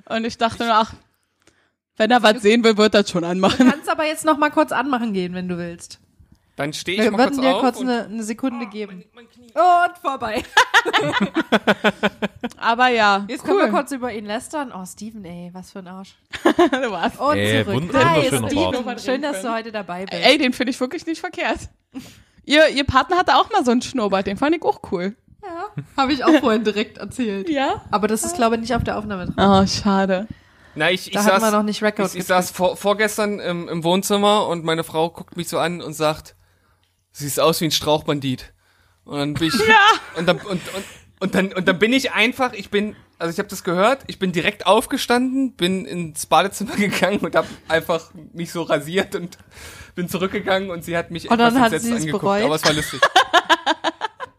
Und 0.08 0.26
ich 0.26 0.38
dachte 0.38 0.64
mir, 0.66 0.76
ach, 0.76 0.94
wenn 1.98 2.12
er 2.12 2.24
was 2.24 2.42
sehen 2.42 2.64
will, 2.64 2.78
wird 2.78 2.94
er 2.96 3.02
das 3.04 3.12
schon 3.12 3.22
Du 3.24 3.28
anmachen. 3.30 3.70
kannst 3.70 3.90
aber 3.90 4.06
jetzt 4.06 4.26
noch 4.26 4.38
mal 4.38 4.50
kurz 4.50 4.72
anmachen 4.72 5.14
gehen, 5.14 5.34
wenn 5.34 5.48
du 5.48 5.58
willst. 5.58 6.00
Dann 6.58 6.74
stehe 6.74 6.98
ich 6.98 7.04
Wir 7.04 7.12
mal 7.12 7.20
würden 7.20 7.36
kurz 7.36 7.42
dir 7.46 7.56
auf 7.56 7.62
kurz 7.62 7.78
und- 7.80 7.90
eine, 7.90 8.06
eine 8.06 8.24
Sekunde 8.24 8.68
geben. 8.68 9.04
Mein 9.14 9.30
Knie. 9.30 9.48
Und 9.54 9.98
vorbei. 10.02 10.44
Aber 12.58 12.88
ja, 12.90 13.26
Jetzt 13.28 13.44
können 13.44 13.58
wir 13.60 13.66
cool. 13.66 13.72
kurz 13.72 13.92
über 13.92 14.12
ihn 14.14 14.26
lästern. 14.26 14.72
Oh, 14.76 14.86
Steven, 14.86 15.24
ey, 15.26 15.50
was 15.54 15.72
für 15.72 15.80
ein 15.80 15.88
Arsch. 15.88 16.16
Du 16.44 16.92
warst- 16.92 17.20
Und 17.20 17.38
Ey, 17.38 17.64
zurück. 17.64 17.84
wund- 17.84 17.94
Hi, 17.94 18.26
Steven. 18.28 19.00
Schön, 19.00 19.22
dass 19.22 19.42
du 19.42 19.52
heute 19.54 19.72
dabei 19.72 20.06
bist. 20.06 20.22
Ey, 20.24 20.38
den 20.38 20.54
finde 20.54 20.72
ich 20.72 20.80
wirklich 20.80 21.06
nicht 21.06 21.20
verkehrt. 21.20 21.70
Ihr, 22.46 22.68
ihr 22.70 22.84
Partner 22.84 23.18
hatte 23.18 23.36
auch 23.36 23.50
mal 23.52 23.64
so 23.64 23.72
einen 23.72 23.82
Schnurrbart, 23.82 24.28
den 24.28 24.38
fand 24.38 24.56
ich 24.56 24.62
auch 24.64 24.80
cool. 24.92 25.16
Ja, 25.44 25.84
habe 25.98 26.14
ich 26.14 26.24
auch 26.24 26.34
vorhin 26.40 26.64
direkt 26.64 26.98
erzählt. 27.00 27.50
Ja? 27.50 27.82
Aber 27.92 28.08
das 28.08 28.24
ist, 28.24 28.36
glaube 28.36 28.56
ich, 28.56 28.62
nicht 28.62 28.76
auf 28.76 28.84
der 28.84 28.98
Aufnahme 28.98 29.26
drin. 29.26 29.36
Oh, 29.38 29.66
schade. 29.66 30.28
Na, 30.76 30.90
ich, 30.92 31.08
ich 31.08 31.14
Da 31.14 31.24
saß, 31.24 31.42
wir 31.42 31.52
noch 31.52 31.64
nicht 31.64 31.82
Record 31.82 32.10
ich, 32.14 32.20
ich 32.20 32.26
saß 32.26 32.52
vor, 32.52 32.78
vorgestern 32.78 33.40
im, 33.40 33.68
im 33.68 33.84
Wohnzimmer 33.84 34.48
und 34.48 34.64
meine 34.64 34.84
Frau 34.84 35.10
guckt 35.10 35.38
mich 35.38 35.50
so 35.50 35.60
an 35.60 35.82
und 35.82 35.94
sagt, 35.94 36.36
siehst 37.12 37.40
aus 37.40 37.62
wie 37.62 37.66
ein 37.66 37.72
Strauchbandit. 37.72 38.54
Und 39.04 39.18
dann 39.18 39.34
bin 39.34 39.48
ich, 39.50 39.54
und 40.18 40.28
dann, 40.28 40.38
und, 40.38 40.50
und, 40.50 40.84
und 41.20 41.36
dann, 41.36 41.54
und 41.54 41.68
dann 41.68 41.80
bin 41.80 41.94
ich 41.94 42.14
einfach, 42.14 42.54
ich 42.54 42.70
bin, 42.70 42.96
also 43.20 43.32
ich 43.32 43.40
habe 43.40 43.50
das 43.50 43.64
gehört, 43.64 44.04
ich 44.08 44.18
bin 44.18 44.32
direkt 44.32 44.66
aufgestanden, 44.66 45.54
bin 45.56 45.86
ins 45.86 46.26
Badezimmer 46.26 46.76
gegangen 46.78 47.20
und 47.20 47.36
habe 47.36 47.48
einfach 47.68 48.12
mich 48.34 48.52
so 48.52 48.64
rasiert 48.64 49.16
und 49.16 49.38
bin 49.96 50.08
zurückgegangen 50.08 50.72
und 50.72 50.86
sie 50.86 50.96
hat 50.96 51.12
mich 51.12 51.30
Und 51.30 51.38
dann 51.38 51.50
etwas 51.50 51.60
hat 51.60 51.74
entsetzt 51.74 51.86
sie 51.86 51.92
es 51.92 52.00
angeguckt, 52.02 52.24
bereut? 52.24 52.44
aber 52.44 52.56
es 52.56 52.66
war 52.66 52.74
lustig. 52.74 53.02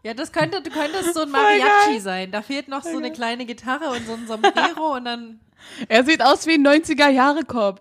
Ja, 0.03 0.13
das 0.13 0.31
könnte, 0.31 0.61
du 0.61 0.69
könntest 0.69 1.13
so 1.13 1.21
ein 1.21 1.29
Mariachi 1.31 1.99
sein. 1.99 2.29
Da 2.31 2.41
fehlt 2.41 2.67
noch 2.67 2.83
so 2.83 2.97
eine 2.97 3.11
kleine 3.11 3.45
Gitarre 3.45 3.89
und 3.89 4.05
so 4.05 4.13
ein 4.13 4.27
Sombrero 4.27 4.95
und 4.95 5.05
dann. 5.05 5.39
Er 5.87 6.03
sieht 6.03 6.21
aus 6.21 6.45
wie 6.45 6.55
ein 6.55 6.67
90er-Jahre-Korb. 6.67 7.79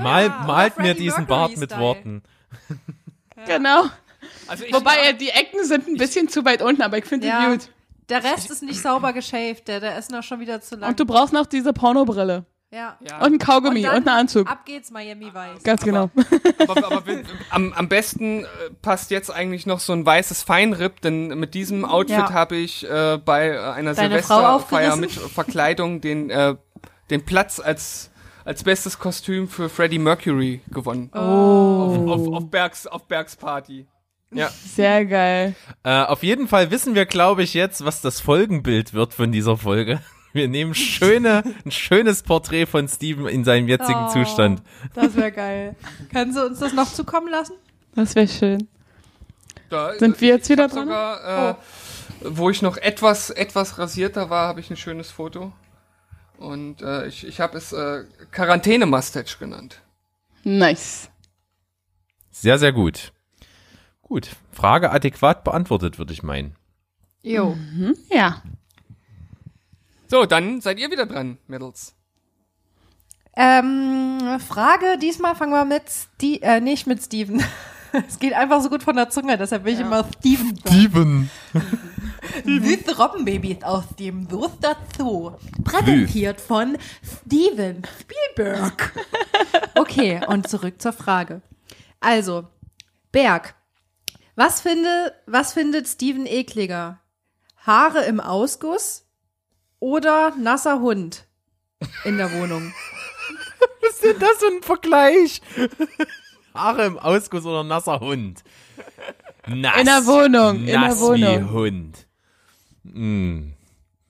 Mal, 0.00 0.26
Ja, 0.26 0.44
malt 0.48 0.74
oder 0.74 0.82
mir 0.82 0.94
diesen 0.94 1.26
Mercury 1.26 1.26
Bart 1.28 1.56
mit 1.58 1.70
Style. 1.70 1.80
Worten. 1.80 2.22
Genau. 3.46 3.84
Also 4.48 4.64
ich, 4.64 4.72
Wobei, 4.74 4.96
äh, 5.10 5.14
die 5.14 5.28
Ecken 5.28 5.64
sind 5.64 5.86
ein 5.86 5.94
bisschen 5.96 6.28
zu 6.28 6.44
weit 6.44 6.60
unten, 6.60 6.82
aber 6.82 6.98
ich 6.98 7.04
finde 7.04 7.26
die 7.26 7.32
Ja. 7.32 7.50
gut. 7.50 7.70
Der 8.08 8.24
Rest 8.24 8.50
ist 8.50 8.64
nicht 8.64 8.82
sauber 8.82 9.12
geschaved, 9.12 9.68
der, 9.68 9.78
der 9.78 9.96
ist 9.96 10.10
noch 10.10 10.24
schon 10.24 10.40
wieder 10.40 10.60
zu 10.60 10.74
lang. 10.74 10.90
Und 10.90 10.98
du 10.98 11.06
brauchst 11.06 11.32
noch 11.32 11.46
diese 11.46 11.72
Pornobrille. 11.72 12.44
Ja. 12.72 12.96
ja, 13.00 13.18
Und 13.24 13.32
ein 13.34 13.38
Kaugummi 13.38 13.80
und, 13.80 13.84
dann 13.86 13.94
einen 13.96 14.08
Anzug. 14.08 14.48
Ab 14.50 14.64
geht's 14.64 14.90
Miami 14.90 15.32
Weiß. 15.34 15.62
Ganz 15.62 15.82
genau. 15.82 16.10
aber, 16.68 16.76
aber 16.86 17.02
wenn- 17.06 17.24
am, 17.50 17.72
am 17.72 17.88
besten 17.88 18.44
äh, 18.44 18.46
passt 18.82 19.10
jetzt 19.10 19.30
eigentlich 19.30 19.66
noch 19.66 19.80
so 19.80 19.92
ein 19.92 20.06
weißes 20.06 20.42
Feinripp, 20.42 21.00
denn 21.00 21.28
mit 21.38 21.54
diesem 21.54 21.84
Outfit 21.84 22.16
Ja. 22.16 22.32
habe 22.32 22.56
ich 22.56 22.88
äh, 22.88 23.18
bei 23.24 23.48
äh, 23.48 23.58
einer 23.58 23.94
Silvesterfeier 23.94 24.96
mit 24.96 25.10
Verkleidung 25.12 26.00
den, 26.00 26.30
äh, 26.30 26.54
den 27.10 27.24
Platz 27.24 27.58
als, 27.60 28.10
als 28.44 28.62
bestes 28.62 28.98
Kostüm 28.98 29.48
für 29.48 29.68
Freddie 29.68 29.98
Mercury 29.98 30.60
gewonnen. 30.70 31.10
Oh. 31.14 31.18
Auf, 31.18 32.08
auf, 32.20 32.34
auf, 32.34 32.50
Bergs, 32.50 32.86
auf 32.86 33.06
Bergs 33.08 33.34
Party. 33.36 33.86
Ja. 34.32 34.48
Sehr 34.48 35.06
geil. 35.06 35.56
Äh, 35.82 36.04
auf 36.04 36.22
jeden 36.22 36.46
Fall 36.46 36.70
wissen 36.70 36.94
wir, 36.94 37.04
glaube 37.04 37.42
ich, 37.42 37.52
jetzt, 37.52 37.84
was 37.84 38.00
das 38.00 38.20
Folgenbild 38.20 38.94
wird 38.94 39.12
von 39.12 39.32
dieser 39.32 39.56
Folge. 39.56 40.00
Wir 40.32 40.48
nehmen 40.48 40.74
schöne, 40.74 41.42
ein 41.64 41.70
schönes 41.70 42.22
Porträt 42.22 42.66
von 42.66 42.88
Steven 42.88 43.26
in 43.26 43.44
seinem 43.44 43.68
jetzigen 43.68 44.06
Oh, 44.06 44.12
Zustand. 44.12 44.62
Das 44.94 45.16
wäre 45.16 45.32
geil. 45.32 45.76
Kannst 46.12 46.36
du 46.38 46.46
uns 46.46 46.58
das 46.60 46.72
noch 46.72 46.92
zukommen 46.92 47.28
lassen? 47.30 47.54
Das 47.94 48.14
wäre 48.14 48.28
schön. 48.28 48.68
Da, 49.68 49.98
Sind 49.98 50.20
wir 50.20 50.28
jetzt 50.28 50.48
wieder 50.48 50.68
dran? 50.68 50.86
Sogar, 50.86 51.50
äh, 51.50 51.54
Wo 52.22 52.50
ich 52.50 52.62
noch 52.62 52.76
etwas, 52.76 53.30
etwas 53.30 53.78
rasierter 53.78 54.30
war, 54.30 54.48
habe 54.48 54.60
ich 54.60 54.70
ein 54.70 54.76
schönes 54.76 55.10
Foto. 55.10 55.52
Und 56.38 56.80
äh, 56.82 57.06
ich, 57.06 57.26
ich 57.26 57.40
habe 57.40 57.58
es 57.58 57.72
äh, 57.72 58.04
Quarantäne-Mustache 58.30 59.38
genannt. 59.38 59.80
Nice. 60.44 61.10
Sehr, 62.30 62.58
sehr 62.58 62.72
gut. 62.72 63.12
Gut. 64.02 64.28
Frage 64.52 64.90
adäquat 64.90 65.44
beantwortet, 65.44 65.98
würde 65.98 66.12
ich 66.12 66.22
meinen. 66.22 66.56
Jo. 67.22 67.56
Ja. 68.10 68.42
So, 70.10 70.26
dann 70.26 70.60
seid 70.60 70.80
ihr 70.80 70.90
wieder 70.90 71.06
dran, 71.06 71.38
Mädels. 71.46 71.94
Ähm, 73.36 74.40
Frage, 74.44 74.98
diesmal 75.00 75.36
fangen 75.36 75.52
wir 75.52 75.64
mit 75.64 75.88
Ste 75.88 76.42
äh, 76.42 76.60
nicht 76.60 76.86
mit 76.86 77.02
Steven. 77.02 77.42
Es 78.08 78.20
geht 78.20 78.34
einfach 78.34 78.60
so 78.60 78.68
gut 78.70 78.84
von 78.84 78.94
der 78.94 79.10
Zunge, 79.10 79.36
deshalb 79.36 79.64
will 79.64 79.74
ich 79.74 79.80
immer 79.80 80.04
Steven 80.18 80.56
sagen. 80.56 80.68
Steven. 80.68 81.30
Süße 82.44 82.96
Robbenbabys 82.96 83.64
aus 83.64 83.82
dem 83.98 84.28
Soester 84.30 84.76
Zoo. 84.96 85.32
Präsentiert 85.64 86.40
von 86.40 86.78
Steven 87.02 87.82
Spielberg. 88.00 88.92
Okay, 89.74 90.20
und 90.28 90.48
zurück 90.48 90.80
zur 90.80 90.92
Frage. 90.92 91.42
Also, 91.98 92.46
Berg. 93.10 93.56
Was, 94.36 94.60
finde, 94.60 95.12
was 95.26 95.52
findet 95.52 95.88
Steven 95.88 96.26
ekliger? 96.26 97.00
Haare 97.66 98.04
im 98.04 98.20
Ausguss 98.20 99.09
oder 99.80 100.34
nasser 100.36 100.80
Hund 100.80 101.26
in 102.04 102.18
der 102.18 102.32
Wohnung? 102.32 102.72
Was 103.80 103.90
ist 103.90 104.04
denn 104.04 104.18
das 104.18 104.36
für 104.38 104.46
ein 104.46 104.62
Vergleich? 104.62 105.42
Haare 106.54 106.86
im 106.86 106.98
Ausguss 106.98 107.44
oder 107.44 107.64
nasser 107.64 108.00
Hund? 108.00 108.44
Nass. 109.46 109.78
In 109.78 109.86
der 109.86 110.06
Wohnung, 110.06 110.56
in 110.60 110.66
der 110.66 110.80
Nass 110.80 111.00
Wohnung. 111.00 111.48
wie 111.48 111.52
Hund. 111.52 112.06
Mm. 112.84 113.52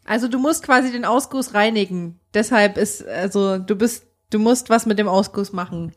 Also 0.05 0.29
du 0.29 0.39
musst 0.39 0.65
quasi 0.65 0.91
den 0.91 1.05
Ausguss 1.05 1.55
reinigen. 1.55 2.19
Deshalb 2.35 2.77
ist, 2.77 3.07
also 3.07 3.59
du 3.59 3.77
bist, 3.77 4.07
du 4.31 4.39
musst 4.39 4.69
was 4.69 4.87
mit 4.87 4.99
dem 4.99 5.09
Ausguss 5.09 5.53
machen. 5.53 5.95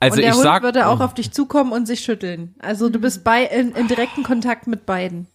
Also 0.00 0.16
und 0.16 0.22
der 0.22 0.30
ich 0.30 0.34
Hund 0.34 0.42
sag, 0.42 0.62
würde 0.62 0.86
auch 0.86 1.00
auf 1.00 1.14
dich 1.14 1.30
zukommen 1.30 1.72
und 1.72 1.86
sich 1.86 2.00
schütteln. 2.00 2.54
Also 2.58 2.88
du 2.88 2.98
bist 2.98 3.22
bei, 3.22 3.44
in, 3.44 3.72
in 3.72 3.86
direkten 3.86 4.22
Kontakt 4.22 4.66
mit 4.66 4.86
beiden. 4.86 5.28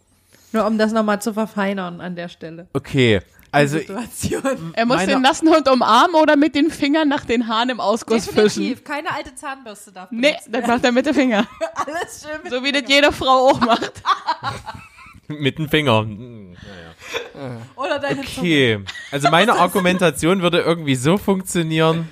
Nur 0.56 0.66
um 0.68 0.78
das 0.78 0.94
nochmal 0.94 1.22
zu 1.22 1.34
verfeinern 1.34 2.00
an 2.00 2.16
der 2.16 2.30
Stelle. 2.30 2.68
okay, 2.72 3.20
also 3.52 3.78
Situation. 3.78 4.72
Er 4.74 4.86
muss 4.86 5.06
den 5.06 5.22
nassen 5.22 5.50
Hund 5.50 5.70
umarmen 5.70 6.16
oder 6.16 6.38
mit 6.38 6.56
den 6.56 6.72
Fingern 6.72 7.10
nach 7.10 7.26
den 7.26 7.50
Haaren 7.50 7.72
im 7.72 7.82
Ausguss 7.82 8.26
fischen. 8.26 8.64
Definitiv. 8.64 8.84
Keine 8.86 9.14
alte 9.14 9.36
Zahnbürste 9.36 9.92
darf 9.92 10.08
Nee, 10.12 10.38
das 10.48 10.66
macht 10.66 10.86
er 10.86 10.94
mit 10.94 11.06
den 11.06 11.14
Fingern. 11.14 11.46
Alles 11.76 12.22
schön 12.24 12.42
mit 12.42 12.54
So 12.54 12.64
wie 12.64 12.72
das 12.72 12.84
jede 12.88 13.12
Frau 13.12 13.50
auch 13.50 13.60
macht. 13.60 14.02
mit 15.28 15.58
dem 15.58 15.68
Finger. 15.68 16.04
Mm. 16.04 16.56
Oder 17.76 18.00
deine 18.00 18.22
Zunge. 18.24 18.38
Okay, 18.38 18.80
also 19.12 19.30
meine 19.30 19.54
Argumentation 19.60 20.42
würde 20.42 20.62
irgendwie 20.62 20.96
so 20.96 21.18
funktionieren. 21.18 22.10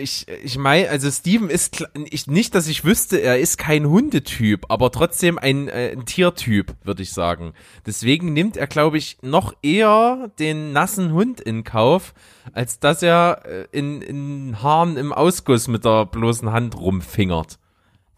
Ich, 0.00 0.26
ich 0.28 0.56
meine, 0.56 0.88
also 0.88 1.10
Steven 1.10 1.50
ist 1.50 1.86
ich, 2.10 2.26
nicht, 2.26 2.54
dass 2.54 2.66
ich 2.68 2.84
wüsste, 2.84 3.18
er 3.18 3.38
ist 3.38 3.58
kein 3.58 3.86
Hundetyp, 3.86 4.66
aber 4.68 4.90
trotzdem 4.90 5.38
ein, 5.38 5.68
äh, 5.68 5.92
ein 5.92 6.06
Tiertyp, 6.06 6.74
würde 6.82 7.02
ich 7.02 7.12
sagen. 7.12 7.52
Deswegen 7.86 8.32
nimmt 8.32 8.56
er, 8.56 8.66
glaube 8.66 8.98
ich, 8.98 9.18
noch 9.22 9.54
eher 9.62 10.30
den 10.38 10.72
nassen 10.72 11.12
Hund 11.12 11.40
in 11.40 11.64
Kauf, 11.64 12.14
als 12.52 12.80
dass 12.80 13.02
er 13.02 13.42
äh, 13.44 13.66
in, 13.72 14.02
in 14.02 14.62
Haaren 14.62 14.96
im 14.96 15.12
Ausguss 15.12 15.68
mit 15.68 15.84
der 15.84 16.06
bloßen 16.06 16.50
Hand 16.50 16.76
rumfingert. 16.76 17.58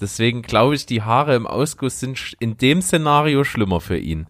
Deswegen 0.01 0.43
glaube 0.43 0.75
ich, 0.75 0.87
die 0.87 1.03
Haare 1.03 1.35
im 1.35 1.47
Ausguss 1.47 2.01
sind 2.01 2.37
in 2.41 2.57
dem 2.57 2.83
Szenario 2.83 3.45
schlimmer 3.45 3.81
für 3.81 3.99
ihn. 3.99 4.27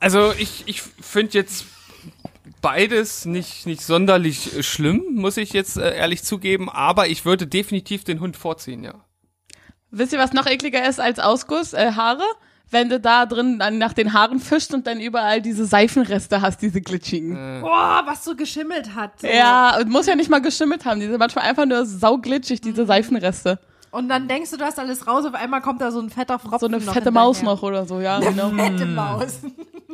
Also 0.00 0.32
ich, 0.38 0.64
ich 0.66 0.82
finde 0.82 1.32
jetzt 1.38 1.66
beides 2.60 3.24
nicht, 3.24 3.66
nicht 3.66 3.82
sonderlich 3.82 4.56
äh, 4.56 4.62
schlimm, 4.62 5.04
muss 5.12 5.36
ich 5.36 5.52
jetzt 5.52 5.76
äh, 5.76 5.96
ehrlich 5.96 6.22
zugeben, 6.22 6.68
aber 6.68 7.08
ich 7.08 7.24
würde 7.24 7.46
definitiv 7.46 8.04
den 8.04 8.20
Hund 8.20 8.36
vorziehen, 8.36 8.84
ja. 8.84 8.94
Wisst 9.90 10.12
ihr, 10.12 10.18
was 10.18 10.32
noch 10.32 10.46
ekliger 10.46 10.88
ist 10.88 11.00
als 11.00 11.18
Ausguss? 11.18 11.72
Äh, 11.72 11.92
Haare? 11.92 12.24
Wenn 12.70 12.88
du 12.88 12.98
da 12.98 13.26
drin 13.26 13.58
dann 13.60 13.78
nach 13.78 13.92
den 13.92 14.12
Haaren 14.12 14.40
fischst 14.40 14.74
und 14.74 14.86
dann 14.86 14.98
überall 14.98 15.40
diese 15.40 15.64
Seifenreste 15.64 16.40
hast, 16.40 16.62
diese 16.62 16.80
glitschigen. 16.80 17.60
Boah, 17.60 18.02
was 18.06 18.24
so 18.24 18.34
geschimmelt 18.34 18.94
hat. 18.94 19.20
So. 19.20 19.28
Ja, 19.28 19.78
und 19.78 19.90
muss 19.90 20.06
ja 20.06 20.16
nicht 20.16 20.30
mal 20.30 20.40
geschimmelt 20.40 20.84
haben. 20.84 20.98
Die 20.98 21.06
sind 21.06 21.18
manchmal 21.18 21.44
einfach 21.44 21.66
nur 21.66 21.86
sauglitschig, 21.86 22.60
diese 22.60 22.86
Seifenreste. 22.86 23.60
Und 23.94 24.08
dann 24.08 24.26
denkst 24.26 24.50
du, 24.50 24.56
du 24.56 24.64
hast 24.64 24.78
alles 24.80 25.06
raus, 25.06 25.24
auf 25.24 25.34
einmal 25.34 25.60
kommt 25.60 25.80
da 25.80 25.92
so 25.92 26.00
ein 26.00 26.10
fetter 26.10 26.40
Fropfen 26.40 26.58
So 26.58 26.66
eine 26.66 26.78
noch 26.78 26.92
fette 26.92 27.12
Maus 27.12 27.42
noch 27.42 27.62
oder 27.62 27.86
so, 27.86 28.00
ja, 28.00 28.18
genau. 28.18 28.50
Fette 28.50 28.86
Maus. 28.86 29.38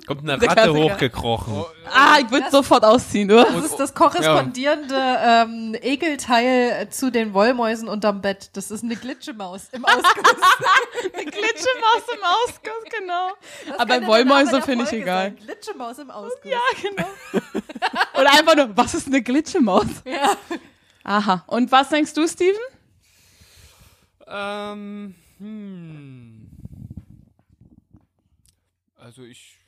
Kommt 0.06 0.22
eine 0.22 0.32
Ratte 0.32 0.46
Klassiker. 0.46 0.74
hochgekrochen. 0.74 1.64
Ah, 1.92 2.16
ich 2.18 2.30
würde 2.30 2.50
sofort 2.50 2.82
ausziehen, 2.82 3.28
du. 3.28 3.36
Das 3.36 3.64
ist 3.64 3.76
das 3.76 3.94
korrespondierende 3.94 4.96
ähm, 4.96 5.76
Ekelteil 5.80 6.88
zu 6.88 7.12
den 7.12 7.34
Wollmäusen 7.34 7.88
unterm 7.88 8.22
Bett. 8.22 8.48
Das 8.54 8.70
ist 8.70 8.82
eine 8.82 8.96
Glitschemaus 8.96 9.68
im 9.72 9.84
Ausguss. 9.84 10.02
Eine 11.12 11.24
Glitschemaus 11.24 12.04
im 12.14 12.22
Ausguss, 12.24 12.98
genau. 12.98 13.28
Das 13.68 13.78
Aber 13.78 14.06
Wollmäuse 14.06 14.62
finde 14.62 14.84
ich 14.86 14.92
egal. 14.92 15.24
sein. 15.24 15.36
Glitschemaus 15.36 15.98
im 15.98 16.10
Ausguss. 16.10 16.50
Ja, 16.50 16.58
genau. 16.82 17.06
Oder 18.14 18.30
einfach 18.32 18.56
nur, 18.56 18.76
was 18.76 18.94
ist 18.94 19.06
eine 19.08 19.20
Glitschemaus? 19.22 19.86
Ja. 20.04 20.36
Aha. 21.04 21.44
Und 21.46 21.70
was 21.70 21.88
denkst 21.90 22.14
du, 22.14 22.26
Steven? 22.26 22.60
Ähm, 24.30 25.14
hm. 25.38 26.46
Also 28.96 29.22
ich, 29.22 29.58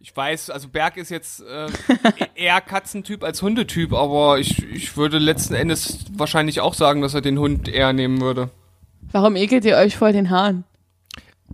ich 0.00 0.14
weiß, 0.14 0.50
also 0.50 0.68
Berg 0.68 0.96
ist 0.96 1.10
jetzt 1.10 1.42
äh, 1.42 1.68
eher 2.34 2.60
Katzentyp 2.60 3.24
als 3.24 3.40
Hundetyp, 3.40 3.92
aber 3.92 4.38
ich, 4.38 4.62
ich 4.64 4.96
würde 4.96 5.18
letzten 5.18 5.54
Endes 5.54 6.04
wahrscheinlich 6.12 6.60
auch 6.60 6.74
sagen, 6.74 7.00
dass 7.00 7.14
er 7.14 7.20
den 7.20 7.38
Hund 7.38 7.68
eher 7.68 7.92
nehmen 7.92 8.20
würde. 8.20 8.50
Warum 9.12 9.36
ekelt 9.36 9.64
ihr 9.64 9.76
euch 9.76 9.96
vor 9.96 10.12
den 10.12 10.30
Haaren? 10.30 10.64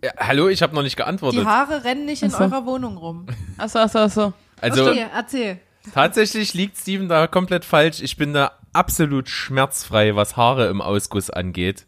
Ja, 0.03 0.11
hallo, 0.19 0.49
ich 0.49 0.63
habe 0.63 0.75
noch 0.75 0.83
nicht 0.83 0.99
Die 0.99 1.03
geantwortet. 1.03 1.47
Haare 1.47 1.85
rennen 1.85 2.05
nicht 2.05 2.23
in 2.23 2.35
eurer 2.35 2.67
Wohnung 2.67 2.97
rum. 2.97 3.27
Achso, 3.59 3.79
achso, 3.79 4.01
achso. 4.01 4.33
Also 4.61 4.91
okay, 4.91 5.07
erzähl. 5.15 5.59
tatsächlich 5.95 6.55
liegt 6.55 6.77
Steven 6.77 7.09
da 7.09 7.27
komplett 7.27 7.65
falsch. 7.65 8.01
Ich 8.01 8.17
bin 8.17 8.33
da 8.33 8.53
absolut 8.73 9.29
schmerzfrei, 9.29 10.17
was 10.17 10.37
Haare 10.37 10.69
im 10.69 10.81
Ausguss 10.81 11.31
angeht. 11.31 11.87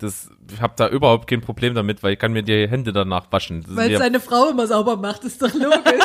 Das, 0.00 0.28
ich 0.52 0.60
habe 0.60 0.72
da 0.76 0.88
überhaupt 0.88 1.28
kein 1.28 1.40
Problem 1.40 1.74
damit, 1.74 2.02
weil 2.02 2.14
ich 2.14 2.18
kann 2.18 2.32
mir 2.32 2.42
die 2.42 2.66
Hände 2.68 2.92
danach 2.92 3.26
waschen. 3.30 3.62
Das 3.62 3.76
Weil 3.76 3.96
seine 3.98 4.18
Frau 4.20 4.48
immer 4.48 4.66
sauber 4.66 4.96
macht, 4.96 5.24
ist 5.24 5.40
doch 5.42 5.52
logisch. 5.54 6.04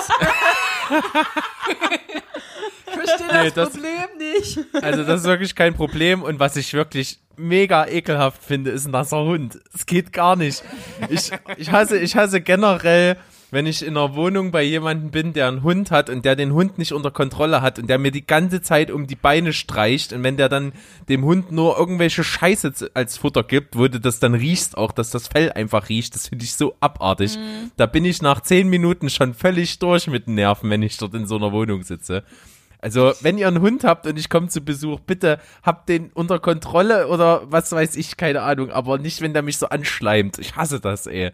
ich 2.88 2.94
verstehe 2.94 3.28
das, 3.28 3.44
Nee, 3.44 3.52
das- 3.56 3.70
Problem 3.72 4.18
nicht. 4.18 4.60
Also 4.84 5.04
das 5.04 5.22
ist 5.22 5.28
wirklich 5.28 5.56
kein 5.56 5.74
Problem 5.74 6.22
und 6.24 6.40
was 6.40 6.56
ich 6.56 6.74
wirklich 6.74 7.20
mega 7.38 7.86
ekelhaft 7.88 8.44
finde, 8.44 8.72
ist 8.72 8.86
ein 8.86 8.92
nasser 8.92 9.24
Hund. 9.24 9.60
Es 9.74 9.86
geht 9.86 10.14
gar 10.14 10.36
nicht. 10.36 10.64
Ich, 11.10 11.32
ich 11.58 11.72
hasse, 11.72 11.98
ich 11.98 12.16
hasse 12.16 12.42
generell, 12.42 13.18
wenn 13.56 13.68
ich 13.68 13.86
in 13.86 13.96
einer 13.96 14.16
Wohnung 14.16 14.52
bei 14.52 14.64
jemandem 14.64 15.12
bin, 15.12 15.32
der 15.32 15.48
einen 15.48 15.64
Hund 15.64 15.90
hat 15.90 16.10
und 16.10 16.26
der 16.26 16.36
den 16.36 16.52
Hund 16.52 16.78
nicht 16.78 16.92
unter 16.92 17.10
Kontrolle 17.10 17.62
hat 17.62 17.80
und 17.80 17.90
der 17.90 17.98
mir 17.98 18.12
die 18.12 18.28
ganze 18.28 18.62
Zeit 18.62 18.92
um 18.92 19.08
die 19.08 19.16
Beine 19.16 19.54
streicht 19.54 20.12
und 20.12 20.24
wenn 20.24 20.36
der 20.36 20.50
dann 20.50 20.74
dem 21.08 21.24
Hund 21.24 21.54
nur 21.54 21.78
irgendwelche 21.80 22.26
Scheiße 22.26 22.92
als 22.94 23.18
Futter 23.18 23.44
gibt, 23.44 23.78
wo 23.78 23.88
du 23.88 24.02
das 24.02 24.20
dann 24.20 24.34
riechst 24.34 24.78
auch, 24.78 24.92
dass 24.92 25.10
das 25.10 25.30
Fell 25.30 25.54
einfach 25.54 25.88
riecht, 25.88 26.16
das 26.16 26.28
finde 26.28 26.44
ich 26.44 26.54
so 26.54 26.76
abartig. 26.82 27.38
Da 27.78 27.86
bin 27.86 28.04
ich 28.04 28.22
nach 28.22 28.42
zehn 28.42 28.68
Minuten 28.68 29.10
schon 29.10 29.34
völlig 29.34 29.80
durch 29.80 30.08
mit 30.08 30.28
den 30.28 30.36
Nerven, 30.36 30.70
wenn 30.70 30.84
ich 30.84 30.98
dort 30.98 31.14
in 31.14 31.26
so 31.26 31.38
einer 31.38 31.54
Wohnung 31.54 31.84
sitze. 31.84 32.26
Also, 32.80 33.14
wenn 33.22 33.38
ihr 33.38 33.48
einen 33.48 33.62
Hund 33.62 33.86
habt 33.86 34.06
und 34.06 34.20
ich 34.20 34.30
komme 34.30 34.50
zu 34.50 34.60
Besuch, 34.62 35.00
bitte 35.00 35.40
habt 35.64 35.88
den 35.88 36.12
unter 36.14 36.40
Kontrolle 36.40 37.08
oder 37.08 37.44
was 37.50 37.72
weiß 37.72 37.96
ich, 37.96 38.18
keine 38.18 38.42
Ahnung, 38.42 38.70
aber 38.70 38.98
nicht, 38.98 39.22
wenn 39.22 39.34
der 39.34 39.44
mich 39.44 39.58
so 39.58 39.70
anschleimt. 39.70 40.40
Ich 40.40 40.58
hasse 40.58 40.82
das, 40.82 41.08
ey. 41.08 41.32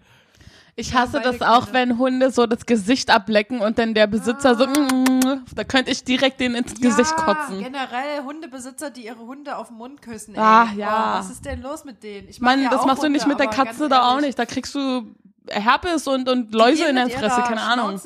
Ich 0.76 0.94
hasse 0.94 1.20
das 1.22 1.42
auch, 1.42 1.66
Kinder. 1.66 1.74
wenn 1.74 1.98
Hunde 1.98 2.32
so 2.32 2.46
das 2.46 2.66
Gesicht 2.66 3.10
ablecken 3.10 3.60
und 3.60 3.78
dann 3.78 3.94
der 3.94 4.08
Besitzer 4.08 4.56
so, 4.56 4.66
mm, 4.68 5.46
da 5.56 5.64
könnte 5.64 5.92
ich 5.92 6.04
direkt 6.04 6.40
den 6.40 6.56
ins 6.56 6.80
Gesicht 6.80 7.16
kotzen. 7.18 7.60
generell 7.60 8.24
Hundebesitzer, 8.24 8.90
die 8.90 9.06
ihre 9.06 9.20
Hunde 9.20 9.58
auf 9.58 9.68
den 9.68 9.78
Mund 9.78 10.02
küssen. 10.02 10.36
Ey. 10.36 10.42
Ah, 10.42 10.70
ja. 10.76 11.16
Oh, 11.16 11.20
was 11.20 11.30
ist 11.30 11.46
denn 11.46 11.62
los 11.62 11.84
mit 11.84 12.02
denen? 12.04 12.30
Ich 12.30 12.40
Mann, 12.40 12.64
ja 12.64 12.70
das 12.70 12.86
machst 12.86 13.04
du 13.04 13.10
nicht 13.10 13.26
Hunde, 13.26 13.36
mit 13.36 13.40
der 13.40 13.48
Katze 13.48 13.90
da 13.90 14.12
auch 14.12 14.22
nicht. 14.22 14.40
Da 14.40 14.46
kriegst 14.46 14.74
du 14.74 15.14
Herpes 15.50 16.08
und, 16.08 16.30
und 16.30 16.54
Läuse 16.54 16.86
in 16.86 16.96
der 16.96 17.10
Fresse, 17.10 17.42
keine 17.42 17.62
Ahnung. 17.62 18.00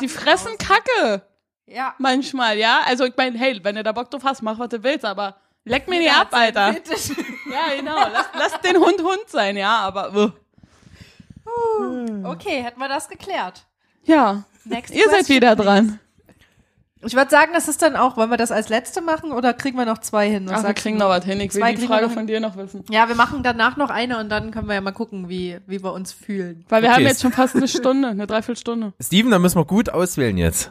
Die 0.00 0.08
fressen. 0.08 0.52
Kacke. 0.58 1.22
Ja. 1.66 1.94
Manchmal, 1.98 2.58
ja. 2.58 2.80
Also 2.86 3.04
ich 3.04 3.14
meine, 3.16 3.38
hey, 3.38 3.58
wenn 3.62 3.76
du 3.76 3.82
da 3.82 3.92
Bock 3.92 4.10
drauf 4.10 4.24
hast, 4.24 4.42
mach 4.42 4.58
was 4.58 4.68
du 4.68 4.82
willst, 4.82 5.04
aber 5.04 5.36
leck 5.64 5.88
mir 5.88 5.98
die 5.98 6.06
Jeder 6.06 6.20
ab, 6.20 6.28
Alter. 6.32 6.74
Ja, 7.50 7.76
genau. 7.76 7.96
Lass, 8.12 8.28
lass 8.34 8.60
den 8.62 8.76
Hund 8.78 9.02
Hund 9.02 9.28
sein, 9.28 9.56
ja, 9.56 9.80
aber 9.80 10.14
uh. 10.14 10.30
Okay, 12.24 12.62
hätten 12.62 12.80
wir 12.80 12.88
das 12.88 13.08
geklärt. 13.08 13.66
ja. 14.04 14.44
Next 14.64 14.94
Ihr 14.94 15.10
seid 15.10 15.28
wieder 15.28 15.56
please. 15.56 15.64
dran. 15.68 15.98
Ich 17.04 17.14
würde 17.16 17.30
sagen, 17.32 17.50
das 17.52 17.66
ist 17.66 17.82
dann 17.82 17.96
auch, 17.96 18.16
wollen 18.16 18.30
wir 18.30 18.36
das 18.36 18.52
als 18.52 18.68
letzte 18.68 19.00
machen 19.00 19.32
oder 19.32 19.52
kriegen 19.54 19.76
wir 19.76 19.84
noch 19.86 19.98
zwei 19.98 20.30
hin? 20.30 20.48
Was 20.48 20.60
Ach, 20.62 20.68
wir 20.68 20.74
kriegen 20.74 20.98
du? 20.98 21.02
noch 21.04 21.10
was 21.10 21.24
hin. 21.24 21.40
Ich 21.40 21.52
will 21.52 21.60
Zwei 21.62 21.74
die 21.74 21.84
Frage 21.84 22.08
von 22.08 22.28
dir 22.28 22.38
noch 22.38 22.56
wissen. 22.56 22.84
Ja, 22.90 23.08
wir 23.08 23.16
machen 23.16 23.42
danach 23.42 23.76
noch 23.76 23.90
eine 23.90 24.20
und 24.20 24.28
dann 24.28 24.52
können 24.52 24.68
wir 24.68 24.74
ja 24.76 24.80
mal 24.80 24.92
gucken, 24.92 25.28
wie, 25.28 25.58
wie 25.66 25.82
wir 25.82 25.92
uns 25.92 26.12
fühlen. 26.12 26.64
Weil 26.68 26.82
wir 26.82 26.90
Okay. 26.90 26.98
haben 26.98 27.06
jetzt 27.08 27.22
schon 27.22 27.32
fast 27.32 27.56
eine 27.56 27.66
Stunde, 27.66 28.06
eine 28.06 28.28
Dreiviertelstunde. 28.28 28.92
Steven, 29.02 29.32
da 29.32 29.40
müssen 29.40 29.58
wir 29.58 29.64
gut 29.64 29.90
auswählen 29.90 30.38
jetzt. 30.38 30.70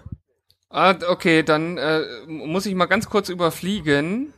Ah, 0.70 0.96
okay, 1.10 1.44
dann 1.44 1.78
äh, 1.78 2.00
muss 2.28 2.66
ich 2.66 2.76
mal 2.76 2.86
ganz 2.86 3.10
kurz 3.10 3.28
überfliegen. 3.28 4.34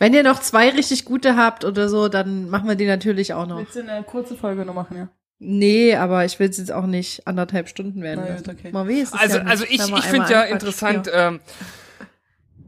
Wenn 0.00 0.14
ihr 0.14 0.24
noch 0.24 0.40
zwei 0.40 0.70
richtig 0.70 1.04
gute 1.04 1.36
habt 1.36 1.64
oder 1.64 1.88
so, 1.88 2.08
dann 2.08 2.50
machen 2.50 2.68
wir 2.68 2.74
die 2.74 2.86
natürlich 2.86 3.34
auch 3.34 3.46
noch. 3.46 3.58
Willst 3.58 3.76
du 3.76 3.82
eine 3.88 4.02
kurze 4.02 4.34
Folge 4.34 4.64
noch 4.64 4.74
machen, 4.74 4.96
ja? 4.96 5.08
Nee, 5.38 5.96
aber 5.96 6.24
ich 6.24 6.38
will 6.38 6.48
es 6.48 6.58
jetzt 6.58 6.72
auch 6.72 6.86
nicht 6.86 7.26
anderthalb 7.26 7.68
Stunden 7.68 8.02
werden 8.02 8.24
lassen. 8.24 8.44
gut, 8.44 8.54
okay. 8.54 8.72
Mal 8.72 8.88
es 8.90 9.12
Also, 9.12 9.38
ja 9.38 9.44
also 9.44 9.64
ich, 9.64 9.80
ich 9.80 10.04
finde 10.04 10.30
ja 10.30 10.42
interessant, 10.42 11.10
ähm, 11.12 11.40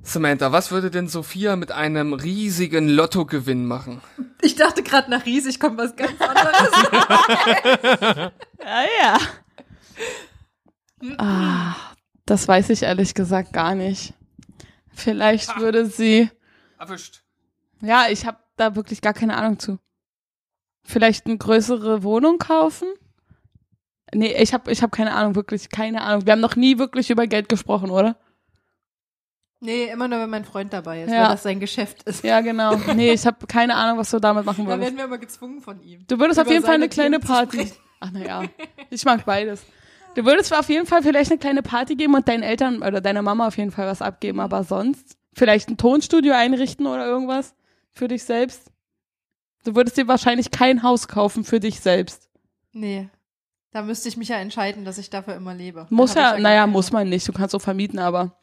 Samantha, 0.02 0.52
was 0.52 0.70
würde 0.70 0.90
denn 0.90 1.08
Sophia 1.08 1.56
mit 1.56 1.72
einem 1.72 2.12
riesigen 2.12 2.88
Lottogewinn 2.88 3.66
machen? 3.66 4.00
Ich 4.40 4.54
dachte 4.54 4.82
gerade 4.82 5.10
nach 5.10 5.26
riesig 5.26 5.58
kommt 5.58 5.78
was 5.78 5.96
ganz 5.96 6.12
anderes. 6.20 6.70
Ja, 8.64 8.84
ja. 9.00 9.18
Ah, 11.18 11.74
das 12.24 12.48
weiß 12.48 12.70
ich 12.70 12.82
ehrlich 12.82 13.14
gesagt 13.14 13.52
gar 13.52 13.74
nicht. 13.74 14.14
Vielleicht 14.92 15.58
würde 15.58 15.86
sie. 15.86 16.30
Erwischt. 16.78 17.22
Ja, 17.80 18.06
ich 18.10 18.26
habe 18.26 18.38
da 18.56 18.74
wirklich 18.74 19.00
gar 19.02 19.12
keine 19.12 19.36
Ahnung 19.36 19.58
zu. 19.58 19.78
Vielleicht 20.86 21.26
eine 21.26 21.36
größere 21.36 22.02
Wohnung 22.02 22.38
kaufen? 22.38 22.88
Nee, 24.14 24.34
ich 24.40 24.54
habe 24.54 24.70
ich 24.70 24.82
hab 24.82 24.92
keine 24.92 25.12
Ahnung, 25.14 25.34
wirklich 25.34 25.68
keine 25.68 26.02
Ahnung. 26.02 26.24
Wir 26.26 26.32
haben 26.32 26.40
noch 26.40 26.56
nie 26.56 26.78
wirklich 26.78 27.10
über 27.10 27.26
Geld 27.26 27.48
gesprochen, 27.48 27.90
oder? 27.90 28.16
nee, 29.60 29.86
immer 29.90 30.06
nur, 30.06 30.20
wenn 30.20 30.30
mein 30.30 30.44
Freund 30.44 30.72
dabei 30.72 31.02
ist, 31.02 31.10
Ja. 31.10 31.22
weil 31.24 31.28
das 31.30 31.42
sein 31.42 31.58
Geschäft 31.58 32.02
ist. 32.04 32.22
Ja, 32.22 32.40
genau. 32.40 32.76
Nee, 32.94 33.12
ich 33.12 33.26
habe 33.26 33.46
keine 33.46 33.74
Ahnung, 33.74 33.98
was 33.98 34.10
du 34.10 34.20
damit 34.20 34.44
machen 34.44 34.64
Da 34.64 34.70
würdest. 34.72 34.82
werden 34.86 34.96
wir 34.98 35.04
immer 35.06 35.18
gezwungen 35.18 35.60
von 35.60 35.82
ihm. 35.82 36.04
Du 36.06 36.18
würdest 36.20 36.38
auf 36.38 36.48
jeden 36.48 36.64
Fall 36.64 36.74
eine 36.74 36.88
kleine 36.88 37.18
Party. 37.18 37.72
Ach 37.98 38.10
naja, 38.12 38.44
ich 38.90 39.04
mag 39.04 39.24
beides. 39.24 39.64
Du 40.14 40.24
würdest 40.24 40.54
auf 40.56 40.68
jeden 40.68 40.86
Fall 40.86 41.02
vielleicht 41.02 41.30
eine 41.32 41.38
kleine 41.38 41.62
Party 41.62 41.96
geben 41.96 42.14
und 42.14 42.28
deinen 42.28 42.42
Eltern 42.42 42.82
oder 42.82 43.00
deiner 43.00 43.22
Mama 43.22 43.48
auf 43.48 43.56
jeden 43.58 43.70
Fall 43.72 43.86
was 43.86 44.02
abgeben, 44.02 44.38
aber 44.40 44.62
sonst 44.62 45.16
vielleicht 45.34 45.68
ein 45.68 45.76
Tonstudio 45.78 46.34
einrichten 46.34 46.86
oder 46.86 47.04
irgendwas 47.06 47.54
für 47.90 48.06
dich 48.08 48.22
selbst. 48.24 48.70
Du 49.66 49.74
würdest 49.74 49.96
dir 49.96 50.06
wahrscheinlich 50.06 50.50
kein 50.52 50.82
Haus 50.82 51.08
kaufen 51.08 51.42
für 51.44 51.58
dich 51.58 51.80
selbst. 51.80 52.28
Nee. 52.72 53.08
Da 53.72 53.82
müsste 53.82 54.08
ich 54.08 54.16
mich 54.16 54.28
ja 54.28 54.36
entscheiden, 54.36 54.84
dass 54.84 54.96
ich 54.96 55.10
dafür 55.10 55.34
immer 55.34 55.54
lebe. 55.54 55.86
Muss 55.90 56.14
ja, 56.14 56.36
ich 56.36 56.42
naja, 56.42 56.66
muss 56.66 56.92
man 56.92 57.08
nicht. 57.08 57.26
Du 57.26 57.32
kannst 57.32 57.54
auch 57.54 57.60
vermieten, 57.60 57.98
aber 57.98 58.36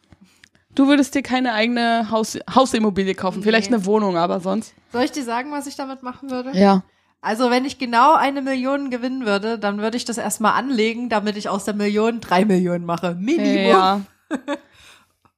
du 0.75 0.87
würdest 0.87 1.15
dir 1.15 1.23
keine 1.23 1.53
eigene 1.53 2.11
Haus, 2.11 2.37
Hausimmobilie 2.53 3.15
kaufen. 3.15 3.41
Vielleicht 3.41 3.71
Nee. 3.71 3.77
eine 3.77 3.85
Wohnung, 3.85 4.17
aber 4.17 4.41
sonst. 4.41 4.73
Soll 4.91 5.03
ich 5.03 5.11
dir 5.11 5.23
sagen, 5.23 5.51
was 5.51 5.65
ich 5.65 5.75
damit 5.77 6.03
machen 6.03 6.29
würde? 6.29 6.51
Ja. 6.57 6.83
Also, 7.21 7.49
wenn 7.49 7.63
ich 7.63 7.79
genau 7.79 8.15
eine 8.15 8.41
Million 8.41 8.89
gewinnen 8.89 9.25
würde, 9.25 9.57
dann 9.57 9.77
würde 9.79 9.95
ich 9.95 10.03
das 10.03 10.17
erstmal 10.17 10.53
anlegen, 10.53 11.07
damit 11.07 11.37
ich 11.37 11.47
aus 11.47 11.63
der 11.63 11.73
Million 11.73 12.19
drei 12.19 12.43
Millionen 12.43 12.85
mache. 12.85 13.15
Minimum. 13.15 13.65
Ja. 13.65 14.01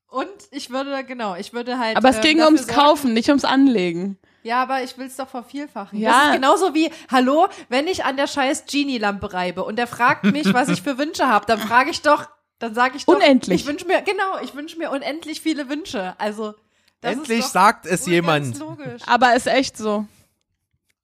Und 0.08 0.28
ich 0.52 0.70
würde, 0.72 1.04
genau, 1.04 1.36
ich 1.36 1.54
würde 1.54 1.78
halt. 1.78 1.96
Aber 1.98 2.10
es 2.10 2.16
ähm, 2.18 2.22
ging 2.24 2.38
dafür 2.38 2.48
ums 2.48 2.66
sorgen- 2.68 2.74
Kaufen, 2.82 3.14
nicht 3.14 3.30
ums 3.30 3.46
Anlegen. 3.46 4.18
Ja, 4.46 4.62
aber 4.62 4.84
ich 4.84 4.96
will 5.00 5.08
es 5.08 5.16
doch 5.16 5.28
vervielfachen. 5.28 5.98
Ja. 5.98 6.12
Das 6.12 6.28
ist 6.28 6.34
genauso 6.36 6.76
wie, 6.76 6.92
hallo, 7.10 7.48
wenn 7.68 7.88
ich 7.88 8.06
an 8.06 8.16
der 8.16 8.28
scheiß 8.28 8.66
Genie-Lampe 8.68 9.34
reibe 9.34 9.64
und 9.64 9.76
der 9.76 9.88
fragt 9.88 10.24
mich, 10.26 10.54
was 10.54 10.70
ich 10.70 10.84
für 10.84 11.00
Wünsche 11.00 11.28
habe, 11.28 11.48
dann 11.48 11.60
frage 11.60 11.90
ich 11.90 12.04
doch, 12.04 12.30
dann 12.60 12.76
sage 12.76 12.96
ich 12.96 13.06
doch. 13.06 13.16
Unendlich. 13.16 13.62
Ich 13.62 13.68
wünsche 13.68 13.88
mir, 13.88 14.04
genau, 14.04 14.38
ich 14.44 14.54
wünsche 14.54 14.78
mir 14.78 14.92
unendlich 14.92 15.42
viele 15.42 15.68
Wünsche. 15.68 16.14
Also, 16.20 16.54
das 17.02 17.14
Endlich 17.14 17.40
ist 17.40 17.46
doch 17.48 17.54
sagt 17.54 17.88
es 17.88 18.06
jemand. 18.06 18.60
Logisch. 18.60 19.02
Aber 19.08 19.36
ist 19.36 19.48
echt 19.48 19.78
so. 19.78 20.06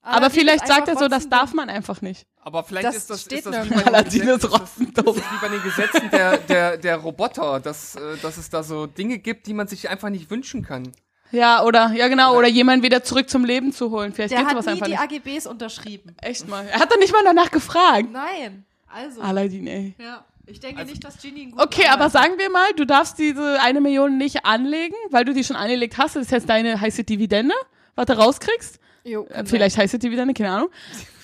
Aber 0.03 0.17
Allerdings 0.17 0.35
vielleicht 0.39 0.67
sagt 0.67 0.87
er 0.87 0.97
so, 0.97 1.07
das 1.07 1.27
darf 1.27 1.53
man 1.55 1.71
einfach 1.71 2.03
nicht. 2.03 2.27
Aber 2.43 2.63
vielleicht 2.63 2.87
Das 2.89 2.95
ist 2.95 3.09
das, 3.09 3.21
steht 3.21 3.39
ist 3.39 3.47
das 3.47 3.65
wie 3.65 3.69
Gesetzen- 3.69 4.19
ist 4.29 4.43
ist 4.43 4.53
das 4.97 5.15
ist 5.15 5.31
wie 5.31 5.37
bei 5.41 5.47
den 5.49 5.63
Gesetzen 5.63 6.09
der, 6.11 6.37
der, 6.37 6.77
der 6.77 6.97
Roboter, 6.97 7.59
dass, 7.59 7.95
äh, 7.95 8.17
dass 8.21 8.37
es 8.37 8.51
da 8.51 8.61
so 8.61 8.85
Dinge 8.85 9.17
gibt, 9.17 9.47
die 9.47 9.55
man 9.55 9.67
sich 9.67 9.89
einfach 9.89 10.09
nicht 10.09 10.29
wünschen 10.29 10.63
kann. 10.63 10.91
Ja, 11.31 11.63
oder, 11.63 11.91
ja 11.93 12.07
genau, 12.07 12.37
oder 12.37 12.47
jemanden 12.47 12.83
wieder 12.83 13.03
zurück 13.03 13.29
zum 13.29 13.45
Leben 13.45 13.71
zu 13.71 13.89
holen. 13.91 14.13
Vielleicht 14.13 14.31
Der 14.33 14.39
geht 14.39 14.47
hat 14.47 14.51
sowas 14.53 14.65
nie 14.65 14.71
einfach 14.73 15.07
die 15.07 15.15
nicht. 15.17 15.35
AGBs 15.37 15.47
unterschrieben. 15.47 16.15
Echt 16.21 16.47
mal. 16.47 16.65
Er 16.67 16.79
hat 16.79 16.91
doch 16.91 16.97
nicht 16.99 17.13
mal 17.13 17.21
danach 17.23 17.51
gefragt. 17.51 18.07
Nein. 18.11 18.65
Also. 18.93 19.21
Aladdin, 19.21 19.67
ey. 19.67 19.95
Ja. 19.97 20.25
Ich 20.47 20.59
denke 20.59 20.83
nicht, 20.83 21.01
dass 21.03 21.21
Genie 21.21 21.45
ein 21.47 21.53
Okay, 21.57 21.85
aber 21.89 22.09
sagen 22.09 22.33
wir 22.37 22.49
mal, 22.49 22.73
du 22.75 22.83
darfst 22.85 23.17
diese 23.19 23.61
eine 23.61 23.79
Million 23.79 24.17
nicht 24.17 24.43
anlegen, 24.45 24.95
weil 25.09 25.23
du 25.23 25.33
die 25.33 25.45
schon 25.45 25.55
angelegt 25.55 25.97
hast. 25.97 26.17
Das 26.17 26.23
ist 26.23 26.31
jetzt 26.31 26.49
deine 26.49 26.81
heiße 26.81 27.05
Dividende, 27.05 27.55
was 27.95 28.05
du 28.07 28.13
rauskriegst. 28.17 28.79
Jo, 29.05 29.25
Äh, 29.27 29.45
Vielleicht 29.45 29.77
heiße 29.77 29.97
Dividende, 29.99 30.33
keine 30.33 30.51
Ahnung. 30.51 30.69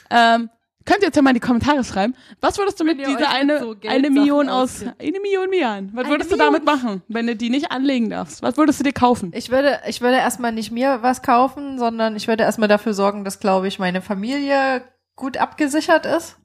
Ähm, 0.10 0.50
Könnt 0.88 1.02
ihr 1.02 1.08
jetzt 1.08 1.18
ja 1.18 1.22
mal 1.22 1.32
in 1.32 1.34
die 1.34 1.42
Kommentare 1.42 1.84
schreiben. 1.84 2.16
Was 2.40 2.58
würdest 2.58 2.80
du 2.80 2.86
mit 2.86 3.06
dieser 3.06 3.30
eine, 3.30 3.60
so 3.60 3.76
eine 3.86 4.10
Million 4.10 4.48
aus, 4.48 4.84
eine 4.84 5.20
Million 5.20 5.50
Mian? 5.50 5.92
Was 5.94 6.06
Eine 6.06 6.14
würdest 6.14 6.32
du 6.32 6.38
damit 6.38 6.64
machen, 6.64 7.02
wenn 7.10 7.28
du 7.28 7.36
die 7.36 7.50
nicht 7.50 7.72
anlegen 7.72 8.10
darfst? 8.10 8.42
Was 8.42 8.56
würdest 8.56 8.80
du 8.80 8.86
dir 8.86 8.94
kaufen? 8.94 9.34
Ich 9.36 9.52
würde, 9.52 9.82
ich 9.86 10.00
würde 10.00 10.16
erstmal 10.16 10.54
nicht 10.54 10.72
mir 10.72 11.00
was 11.02 11.22
kaufen, 11.22 11.78
sondern 11.78 12.16
ich 12.16 12.30
würde 12.30 12.44
erstmal 12.44 12.70
dafür 12.70 12.94
sorgen, 12.94 13.26
dass, 13.26 13.42
glaube 13.42 13.68
ich, 13.68 13.80
meine 13.80 14.02
Familie 14.02 14.82
gut 15.18 15.36
abgesichert 15.36 16.06
ist. 16.06 16.38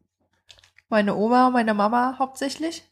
Meine 0.89 1.15
Oma, 1.15 1.51
meine 1.51 1.73
Mama 1.73 2.17
hauptsächlich. 2.19 2.83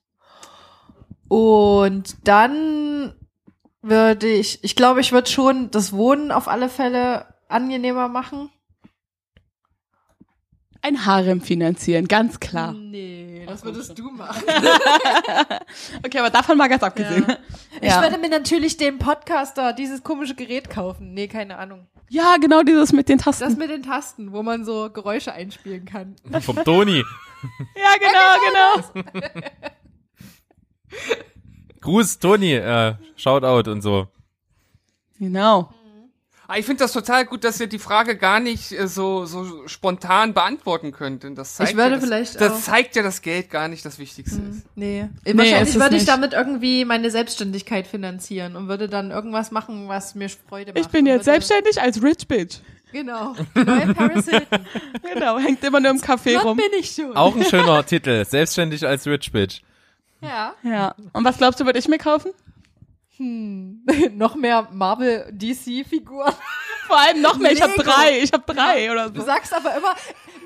Und 1.26 2.28
dann 2.28 3.12
würde 3.82 4.28
ich, 4.28 4.62
ich 4.62 4.76
glaube, 4.76 5.00
ich 5.00 5.10
würde 5.10 5.28
schon 5.28 5.72
das 5.72 5.92
Wohnen 5.92 6.30
auf 6.30 6.46
alle 6.46 6.68
Fälle 6.68 7.26
angenehmer 7.48 8.06
machen. 8.06 8.50
Ein 10.82 11.04
Harem 11.04 11.40
finanzieren, 11.42 12.08
ganz 12.08 12.40
klar. 12.40 12.72
Nee, 12.72 13.44
das 13.46 13.62
würdest 13.64 13.98
du 13.98 14.10
machen. 14.10 14.42
Okay, 16.04 16.18
aber 16.18 16.30
davon 16.30 16.56
mal 16.56 16.68
ganz 16.68 16.82
abgesehen. 16.82 17.24
Ja. 17.28 17.36
Ich 17.82 17.88
Ja. 17.88 18.02
würde 18.02 18.18
mir 18.18 18.28
natürlich 18.28 18.76
dem 18.76 18.98
Podcaster 18.98 19.72
dieses 19.72 20.02
komische 20.02 20.34
Gerät 20.34 20.68
kaufen. 20.70 21.14
Nee, 21.14 21.28
keine 21.28 21.56
Ahnung. 21.56 21.86
Ja, 22.08 22.36
genau 22.40 22.62
dieses 22.62 22.92
mit 22.92 23.08
den 23.08 23.18
Tasten. 23.18 23.44
Das 23.44 23.56
mit 23.56 23.70
den 23.70 23.82
Tasten, 23.84 24.32
wo 24.32 24.42
man 24.42 24.64
so 24.64 24.90
Geräusche 24.90 25.32
einspielen 25.32 25.84
kann. 25.84 26.16
Vom 26.40 26.56
Toni. 26.64 26.96
ja, 27.76 27.94
genau, 28.00 28.90
genau. 28.90 29.40
Gruß, 31.80 32.18
Toni, 32.18 32.54
äh, 32.54 32.94
Shoutout 33.16 33.70
und 33.70 33.82
so. 33.82 34.08
Genau. 35.18 35.72
Ah, 36.52 36.58
Ich 36.58 36.66
finde 36.66 36.82
das 36.82 36.92
total 36.92 37.24
gut, 37.26 37.44
dass 37.44 37.60
ihr 37.60 37.66
die 37.68 37.78
Frage 37.78 38.16
gar 38.16 38.40
nicht 38.40 38.72
äh, 38.72 38.88
so, 38.88 39.24
so 39.24 39.66
spontan 39.68 40.34
beantworten 40.34 40.90
könnt. 40.92 41.22
Denn 41.22 41.34
das 41.34 41.54
zeigt 41.54 41.70
Ich 41.70 41.76
würde 41.76 41.90
ja, 41.90 41.96
dass, 41.96 42.04
vielleicht 42.04 42.40
das 42.40 42.52
auch- 42.52 42.60
zeigt 42.60 42.96
ja, 42.96 43.02
dass 43.02 43.22
Geld 43.22 43.50
gar 43.50 43.68
nicht 43.68 43.84
das 43.84 43.98
Wichtigste 43.98 44.40
ist. 44.50 44.66
Nee. 44.74 45.08
Nee, 45.24 45.38
Wahrscheinlich 45.38 45.74
würde 45.74 45.94
ich 45.96 46.02
nicht. 46.02 46.08
damit 46.08 46.32
irgendwie 46.32 46.84
meine 46.84 47.10
Selbstständigkeit 47.10 47.86
finanzieren 47.86 48.56
und 48.56 48.68
würde 48.68 48.88
dann 48.88 49.10
irgendwas 49.10 49.50
machen, 49.50 49.88
was 49.88 50.14
mir 50.14 50.28
Freude 50.28 50.72
macht. 50.72 50.84
Ich 50.84 50.88
bin 50.90 51.06
jetzt 51.06 51.24
selbstständig 51.26 51.80
als 51.80 52.02
Rich 52.02 52.26
Bitch. 52.26 52.56
Genau. 52.92 53.36
Neue 53.54 53.94
Paris 53.94 54.28
Hilton. 54.28 54.66
Genau, 55.14 55.38
hängt 55.38 55.62
immer 55.64 55.78
nur 55.80 55.90
im 55.92 55.98
Café 56.00 56.34
Das 56.34 56.44
rum. 56.44 56.56
bin 56.56 56.66
ich 56.78 56.90
schon. 56.92 57.16
Auch 57.16 57.34
ein 57.36 57.44
schöner 57.44 57.84
Titel. 57.86 58.24
Selbstständig 58.24 58.86
als 58.86 59.06
Rich 59.06 59.30
Bitch. 59.32 59.60
Ja. 60.20 60.54
Ja. 60.62 60.94
Und 61.12 61.24
was 61.24 61.38
glaubst 61.38 61.60
du, 61.60 61.64
würde 61.66 61.78
ich 61.78 61.86
mir 61.88 61.98
kaufen? 61.98 62.32
Noch 64.14 64.34
mehr 64.34 64.68
Marvel 64.72 65.30
DC 65.32 65.86
Figuren. 65.86 66.32
Vor 66.86 66.98
allem 66.98 67.20
noch 67.20 67.36
mehr. 67.36 67.52
Ich 67.52 67.62
habe 67.62 67.74
drei. 67.74 68.18
Ich 68.20 68.32
habe 68.32 68.42
drei 68.52 68.90
oder 68.90 69.10
Du 69.10 69.20
so. 69.20 69.26
sagst 69.26 69.54
aber 69.54 69.76
immer 69.76 69.94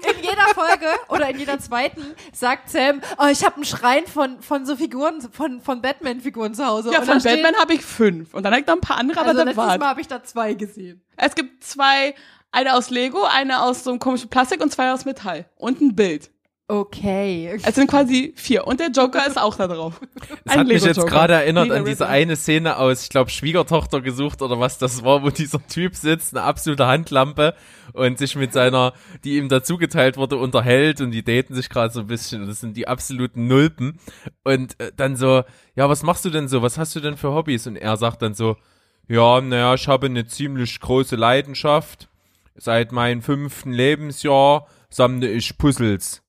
in 0.03 0.22
jeder 0.22 0.47
Folge 0.55 0.89
oder 1.09 1.31
in 1.31 1.39
jeder 1.39 1.59
zweiten 1.59 2.14
sagt 2.35 2.68
Sam, 2.68 3.01
oh, 3.16 3.27
ich 3.31 3.43
habe 3.45 3.55
einen 3.57 3.64
Schrein 3.64 4.07
von 4.07 4.43
von 4.43 4.66
so 4.66 4.77
Figuren 4.77 5.22
von 5.22 5.62
von 5.62 5.81
Batman 5.81 6.20
Figuren 6.20 6.53
zu 6.53 6.66
Hause. 6.66 6.93
Ja, 6.93 6.99
Und 6.99 7.07
von 7.07 7.22
Batman 7.22 7.55
habe 7.57 7.72
ich 7.75 7.83
fünf. 7.83 8.35
Und 8.35 8.43
dann 8.43 8.53
hab 8.53 8.61
ich 8.61 8.66
noch 8.66 8.75
ein 8.75 8.81
paar 8.83 8.99
andere, 8.99 9.20
aber 9.20 9.29
Also 9.29 9.39
das 9.39 9.47
letztes 9.47 9.64
war's. 9.64 9.79
Mal 9.79 9.89
habe 9.89 10.01
ich 10.03 10.09
da 10.09 10.22
zwei 10.22 10.53
gesehen. 10.53 11.01
Es 11.16 11.35
gibt 11.35 11.64
zwei, 11.64 12.14
eine 12.51 12.75
aus 12.75 12.91
Lego, 12.91 13.22
eine 13.25 13.62
aus 13.62 13.85
so 13.85 13.91
einem 13.91 13.99
komischen 14.01 14.29
Plastik 14.29 14.61
und 14.61 14.70
zwei 14.70 14.93
aus 14.93 15.07
Metall. 15.07 15.47
Und 15.57 15.81
ein 15.81 15.95
Bild. 15.97 16.31
Okay. 16.66 17.60
Es 17.62 17.74
sind 17.74 17.90
quasi 17.90 18.32
vier. 18.36 18.66
Und 18.66 18.80
der 18.80 18.88
Joker 18.88 19.26
ist 19.26 19.38
auch 19.38 19.54
da 19.54 19.66
drauf. 19.68 20.00
Das 20.46 20.56
hat 20.56 20.66
mich 20.66 20.82
jetzt 20.82 21.06
gerade 21.06 21.34
erinnert 21.34 21.64
Nee, 21.64 21.70
der 21.70 21.78
an 21.78 21.84
diese 21.84 22.04
Riddler. 22.04 22.08
eine 22.08 22.36
Szene 22.36 22.78
aus, 22.78 23.02
ich 23.02 23.10
glaube, 23.10 23.30
Schwiegertochter 23.30 24.00
gesucht 24.00 24.40
oder 24.40 24.58
was 24.58 24.78
das 24.78 25.04
war, 25.04 25.22
wo 25.22 25.28
dieser 25.28 25.64
Typ 25.66 25.94
sitzt, 25.94 26.34
eine 26.34 26.42
absolute 26.44 26.86
Handlampe 26.86 27.54
und 27.92 28.16
sich 28.16 28.34
mit 28.34 28.54
seiner, 28.54 28.94
die 29.24 29.36
ihm 29.36 29.50
dazugeteilt 29.50 30.16
wurde, 30.16 30.38
unterhält 30.38 31.02
und 31.02 31.10
die 31.10 31.22
daten 31.22 31.54
sich 31.54 31.68
gerade 31.68 31.92
so 31.92 32.00
ein 32.00 32.06
bisschen 32.06 32.42
und 32.42 32.48
das 32.48 32.60
sind 32.60 32.78
die 32.78 32.88
absoluten 32.88 33.46
Nulpen 33.46 33.98
und 34.42 34.80
äh, 34.80 34.90
dann 34.96 35.16
so, 35.16 35.42
ja, 35.74 35.88
was 35.90 36.02
machst 36.02 36.24
du 36.24 36.30
denn 36.30 36.48
so, 36.48 36.62
was 36.62 36.78
hast 36.78 36.96
du 36.96 37.00
denn 37.00 37.18
für 37.18 37.32
Hobbys? 37.34 37.66
Und 37.66 37.76
er 37.76 37.98
sagt 37.98 38.22
dann 38.22 38.32
so, 38.32 38.56
ja, 39.06 39.38
naja, 39.42 39.74
ich 39.74 39.86
habe 39.86 40.06
eine 40.06 40.26
ziemlich 40.26 40.80
große 40.80 41.16
Leidenschaft. 41.16 42.08
Seit 42.56 42.90
meinem 42.90 43.20
fünften 43.20 43.72
Lebensjahr 43.72 44.66
sammle 44.88 45.28
ich 45.30 45.58
Puzzles. 45.58 46.24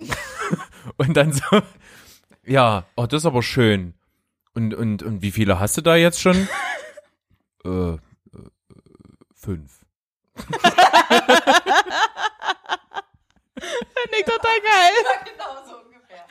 und 0.96 1.16
dann 1.16 1.32
so, 1.32 1.62
ja, 2.44 2.84
oh, 2.96 3.06
das 3.06 3.22
ist 3.22 3.26
aber 3.26 3.42
schön. 3.42 3.94
Und, 4.54 4.74
und, 4.74 5.02
und 5.02 5.22
wie 5.22 5.30
viele 5.30 5.60
hast 5.60 5.76
du 5.76 5.82
da 5.82 5.96
jetzt 5.96 6.20
schon? 6.20 6.48
äh, 7.64 7.68
äh, 7.68 7.98
fünf. 9.34 9.84
Finde 10.34 10.48
ich 14.18 14.24
total 14.24 14.60
geil. 14.60 14.92
genau 15.24 15.64
so 15.66 15.76
ungefähr. 15.84 16.26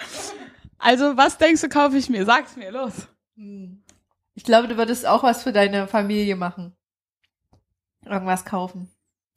Also, 0.78 1.15
was 1.15 1.38
denkst 1.38 1.61
du, 1.61 1.70
kaufe 1.70 1.97
ich 1.97 2.09
mir? 2.09 2.26
Sag's 2.26 2.55
mir, 2.55 2.72
los. 2.72 3.07
Ich 4.36 4.43
glaube, 4.43 4.67
du 4.67 4.78
würdest 4.78 5.05
auch 5.05 5.24
was 5.24 5.43
für 5.43 5.53
deine 5.53 5.88
Familie 5.88 6.36
machen. 6.36 6.76
Irgendwas 8.05 8.45
kaufen. 8.45 8.89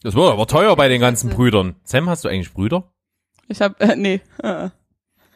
Das 0.02 0.14
wird 0.14 0.32
aber 0.32 0.46
teuer 0.46 0.74
bei 0.76 0.88
den 0.88 1.00
ganzen 1.00 1.30
Brüdern. 1.30 1.76
Sam, 1.84 2.08
hast 2.08 2.24
du 2.24 2.28
eigentlich 2.28 2.52
Brüder? 2.52 2.91
Ich 3.48 3.60
hab, 3.60 3.80
äh, 3.82 3.96
nee. 3.96 4.20
Äh, 4.42 4.68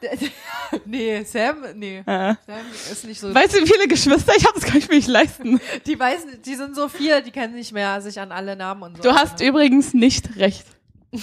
nee, 0.85 1.23
Sam, 1.25 1.57
nee. 1.75 1.99
äh. 1.99 2.35
Sam 2.47 2.67
ist 2.93 3.05
nicht 3.05 3.21
so. 3.21 3.35
Weißt 3.35 3.55
du, 3.57 3.61
wie 3.63 3.67
viele 3.67 3.89
Geschwister 3.89 4.33
ich 4.37 4.45
habe? 4.47 4.55
Das 4.61 4.65
kann 4.69 4.79
ich 4.79 4.89
mir 4.89 4.97
nicht 4.97 5.09
leisten. 5.09 5.61
Die 5.87 5.99
weiß, 5.99 6.27
die 6.45 6.55
sind 6.55 6.77
so 6.77 6.89
viel, 6.89 7.23
die 7.23 7.31
kennen 7.31 7.55
nicht 7.55 7.73
mehr 7.73 8.01
sich 8.01 8.21
an 8.21 8.31
alle 8.31 8.57
Namen 8.57 8.83
und 8.83 8.97
so. 8.97 9.03
Du 9.03 9.13
hast 9.15 9.41
übrigens 9.41 9.95
nicht 9.95 10.37
recht. 10.37 10.67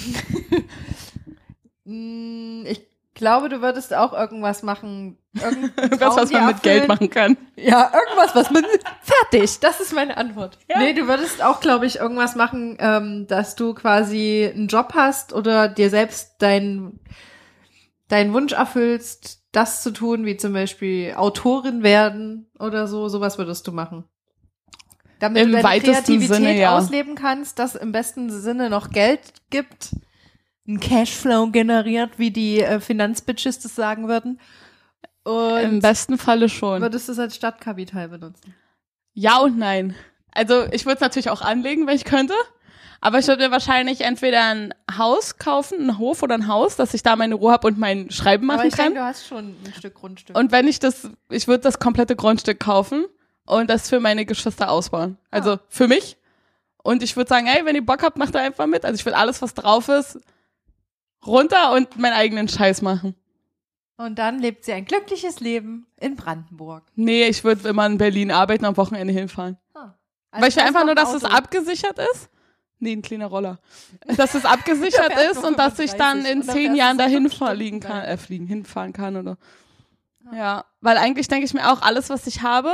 Mm, 1.85 2.65
Ich 2.65 2.81
glaube, 3.13 3.49
du 3.49 3.61
würdest 3.61 3.93
auch 3.93 4.13
irgendwas 4.13 4.63
machen. 4.63 5.17
Traum 5.37 6.15
was 6.15 6.31
man 6.31 6.47
mit 6.47 6.63
Geld 6.63 6.87
machen 6.87 7.09
kann. 7.09 7.37
Ja, 7.55 7.91
irgendwas, 7.93 8.35
was 8.35 8.51
man. 8.51 8.65
Fertig. 9.01 9.59
Das 9.59 9.79
ist 9.79 9.93
meine 9.93 10.17
Antwort. 10.17 10.57
Ja. 10.69 10.79
Nee, 10.79 10.93
du 10.93 11.07
würdest 11.07 11.43
auch, 11.43 11.59
glaube 11.59 11.85
ich, 11.85 11.97
irgendwas 11.97 12.35
machen, 12.35 12.77
ähm, 12.79 13.27
dass 13.27 13.55
du 13.55 13.73
quasi 13.73 14.51
einen 14.53 14.67
Job 14.67 14.93
hast 14.95 15.33
oder 15.33 15.67
dir 15.67 15.89
selbst 15.89 16.41
deinen 16.41 16.99
deinen 18.09 18.33
Wunsch 18.33 18.53
erfüllst, 18.53 19.41
das 19.51 19.81
zu 19.81 19.91
tun, 19.91 20.25
wie 20.25 20.37
zum 20.37 20.53
Beispiel 20.53 21.13
Autorin 21.15 21.81
werden 21.83 22.51
oder 22.59 22.87
so. 22.87 23.09
Sowas 23.09 23.37
würdest 23.37 23.67
du 23.67 23.71
machen. 23.71 24.03
Damit 25.19 25.43
Im 25.43 25.51
du 25.51 25.61
deine 25.61 25.79
Kreativität 25.79 26.35
Sinne, 26.35 26.59
ja. 26.59 26.77
ausleben 26.77 27.15
kannst, 27.15 27.57
das 27.57 27.75
im 27.75 27.91
besten 27.91 28.29
Sinne 28.29 28.69
noch 28.69 28.89
Geld 28.89 29.21
gibt, 29.49 29.95
ein 30.67 30.79
Cashflow 30.79 31.47
generiert, 31.51 32.11
wie 32.17 32.31
die 32.31 32.61
äh, 32.61 32.79
Finanzbitches 32.79 33.59
das 33.59 33.75
sagen 33.75 34.07
würden. 34.07 34.39
Und 35.23 35.59
Im 35.59 35.79
besten 35.79 36.17
Falle 36.17 36.49
schon. 36.49 36.81
würdest 36.81 37.07
du 37.07 37.13
es 37.13 37.19
als 37.19 37.35
Stadtkapital 37.35 38.09
benutzen? 38.09 38.53
Ja 39.13 39.39
und 39.39 39.57
nein. 39.57 39.95
Also 40.31 40.65
ich 40.71 40.85
würde 40.85 40.95
es 40.95 41.01
natürlich 41.01 41.29
auch 41.29 41.41
anlegen, 41.41 41.85
wenn 41.87 41.95
ich 41.95 42.05
könnte. 42.05 42.33
Aber 42.99 43.19
ich 43.19 43.27
würde 43.27 43.51
wahrscheinlich 43.51 44.01
entweder 44.01 44.45
ein 44.45 44.73
Haus 44.97 45.37
kaufen, 45.37 45.77
einen 45.79 45.97
Hof 45.97 46.23
oder 46.23 46.35
ein 46.35 46.47
Haus, 46.47 46.77
dass 46.77 46.93
ich 46.93 47.03
da 47.03 47.17
meine 47.17 47.35
Ruhe 47.35 47.51
habe 47.51 47.67
und 47.67 47.77
mein 47.77 48.09
Schreiben 48.11 48.49
Aber 48.49 48.57
machen 48.57 48.67
ich 48.69 48.75
kann. 48.75 48.85
denke, 48.87 48.99
du 48.99 49.05
hast 49.05 49.27
schon 49.27 49.55
ein 49.65 49.73
Stück 49.77 49.93
Grundstück. 49.95 50.37
Und 50.37 50.51
wenn 50.53 50.67
ich 50.67 50.79
das, 50.79 51.09
ich 51.29 51.47
würde 51.49 51.63
das 51.63 51.79
komplette 51.79 52.15
Grundstück 52.15 52.59
kaufen 52.61 53.05
und 53.45 53.69
das 53.69 53.89
für 53.89 53.99
meine 53.99 54.25
Geschwister 54.25 54.71
ausbauen. 54.71 55.17
Also 55.31 55.51
Ah. 55.55 55.59
für 55.67 55.89
mich. 55.89 56.15
Und 56.81 57.03
ich 57.03 57.15
würde 57.17 57.27
sagen, 57.29 57.47
ey, 57.47 57.65
wenn 57.65 57.75
ihr 57.75 57.85
Bock 57.85 58.03
habt, 58.03 58.17
macht 58.17 58.35
da 58.35 58.39
einfach 58.39 58.67
mit. 58.67 58.85
Also 58.85 58.95
ich 58.95 59.05
will 59.05 59.13
alles, 59.13 59.41
was 59.41 59.53
drauf 59.53 59.89
ist, 59.89 60.19
runter 61.25 61.73
und 61.73 61.97
meinen 61.97 62.13
eigenen 62.13 62.47
Scheiß 62.47 62.81
machen. 62.81 63.15
Und 63.97 64.19
dann 64.19 64.39
lebt 64.39 64.65
sie 64.65 64.73
ein 64.73 64.85
glückliches 64.85 65.39
Leben 65.39 65.85
in 65.99 66.15
Brandenburg. 66.15 66.83
Nee, 66.95 67.27
ich 67.27 67.43
würde 67.43 67.69
immer 67.69 67.85
in 67.85 67.97
Berlin 67.97 68.31
arbeiten, 68.31 68.65
am 68.65 68.75
Wochenende 68.75 69.13
hinfahren. 69.13 69.57
Ah. 69.73 69.93
Weil 70.31 70.49
ich 70.49 70.55
will 70.55 70.63
einfach 70.63 70.85
nur, 70.85 70.95
dass 70.95 71.11
das 71.11 71.23
es 71.23 71.29
abgesichert 71.29 71.99
ist. 71.99 72.29
Nee, 72.79 72.93
ein 72.93 73.01
kleiner 73.01 73.27
Roller. 73.27 73.59
Dass 74.17 74.33
es 74.33 74.45
abgesichert 74.45 75.13
ist 75.31 75.43
und 75.43 75.57
dass 75.57 75.79
ich 75.79 75.93
dann 75.93 76.23
35 76.23 76.31
in 76.31 76.43
zehn 76.43 76.75
Jahren 76.75 76.97
dahin 76.97 77.29
fliegen 77.29 77.79
kann, 77.79 78.03
äh, 78.03 78.17
fliegen, 78.17 78.45
hinfahren 78.45 78.91
kann 78.91 79.15
oder. 79.15 79.37
Ja, 80.33 80.65
weil 80.81 80.97
eigentlich 80.97 81.27
denke 81.27 81.45
ich 81.45 81.53
mir 81.53 81.71
auch, 81.71 81.81
alles, 81.81 82.09
was 82.09 82.27
ich 82.27 82.41
habe, 82.41 82.73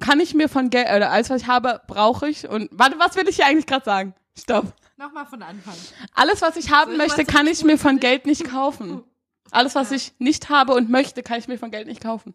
kann 0.00 0.20
ich 0.20 0.34
mir 0.34 0.48
von 0.48 0.70
Geld, 0.70 0.88
oder 0.88 1.10
alles, 1.10 1.30
was 1.30 1.42
ich 1.42 1.48
habe, 1.48 1.80
brauche 1.86 2.28
ich. 2.28 2.48
Und 2.48 2.70
warte, 2.72 2.98
was 2.98 3.16
will 3.16 3.28
ich 3.28 3.36
hier 3.36 3.46
eigentlich 3.46 3.66
gerade 3.66 3.84
sagen? 3.84 4.14
Stopp. 4.36 4.72
Nochmal 4.98 5.26
von 5.26 5.42
Anfang. 5.42 5.76
Alles, 6.12 6.42
was 6.42 6.56
ich 6.56 6.72
haben 6.72 6.96
mal 6.96 7.06
möchte, 7.06 7.24
kann 7.24 7.46
ich 7.46 7.62
mir 7.62 7.78
von? 7.78 8.00
Geld 8.00 8.26
nicht 8.26 8.44
kaufen. 8.44 9.04
Alles, 9.52 9.76
was 9.76 9.92
ich 9.92 10.12
nicht 10.18 10.48
habe 10.48 10.74
und 10.74 10.90
möchte, 10.90 11.22
kann 11.22 11.38
ich 11.38 11.46
mir 11.46 11.56
von 11.56 11.70
Geld 11.70 11.86
nicht 11.86 12.02
kaufen. 12.02 12.34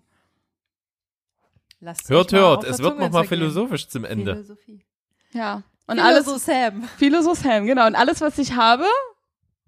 Lasst 1.81 2.09
Hört, 2.09 2.31
hört, 2.31 2.63
es 2.63 2.79
wird 2.79 2.93
Zunge 2.93 3.05
noch 3.05 3.11
mal 3.11 3.23
zergehen. 3.23 3.25
Äh, 3.25 3.27
philosophisch 3.27 3.89
zum 3.89 4.05
Ende. 4.05 4.35
Philosophie. 4.35 4.85
Ja. 5.33 5.63
Und 5.87 5.99
alles, 5.99 6.25
so 6.25 6.37
Sam. 6.37 6.87
So 6.99 7.33
Sam, 7.33 7.65
genau. 7.65 7.85
Und 7.85 7.95
alles, 7.95 8.21
was 8.21 8.37
ich 8.37 8.55
habe, 8.55 8.85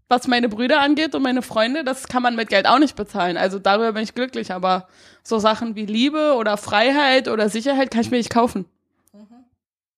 was 0.08 0.28
meine 0.28 0.48
Brüder 0.48 0.80
angeht 0.80 1.14
und 1.14 1.22
meine 1.22 1.42
Freunde, 1.42 1.84
das 1.84 2.08
kann 2.08 2.24
man 2.24 2.38
mit 2.38 2.48
Geld 2.48 2.66
auch 2.66 2.80
nicht 2.80 2.96
bezahlen. 2.96 3.36
Also 3.36 3.60
darüber 3.60 3.92
bin 3.92 4.04
ich 4.04 4.16
glücklich. 4.16 4.54
Aber 4.54 4.88
so 5.22 5.38
Sachen 5.38 5.76
wie 5.76 5.86
Liebe 5.86 6.36
oder 6.36 6.56
Freiheit 6.56 7.28
oder 7.28 7.50
Sicherheit 7.50 7.92
kann 7.92 8.02
ich 8.02 8.12
mir 8.12 8.18
nicht 8.18 8.32
kaufen. 8.32 8.66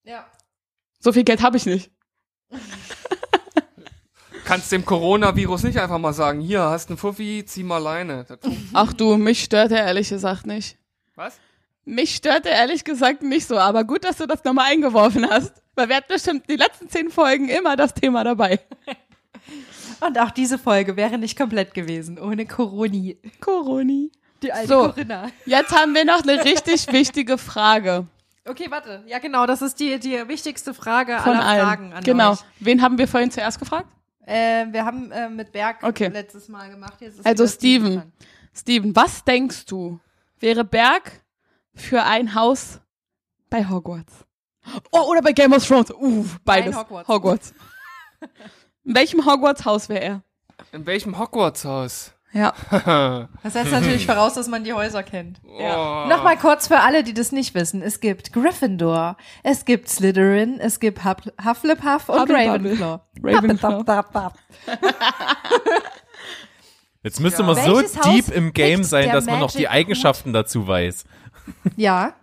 Ja. 0.04 0.26
So 1.00 1.14
viel 1.14 1.24
Geld 1.24 1.44
habe 1.44 1.58
ich 1.58 1.68
nicht. 1.68 1.92
Kannst 4.48 4.72
dem 4.72 4.86
Coronavirus 4.86 5.64
nicht 5.64 5.78
einfach 5.78 5.98
mal 5.98 6.14
sagen, 6.14 6.40
hier, 6.40 6.62
hast 6.62 6.90
einen 6.90 6.98
Fuffi, 6.98 7.44
zieh 7.46 7.64
mal 7.64 7.80
Leine. 7.80 8.26
Ach 8.74 8.94
du, 8.94 9.18
mich 9.18 9.44
stört 9.44 9.72
er 9.72 9.86
ehrlich 9.86 10.10
gesagt 10.10 10.48
nicht. 10.48 10.78
Was? 11.16 11.38
Mich 11.84 12.16
stört 12.16 12.46
er 12.46 12.54
ehrlich 12.54 12.84
gesagt 12.84 13.22
nicht 13.22 13.48
so, 13.48 13.58
aber 13.58 13.84
gut, 13.84 14.04
dass 14.04 14.18
du 14.18 14.26
das 14.26 14.44
nochmal 14.44 14.72
eingeworfen 14.72 15.30
hast. 15.30 15.54
Weil 15.76 15.90
wir 15.90 15.98
hatten 15.98 16.12
bestimmt 16.12 16.50
die 16.50 16.56
letzten 16.56 16.90
zehn 16.90 17.10
Folgen 17.10 17.50
immer 17.50 17.76
das 17.76 17.94
Thema 17.94 18.24
dabei. 18.24 18.60
Und 20.08 20.18
auch 20.20 20.32
diese 20.32 20.58
Folge 20.58 20.96
wäre 20.96 21.18
nicht 21.18 21.38
komplett 21.38 21.74
gewesen 21.74 22.18
ohne 22.20 22.46
Coroni. 22.46 23.18
Coroni. 23.42 24.12
Die 24.44 24.52
alte 24.52 24.68
So. 24.68 24.80
Corinna. 24.90 25.30
Jetzt 25.46 25.72
haben 25.72 25.94
wir 25.94 26.06
noch 26.06 26.24
eine 26.24 26.44
richtig 26.44 26.92
wichtige 26.92 27.38
Frage 27.38 28.08
Okay, 28.50 28.68
warte. 28.70 29.04
Ja, 29.08 29.20
genau, 29.20 29.46
das 29.46 29.62
ist 29.62 29.80
die, 29.80 30.00
die 30.00 30.28
wichtigste 30.28 30.74
Frage 30.74 31.18
von 31.20 31.34
aller 31.34 31.46
allen. 31.46 31.62
Fragen 31.62 31.94
an 31.94 32.04
genau. 32.04 32.32
euch. 32.34 32.40
Wen 32.60 32.82
haben 32.82 32.98
wir 32.98 33.08
vorhin 33.08 33.32
zuerst 33.32 33.60
gefragt? 33.60 33.88
Äh, 34.26 34.68
wir 34.72 34.86
haben 34.86 35.12
äh, 35.12 35.30
mit 35.30 35.52
Berg 35.52 35.84
Okay. 35.84 36.08
letztes 36.08 36.48
Mal 36.50 36.70
gemacht. 36.70 36.96
Jetzt 37.00 37.20
ist 37.20 37.26
Also 37.26 37.48
Steven. 37.48 38.12
Steven, 38.54 38.96
was 38.96 39.24
denkst 39.24 39.66
du, 39.66 40.00
wäre 40.40 40.64
Berg 40.64 41.24
für 41.76 42.04
ein 42.04 42.34
Haus 42.36 42.80
bei 43.50 43.68
Hogwarts? 43.70 44.26
Oh, 44.92 45.10
oder 45.12 45.22
bei 45.22 45.32
Game 45.32 45.54
of 45.54 45.66
Thrones. 45.66 45.92
Uh, 45.92 46.26
beides. 46.44 46.76
Hogwarts. 46.76 47.08
Hogwarts. 47.08 47.54
In 48.84 48.96
welchem 48.96 49.26
Hogwarts-Haus 49.26 49.90
wäre 49.90 50.02
er? 50.02 50.24
In 50.72 50.86
welchem 50.86 51.18
Hogwarts-Haus? 51.20 52.14
Ja. 52.38 52.54
Das 53.44 53.54
setzt 53.54 53.72
natürlich 53.72 54.06
voraus, 54.06 54.34
dass 54.36 54.48
man 54.48 54.64
die 54.64 54.74
Häuser 54.74 55.02
kennt. 55.04 55.40
Ja. 55.60 56.06
Oh. 56.06 56.08
Nochmal 56.10 56.38
kurz 56.38 56.68
für 56.68 56.80
alle, 56.82 57.04
die 57.04 57.14
das 57.14 57.32
nicht 57.32 57.56
wissen. 57.56 57.82
Es 57.82 58.00
gibt 58.00 58.34
Gryffindor, 58.34 59.18
es 59.44 59.66
gibt 59.66 59.90
Slytherin, 59.90 60.60
es 60.60 60.80
gibt 60.80 61.04
Huff- 61.06 61.32
Hufflepuff 61.44 62.10
und. 62.10 62.30
Ravenclaw. 62.30 63.00
Ravenclaw. 63.24 64.32
Jetzt 67.04 67.20
müsste 67.20 67.42
Ja. 67.44 67.48
man 67.48 67.56
so 67.56 67.78
Welches 67.78 67.98
Haus 67.98 68.06
deep 68.14 68.30
im 68.36 68.54
Game 68.54 68.84
sein, 68.84 69.12
dass 69.12 69.26
man 69.26 69.40
noch 69.40 69.52
die 69.52 69.70
Eigenschaften 69.70 70.34
dazu 70.34 70.68
weiß. 70.68 71.06
Ja. 71.76 72.14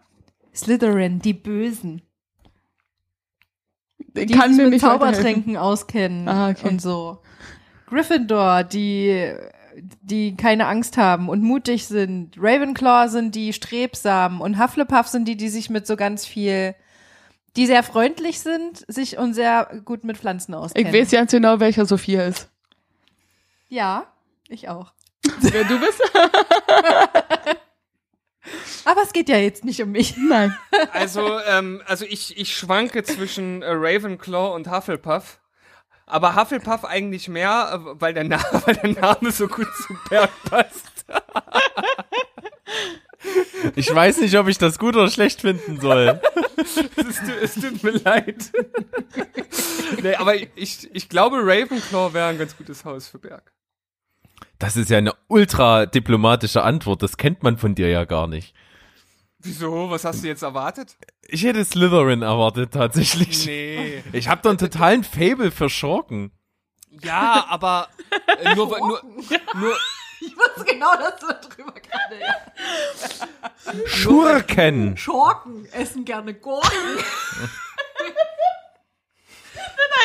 Slytherin, 0.54 1.20
die 1.20 1.32
Bösen. 1.34 2.02
Den 3.98 4.28
Die 4.28 4.34
kann 4.34 4.52
sich 4.54 4.62
mir 4.62 4.70
mit. 4.70 4.80
Zaubertränken 4.80 5.56
auskennen 5.56 6.28
Ah, 6.28 6.50
okay. 6.50 6.68
und 6.68 6.80
so. 6.82 7.22
Gryffindor, 7.86 8.62
die, 8.64 9.32
die 10.02 10.36
keine 10.36 10.66
Angst 10.66 10.96
haben 10.96 11.28
und 11.28 11.42
mutig 11.42 11.86
sind. 11.86 12.36
Ravenclaw 12.38 13.08
sind 13.08 13.34
die 13.34 13.52
strebsam 13.52 14.40
und 14.40 14.58
Hufflepuff 14.58 15.08
sind 15.08 15.26
die, 15.26 15.36
die 15.36 15.48
sich 15.48 15.70
mit 15.70 15.86
so 15.86 15.96
ganz 15.96 16.26
viel, 16.26 16.74
die 17.56 17.66
sehr 17.66 17.82
freundlich 17.82 18.40
sind, 18.40 18.84
sich 18.88 19.18
und 19.18 19.34
sehr 19.34 19.82
gut 19.84 20.04
mit 20.04 20.16
Pflanzen 20.18 20.54
auskennen. 20.54 20.92
Ich 20.92 21.00
weiß 21.00 21.10
ganz 21.10 21.32
genau, 21.32 21.60
welcher 21.60 21.86
Sophia 21.86 22.24
ist. 22.26 22.48
Ja, 23.68 24.06
ich 24.48 24.68
auch. 24.68 24.92
Wer 25.40 25.64
du 25.64 25.80
bist? 25.80 26.00
Aber 28.84 29.02
es 29.02 29.12
geht 29.12 29.28
ja 29.28 29.38
jetzt 29.38 29.64
nicht 29.64 29.82
um 29.82 29.90
mich. 29.92 30.16
Nein. 30.28 30.56
Also, 30.92 31.40
ähm, 31.40 31.82
also 31.86 32.04
ich, 32.04 32.36
ich 32.38 32.56
schwanke 32.56 33.02
zwischen 33.02 33.62
äh, 33.62 33.70
Ravenclaw 33.70 34.54
und 34.54 34.70
Hufflepuff. 34.70 35.40
Aber 36.06 36.36
Hufflepuff 36.36 36.84
eigentlich 36.84 37.28
mehr, 37.28 37.70
äh, 37.72 38.00
weil 38.00 38.14
der, 38.14 38.24
Na 38.24 38.38
weil 38.66 38.76
der 38.76 38.92
Name 38.92 39.30
so 39.30 39.48
gut 39.48 39.68
zu 39.76 39.96
Berg 40.08 40.30
passt. 40.48 41.04
Ich 43.74 43.92
weiß 43.92 44.18
nicht, 44.18 44.36
ob 44.36 44.48
ich 44.48 44.58
das 44.58 44.78
gut 44.78 44.96
oder 44.96 45.08
schlecht 45.08 45.40
finden 45.40 45.80
soll. 45.80 46.20
Es, 47.42 47.54
tut 47.54 47.82
mir 47.82 47.90
leid. 47.90 48.50
nee, 50.02 50.14
aber 50.14 50.34
ich, 50.36 50.88
ich 50.94 51.08
glaube, 51.08 51.38
Ravenclaw 51.38 52.14
wäre 52.14 52.28
ein 52.28 52.38
ganz 52.38 52.56
gutes 52.56 52.84
Haus 52.84 53.08
für 53.08 53.18
Berg. 53.18 53.52
Das 54.58 54.76
ist 54.76 54.88
ja 54.88 54.98
eine 54.98 55.12
ultra 55.28 55.84
diplomatische 55.84 56.62
Antwort. 56.62 57.02
Das 57.02 57.16
kennt 57.18 57.42
man 57.42 57.58
von 57.58 57.74
dir 57.74 57.88
ja 57.90 58.04
gar 58.04 58.28
nicht. 58.28 58.54
Wieso? 59.44 59.90
Was 59.90 60.04
hast 60.04 60.22
du 60.24 60.26
jetzt 60.28 60.42
erwartet? 60.42 60.96
Ich 61.28 61.44
hätte 61.44 61.64
Slytherin 61.64 62.22
erwartet, 62.22 62.72
tatsächlich. 62.72 63.46
Nee. 63.46 64.02
Ich 64.12 64.28
habe 64.28 64.42
doch 64.42 64.50
einen 64.50 64.58
totalen 64.58 65.04
Fable 65.04 65.50
für 65.50 65.68
Schurken. 65.68 66.32
Ja, 67.02 67.46
aber 67.48 67.88
äh, 68.40 68.54
nur, 68.54 68.66
nur, 68.78 69.02
nur, 69.54 69.76
Ich 70.20 70.36
wusste 70.36 70.64
genau, 70.64 70.94
dass 70.96 71.20
du 71.20 71.26
darüber 71.26 71.72
gerade, 71.72 72.20
ja. 72.20 73.86
Schurken! 73.86 74.96
Schorken 74.96 75.66
essen 75.72 76.04
gerne 76.04 76.34
Gurken. 76.34 76.70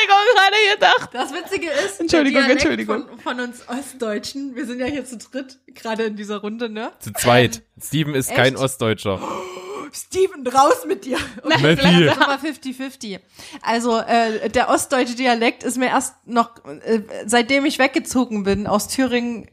Habe 0.08 0.34
gerade 0.34 0.74
gedacht. 0.74 1.10
Das 1.12 1.32
Witzige 1.32 1.70
ist, 1.70 2.00
Entschuldigung, 2.00 2.42
Entschuldigung. 2.42 3.06
Von, 3.08 3.18
von 3.20 3.40
uns 3.40 3.68
Ostdeutschen, 3.68 4.54
wir 4.56 4.66
sind 4.66 4.80
ja 4.80 4.86
hier 4.86 5.04
zu 5.04 5.18
dritt, 5.18 5.58
gerade 5.74 6.04
in 6.04 6.16
dieser 6.16 6.38
Runde, 6.38 6.68
ne? 6.68 6.92
Zu 7.00 7.12
zweit. 7.12 7.62
Steven 7.82 8.14
ist 8.14 8.30
kein 8.34 8.54
echt? 8.54 8.62
Ostdeutscher. 8.62 9.20
Steven, 9.92 10.46
raus 10.46 10.84
mit 10.86 11.04
dir. 11.04 11.18
Und 11.42 11.60
Matti. 11.62 11.76
das 11.76 12.16
ist 12.16 12.22
aber 12.22 12.34
50-50. 12.34 13.18
Also 13.62 13.98
äh, 13.98 14.48
der 14.48 14.68
ostdeutsche 14.68 15.16
Dialekt 15.16 15.64
ist 15.64 15.78
mir 15.78 15.88
erst 15.88 16.14
noch, 16.26 16.64
äh, 16.64 17.00
seitdem 17.26 17.64
ich 17.64 17.80
weggezogen 17.80 18.44
bin 18.44 18.68
aus 18.68 18.86
Thüringen, 18.86 19.48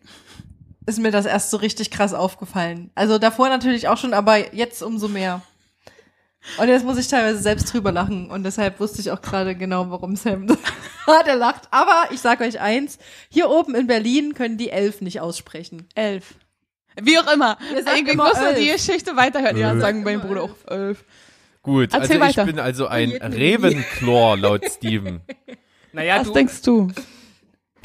ist 0.86 1.00
mir 1.00 1.12
das 1.12 1.26
erst 1.26 1.50
so 1.50 1.58
richtig 1.58 1.92
krass 1.92 2.14
aufgefallen. 2.14 2.92
Also 2.96 3.18
davor 3.18 3.50
natürlich 3.50 3.88
auch 3.88 3.98
schon, 3.98 4.14
aber 4.14 4.54
jetzt 4.54 4.82
umso 4.84 5.08
mehr. 5.08 5.42
Und 6.58 6.68
jetzt 6.70 6.86
muss 6.86 6.98
ich 6.98 7.08
teilweise 7.08 7.40
selbst 7.42 7.72
drüber 7.72 7.92
lachen 7.92 8.30
und 8.32 8.44
deshalb 8.44 8.80
wusste 8.80 9.02
ich 9.02 9.12
auch 9.12 9.22
gerade 9.22 9.56
genau, 9.56 9.90
warum 9.90 10.16
Sam 10.16 10.48
der 11.26 11.36
lacht. 11.36 11.68
Aber 11.72 12.08
ich 12.12 12.20
sag 12.20 12.42
euch 12.42 12.60
eins, 12.60 12.98
hier 13.30 13.50
oben 13.50 13.76
in 13.76 13.88
Berlin 13.88 14.34
können 14.34 14.58
die 14.58 14.70
elf 14.70 15.02
nicht 15.02 15.22
aussprechen. 15.22 15.88
Elf. 15.96 16.36
Wie 17.00 17.20
auch 17.20 17.32
immer. 17.32 17.58
Immer 17.72 18.24
muss 18.24 18.38
elf. 18.38 18.58
die 18.58 18.68
Geschichte 18.68 19.16
weiterhören. 19.16 19.58
Ja, 19.58 19.78
sagen 19.78 20.04
mein 20.04 20.22
Bruder 20.22 20.44
auch 20.44 20.56
elf. 20.68 21.04
Gut, 21.62 21.94
Erzähl 21.94 22.00
also 22.00 22.14
ich 22.14 22.38
weiter. 22.38 22.46
bin 22.46 22.60
also 22.60 22.88
ein 22.88 23.10
Jeden 23.12 23.34
Ravenclaw 23.34 24.36
laut 24.40 24.64
Steven. 24.72 25.22
naja, 25.92 26.20
Was 26.20 26.28
du, 26.28 26.34
denkst 26.34 26.62
du? 26.62 26.92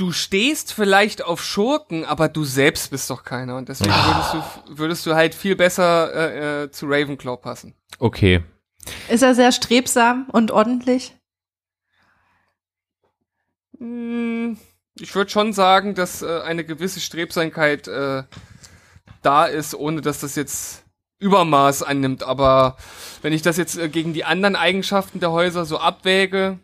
Du 0.03 0.11
stehst 0.11 0.73
vielleicht 0.75 1.23
auf 1.25 1.45
Schurken, 1.45 2.05
aber 2.05 2.29
du 2.29 2.43
selbst 2.45 2.91
bist 2.91 3.09
doch 3.09 3.23
keiner. 3.23 3.57
Und 3.57 3.69
deswegen 3.69 3.93
würdest 3.93 4.35
du, 4.35 4.79
würdest 4.79 5.07
du 5.07 5.15
halt 5.15 5.33
viel 5.33 5.55
besser 5.55 6.13
äh, 6.13 6.65
äh, 6.65 6.71
zu 6.73 6.87
Ravenclaw 6.87 7.37
passen. 7.37 7.73
Okay. 8.01 8.43
Ist 9.09 9.23
er 9.23 9.37
sehr 9.37 9.53
strebsam 9.53 10.27
und 10.33 10.51
ordentlich? 10.51 11.17
Hm, 13.79 14.59
Ich 14.99 15.15
würde 15.15 15.31
schon 15.31 15.53
sagen, 15.53 15.95
dass 15.95 16.23
äh, 16.23 16.41
eine 16.41 16.65
gewisse 16.65 16.99
Strebsamkeit 16.99 17.87
äh, 17.87 18.25
da 19.23 19.47
ist, 19.47 19.73
ohne 19.77 20.01
dass 20.01 20.19
das 20.19 20.35
jetzt 20.35 20.83
Übermaß 21.21 21.85
annimmt. 21.85 22.25
Aber 22.25 22.77
wenn 23.23 23.33
ich 23.33 23.43
das 23.43 23.57
jetzt 23.57 23.79
äh, 23.79 23.89
gegen 23.89 24.15
die 24.15 24.25
anderen 24.25 24.57
Eigenschaften 24.57 25.21
der 25.21 25.31
Häuser 25.31 25.65
so 25.65 25.79
abwäge, 25.79 26.59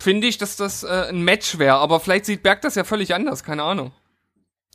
finde 0.00 0.26
ich, 0.26 0.38
dass 0.38 0.56
das 0.56 0.84
äh, 0.84 1.06
ein 1.08 1.22
Match 1.22 1.58
wäre. 1.58 1.76
Aber 1.76 2.00
vielleicht 2.00 2.26
sieht 2.26 2.42
Berg 2.42 2.62
das 2.62 2.74
ja 2.74 2.84
völlig 2.84 3.14
anders, 3.14 3.42
keine 3.44 3.62
Ahnung. 3.62 3.92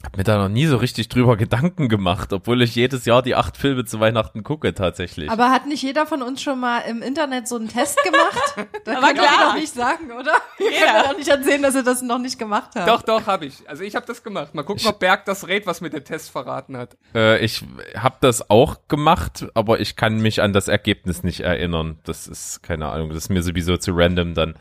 Hab 0.04 0.18
mir 0.18 0.26
da 0.26 0.38
noch 0.38 0.50
nie 0.50 0.66
so 0.66 0.76
richtig 0.76 1.08
drüber 1.08 1.38
Gedanken 1.38 1.88
gemacht, 1.88 2.34
obwohl 2.34 2.62
ich 2.62 2.76
jedes 2.76 3.06
Jahr 3.06 3.22
die 3.22 3.36
acht 3.36 3.56
Filme 3.56 3.86
zu 3.86 4.02
Weihnachten 4.02 4.44
gucke, 4.44 4.74
tatsächlich. 4.74 5.32
Aber 5.32 5.50
hat 5.50 5.66
nicht 5.66 5.82
jeder 5.82 6.06
von 6.06 6.22
uns 6.22 6.42
schon 6.42 6.60
mal 6.60 6.80
im 6.80 7.02
Internet 7.02 7.48
so 7.48 7.56
einen 7.56 7.70
Test 7.70 7.98
gemacht? 8.04 8.34
Da 8.84 8.98
Aber 8.98 9.08
könnt 9.08 9.20
ihr 9.20 9.24
klar. 9.24 9.54
doch 9.54 9.56
nicht 9.56 9.74
sagen, 9.74 10.12
oder? 10.12 10.34
Könnt 10.58 10.72
mir 10.72 11.04
doch 11.10 11.18
nicht 11.18 11.30
erzählen, 11.30 11.62
dass 11.62 11.74
ihr 11.76 11.84
das 11.84 12.02
noch 12.02 12.20
nicht 12.20 12.38
gemacht 12.38 12.72
habt. 12.76 12.88
Doch, 12.90 13.02
doch, 13.02 13.26
habe 13.28 13.46
ich. 13.46 13.68
Also 13.70 13.84
ich 13.84 13.96
habe 13.96 14.06
das 14.06 14.24
gemacht. 14.24 14.54
Mal 14.54 14.64
gucken, 14.64 14.86
ob 14.88 15.00
Berg 15.00 15.24
das 15.24 15.48
rät, 15.48 15.66
was 15.66 15.80
mir 15.80 15.90
der 15.90 16.04
Test 16.04 16.32
verraten 16.32 16.76
hat. 16.76 16.98
Äh, 17.16 17.44
ich 17.44 17.64
habe 17.96 18.18
das 18.20 18.50
auch 18.50 18.90
gemacht, 18.90 19.46
aber 19.54 19.80
ich 19.80 19.96
kann 19.96 20.18
mich 20.18 20.42
an 20.42 20.52
das 20.52 20.68
Ergebnis 20.68 21.24
nicht 21.24 21.40
erinnern. 21.40 21.98
Das 22.04 22.28
ist, 22.28 22.62
keine 22.62 22.88
Ahnung, 22.90 23.08
das 23.10 23.20
ist 23.20 23.30
mir 23.30 23.42
sowieso 23.42 23.78
zu 23.78 23.92
random 23.94 24.34
dann. 24.34 24.56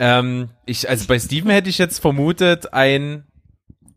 Ähm, 0.00 0.48
ich, 0.64 0.88
also 0.88 1.06
bei 1.06 1.18
Steven 1.18 1.50
hätte 1.50 1.68
ich 1.68 1.76
jetzt 1.76 1.98
vermutet, 1.98 2.72
ein, 2.72 3.26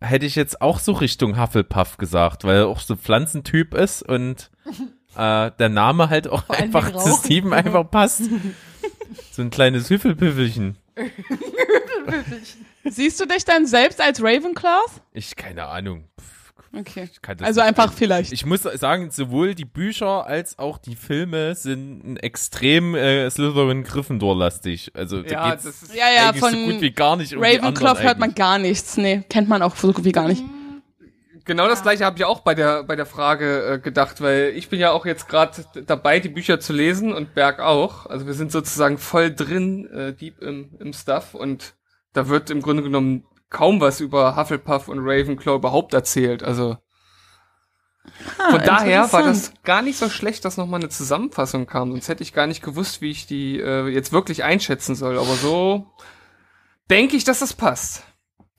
hätte 0.02 0.26
ich 0.26 0.36
jetzt 0.36 0.62
auch 0.62 0.80
so 0.80 0.92
Richtung 0.92 1.40
Hufflepuff 1.40 1.98
gesagt, 1.98 2.44
weil 2.44 2.58
er 2.58 2.68
auch 2.68 2.82
so 2.82 2.98
Pflanzentyp 2.98 3.74
ist 3.74 4.04
und 4.04 4.52
äh, 5.16 5.52
der 5.58 5.70
Name 5.70 6.10
halt 6.10 6.28
auch 6.28 6.50
allen 6.50 6.64
einfach 6.64 6.92
zu. 6.92 7.10
Steven 7.24 7.54
einfach 7.54 7.90
passt. 7.90 8.24
so 9.32 9.42
ein 9.42 9.50
kleines 9.50 9.90
Hüffelpüffelchen. 9.90 10.78
Siehst 12.84 13.22
du 13.22 13.26
dich 13.26 13.46
dann 13.46 13.66
selbst 13.66 14.02
als 14.02 14.22
Ravenclaw? 14.22 14.84
Ich, 15.14 15.38
keine 15.38 15.68
Ahnung. 15.68 16.10
Pff, 16.20 16.43
Okay. 16.76 17.08
Also 17.42 17.62
einfach 17.62 17.94
vielleicht. 17.94 18.32
Ich 18.32 18.46
muss 18.48 18.64
sagen, 18.64 19.12
sowohl 19.12 19.54
die 19.54 19.66
Bücher 19.66 20.26
als 20.26 20.58
auch 20.58 20.80
die 20.80 20.96
Filme 20.96 21.54
sind 21.54 22.18
extrem 22.18 22.96
äh, 22.96 23.30
Slytherin-Gryffindor-lastig. 23.30 24.92
Also 24.96 25.22
da 25.22 25.30
Ja, 25.30 25.52
geht's 25.52 25.66
das 25.66 25.84
ist 25.84 25.96
Ja, 25.96 26.06
ja, 26.14 26.30
eigentlich 26.30 26.40
von 26.40 26.52
so 26.52 26.66
gut 26.66 26.82
wie 26.82 26.92
gar 26.92 27.16
nicht 27.16 27.36
um 27.36 27.44
Ravenclaw 27.44 28.02
hört 28.02 28.18
man 28.18 28.34
gar 28.34 28.58
nichts. 28.58 28.98
Nee, 28.98 29.24
kennt 29.30 29.50
man 29.50 29.62
auch 29.62 29.76
so 29.76 29.94
gut 29.94 30.04
wie 30.04 30.12
gar 30.12 30.28
nicht. 30.28 30.44
Genau 31.46 31.68
das 31.68 31.84
gleiche 31.84 32.06
habe 32.06 32.18
ich 32.18 32.24
auch 32.26 32.40
bei 32.40 32.56
der 32.56 32.84
bei 32.84 32.96
der 32.96 33.06
Frage 33.06 33.74
äh, 33.74 33.80
gedacht, 33.80 34.22
weil 34.22 34.54
ich 34.56 34.70
bin 34.70 34.80
ja 34.80 34.92
auch 34.92 35.06
jetzt 35.06 35.28
gerade 35.28 35.66
dabei, 35.86 36.20
die 36.20 36.30
Bücher 36.30 36.60
zu 36.60 36.74
lesen 36.74 37.14
und 37.14 37.36
Berg 37.36 37.60
auch. 37.60 38.06
Also 38.08 38.26
wir 38.26 38.34
sind 38.34 38.52
sozusagen 38.52 38.98
voll 38.98 39.34
drin, 39.36 39.86
äh, 39.92 40.14
deep 40.14 40.42
im, 40.42 40.76
im 40.80 40.94
Stuff 40.94 41.34
und 41.36 41.76
da 42.14 42.30
wird 42.30 42.50
im 42.50 42.62
Grunde 42.62 42.82
genommen 42.82 43.26
kaum 43.54 43.80
was 43.80 44.02
über 44.02 44.36
Hufflepuff 44.36 44.90
und 44.90 45.00
Ravenclaw 45.00 45.56
überhaupt 45.56 45.94
erzählt. 45.94 46.44
Also 46.44 46.78
von 48.50 48.62
daher 48.62 49.12
war 49.14 49.24
das 49.24 49.54
gar 49.64 49.82
nicht 49.82 49.98
so 49.98 50.10
schlecht, 50.10 50.44
dass 50.44 50.58
nochmal 50.58 50.82
eine 50.82 50.90
Zusammenfassung 50.90 51.66
kam. 51.68 51.92
Sonst 51.92 52.10
hätte 52.10 52.24
ich 52.24 52.34
gar 52.34 52.48
nicht 52.48 52.62
gewusst, 52.62 53.02
wie 53.02 53.12
ich 53.12 53.28
die 53.28 53.60
äh, 53.60 53.88
jetzt 53.88 54.12
wirklich 54.12 54.44
einschätzen 54.44 54.96
soll. 54.96 55.18
Aber 55.18 55.36
so 55.36 55.94
denke 56.90 57.16
ich, 57.16 57.24
dass 57.24 57.40
das 57.40 57.54
passt. 57.54 58.04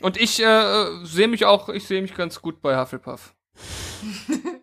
Und 0.01 0.16
ich 0.16 0.42
äh, 0.42 1.05
sehe 1.05 1.28
mich 1.28 1.45
auch, 1.45 1.68
ich 1.68 1.86
sehe 1.86 2.01
mich 2.01 2.14
ganz 2.14 2.40
gut 2.40 2.62
bei 2.62 2.80
Hufflepuff. 2.80 3.34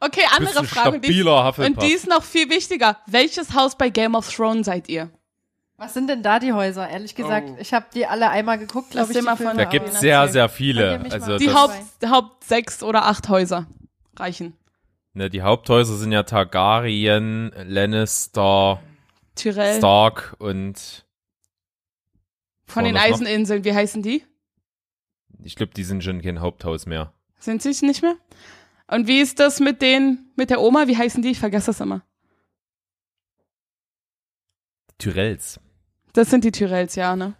Okay, 0.00 0.22
andere 0.36 0.64
Frage. 0.64 0.98
Die, 0.98 1.22
Hufflepuff. 1.22 1.58
und 1.58 1.82
die 1.82 1.92
ist 1.92 2.08
noch 2.08 2.24
viel 2.24 2.50
wichtiger. 2.50 2.98
Welches 3.06 3.54
Haus 3.54 3.78
bei 3.78 3.90
Game 3.90 4.16
of 4.16 4.28
Thrones 4.28 4.66
seid 4.66 4.88
ihr? 4.88 5.10
Was 5.76 5.92
sind 5.92 6.08
denn 6.08 6.22
da 6.22 6.38
die 6.38 6.52
Häuser? 6.52 6.88
Ehrlich 6.88 7.14
gesagt, 7.16 7.48
Oh. 7.52 7.56
ich 7.58 7.74
habe 7.74 7.86
die 7.94 8.06
alle 8.06 8.30
einmal 8.30 8.58
geguckt, 8.58 8.94
Lass 8.94 9.08
glaube 9.08 9.18
ich. 9.18 9.24
mal 9.24 9.36
von- 9.36 9.56
Da 9.56 9.64
Ja, 9.64 9.68
gibt's 9.68 9.94
wen 9.94 10.00
sehr, 10.00 10.28
sehr 10.28 10.48
viele. 10.48 11.00
Also 11.10 11.36
Die 11.36 11.52
Haupt, 11.52 11.74
Haupt 12.06 12.44
sechs 12.44 12.82
oder 12.82 13.06
acht 13.06 13.28
Häuser 13.28 13.66
reichen. 14.16 14.56
ne, 15.14 15.28
die 15.30 15.42
Haupthäuser 15.42 15.96
sind 15.96 16.12
ja 16.12 16.22
Targaryen, 16.22 17.52
Lannister, 17.64 18.80
Tyrell. 19.34 19.78
Stark 19.78 20.36
und 20.38 21.04
Von 22.66 22.84
den 22.84 22.94
War 22.94 23.02
das 23.02 23.10
noch? 23.10 23.26
Eiseninseln, 23.26 23.64
wie 23.64 23.74
heißen 23.74 24.02
die? 24.02 24.24
ich 25.42 25.56
glaube, 25.56 25.74
die 25.74 25.84
sind 25.84 26.02
schon 26.04 26.22
kein 26.22 26.40
Haupthaus 26.40 26.86
mehr. 26.86 27.12
Sind 27.40 27.60
sie 27.62 27.70
es 27.70 27.82
nicht 27.82 28.00
mehr? 28.00 28.16
Und 28.86 29.06
wie 29.08 29.20
ist 29.20 29.40
das 29.40 29.58
mit 29.60 29.82
den, 29.82 30.30
mit 30.36 30.50
der 30.50 30.60
Oma? 30.60 30.86
Wie 30.86 30.96
heißen 30.96 31.20
die? 31.20 31.30
Ich 31.32 31.38
vergesse 31.40 31.66
das 31.66 31.80
immer. 31.80 32.02
Tyrells. 34.98 35.60
Das 36.14 36.30
sind 36.30 36.44
die 36.44 36.52
Tyrells, 36.52 36.94
ja, 36.94 37.14
ne? 37.14 37.34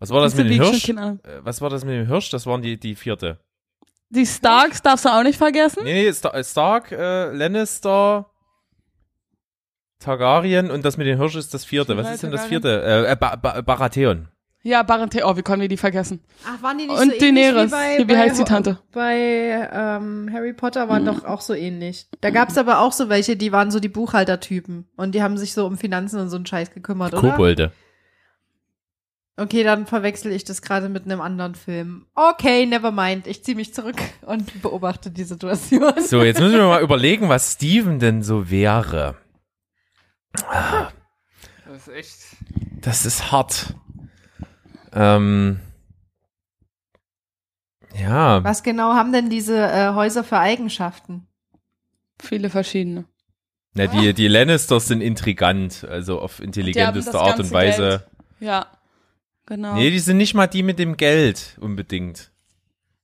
Was 0.00 0.10
war 0.10 0.22
das 0.22 0.32
Siehste, 0.32 0.44
mit 0.44 0.54
dem 0.54 0.62
wie 0.62 0.70
Hirsch? 0.70 0.88
Äh, 0.88 1.44
Was 1.44 1.60
war 1.60 1.70
das 1.70 1.84
mit 1.84 1.94
dem 1.94 2.06
Hirsch? 2.06 2.30
Das 2.30 2.46
waren 2.46 2.62
die, 2.62 2.78
die 2.78 2.94
vierte. 2.94 3.38
Die 4.10 4.26
Starks 4.26 4.82
darfst 4.82 5.04
du 5.04 5.10
auch 5.10 5.22
nicht 5.22 5.36
vergessen. 5.38 5.84
Nee, 5.84 6.04
nee, 6.04 6.12
Star 6.12 6.42
Stark, 6.42 6.92
äh, 6.92 7.30
Lannister, 7.32 8.26
Targaryen 9.98 10.70
und 10.70 10.84
das 10.84 10.96
mit 10.96 11.06
den 11.06 11.18
Hirsch 11.18 11.36
ist 11.36 11.52
das 11.52 11.64
vierte. 11.64 11.96
Was 11.96 12.04
Tyrell, 12.04 12.14
ist 12.14 12.22
denn 12.22 12.30
das 12.30 12.46
vierte? 12.46 12.82
Äh, 12.82 13.12
äh, 13.12 13.16
ba 13.16 13.36
ba 13.36 13.60
Baratheon. 13.60 14.28
Ja, 14.62 14.82
Barenthe. 14.82 15.22
Oh, 15.24 15.36
wie 15.36 15.42
konnten 15.42 15.62
wir 15.62 15.68
die 15.68 15.76
vergessen? 15.76 16.20
Ach, 16.46 16.62
waren 16.62 16.78
die 16.78 16.86
nicht 16.86 16.98
Und 16.98 17.12
so 17.12 17.24
ähnlich 17.24 17.46
Daenerys. 17.46 17.70
wie 17.70 17.74
bei, 17.74 17.98
wie 17.98 18.04
bei, 18.04 18.18
heißt 18.18 18.40
die 18.40 18.44
Tante? 18.44 18.78
Bei 18.92 19.68
ähm, 19.72 20.30
Harry 20.32 20.52
Potter 20.52 20.88
waren 20.88 21.04
doch 21.04 21.24
auch 21.24 21.40
so 21.40 21.54
ähnlich. 21.54 22.08
Da 22.20 22.30
gab's 22.30 22.58
aber 22.58 22.80
auch 22.80 22.92
so 22.92 23.08
welche, 23.08 23.36
die 23.36 23.52
waren 23.52 23.70
so 23.70 23.78
die 23.80 23.88
Buchhaltertypen. 23.88 24.88
Und 24.96 25.14
die 25.14 25.22
haben 25.22 25.38
sich 25.38 25.52
so 25.54 25.64
um 25.64 25.78
Finanzen 25.78 26.18
und 26.20 26.28
so 26.28 26.36
einen 26.36 26.46
Scheiß 26.46 26.72
gekümmert, 26.72 27.14
oder? 27.14 27.30
Kobolde. 27.30 27.72
Okay, 29.38 29.62
dann 29.62 29.86
verwechsel 29.86 30.32
ich 30.32 30.42
das 30.42 30.62
gerade 30.62 30.88
mit 30.88 31.04
einem 31.04 31.20
anderen 31.20 31.54
Film. 31.54 32.06
Okay, 32.16 32.66
never 32.66 32.90
mind. 32.90 33.28
Ich 33.28 33.44
ziehe 33.44 33.56
mich 33.56 33.72
zurück 33.72 34.00
und 34.22 34.62
beobachte 34.62 35.12
die 35.12 35.22
Situation. 35.22 35.92
So, 36.00 36.24
jetzt 36.24 36.40
müssen 36.40 36.56
wir 36.58 36.66
mal 36.66 36.82
überlegen, 36.82 37.28
was 37.28 37.52
Steven 37.52 38.00
denn 38.00 38.24
so 38.24 38.50
wäre. 38.50 39.14
Das 40.32 41.86
ist 41.86 41.88
echt. 41.88 42.18
Das 42.80 43.06
ist 43.06 43.30
hart. 43.30 43.74
Ähm, 44.92 45.60
ja, 47.96 48.42
Was 48.42 48.64
genau 48.64 48.94
haben 48.94 49.12
denn 49.12 49.30
diese 49.30 49.56
äh, 49.56 49.94
Häuser 49.94 50.24
für 50.24 50.38
Eigenschaften? 50.38 51.28
Viele 52.20 52.50
verschiedene. 52.50 53.04
na, 53.74 53.86
die, 53.86 54.14
die 54.14 54.26
Lannisters 54.26 54.88
sind 54.88 55.00
intrigant, 55.00 55.84
also 55.88 56.20
auf 56.20 56.40
intelligenteste 56.40 57.20
Art 57.20 57.38
und 57.38 57.52
Weise. 57.52 57.88
Geld. 57.88 58.10
Ja. 58.40 58.66
Genau. 59.48 59.74
Nee, 59.74 59.90
die 59.90 59.98
sind 59.98 60.18
nicht 60.18 60.34
mal 60.34 60.46
die 60.46 60.62
mit 60.62 60.78
dem 60.78 60.98
Geld 60.98 61.56
unbedingt. 61.60 62.30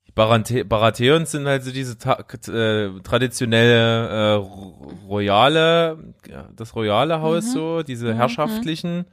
Die 0.07 0.13
Baratheons 0.13 1.31
sind 1.31 1.47
halt 1.47 1.65
so 1.65 1.73
diese 1.73 1.95
äh, 1.95 3.01
traditionelle 3.03 4.09
äh, 4.09 4.33
ro- 4.35 4.93
royale, 5.09 6.15
das 6.55 6.77
royale 6.77 7.23
Haus 7.23 7.51
so, 7.53 7.83
diese 7.83 8.15
herrschaftlichen. 8.15 9.07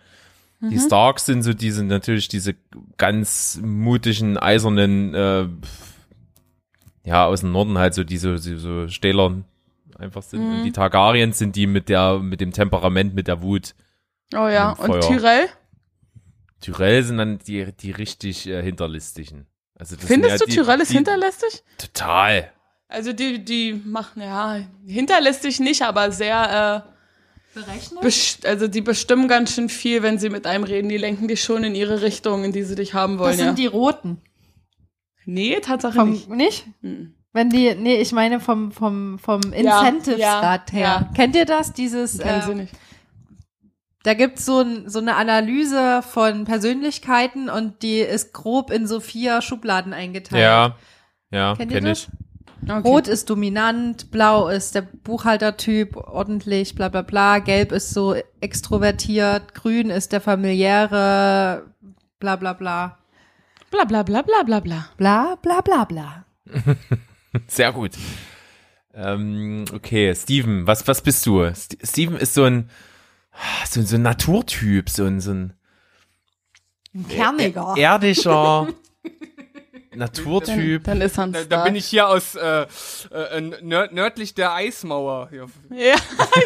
Die 0.59 0.77
Starks 0.77 1.25
sind 1.25 1.41
so 1.41 1.53
diese, 1.53 1.83
natürlich 1.83 2.27
diese 2.27 2.53
ganz 2.97 3.59
mutigen, 3.63 4.37
eisernen, 4.37 5.15
äh, 5.15 5.47
ja, 7.03 7.25
aus 7.25 7.39
dem 7.41 7.51
Norden 7.51 7.77
halt 7.79 7.93
so 7.95 8.03
diese, 8.03 8.37
so, 8.37 8.57
so 8.57 8.87
Stählern 8.87 9.45
einfach 9.97 10.21
sind. 10.21 10.41
Und 10.41 10.63
die 10.63 10.71
Targaryens 10.71 11.37
sind 11.39 11.55
die 11.55 11.65
mit 11.65 11.89
der, 11.89 12.19
mit 12.19 12.41
dem 12.41 12.51
Temperament, 12.51 13.15
mit 13.15 13.27
der 13.27 13.41
Wut. 13.41 13.73
oh 14.35 14.47
ja. 14.47 14.71
Und 14.73 14.85
Feuer. 14.85 15.01
Tyrell? 15.01 15.47
Tyrell 16.61 17.03
sind 17.03 17.17
dann 17.17 17.39
die, 17.39 17.71
die 17.73 17.91
richtig 17.91 18.47
äh, 18.47 18.61
hinterlististigen. 18.63 19.47
Also 19.75 19.95
das 19.95 20.05
Findest 20.05 20.37
sind 20.39 20.41
du 20.47 20.53
ja 20.55 20.55
die, 20.55 20.63
Tyrell 20.65 20.81
ist 20.81 20.91
die, 20.91 20.95
hinterlästig? 20.95 21.63
Total. 21.77 22.51
Also 22.87 23.13
die, 23.13 23.43
die 23.43 23.73
machen, 23.73 24.21
ja, 24.21 24.59
hinterlästig 24.85 25.59
nicht, 25.59 25.81
aber 25.81 26.11
sehr, 26.11 26.83
Berechnet? 27.53 27.99
äh, 27.99 28.03
best 28.05 28.45
also 28.45 28.67
die 28.67 28.81
bestimmen 28.81 29.27
ganz 29.27 29.55
schön 29.55 29.69
viel, 29.69 30.03
wenn 30.03 30.19
sie 30.19 30.29
mit 30.29 30.45
einem 30.45 30.63
reden. 30.65 30.89
Die 30.89 30.97
lenken 30.97 31.27
dich 31.27 31.41
schon 31.43 31.63
in 31.63 31.73
ihre 31.75 32.01
Richtung, 32.01 32.43
in 32.43 32.51
die 32.51 32.63
sie 32.63 32.75
dich 32.75 32.93
haben 32.93 33.17
wollen, 33.17 33.31
Das 33.31 33.37
sind 33.37 33.47
ja. 33.47 33.53
die 33.53 33.65
Roten. 33.67 34.21
nee, 35.25 35.59
Tatsache 35.61 35.95
Vom, 35.95 36.11
nicht. 36.11 36.29
nicht? 36.29 36.65
Mhm. 36.81 37.15
Wenn 37.33 37.49
die, 37.49 37.73
nee, 37.75 37.95
ich 38.01 38.11
meine 38.11 38.39
vom, 38.41 38.71
vom, 38.73 39.17
vom 39.17 39.41
Ja, 39.53 39.79
Incentives-Grad 39.87 40.71
ja, 40.73 40.77
her. 40.77 40.83
ja. 41.07 41.09
Kennt 41.15 41.35
ihr 41.35 41.45
das? 41.45 41.71
Dieses, 41.71 42.19
Kennen 42.19 42.41
sie 42.41 42.51
äh, 42.51 42.55
nicht. 42.55 42.73
Da 44.03 44.13
gibt's 44.13 44.45
so, 44.45 44.61
ein, 44.61 44.89
so 44.89 44.99
eine 44.99 45.15
Analyse 45.15 46.01
von 46.01 46.45
Persönlichkeiten 46.45 47.49
und 47.49 47.83
die 47.83 47.99
ist 47.99 48.33
grob 48.33 48.71
in 48.71 48.87
so 48.87 48.99
vier 48.99 49.41
Schubladen 49.41 49.93
eingeteilt. 49.93 50.41
Ja, 50.41 50.75
ja, 51.31 51.55
kenne 51.55 51.81
das? 51.81 52.03
ich. 52.03 52.09
Okay. 52.63 52.87
Rot 52.87 53.07
ist 53.07 53.29
dominant, 53.29 54.11
blau 54.11 54.47
ist 54.47 54.75
der 54.75 54.83
Buchhaltertyp, 54.83 55.95
ordentlich, 55.95 56.75
bla 56.75 56.89
bla 56.89 57.01
bla, 57.01 57.39
gelb 57.39 57.71
ist 57.71 57.91
so 57.91 58.15
extrovertiert, 58.39 59.55
grün 59.55 59.89
ist 59.89 60.11
der 60.11 60.21
familiäre, 60.21 61.65
bla 62.19 62.35
bla 62.35 62.53
bla. 62.53 62.97
Bla 63.71 63.85
bla 63.85 64.03
bla 64.03 64.21
bla 64.21 64.43
bla 64.43 64.59
bla. 64.59 64.89
Bla 64.97 65.37
bla 65.41 65.61
bla 65.61 65.85
bla. 65.85 66.25
Sehr 67.47 67.71
gut. 67.71 67.91
Ähm, 68.93 69.65
okay, 69.73 70.13
Steven, 70.13 70.67
was, 70.67 70.87
was 70.87 71.01
bist 71.01 71.25
du? 71.25 71.49
St 71.53 71.77
Steven 71.81 72.17
ist 72.17 72.33
so 72.33 72.43
ein, 72.43 72.69
so, 73.67 73.81
so 73.81 73.95
ein 73.95 74.01
Naturtyp, 74.01 74.89
so 74.89 75.05
ein, 75.05 75.19
so 75.21 75.31
ein 75.31 75.53
Ein 76.93 77.07
kerniger. 77.07 77.73
erdischer 77.77 78.67
Naturtyp. 79.95 80.85
Dann 80.85 81.01
ist 81.01 81.17
er 81.17 81.23
ein 81.25 81.33
Da, 81.33 81.43
da 81.43 81.63
bin 81.65 81.75
ich 81.75 81.85
hier 81.85 82.07
aus 82.07 82.35
äh, 82.35 82.65
äh, 83.11 83.41
nörd 83.61 83.91
nördlich 83.93 84.33
der 84.33 84.53
Eismauer. 84.53 85.29
Hier. 85.29 85.47
Ja, 85.69 85.95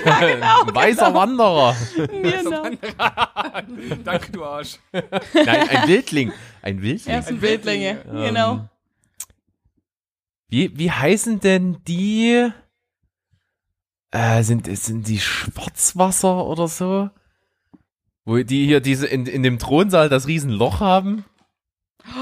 ein 0.66 0.76
weißer 0.76 1.14
Wanderer. 1.14 1.76
genau. 2.08 2.64
Danke, 4.04 4.32
du 4.32 4.44
Arsch. 4.44 4.80
Nein, 4.92 5.70
ein 5.70 5.88
Wildling. 5.88 6.34
Ein 6.64 6.82
Wildling. 6.82 7.14
Er 7.14 7.20
ist 7.20 7.28
ein 7.30 7.42
Wildlinge, 7.42 8.02
Ähm, 8.08 8.16
genau. 8.24 8.70
Wie, 10.48 10.78
wie 10.78 10.92
heißen 10.92 11.40
denn 11.40 11.78
die? 11.88 12.50
Äh, 14.16 14.44
sind, 14.44 14.66
sind 14.78 15.10
die 15.10 15.20
Schwarzwasser 15.20 16.46
oder 16.46 16.70
so? 16.70 17.10
Wo 18.24 18.38
die 18.38 18.66
hier 18.66 18.80
diese 18.80 19.08
in, 19.08 19.26
in 19.26 19.44
dem 19.44 19.60
Thronsaal 19.60 20.08
das 20.08 20.28
Riesenloch 20.28 20.80
haben? 20.80 21.26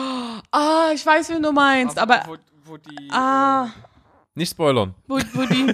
Ah, 0.56 0.92
ich 0.94 1.04
weiß, 1.04 1.30
wen 1.30 1.42
du 1.42 1.52
meinst, 1.52 1.98
aber 1.98 2.22
Wo, 2.28 2.36
wo 2.66 2.78
die, 2.78 3.10
ah, 3.12 3.70
Nicht 4.36 4.52
spoilern. 4.52 4.94
wo, 5.08 5.18
wo 5.34 5.46
die, 5.46 5.74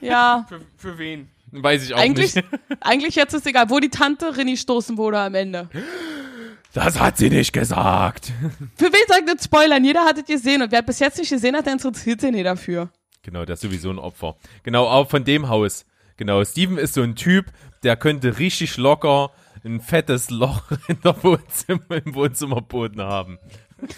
ja, 0.00 0.46
Für, 0.48 0.60
für 0.78 0.96
wen? 0.96 1.28
Weiß 1.50 1.84
ich 1.84 1.92
auch 1.92 1.98
eigentlich, 1.98 2.34
nicht. 2.34 2.48
eigentlich 2.80 3.14
jetzt 3.14 3.34
ist 3.34 3.46
egal, 3.46 3.68
wo 3.68 3.80
die 3.80 3.90
Tante 3.90 4.34
Rinni 4.34 4.56
stoßen 4.56 4.96
wurde 4.96 5.18
am 5.20 5.34
Ende. 5.34 5.68
Das 6.72 6.98
hat 6.98 7.18
sie 7.18 7.30
nicht 7.30 7.52
gesagt. 7.52 8.32
Für 8.76 8.86
wen 8.86 9.06
sagt 9.06 9.26
nicht 9.26 9.44
spoilern? 9.44 9.84
Jeder 9.84 10.04
hat 10.04 10.18
es 10.18 10.24
gesehen 10.24 10.60
und 10.60 10.72
wer 10.72 10.82
bis 10.82 10.98
jetzt 10.98 11.18
nicht 11.18 11.30
gesehen 11.30 11.54
hat, 11.54 11.66
der 11.66 11.74
interessiert 11.74 12.20
sich 12.20 12.32
nicht 12.32 12.46
dafür. 12.46 12.90
Genau, 13.24 13.44
der 13.44 13.54
ist 13.54 13.62
sowieso 13.62 13.90
ein 13.90 13.98
Opfer. 13.98 14.36
Genau, 14.62 14.86
auch 14.86 15.10
von 15.10 15.24
dem 15.24 15.48
Haus. 15.48 15.84
Genau, 16.16 16.44
Steven 16.44 16.78
ist 16.78 16.94
so 16.94 17.02
ein 17.02 17.16
Typ, 17.16 17.46
der 17.82 17.96
könnte 17.96 18.38
richtig 18.38 18.76
locker 18.76 19.32
ein 19.64 19.80
fettes 19.80 20.30
Loch 20.30 20.62
in 20.88 21.00
der 21.02 21.20
Wohnzimmer, 21.24 21.96
im 22.04 22.14
Wohnzimmerboden 22.14 23.00
haben. 23.02 23.38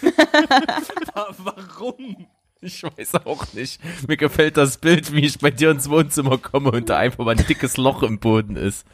Warum? 1.37 2.27
Ich 2.61 2.81
weiß 2.83 3.15
auch 3.25 3.53
nicht. 3.53 3.79
Mir 4.07 4.17
gefällt 4.17 4.57
das 4.57 4.77
Bild, 4.77 5.13
wie 5.13 5.25
ich 5.25 5.37
bei 5.37 5.51
dir 5.51 5.69
ins 5.71 5.89
Wohnzimmer 5.89 6.37
komme 6.37 6.71
und 6.71 6.89
da 6.89 6.97
einfach 6.97 7.23
mal 7.23 7.37
ein 7.37 7.45
dickes 7.45 7.77
Loch 7.77 8.01
im 8.01 8.19
Boden 8.19 8.55
ist. 8.55 8.87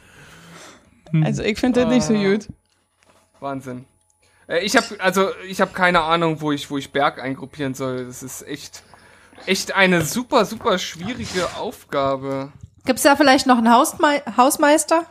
Also 1.22 1.42
ich 1.42 1.58
finde 1.58 1.80
das 1.80 1.88
nicht 1.90 2.02
so 2.04 2.14
Ah. 2.14 2.22
gut. 2.32 2.48
Wahnsinn. 3.40 3.84
Äh, 4.48 4.64
ich 4.64 4.76
habe 4.76 4.86
also 4.98 5.30
ich 5.48 5.60
habe 5.60 5.72
keine 5.72 6.02
Ahnung, 6.02 6.40
wo 6.40 6.52
ich 6.52 6.70
wo 6.70 6.76
ich 6.76 6.90
Berg 6.92 7.22
eingruppieren 7.22 7.74
soll. 7.74 8.04
Das 8.04 8.22
ist 8.22 8.42
echt 8.46 8.82
echt 9.46 9.72
eine 9.72 10.04
super 10.04 10.44
super 10.44 10.78
schwierige 10.78 11.54
Aufgabe. 11.56 12.52
Gibt's 12.84 13.02
da 13.02 13.16
vielleicht 13.16 13.46
noch 13.46 13.58
einen 13.58 13.72
Hausmei 13.72 14.22
Hausmeister? 14.36 15.06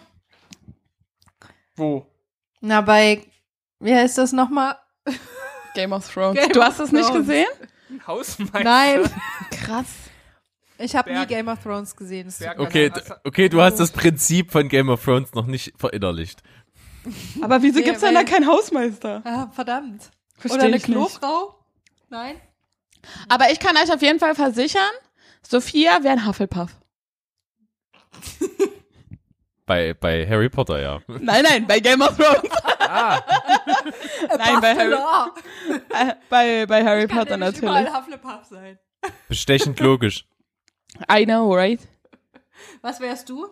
Wo? 1.75 2.05
Na, 2.61 2.81
bei 2.81 3.23
Wie 3.79 3.93
heißt 3.93 4.17
das 4.17 4.31
nochmal? 4.31 4.77
Game 5.75 5.91
of 5.91 6.07
Thrones. 6.11 6.39
Game 6.39 6.51
du 6.51 6.61
hast 6.61 6.79
es 6.79 6.91
nicht 6.91 7.11
gesehen? 7.11 7.47
Hausmeister. 8.05 8.63
Nein, 8.63 9.09
Krass. 9.65 9.87
ich 10.77 10.95
habe 10.95 11.13
nie. 11.13 11.25
Game 11.25 11.47
of 11.47 11.61
Thrones 11.61 11.95
gesehen. 11.95 12.27
Es 12.27 12.41
Okay, 12.57 12.91
okay, 13.23 13.49
du 13.49 13.61
hast 13.61 13.79
das 13.79 13.91
Prinzip 13.91 14.51
von 14.51 14.67
Game 14.69 14.89
of 14.89 15.03
Thrones 15.03 15.33
noch 15.33 15.45
nicht 15.47 15.73
verinnerlicht. 15.77 16.41
Aber 17.41 17.61
wieso 17.61 17.79
Nee, 17.79 17.85
gibt's 17.85 18.01
denn 18.01 18.13
da 18.13 18.23
keinen 18.23 18.47
Hausmeister? 18.47 19.21
Ah, 19.25 19.47
verdammt. 19.51 20.09
Versteh 20.37 20.57
Oder 20.57 20.67
eine. 20.67 20.79
Klofrau? 20.79 21.55
Nein? 22.09 22.35
Aber 23.29 23.51
ich 23.51 23.59
kann 23.59 23.75
euch 23.77 23.91
auf 23.91 24.01
jeden 24.01 24.19
Fall 24.19 24.35
versichern, 24.35 24.91
Sophia 25.41 26.03
wäre 26.03 26.13
ein 26.13 26.25
Hufflepuff. 26.27 26.71
Bei, 29.65 29.93
bei 29.93 30.27
Harry 30.27 30.49
Potter, 30.49 30.81
ja. 30.81 30.99
Nein, 31.07 31.43
nein, 31.43 31.65
bei 31.65 31.79
Game 31.79 32.01
of 32.01 32.17
Thrones. 32.17 32.49
Ah, 32.79 33.21
Nein, 34.37 34.59
bei 34.59 34.75
Harry, 34.75 34.93
äh, 35.89 36.15
bei, 36.29 36.65
bei 36.65 36.83
Harry 36.83 37.07
Kann 37.07 37.17
Potter 37.19 37.37
nämlich 37.37 37.61
natürlich. 37.61 37.87
überall 37.87 37.97
Hufflepuff 37.97 38.43
sein. 38.49 38.77
bestechend 39.29 39.79
logisch. 39.79 40.25
I 41.09 41.25
know, 41.25 41.53
right? 41.53 41.79
Was 42.81 42.99
wärst 42.99 43.29
du? 43.29 43.47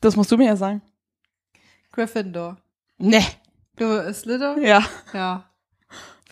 Das 0.00 0.14
musst 0.16 0.30
du 0.30 0.36
mir 0.36 0.46
ja 0.46 0.56
sagen. 0.56 0.82
Gryffindor. 1.92 2.56
Nee. 2.98 3.24
Du 3.76 4.12
Slytherin? 4.14 4.62
Ja. 4.62 4.82
Ja. 5.12 5.50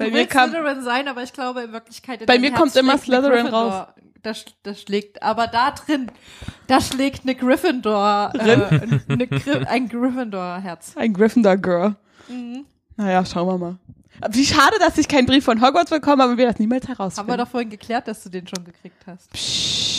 Bei 0.00 0.10
du 0.10 0.16
mir 0.16 0.26
kam, 0.26 0.50
Slytherin 0.50 0.82
sein, 0.82 1.08
aber 1.08 1.22
ich 1.22 1.32
glaube 1.32 1.62
in 1.62 1.72
Wirklichkeit 1.72 2.20
in 2.22 2.26
Bei 2.26 2.38
mir 2.38 2.50
Herz 2.50 2.58
kommt 2.58 2.76
immer 2.76 2.98
Slytherin 2.98 3.30
Gryffindor. 3.46 3.94
Das, 4.22 4.44
das 4.64 4.82
schlägt, 4.82 5.22
aber 5.22 5.46
da 5.46 5.70
drin, 5.70 6.10
da 6.66 6.80
schlägt 6.80 7.22
eine 7.22 7.34
Gryffindor, 7.34 8.32
äh, 8.34 8.38
eine, 9.08 9.26
Gry- 9.28 9.64
ein 9.66 9.88
Gryffindor-Herz. 9.88 10.92
ein 10.96 11.14
Gryffindor 11.14 11.56
Girl. 11.56 11.96
Mhm. 12.28 12.66
Naja, 12.96 13.24
schauen 13.24 13.46
wir 13.48 13.56
mal. 13.58 13.76
Wie 14.32 14.44
schade, 14.44 14.76
dass 14.78 14.98
ich 14.98 15.08
keinen 15.08 15.24
Brief 15.24 15.44
von 15.46 15.62
Hogwarts 15.62 15.88
bekomme, 15.90 16.22
aber 16.24 16.36
wir 16.36 16.46
das 16.48 16.58
niemals 16.58 16.84
Haben 16.86 16.90
wir 16.92 16.98
herausfinden. 16.98 17.38
doch 17.38 17.48
vorhin 17.48 17.70
geklärt, 17.70 18.06
dass 18.08 18.22
du 18.22 18.28
den 18.28 18.46
schon 18.46 18.62
gekriegt 18.62 19.02
hast. 19.06 19.30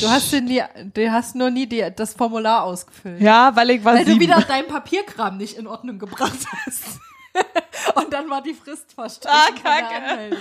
Du 0.04 0.08
hast 0.08 0.32
den 0.32 0.46
nie, 0.46 0.62
du 0.94 1.12
hast 1.12 1.34
nur 1.34 1.50
nie 1.50 1.66
die, 1.66 1.84
das 1.96 2.14
Formular 2.14 2.62
ausgefüllt. 2.64 3.20
Ja, 3.20 3.56
weil 3.56 3.72
ich 3.72 3.84
war 3.84 3.96
Weil 3.96 4.06
du 4.06 4.12
sieben. 4.12 4.22
wieder 4.22 4.40
deinen 4.42 4.68
Papierkram 4.68 5.38
nicht 5.38 5.58
in 5.58 5.66
Ordnung 5.66 5.98
gebracht 5.98 6.38
hast. 6.68 7.00
Und 7.96 8.12
dann 8.14 8.30
war 8.30 8.42
die 8.42 8.54
Frist 8.54 8.94
verstrichen. 8.94 9.36
Ah, 9.36 9.50
Kacke. 9.62 10.38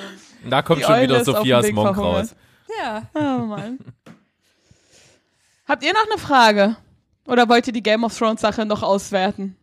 Da 0.48 0.62
kommt 0.62 0.80
Die 0.80 0.84
schon 0.84 0.94
Eule 0.94 1.02
wieder 1.04 1.20
ist 1.20 1.26
Sophias 1.26 1.70
Monk 1.72 1.96
raus. 1.96 2.34
Ja. 2.80 3.02
Oh 3.14 3.44
Mann. 3.44 3.78
Habt 5.66 5.82
ihr 5.84 5.92
noch 5.92 6.06
eine 6.10 6.18
Frage? 6.20 6.76
Oder 7.26 7.48
wollt 7.48 7.66
ihr 7.66 7.72
die 7.72 7.82
Game 7.82 8.04
of 8.04 8.16
Thrones 8.16 8.40
Sache 8.40 8.64
noch 8.66 8.82
auswerten? 8.82 9.56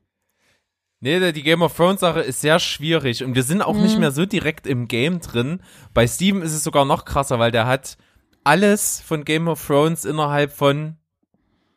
Nee, 1.00 1.32
die 1.32 1.44
Game 1.44 1.62
of 1.62 1.76
Thrones 1.76 2.00
Sache 2.00 2.22
ist 2.22 2.42
sehr 2.42 2.60
schwierig 2.60 3.24
und 3.24 3.36
wir 3.36 3.44
sind 3.44 3.62
auch 3.62 3.74
Mhm. 3.76 3.84
nicht 3.84 4.00
mehr 4.00 4.12
so 4.12 4.26
direkt 4.26 4.66
im 4.66 4.88
Game 4.88 5.20
drin. 5.20 5.62
Bei 5.94 6.08
Steven 6.08 6.42
ist 6.42 6.54
es 6.54 6.64
sogar 6.64 6.86
noch 6.86 7.06
krasser, 7.06 7.40
weil 7.40 7.52
der 7.52 7.68
hat 7.68 7.98
alles 8.44 9.02
von 9.02 9.24
Game 9.26 9.48
of 9.48 9.66
Thrones 9.66 10.06
innerhalb 10.06 10.52
von 10.54 10.96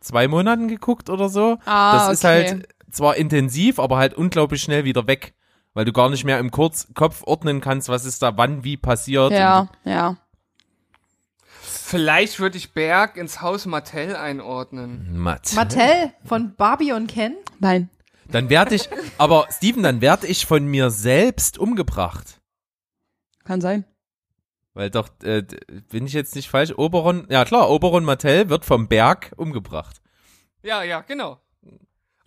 zwei 0.01 0.29
Monaten 0.29 0.69
geguckt 0.69 1.11
oder 1.11 1.29
so. 1.29 1.59
Ah, 1.67 2.07
das 2.09 2.13
ist 2.15 2.25
okay. 2.25 2.49
halt 2.51 2.69
zwar 2.91 3.17
intensiv, 3.17 3.79
aber 3.79 3.99
halt 3.99 4.15
unglaublich 4.15 4.63
schnell 4.63 4.85
wieder 4.85 5.07
weg, 5.07 5.35
weil 5.75 5.85
du 5.85 5.93
gar 5.93 6.09
nicht 6.11 6.25
mehr 6.25 6.39
im 6.39 6.51
Kurz 6.51 6.89
Kopf 6.95 7.23
ordnen 7.25 7.61
kannst, 7.61 7.89
was 7.89 8.05
ist 8.05 8.23
da 8.23 8.37
wann 8.37 8.65
wie 8.65 8.77
passiert. 8.77 9.33
Ja, 9.33 9.69
ja. 9.85 10.17
Vielleicht 11.63 12.39
würde 12.39 12.57
ich 12.57 12.73
Berg 12.73 13.17
ins 13.17 13.41
Haus 13.41 13.67
Martell 13.67 14.15
einordnen. 14.15 15.09
Und 15.09 15.19
Matt. 15.19 15.53
Mattel 15.55 16.13
von 16.25 16.55
Barbie 16.55 16.93
und 16.93 17.09
Ken. 17.09 17.35
Nein. 17.59 17.91
Dann 18.29 18.49
werde 18.49 18.77
ich, 18.77 18.89
aber 19.19 19.49
Steven, 19.51 19.83
dann 19.83 20.01
werde 20.01 20.29
ich 20.29 20.47
von 20.47 20.65
mir 20.65 20.91
selbst 20.91 21.59
umgebracht. 21.59 22.41
Kann 23.45 23.61
sein. 23.61 23.85
Weil 24.73 24.91
doch, 24.91 25.09
äh, 25.25 25.43
bin 25.91 26.07
ich 26.07 26.13
jetzt 26.13 26.37
nicht 26.37 26.49
falsch, 26.49 26.73
Oberon, 26.77 27.27
ja 27.29 27.45
klar, 27.45 27.69
Oberon 27.71 28.05
Martell 28.05 28.49
wird 28.49 28.65
vom 28.65 28.87
Berg 28.87 29.33
umgebracht. 29.37 30.01
Ja, 30.63 30.85
ja, 30.85 31.01
genau. 31.01 31.41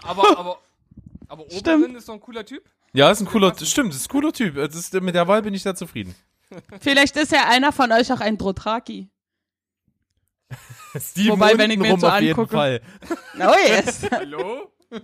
Aber, 0.04 0.24
aber, 0.38 0.58
aber 1.30 1.46
Stimmt. 1.50 1.86
Oberin 1.86 1.96
ist 1.96 2.10
doch 2.10 2.16
ein 2.16 2.20
cooler 2.20 2.46
Typ. 2.46 2.70
Ja, 2.96 3.10
ist 3.12 3.22
ein 3.22 3.26
cooler, 3.26 3.54
stimmt, 3.60 3.94
ist 3.94 4.06
ein 4.06 4.10
cooler 4.10 4.32
Typ. 4.32 4.56
Das 4.56 4.76
ist, 4.76 4.94
mit 5.02 5.16
der 5.16 5.28
Wahl 5.28 5.42
bin 5.42 5.54
ich 5.54 5.64
sehr 5.64 5.76
zufrieden. 5.76 6.14
Vielleicht 6.80 7.16
ist 7.18 7.32
ja 7.32 7.48
einer 7.50 7.72
von 7.72 7.92
euch 7.92 8.12
auch 8.14 8.20
ein 8.20 8.38
Dothraki. 8.38 9.10
Steven 11.00 11.32
Wobei, 11.34 11.58
wenn 11.58 11.72
ich 11.72 11.80
mir 11.80 11.98
so 11.98 12.08
auf 12.08 12.20
jeden 12.22 12.36
angucke- 12.40 12.52
Fall. 12.56 12.82
Oh 13.40 13.56
yes. 13.68 14.02
Hallo? 14.12 14.72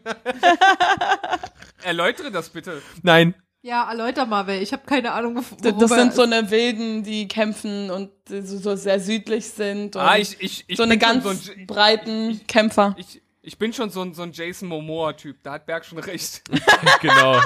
Erläutere 1.83 2.29
das 2.31 2.49
bitte. 2.49 2.81
Nein, 3.01 3.33
Ja, 3.63 3.89
erläuter 3.89 4.25
mal, 4.27 4.45
weil 4.45 4.61
ich 4.61 4.71
habe 4.71 4.83
keine 4.85 5.11
Ahnung, 5.13 5.35
Das, 5.35 5.51
worüber 5.73 5.79
das 5.79 5.89
sind 5.89 6.13
so 6.13 6.21
eine 6.21 6.51
Wilden, 6.51 7.03
die 7.03 7.27
kämpfen 7.27 7.89
und 7.89 8.11
so, 8.29 8.57
so 8.59 8.75
sehr 8.75 8.99
südlich 8.99 9.47
sind. 9.49 9.95
Und 9.95 10.01
Ah, 10.01 10.17
ich, 10.17 10.39
ich, 10.39 10.65
ich 10.67 10.77
so 10.77 10.83
eine 10.83 10.99
ganz 10.99 11.23
so 11.23 11.29
ein, 11.51 11.65
breiten 11.65 12.39
Kämpfer. 12.47 12.95
ich, 12.99 13.21
ich 13.41 13.57
bin 13.57 13.73
schon 13.73 13.89
so 13.89 14.01
ein, 14.01 14.13
so 14.13 14.21
ein 14.23 14.31
Jason 14.31 14.67
Momoa-Typ. 14.67 15.37
Da 15.43 15.53
hat 15.53 15.65
Berg 15.65 15.85
schon 15.85 15.99
recht. 15.99 16.41
genau. 17.01 17.39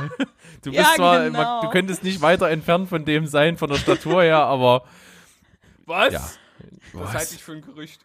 Du 0.62 0.72
bist 0.72 0.76
Ja, 0.76 0.94
zwar, 0.96 1.24
genau. 1.26 1.62
du 1.62 1.70
könntest 1.70 2.04
nicht 2.04 2.22
weiter 2.22 2.50
entfernt 2.50 2.90
von 2.90 3.06
dem 3.06 3.28
sein, 3.28 3.58
von 3.58 3.70
der 3.70 3.78
Statur 3.78 4.24
her, 4.24 4.40
aber 4.40 4.84
Was? 5.86 6.14
Ja. 6.14 6.30
Das 6.94 7.14
halte 7.14 7.36
ich 7.36 7.44
für 7.44 7.54
ein 7.54 7.62
Gerücht. 7.62 8.02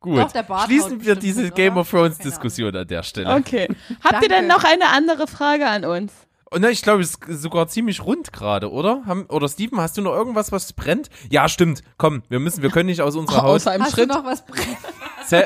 gut. 0.00 0.18
Doch, 0.34 0.64
Schließen 0.66 1.04
wir 1.04 1.16
diese 1.16 1.42
mit, 1.42 1.54
Game 1.54 1.76
of 1.76 1.90
Thrones 1.90 2.18
Keine 2.18 2.30
Diskussion 2.30 2.74
an 2.74 2.86
der 2.86 3.02
Stelle. 3.02 3.34
Okay. 3.34 3.68
Habt 4.02 4.22
ihr 4.22 4.28
denn 4.28 4.46
noch 4.46 4.64
eine 4.64 4.88
andere 4.88 5.26
Frage 5.26 5.66
an 5.68 5.84
uns? 5.84 6.12
Und 6.50 6.60
na, 6.60 6.70
ich 6.70 6.82
glaube, 6.82 7.02
es 7.02 7.16
ist 7.26 7.42
sogar 7.42 7.66
ziemlich 7.68 8.04
rund 8.04 8.32
gerade, 8.32 8.70
oder? 8.70 9.02
Haben, 9.06 9.26
oder 9.26 9.48
Steven, 9.48 9.80
hast 9.80 9.96
du 9.96 10.02
noch 10.02 10.12
irgendwas, 10.14 10.52
was 10.52 10.72
brennt? 10.72 11.10
Ja, 11.28 11.48
stimmt. 11.48 11.82
Komm, 11.98 12.22
wir 12.28 12.38
müssen, 12.38 12.62
wir 12.62 12.70
können 12.70 12.86
nicht 12.86 13.00
aus 13.00 13.16
unserer 13.16 13.42
Haus. 13.42 13.62
Außer 13.66 13.74
im 13.74 13.82
Hast 13.82 13.92
Schritt. 13.92 14.10
du 14.10 14.14
noch 14.14 14.24
was 14.24 14.44
brennt? 14.46 14.78
Sa 15.26 15.42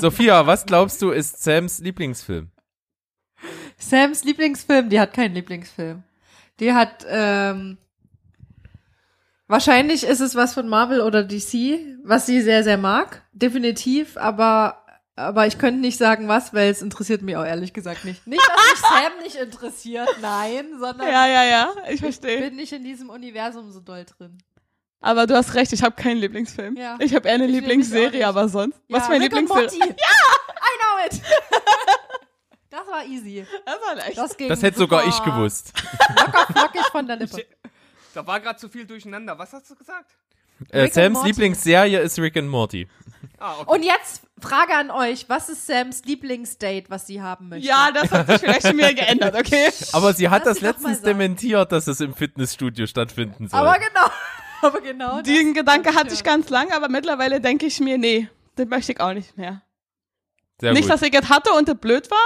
Sophia, 0.00 0.46
was 0.46 0.64
glaubst 0.66 1.02
du, 1.02 1.10
ist 1.10 1.42
Sams 1.42 1.78
Lieblingsfilm? 1.80 2.50
Sams 3.78 4.24
Lieblingsfilm, 4.24 4.88
die 4.88 5.00
hat 5.00 5.12
keinen 5.12 5.34
Lieblingsfilm. 5.34 6.02
Die 6.60 6.72
hat, 6.72 7.04
ähm, 7.08 7.78
wahrscheinlich 9.48 10.04
ist 10.04 10.20
es 10.20 10.34
was 10.34 10.54
von 10.54 10.68
Marvel 10.68 11.00
oder 11.00 11.24
DC, 11.24 11.80
was 12.04 12.26
sie 12.26 12.40
sehr, 12.42 12.62
sehr 12.62 12.78
mag. 12.78 13.22
Definitiv, 13.32 14.16
aber, 14.16 14.84
aber 15.16 15.46
ich 15.46 15.58
könnte 15.58 15.80
nicht 15.80 15.98
sagen 15.98 16.28
was, 16.28 16.54
weil 16.54 16.70
es 16.70 16.82
interessiert 16.82 17.22
mich 17.22 17.36
auch 17.36 17.44
ehrlich 17.44 17.72
gesagt 17.72 18.04
nicht. 18.04 18.26
Nicht, 18.26 18.42
dass 18.46 18.70
mich 18.70 18.80
Sam 18.80 19.22
nicht 19.22 19.36
interessiert, 19.36 20.08
nein, 20.20 20.66
sondern 20.78 21.08
Ja, 21.08 21.26
ja, 21.26 21.44
ja, 21.44 21.74
ich 21.86 21.94
ich 21.94 22.00
verstehe. 22.00 22.40
bin 22.40 22.56
nicht 22.56 22.72
in 22.72 22.84
diesem 22.84 23.10
Universum 23.10 23.70
so 23.72 23.80
doll 23.80 24.04
drin. 24.04 24.38
Aber 25.02 25.26
du 25.26 25.34
hast 25.34 25.54
recht, 25.54 25.72
ich 25.72 25.82
habe 25.82 25.96
keinen 25.96 26.18
Lieblingsfilm. 26.18 26.76
Ja. 26.76 26.96
Ich 27.00 27.14
habe 27.14 27.28
eher 27.28 27.34
eine 27.34 27.46
Ich 27.46 27.52
Lieblingsserie, 27.52 28.26
aber 28.26 28.48
sonst. 28.48 28.78
Ja, 28.88 28.96
was 28.96 29.02
ist 29.04 29.08
mein 29.10 29.20
Rick 29.22 29.32
und 29.32 29.40
Lieblingsserie? 29.40 29.78
Morty. 29.78 29.94
Ja, 30.00 30.54
I 30.56 30.78
know 30.78 31.16
it. 31.16 31.22
Das 32.70 32.86
war 32.88 33.04
easy. 33.04 33.46
Das 33.66 33.74
war 33.86 33.94
leicht. 33.96 34.16
Das, 34.16 34.34
ging 34.34 34.48
Das 34.48 34.62
hätte 34.62 34.78
sogar 34.78 35.06
ich 35.06 35.22
gewusst. 35.22 35.74
Locker 36.16 36.46
flockig 36.54 36.86
von 36.90 37.06
der 37.06 37.16
Lippe. 37.16 37.44
Da 38.14 38.26
war 38.26 38.40
gerade 38.40 38.58
zu 38.58 38.70
viel 38.70 38.86
durcheinander. 38.86 39.38
Was 39.38 39.52
hast 39.52 39.68
du 39.70 39.74
gesagt? 39.74 40.10
Äh, 40.70 40.88
Sams. 40.88 41.22
Lieblingsserie 41.22 41.98
ist 41.98 42.18
Rick 42.18 42.38
and 42.38 42.48
Morty. 42.48 42.88
Ah, 43.38 43.56
okay. 43.58 43.74
Und 43.74 43.82
jetzt 43.82 44.22
Frage 44.40 44.74
an 44.74 44.90
euch. 44.90 45.28
Was 45.28 45.50
ist 45.50 45.66
Sams 45.66 46.04
Lieblingsdate, 46.04 46.88
was 46.88 47.06
sie 47.06 47.20
haben 47.20 47.50
möchte? 47.50 47.68
Ja, 47.68 47.90
das 47.92 48.10
hat 48.10 48.26
sich 48.26 48.38
vielleicht 48.38 48.62
schon 48.66 48.78
wieder 48.78 48.94
geändert, 48.94 49.34
okay? 49.34 49.68
Aber 49.92 50.14
sie 50.14 50.30
hat 50.30 50.46
Lass 50.46 50.54
das 50.54 50.62
letztens 50.62 51.02
dementiert, 51.02 51.72
dass 51.72 51.86
es 51.88 52.00
im 52.00 52.14
Fitnessstudio 52.14 52.86
stattfinden 52.86 53.48
soll. 53.48 53.60
Aber 53.60 53.78
genau. 53.78 54.06
Aber 54.62 54.80
genau. 54.80 55.18
das- 55.18 55.24
Den 55.24 55.54
Gedanke 55.54 55.94
hatte 55.94 56.14
ich 56.14 56.24
ganz 56.24 56.48
lange, 56.48 56.74
aber 56.74 56.88
mittlerweile 56.88 57.40
denke 57.40 57.66
ich 57.66 57.80
mir, 57.80 57.98
nee, 57.98 58.28
das 58.56 58.66
möchte 58.66 58.92
ich 58.92 59.00
auch 59.00 59.12
nicht 59.12 59.36
mehr. 59.36 59.62
Sehr 60.60 60.72
nicht, 60.72 60.82
gut. 60.82 60.92
dass 60.92 61.02
ich 61.02 61.14
es 61.14 61.28
hatte 61.28 61.52
und 61.52 61.68
es 61.68 61.74
blöd 61.76 62.10
war. 62.10 62.18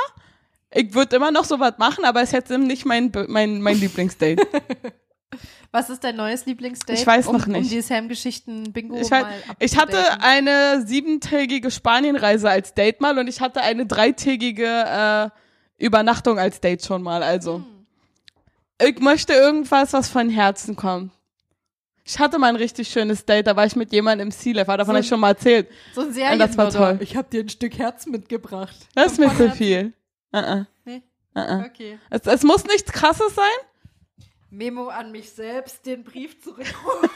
Ich 0.70 0.92
würde 0.94 1.16
immer 1.16 1.30
noch 1.30 1.44
sowas 1.44 1.74
machen, 1.78 2.04
aber 2.04 2.20
es 2.20 2.28
ist 2.28 2.32
jetzt 2.32 2.50
nicht 2.50 2.84
mein, 2.84 3.10
mein, 3.28 3.62
mein 3.62 3.78
Lieblingsdate. 3.78 4.46
Was 5.72 5.90
ist 5.90 6.04
dein 6.04 6.16
neues 6.16 6.46
Lieblingsdate? 6.46 6.98
Ich 6.98 7.06
weiß 7.06 7.26
um, 7.26 7.36
noch 7.36 7.46
nicht. 7.46 7.64
Um 7.64 7.68
die 7.68 7.80
Sam-Geschichten-Bingo 7.82 8.96
Ich, 8.98 9.10
mal 9.10 9.24
weiß, 9.24 9.32
ich 9.58 9.76
hatte 9.76 10.22
eine 10.22 10.86
siebentägige 10.86 11.70
Spanienreise 11.70 12.48
als 12.48 12.72
Date 12.74 13.00
mal 13.00 13.18
und 13.18 13.28
ich 13.28 13.40
hatte 13.40 13.60
eine 13.60 13.84
dreitägige 13.86 14.64
äh, 14.64 15.28
Übernachtung 15.84 16.38
als 16.38 16.60
Date 16.60 16.84
schon 16.84 17.02
mal. 17.02 17.22
Also, 17.22 17.62
ich 18.80 18.98
möchte 19.00 19.32
irgendwas, 19.34 19.92
was 19.92 20.08
von 20.08 20.30
Herzen 20.30 20.76
kommt. 20.76 21.12
Ich 22.06 22.18
hatte 22.20 22.38
mal 22.38 22.48
ein 22.48 22.56
richtig 22.56 22.88
schönes 22.88 23.24
Date, 23.24 23.48
da 23.48 23.56
war 23.56 23.66
ich 23.66 23.74
mit 23.74 23.92
jemandem 23.92 24.28
im 24.28 24.30
Sea 24.30 24.54
Life, 24.54 24.70
aber 24.70 24.78
davon 24.78 24.92
So 24.92 24.96
habe 24.96 25.00
ich 25.02 25.08
schon 25.08 25.20
mal 25.20 25.30
erzählt. 25.30 25.68
So 25.92 26.02
ein 26.02 26.14
Ja, 26.14 26.36
das 26.36 26.56
war 26.56 26.70
toll. 26.70 26.98
Ich 27.00 27.16
habe 27.16 27.28
dir 27.28 27.40
ein 27.40 27.48
Stück 27.48 27.76
Herz 27.78 28.06
mitgebracht. 28.06 28.76
Das 28.94 29.12
ist 29.12 29.18
mir 29.18 29.34
zu 29.36 29.50
viel. 29.50 29.92
Uh 30.32 30.38
-uh. 30.38 30.66
Nee. 30.84 31.02
Uh. 31.36 31.64
Okay. 31.66 31.98
Es, 32.10 32.26
es 32.26 32.44
muss 32.44 32.64
nichts 32.64 32.92
krasses 32.92 33.34
sein, 33.34 33.44
Memo 34.50 34.88
an 34.88 35.12
mich 35.12 35.30
selbst, 35.30 35.84
den 35.84 36.04
Brief 36.04 36.40
zurückrufen. 36.40 37.10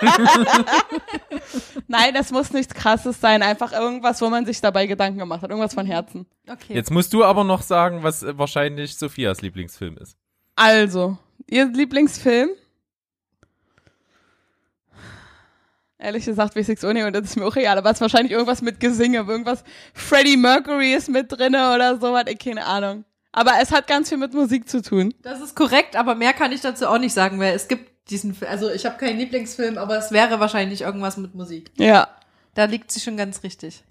Nein, 1.88 2.14
das 2.14 2.30
muss 2.30 2.52
nichts 2.52 2.74
krasses 2.74 3.20
sein. 3.20 3.42
Einfach 3.42 3.72
irgendwas, 3.72 4.20
wo 4.20 4.28
man 4.28 4.44
sich 4.44 4.60
dabei 4.60 4.86
Gedanken 4.86 5.18
gemacht 5.18 5.42
hat. 5.42 5.50
Irgendwas 5.50 5.74
von 5.74 5.86
Herzen. 5.86 6.26
Okay. 6.48 6.74
Jetzt 6.74 6.90
musst 6.90 7.12
du 7.12 7.24
aber 7.24 7.42
noch 7.42 7.62
sagen, 7.62 8.02
was 8.02 8.22
äh, 8.22 8.38
wahrscheinlich 8.38 8.96
Sophias 8.96 9.40
Lieblingsfilm 9.40 9.96
ist. 9.96 10.16
Also, 10.54 11.18
ihr 11.48 11.66
Lieblingsfilm? 11.66 12.50
Ehrlich 15.98 16.26
gesagt 16.26 16.54
weiß 16.54 16.84
auch 16.84 16.92
nicht 16.92 17.04
und 17.04 17.14
das 17.14 17.24
ist 17.24 17.36
mir 17.36 17.46
auch 17.46 17.56
real, 17.56 17.78
aber 17.78 17.90
es 17.90 17.96
ist 17.96 18.00
wahrscheinlich 18.02 18.32
irgendwas 18.32 18.60
mit 18.60 18.80
Gesinge, 18.80 19.18
irgendwas 19.18 19.64
Freddie 19.94 20.36
Mercury 20.36 20.92
ist 20.92 21.08
mit 21.08 21.32
drinne 21.32 21.74
oder 21.74 21.98
sowas, 21.98 22.24
ich 22.28 22.38
keine 22.38 22.66
Ahnung. 22.66 23.04
Aber 23.32 23.52
es 23.60 23.70
hat 23.72 23.86
ganz 23.86 24.08
viel 24.10 24.18
mit 24.18 24.34
Musik 24.34 24.68
zu 24.68 24.82
tun. 24.82 25.14
Das 25.22 25.40
ist 25.40 25.54
korrekt, 25.56 25.96
aber 25.96 26.14
mehr 26.14 26.32
kann 26.34 26.52
ich 26.52 26.60
dazu 26.60 26.86
auch 26.86 26.98
nicht 26.98 27.12
sagen, 27.14 27.38
weil 27.38 27.54
es 27.54 27.68
gibt 27.68 28.10
diesen 28.10 28.34
Film, 28.34 28.50
also 28.50 28.70
ich 28.70 28.84
habe 28.86 28.98
keinen 28.98 29.18
Lieblingsfilm, 29.18 29.78
aber 29.78 29.98
es 29.98 30.10
wäre 30.12 30.38
wahrscheinlich 30.38 30.82
irgendwas 30.82 31.16
mit 31.16 31.34
Musik. 31.34 31.70
Ja, 31.78 32.08
Da 32.54 32.64
liegt 32.64 32.90
sie 32.92 33.00
schon 33.00 33.16
ganz 33.16 33.42
richtig. 33.42 33.82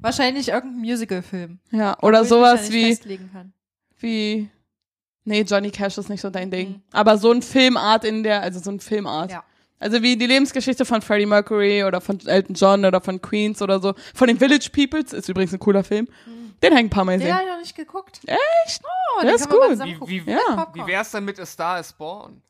Wahrscheinlich 0.00 0.48
irgendein 0.48 0.80
Musicalfilm. 0.80 1.58
ja. 1.70 1.98
Oder 2.02 2.22
ich 2.22 2.28
sowas 2.28 2.70
wie, 2.70 2.96
wie, 3.98 4.48
nee, 5.24 5.40
Johnny 5.42 5.70
Cash 5.70 5.98
ist 5.98 6.08
nicht 6.08 6.20
so 6.20 6.30
dein 6.30 6.50
Ding. 6.50 6.68
Mhm. 6.68 6.82
Aber 6.92 7.18
so 7.18 7.32
ein 7.32 7.42
Filmart 7.42 8.04
in 8.04 8.22
der, 8.22 8.42
also 8.42 8.60
so 8.60 8.70
ein 8.70 8.80
Filmart. 8.80 9.32
Ja. 9.32 9.44
Also 9.80 10.02
wie 10.02 10.16
die 10.16 10.26
Lebensgeschichte 10.26 10.84
von 10.84 11.02
Freddie 11.02 11.26
Mercury 11.26 11.84
oder 11.84 12.00
von 12.00 12.18
Elton 12.26 12.54
John 12.54 12.84
oder 12.84 13.00
von 13.00 13.20
Queens 13.22 13.62
oder 13.62 13.78
so. 13.80 13.94
Von 14.14 14.26
den 14.28 14.38
Village 14.38 14.70
Peoples, 14.72 15.12
ist 15.12 15.28
übrigens 15.28 15.52
ein 15.52 15.60
cooler 15.60 15.84
Film. 15.84 16.08
Den 16.62 16.70
habe 16.72 16.80
ich 16.80 16.86
ein 16.86 16.90
paar 16.90 17.04
Mal 17.04 17.12
Den 17.12 17.20
gesehen. 17.20 17.34
habe 17.34 17.44
ich 17.44 17.50
noch 17.52 17.58
nicht 17.60 17.76
geguckt. 17.76 18.20
Echt? 18.26 18.82
Oh, 18.82 19.20
Der 19.22 19.30
den 19.30 19.36
ist 19.36 19.48
gut. 19.48 19.60
Wie- 20.08 20.08
wie- 20.08 20.20
Mit 20.22 20.34
Ja. 20.48 20.66
Wie 20.74 20.86
wär's 20.86 21.12
denn 21.12 21.24
mit 21.24 21.38
A 21.38 21.46
Star 21.46 21.78
is 21.78 21.92
Born? 21.92 22.42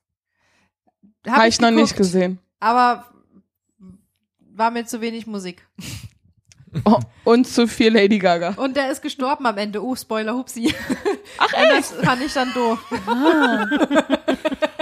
Hab 1.26 1.36
Habe 1.36 1.48
ich 1.48 1.60
noch 1.60 1.70
nicht 1.70 1.90
geguckt, 1.90 1.98
gesehen. 1.98 2.38
Aber 2.60 3.04
war 4.54 4.70
mir 4.70 4.86
zu 4.86 5.00
wenig 5.02 5.26
Musik. 5.26 5.66
Oh, 6.84 6.98
und 7.24 7.46
zu 7.46 7.66
viel 7.68 7.92
Lady 7.94 8.18
Gaga. 8.18 8.54
Und 8.56 8.76
der 8.76 8.90
ist 8.90 9.02
gestorben 9.02 9.44
am 9.46 9.56
Ende. 9.58 9.82
Oh, 9.84 9.94
Spoiler, 9.96 10.34
hupsi. 10.34 10.72
Ach 11.38 11.46
Und 11.52 11.68
das 11.70 11.92
fand 11.92 12.22
ich 12.22 12.32
dann 12.32 12.52
doof. 12.54 12.78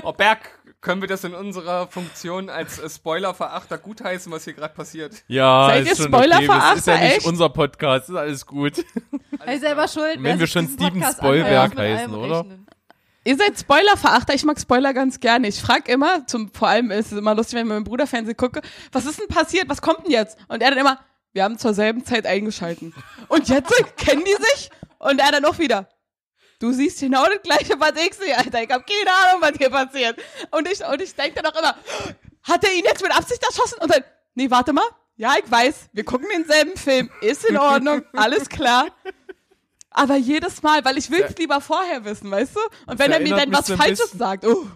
Oh, 0.03 0.13
Berg, 0.13 0.39
können 0.87 1.01
wir 1.01 1.09
das 1.09 1.25
in 1.25 1.35
unserer 1.35 1.89
Funktion 1.89 2.49
als 2.49 2.79
äh, 2.79 2.89
Spoiler-Verachter 2.89 3.77
gutheißen, 3.77 4.31
was 4.31 4.45
hier 4.45 4.53
gerade 4.53 4.73
passiert? 4.73 5.15
Ja, 5.27 5.67
Seid 5.67 5.83
ist 5.83 5.99
ihr 5.99 6.05
okay. 6.07 6.15
Spoilerverachter, 6.15 6.71
Das 6.71 6.79
ist 6.79 6.87
ja 6.87 6.99
nicht 6.99 7.17
echt? 7.17 7.27
unser 7.27 7.49
Podcast, 7.49 8.09
ist 8.09 8.15
alles 8.15 8.47
gut. 8.47 8.79
Ist 8.79 9.61
selber 9.63 9.89
schuld. 9.89 10.23
Wenn 10.23 10.39
wir 10.39 10.47
schon 10.47 10.67
diesen 10.67 10.79
Steven 10.79 11.03
Spoilberg 11.03 11.77
heißen, 11.77 12.15
oder? 12.15 12.39
rechnen. 12.39 12.67
Ihr 13.25 13.37
seid 13.37 13.59
Spoilerverachter, 13.59 14.35
ich 14.35 14.45
mag 14.45 14.61
Spoiler 14.61 14.95
ganz 14.95 15.19
gerne. 15.19 15.49
Ich 15.49 15.61
frag 15.61 15.89
immer, 15.89 16.25
zum, 16.29 16.53
vor 16.53 16.69
allem 16.69 16.93
ist 16.93 17.11
es 17.11 17.19
immer 17.19 17.35
lustig, 17.35 17.55
wenn 17.55 17.63
ich 17.63 17.65
mit 17.65 17.75
meinem 17.75 17.85
Bruder 17.85 18.07
Fernsehen 18.07 18.37
gucke, 18.37 18.63
was 18.93 19.07
ist 19.07 19.19
denn 19.19 19.27
passiert, 19.27 19.69
was 19.69 19.83
kommt 19.83 20.05
denn 20.05 20.13
jetzt? 20.13 20.39
Und 20.47 20.63
er 20.63 20.71
dann 20.71 20.79
immer, 20.79 21.01
wir 21.33 21.43
haben 21.43 21.59
zur 21.59 21.75
selben 21.75 22.05
Zeit 22.05 22.27
eingeschalten. 22.27 22.95
Und 23.27 23.49
jetzt 23.49 23.73
kennen 23.97 24.23
die 24.25 24.45
sich? 24.55 24.71
Und 25.01 25.21
er 25.21 25.33
dann 25.33 25.45
auch 25.47 25.59
wieder, 25.59 25.89
du 26.59 26.73
siehst 26.73 27.01
genau 27.01 27.25
das 27.27 27.43
gleiche, 27.43 27.79
was 27.79 27.93
ich 27.97 28.15
sehe, 28.15 28.37
Alter, 28.37 28.63
ich 28.63 28.71
hab 28.71 28.87
keine 28.87 29.11
Ahnung, 29.11 29.43
was 29.43 29.53
hier 29.57 29.71
passiert. 29.71 30.19
Und 30.51 30.69
ich, 30.71 30.85
und 30.85 31.03
ich 31.03 31.15
denke 31.15 31.43
dann 31.43 31.53
auch 31.53 31.59
immer, 31.59 31.77
hat 32.43 32.65
er 32.65 32.73
ihn 32.73 32.85
jetzt 32.85 33.03
mit 33.03 33.17
Absicht 33.17 33.43
erschossen? 33.43 33.79
Und 33.81 33.91
dann, 33.91 34.05
nee, 34.35 34.51
warte 34.51 34.73
mal, 34.73 34.87
ja, 35.17 35.35
ich 35.43 35.51
weiß, 35.51 35.91
wir 35.93 36.05
gucken 36.05 36.29
denselben 36.33 36.77
Film, 36.77 37.11
ist 37.21 37.45
in 37.45 37.57
Ordnung, 37.57 38.03
alles 38.13 38.49
klar. 38.49 38.89
Aber 39.91 40.17
jedes 40.17 40.63
Mal, 40.63 40.85
weil 40.85 40.99
ich 40.99 41.11
will 41.11 41.23
es 41.23 41.37
lieber 41.39 41.61
vorher 41.61 42.05
wissen, 42.05 42.31
weißt 42.31 42.55
du? 42.55 42.61
Und 42.87 42.99
wenn 42.99 43.13
er 43.13 43.21
mir 43.21 43.35
dann 43.35 43.53
was 43.53 43.71
Falsches 43.71 44.11
sagt, 44.13 44.45
oh, 44.45 44.67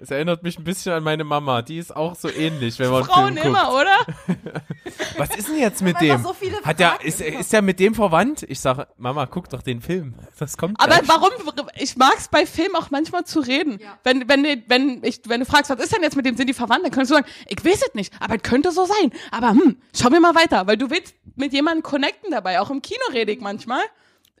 Es 0.00 0.10
erinnert 0.10 0.44
mich 0.44 0.56
ein 0.58 0.64
bisschen 0.64 0.92
an 0.92 1.02
meine 1.02 1.24
Mama. 1.24 1.62
Die 1.62 1.76
ist 1.76 1.94
auch 1.94 2.14
so 2.14 2.30
ähnlich, 2.30 2.78
wenn 2.78 2.90
man 2.90 3.04
Frauen 3.04 3.34
Film 3.34 3.48
immer, 3.48 3.64
guckt. 3.64 3.80
oder? 3.80 3.96
Was 5.16 5.36
ist 5.36 5.48
denn 5.48 5.58
jetzt 5.58 5.82
mit 5.82 6.00
dem? 6.00 6.22
so 6.22 6.32
viele 6.32 6.60
Hat 6.62 6.78
der, 6.78 6.90
Fragen 6.90 7.06
ist, 7.06 7.20
ist 7.20 7.52
der 7.52 7.62
mit 7.62 7.80
dem 7.80 7.94
verwandt? 7.94 8.44
Ich 8.44 8.60
sage, 8.60 8.86
Mama, 8.96 9.26
guck 9.26 9.48
doch 9.48 9.62
den 9.62 9.80
Film. 9.80 10.14
Das 10.38 10.56
kommt 10.56 10.78
Aber 10.80 10.94
gleich. 10.94 11.08
warum? 11.08 11.30
Ich 11.76 11.96
mag's 11.96 12.28
bei 12.28 12.46
Filmen 12.46 12.76
auch 12.76 12.90
manchmal 12.90 13.24
zu 13.24 13.40
reden. 13.40 13.78
Ja. 13.82 13.98
Wenn, 14.04 14.28
wenn, 14.28 14.62
wenn, 14.68 15.02
ich, 15.02 15.22
wenn 15.26 15.40
du 15.40 15.46
fragst, 15.46 15.70
was 15.70 15.80
ist 15.80 15.92
denn 15.92 16.02
jetzt 16.02 16.16
mit 16.16 16.26
dem, 16.26 16.36
sind 16.36 16.48
die 16.48 16.54
verwandt, 16.54 16.84
dann 16.84 16.92
könntest 16.92 17.10
du 17.10 17.14
sagen, 17.16 17.26
ich 17.48 17.64
weiß 17.64 17.82
es 17.88 17.94
nicht, 17.94 18.12
aber 18.20 18.36
es 18.36 18.42
könnte 18.42 18.70
so 18.70 18.86
sein. 18.86 19.12
Aber 19.32 19.50
hm, 19.50 19.78
schau 19.94 20.10
mir 20.10 20.20
mal 20.20 20.34
weiter, 20.34 20.66
weil 20.68 20.76
du 20.76 20.90
willst 20.90 21.14
mit 21.34 21.52
jemandem 21.52 21.82
connecten 21.82 22.30
dabei. 22.30 22.60
Auch 22.60 22.70
im 22.70 22.82
Kino 22.82 23.02
rede 23.12 23.32
ich 23.32 23.40
manchmal. 23.40 23.82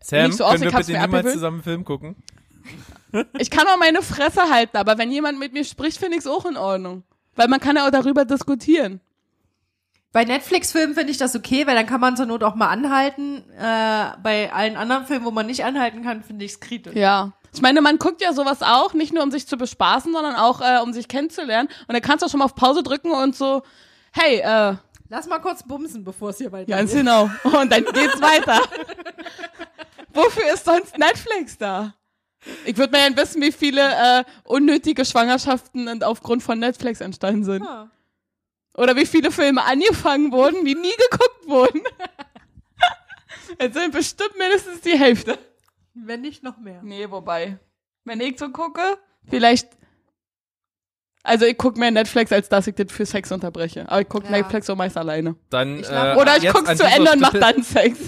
Sam, 0.00 0.26
nicht 0.26 0.36
so 0.36 0.44
aus, 0.44 0.52
können 0.52 0.64
wir 0.64 0.70
bitte 0.78 0.92
niemals 0.92 1.04
abgewöhnt. 1.12 1.34
zusammen 1.34 1.56
einen 1.56 1.64
Film 1.64 1.84
gucken? 1.84 2.16
Ich 3.38 3.50
kann 3.50 3.66
auch 3.66 3.78
meine 3.78 4.02
Fresse 4.02 4.50
halten, 4.50 4.76
aber 4.76 4.98
wenn 4.98 5.10
jemand 5.10 5.38
mit 5.38 5.52
mir 5.52 5.64
spricht, 5.64 5.98
finde 5.98 6.16
ich's 6.16 6.26
auch 6.26 6.44
in 6.44 6.56
Ordnung. 6.56 7.04
Weil 7.36 7.48
man 7.48 7.60
kann 7.60 7.76
ja 7.76 7.86
auch 7.86 7.90
darüber 7.90 8.24
diskutieren. 8.24 9.00
Bei 10.12 10.24
Netflix-Filmen 10.24 10.94
finde 10.94 11.10
ich 11.10 11.18
das 11.18 11.36
okay, 11.36 11.66
weil 11.66 11.74
dann 11.74 11.86
kann 11.86 12.00
man 12.00 12.16
zur 12.16 12.26
Not 12.26 12.42
auch 12.42 12.54
mal 12.54 12.68
anhalten. 12.68 13.44
Äh, 13.52 14.16
bei 14.22 14.50
allen 14.52 14.76
anderen 14.76 15.06
Filmen, 15.06 15.24
wo 15.24 15.30
man 15.30 15.46
nicht 15.46 15.64
anhalten 15.64 16.02
kann, 16.02 16.22
finde 16.22 16.44
ich 16.44 16.52
es 16.52 16.60
kritisch. 16.60 16.94
Ja. 16.94 17.32
Ich 17.52 17.62
meine, 17.62 17.80
man 17.80 17.98
guckt 17.98 18.20
ja 18.20 18.32
sowas 18.32 18.62
auch, 18.62 18.94
nicht 18.94 19.12
nur 19.12 19.22
um 19.22 19.30
sich 19.30 19.46
zu 19.46 19.56
bespaßen, 19.56 20.12
sondern 20.12 20.34
auch 20.34 20.60
äh, 20.60 20.80
um 20.82 20.92
sich 20.92 21.08
kennenzulernen. 21.08 21.68
Und 21.86 21.94
da 21.94 22.00
kannst 22.00 22.22
du 22.22 22.26
auch 22.26 22.30
schon 22.30 22.38
mal 22.38 22.46
auf 22.46 22.54
Pause 22.54 22.82
drücken 22.82 23.10
und 23.10 23.36
so, 23.36 23.62
hey, 24.12 24.38
äh, 24.38 24.76
Lass 25.10 25.26
mal 25.26 25.38
kurz 25.38 25.62
bumsen, 25.62 26.04
bevor 26.04 26.30
es 26.30 26.38
hier 26.38 26.52
weitergeht. 26.52 26.76
Ganz 26.76 26.92
genau. 26.92 27.30
Und 27.44 27.72
dann 27.72 27.84
geht's 27.84 28.20
weiter. 28.20 28.60
Wofür 30.12 30.52
ist 30.52 30.66
sonst 30.66 30.98
Netflix 30.98 31.56
da? 31.56 31.94
Ich 32.64 32.76
würde 32.76 32.92
mal 32.92 32.98
gerne 33.00 33.16
wissen, 33.16 33.40
wie 33.42 33.52
viele 33.52 33.80
äh, 33.82 34.24
unnötige 34.44 35.04
Schwangerschaften 35.04 35.88
und 35.88 36.04
aufgrund 36.04 36.42
von 36.42 36.58
Netflix 36.58 37.00
entstanden 37.00 37.44
sind. 37.44 37.64
Ja. 37.64 37.90
Oder 38.74 38.94
wie 38.96 39.06
viele 39.06 39.30
Filme 39.32 39.64
angefangen 39.64 40.30
wurden, 40.32 40.64
die 40.64 40.74
nie 40.74 40.94
geguckt 41.10 41.46
wurden. 41.48 41.80
Es 43.58 43.72
sind 43.74 43.92
bestimmt 43.92 44.36
mindestens 44.38 44.82
die 44.82 44.96
Hälfte. 44.98 45.38
Wenn 45.94 46.20
nicht 46.20 46.42
noch 46.42 46.58
mehr. 46.58 46.82
Nee, 46.82 47.10
wobei. 47.10 47.58
Wenn 48.04 48.20
ich 48.20 48.38
so 48.38 48.50
gucke, 48.50 48.98
vielleicht. 49.28 49.68
Also 51.24 51.46
ich 51.46 51.56
gucke 51.58 51.78
mehr 51.78 51.90
Netflix, 51.90 52.30
als 52.30 52.48
dass 52.48 52.66
ich 52.66 52.74
das 52.74 52.92
für 52.92 53.04
Sex 53.06 53.32
unterbreche. 53.32 53.88
Aber 53.88 54.00
ich 54.02 54.08
gucke 54.08 54.26
Ja. 54.26 54.32
Netflix 54.32 54.68
auch 54.70 54.76
meist 54.76 54.96
alleine. 54.96 55.34
Dann, 55.50 55.80
Ich 55.80 55.88
äh, 55.90 56.14
Oder 56.16 56.36
ich 56.36 56.48
guck's 56.52 56.76
zu 56.76 56.84
Ende 56.84 57.10
und 57.12 57.20
mach 57.20 57.30
Stelle- 57.30 57.52
dann 57.54 57.62
Sex. 57.62 57.98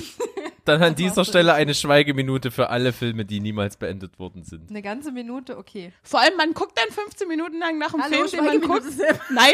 Dann 0.70 0.82
an 0.82 0.94
dieser 0.94 1.24
Stelle 1.24 1.52
eine 1.54 1.74
Schweigeminute 1.74 2.50
für 2.50 2.70
alle 2.70 2.92
Filme, 2.92 3.24
die 3.24 3.40
niemals 3.40 3.76
beendet 3.76 4.18
worden 4.18 4.44
sind. 4.44 4.70
Eine 4.70 4.82
ganze 4.82 5.10
Minute, 5.12 5.58
okay. 5.58 5.92
Vor 6.02 6.20
allem, 6.20 6.36
man 6.36 6.54
guckt 6.54 6.78
dann 6.78 6.90
15 6.92 7.26
Minuten 7.28 7.58
lang 7.58 7.78
nach 7.78 7.90
dem 7.92 8.02
Hallo, 8.02 8.26
Film, 8.28 8.30
den 8.30 8.44
man 8.44 8.60
guckt. 8.60 8.84
Nein, 9.30 9.52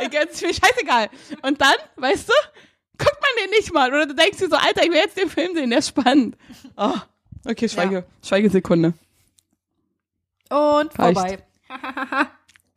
ich- 0.00 0.12
ist 0.12 0.42
mir 0.42 0.54
scheißegal. 0.54 1.08
Und 1.42 1.60
dann, 1.60 1.74
weißt 1.96 2.28
du, 2.28 2.32
guckt 2.98 3.16
man 3.20 3.44
den 3.44 3.50
nicht 3.50 3.72
mal. 3.72 3.88
Oder 3.88 4.06
du 4.06 4.14
denkst 4.14 4.38
dir 4.38 4.48
so, 4.48 4.56
Alter, 4.56 4.82
ich 4.84 4.90
will 4.90 4.98
jetzt 4.98 5.18
den 5.18 5.28
Film 5.30 5.54
sehen, 5.54 5.70
der 5.70 5.80
ist 5.80 5.88
spannend. 5.88 6.36
Oh, 6.76 6.94
okay, 7.48 7.68
Schweige, 7.68 8.04
Schweigesekunde. 8.24 8.92
Und 10.48 10.98
Reicht. 10.98 11.16
vorbei. 11.18 11.38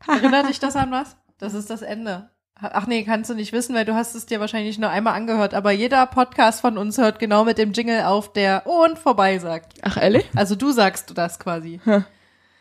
Erinnert 0.08 0.50
dich 0.50 0.60
das 0.60 0.76
an 0.76 0.92
was? 0.92 1.16
Das 1.38 1.54
ist 1.54 1.70
das 1.70 1.82
Ende. 1.82 2.30
Ach 2.62 2.88
nee, 2.88 3.04
kannst 3.04 3.30
du 3.30 3.36
nicht 3.36 3.54
wissen, 3.54 3.74
weil 3.74 3.86
du 3.86 3.96
hast 3.96 4.16
es 4.16 4.26
dir 4.26 4.40
wahrscheinlich 4.40 4.78
nur 4.78 4.90
einmal 4.90 5.16
angehört. 5.16 5.54
Aber 5.54 5.72
jeder 5.72 6.06
Podcast 6.06 6.60
von 6.62 6.78
uns 6.78 6.98
hört 6.98 7.20
genau 7.20 7.46
mit 7.46 7.58
dem 7.58 7.72
Jingle 7.72 8.04
auf, 8.04 8.34
der 8.34 8.68
und 8.68 9.00
vorbei 9.00 9.40
sagt. 9.40 9.74
Ach, 9.82 9.96
ehrlich? 9.96 10.26
Also 10.36 10.56
du 10.56 10.72
sagst 10.72 11.18
das 11.18 11.40
quasi. 11.40 11.80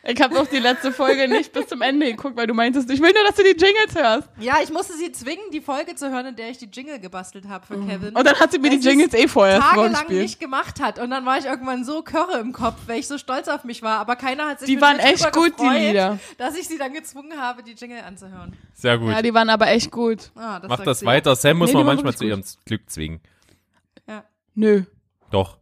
Ich 0.01 0.21
habe 0.21 0.39
auch 0.39 0.47
die 0.47 0.59
letzte 0.59 0.93
Folge 0.93 1.27
nicht 1.27 1.51
bis 1.51 1.67
zum 1.67 1.81
Ende 1.81 2.05
geguckt, 2.05 2.37
weil 2.37 2.47
du 2.47 2.53
meintest, 2.53 2.89
ich 2.89 3.01
will 3.01 3.11
nur, 3.11 3.23
dass 3.25 3.35
du 3.35 3.43
die 3.43 3.49
Jingles 3.49 3.93
hörst. 3.95 4.29
Ja, 4.39 4.55
ich 4.63 4.71
musste 4.71 4.93
sie 4.93 5.11
zwingen, 5.11 5.51
die 5.51 5.59
Folge 5.59 5.93
zu 5.95 6.09
hören, 6.09 6.27
in 6.27 6.35
der 6.37 6.49
ich 6.49 6.57
die 6.57 6.69
Jingle 6.71 6.99
gebastelt 6.99 7.49
habe 7.49 7.65
für 7.65 7.85
Kevin. 7.85 8.15
Und 8.15 8.25
dann 8.25 8.39
hat 8.39 8.51
sie 8.53 8.59
mir 8.59 8.69
die 8.69 8.77
Jingles 8.77 9.13
eh 9.13 9.27
vorher 9.27 9.59
tagelang 9.59 10.07
nicht 10.07 10.39
gemacht 10.39 10.79
hat. 10.81 10.99
Und 10.99 11.09
dann 11.11 11.25
war 11.25 11.37
ich 11.37 11.45
irgendwann 11.45 11.83
so 11.83 12.01
Körre 12.01 12.39
im 12.39 12.53
Kopf, 12.53 12.77
weil 12.87 12.99
ich 12.99 13.07
so 13.09 13.17
stolz 13.17 13.49
auf 13.49 13.65
mich 13.65 13.81
war. 13.83 13.99
Aber 13.99 14.15
keiner 14.15 14.47
hat 14.47 14.59
sich 14.59 14.67
Die 14.69 14.79
waren 14.79 14.99
echt 14.99 15.33
gut, 15.33 15.53
die 15.59 15.63
gefreut, 15.63 15.81
Lieder. 15.81 16.19
Dass 16.37 16.57
ich 16.57 16.67
sie 16.67 16.77
dann 16.77 16.93
gezwungen 16.93 17.37
habe, 17.37 17.61
die 17.61 17.73
Jingle 17.73 17.99
anzuhören. 18.01 18.55
Sehr 18.73 18.97
gut. 18.97 19.11
Ja, 19.11 19.21
die 19.21 19.33
waren 19.33 19.49
aber 19.49 19.67
echt 19.67 19.91
gut. 19.91 20.31
Ah, 20.35 20.59
das 20.61 20.69
Mach 20.69 20.79
das 20.83 20.99
sie. 21.01 21.05
weiter. 21.05 21.35
Sam 21.35 21.57
muss 21.57 21.69
Nee, 21.69 21.73
man 21.75 21.83
die 21.83 21.87
manchmal 21.87 22.15
zu 22.15 22.23
ihrem 22.23 22.43
Glück 22.65 22.89
zwingen. 22.89 23.19
Ja. 24.07 24.23
Nö. 24.55 24.83
Doch. 25.29 25.58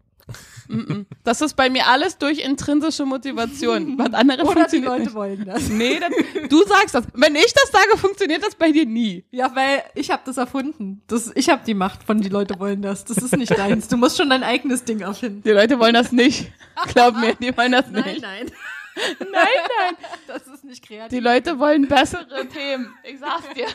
Das 1.23 1.41
ist 1.41 1.55
bei 1.55 1.69
mir 1.69 1.87
alles 1.87 2.17
durch 2.17 2.39
intrinsische 2.39 3.05
Motivation. 3.05 3.97
Was 3.97 4.13
andere 4.13 4.43
Oder 4.43 4.65
die 4.65 4.81
funktioniert 4.81 4.89
Leute 4.89 5.03
nicht. 5.03 5.13
wollen 5.15 5.45
das. 5.45 5.69
Nee, 5.69 5.99
das, 5.99 6.49
du 6.49 6.63
sagst 6.65 6.95
das. 6.95 7.05
Wenn 7.13 7.35
ich 7.35 7.53
das 7.53 7.71
sage, 7.71 7.97
funktioniert 7.97 8.43
das 8.45 8.55
bei 8.55 8.71
dir 8.71 8.85
nie. 8.85 9.23
Ja, 9.31 9.55
weil 9.55 9.83
ich 9.95 10.11
habe 10.11 10.23
das 10.25 10.37
erfunden. 10.37 11.01
Das, 11.07 11.31
ich 11.35 11.49
habe 11.49 11.61
die 11.65 11.73
Macht 11.73 12.03
von 12.03 12.19
die 12.19 12.29
Leute 12.29 12.59
wollen 12.59 12.81
das. 12.81 13.05
Das 13.05 13.17
ist 13.17 13.37
nicht 13.37 13.57
deins. 13.57 13.87
Du 13.87 13.95
musst 13.97 14.17
schon 14.17 14.29
dein 14.29 14.43
eigenes 14.43 14.83
Ding 14.83 14.99
erfinden. 14.99 15.41
Die 15.43 15.51
Leute 15.51 15.79
wollen 15.79 15.93
das 15.93 16.11
nicht. 16.11 16.51
Glaub 16.93 17.15
mir, 17.15 17.33
die 17.35 17.55
wollen 17.55 17.71
das 17.71 17.85
Nein, 17.89 18.03
nicht. 18.03 18.21
nein. 18.21 18.45
Nein, 18.45 18.51
nein. 19.31 19.95
Das 20.27 20.47
ist 20.47 20.63
nicht 20.63 20.85
kreativ. 20.85 21.09
Die 21.09 21.19
Leute 21.19 21.59
wollen 21.59 21.87
bessere 21.87 22.47
Themen. 22.53 22.93
Ich 23.03 23.19
sag's 23.19 23.53
dir. 23.55 23.67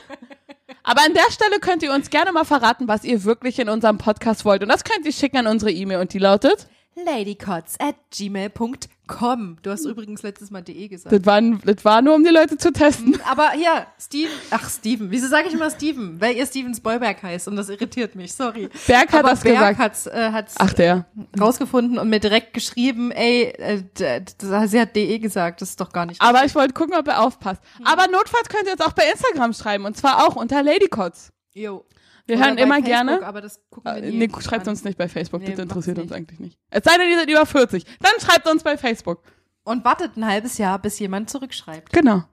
Aber 0.82 1.02
an 1.04 1.14
der 1.14 1.30
Stelle 1.30 1.60
könnt 1.60 1.82
ihr 1.82 1.92
uns 1.92 2.10
gerne 2.10 2.32
mal 2.32 2.44
verraten, 2.44 2.88
was 2.88 3.04
ihr 3.04 3.24
wirklich 3.24 3.58
in 3.58 3.68
unserem 3.68 3.98
Podcast 3.98 4.44
wollt. 4.44 4.62
Und 4.62 4.68
das 4.68 4.84
könnt 4.84 5.06
ihr 5.06 5.12
schicken 5.12 5.36
an 5.38 5.46
unsere 5.46 5.70
E-Mail 5.70 6.00
und 6.00 6.12
die 6.12 6.18
lautet 6.18 6.68
ladycots 6.94 7.78
at 7.80 7.94
gmail.com. 8.14 9.56
Du 9.62 9.70
hast 9.70 9.84
übrigens 9.84 10.22
letztes 10.22 10.50
Mal 10.50 10.62
de 10.62 10.88
gesagt. 10.88 11.12
Das 11.14 11.24
war, 11.26 11.40
das 11.40 11.84
war 11.84 12.02
nur, 12.02 12.14
um 12.14 12.24
die 12.24 12.30
Leute 12.30 12.56
zu 12.56 12.72
testen. 12.72 13.18
Aber 13.30 13.50
hier, 13.52 13.86
Steven, 14.00 14.30
ach 14.50 14.68
Steven, 14.70 15.10
wieso 15.10 15.28
sage 15.28 15.48
ich 15.48 15.54
immer 15.54 15.70
Steven? 15.70 16.20
Weil 16.20 16.36
ihr 16.36 16.46
Steven 16.46 16.74
Spoilberg 16.74 17.22
heißt 17.22 17.48
und 17.48 17.56
das 17.56 17.68
irritiert 17.68 18.14
mich, 18.14 18.32
sorry. 18.32 18.68
Berg 18.86 19.12
hat 19.12 19.20
Aber 19.20 19.30
das 19.30 19.40
Berg 19.40 19.54
gesagt. 19.56 19.78
hat's, 19.78 20.06
äh, 20.06 20.30
hat's 20.32 20.54
Ach, 20.58 20.72
der. 20.72 21.06
rausgefunden 21.38 21.98
und 21.98 22.08
mir 22.10 22.20
direkt 22.20 22.54
geschrieben, 22.54 23.10
ey, 23.10 23.44
äh, 23.58 23.82
d- 23.98 24.22
sie 24.66 24.80
hat 24.80 24.94
de 24.96 25.18
gesagt, 25.18 25.60
das 25.62 25.70
ist 25.70 25.80
doch 25.80 25.92
gar 25.92 26.06
nicht 26.06 26.20
Aber 26.20 26.44
ich 26.44 26.54
wollte 26.54 26.74
gucken, 26.74 26.94
ob 26.94 27.08
er 27.08 27.22
aufpasst. 27.22 27.62
Hm. 27.78 27.86
Aber 27.86 28.06
notfalls 28.08 28.48
könnt 28.48 28.66
ihr 28.66 28.72
uns 28.72 28.80
auch 28.80 28.92
bei 28.92 29.04
Instagram 29.10 29.52
schreiben. 29.52 29.84
Und 29.84 29.96
zwar 29.96 30.26
auch 30.26 30.36
unter 30.36 30.62
Ladycots. 30.62 31.32
Jo. 31.54 31.84
Wir 32.26 32.36
Oder 32.36 32.46
hören 32.46 32.58
immer 32.58 32.74
Facebook, 32.76 32.86
gerne. 32.86 33.26
Aber 33.26 33.40
das 33.40 33.60
gucken 33.70 33.92
wir 33.92 34.02
Äh, 34.02 34.10
nie 34.10 34.16
Nee, 34.18 34.30
schreibt 34.40 34.66
an. 34.66 34.72
uns 34.72 34.84
nicht 34.84 34.96
bei 34.96 35.08
Facebook, 35.08 35.40
Nee, 35.42 35.50
das 35.50 35.58
interessiert 35.58 35.98
uns 35.98 36.12
eigentlich 36.12 36.38
nicht. 36.40 36.58
Es 36.70 36.84
sei 36.84 36.96
denn, 36.96 37.10
ihr 37.10 37.18
seid 37.18 37.28
über 37.28 37.44
40. 37.46 37.84
Dann 38.00 38.12
schreibt 38.20 38.48
uns 38.48 38.62
bei 38.62 38.76
Facebook. 38.78 39.22
Und 39.64 39.84
wartet 39.84 40.16
ein 40.16 40.26
halbes 40.26 40.58
Jahr, 40.58 40.78
bis 40.78 40.98
jemand 40.98 41.30
zurückschreibt. 41.30 41.92
Genau. 41.92 42.24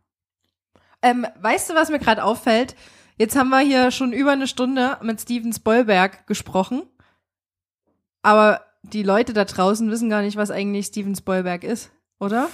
Ähm, 1.01 1.25
weißt 1.39 1.69
du, 1.69 1.75
was 1.75 1.89
mir 1.89 1.99
gerade 1.99 2.23
auffällt? 2.23 2.75
Jetzt 3.17 3.35
haben 3.35 3.49
wir 3.49 3.59
hier 3.59 3.91
schon 3.91 4.13
über 4.13 4.31
eine 4.31 4.47
Stunde 4.47 4.97
mit 5.01 5.21
Steven 5.21 5.51
Spoilberg 5.53 6.25
gesprochen. 6.27 6.83
Aber 8.21 8.61
die 8.83 9.03
Leute 9.03 9.33
da 9.33 9.45
draußen 9.45 9.89
wissen 9.91 10.09
gar 10.09 10.21
nicht, 10.21 10.37
was 10.37 10.51
eigentlich 10.51 10.87
Steven 10.87 11.15
Spoilberg 11.15 11.63
ist, 11.63 11.91
oder? 12.19 12.47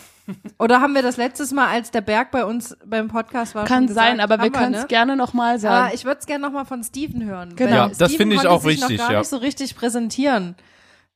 Oder 0.60 0.82
haben 0.82 0.96
wir 0.96 1.02
das 1.02 1.18
letztes 1.18 1.52
Mal, 1.52 1.68
als 1.68 1.92
der 1.92 2.02
Berg 2.02 2.32
bei 2.32 2.46
uns 2.46 2.76
beim 2.86 3.08
Podcast 3.08 3.56
war, 3.56 3.66
Kann 3.66 3.84
schon 3.84 3.88
gesagt? 3.88 4.08
sein, 4.08 4.20
aber 4.20 4.42
wir 4.42 4.52
können 4.52 4.74
es 4.74 4.82
ne? 4.82 4.88
gerne 4.88 5.16
nochmal 5.16 5.60
sagen. 5.60 5.86
Aber 5.86 5.94
ich 5.94 6.06
würde 6.06 6.20
es 6.20 6.26
gerne 6.26 6.46
nochmal 6.46 6.66
von 6.66 6.84
Steven 6.84 7.24
hören. 7.26 7.56
Genau. 7.56 7.76
Ja, 7.76 7.88
das 7.88 8.12
Steven 8.12 8.18
finde 8.18 8.36
ich 8.38 8.48
auch 8.48 8.62
sich 8.62 8.82
wichtig, 8.82 8.98
noch 8.98 9.06
gar 9.06 9.14
ja. 9.14 9.20
nicht 9.20 9.30
so 9.30 9.38
richtig 9.38 9.76
präsentieren. 9.76 10.56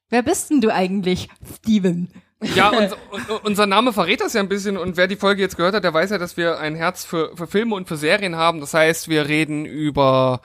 Wer 0.10 0.22
bist 0.22 0.50
denn 0.50 0.62
du 0.62 0.74
eigentlich, 0.74 1.30
Steven? 1.58 2.10
Ja, 2.56 2.70
und, 2.70 2.96
und, 3.12 3.46
unser 3.46 3.66
Name 3.66 3.92
verrät 3.92 4.22
das 4.22 4.34
ja 4.34 4.40
ein 4.40 4.48
bisschen 4.48 4.78
und 4.78 4.96
wer 4.96 5.08
die 5.08 5.18
Folge 5.18 5.42
jetzt 5.42 5.58
gehört 5.58 5.76
hat, 5.76 5.84
der 5.84 5.94
weiß 5.94 6.12
ja, 6.12 6.18
dass 6.18 6.38
wir 6.38 6.60
ein 6.60 6.76
Herz 6.76 7.04
für, 7.04 7.36
für 7.36 7.48
Filme 7.48 7.76
und 7.76 7.88
für 7.88 7.98
Serien 7.98 8.38
haben. 8.38 8.62
Das 8.62 8.74
heißt, 8.74 9.10
wir 9.10 9.28
reden 9.28 9.66
über 9.66 10.42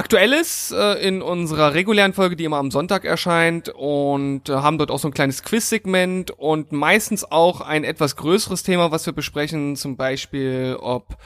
Aktuelles 0.00 0.70
äh, 0.70 1.06
in 1.06 1.20
unserer 1.20 1.74
regulären 1.74 2.14
Folge, 2.14 2.34
die 2.34 2.44
immer 2.44 2.56
am 2.56 2.70
Sonntag 2.70 3.04
erscheint 3.04 3.68
und 3.68 4.48
äh, 4.48 4.54
haben 4.54 4.78
dort 4.78 4.90
auch 4.90 4.98
so 4.98 5.08
ein 5.08 5.12
kleines 5.12 5.42
Quiz-Segment 5.42 6.30
und 6.30 6.72
meistens 6.72 7.30
auch 7.30 7.60
ein 7.60 7.84
etwas 7.84 8.16
größeres 8.16 8.62
Thema, 8.62 8.90
was 8.92 9.04
wir 9.04 9.12
besprechen, 9.12 9.76
zum 9.76 9.98
Beispiel 9.98 10.78
ob 10.80 11.18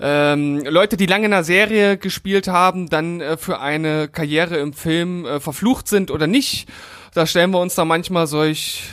ähm, 0.00 0.64
Leute, 0.64 0.96
die 0.96 1.04
lange 1.04 1.26
in 1.26 1.34
einer 1.34 1.44
Serie 1.44 1.98
gespielt 1.98 2.48
haben, 2.48 2.88
dann 2.88 3.20
äh, 3.20 3.36
für 3.36 3.60
eine 3.60 4.08
Karriere 4.08 4.56
im 4.56 4.72
Film 4.72 5.26
äh, 5.26 5.38
verflucht 5.38 5.86
sind 5.86 6.10
oder 6.10 6.26
nicht. 6.26 6.70
Da 7.12 7.26
stellen 7.26 7.50
wir 7.50 7.60
uns 7.60 7.74
da 7.74 7.84
manchmal 7.84 8.26
solch 8.26 8.84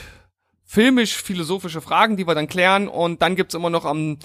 filmisch-philosophische 0.66 1.80
Fragen, 1.80 2.18
die 2.18 2.26
wir 2.26 2.34
dann 2.34 2.48
klären. 2.48 2.86
Und 2.86 3.22
dann 3.22 3.34
gibt's 3.34 3.54
immer 3.54 3.70
noch 3.70 3.86
am 3.86 4.18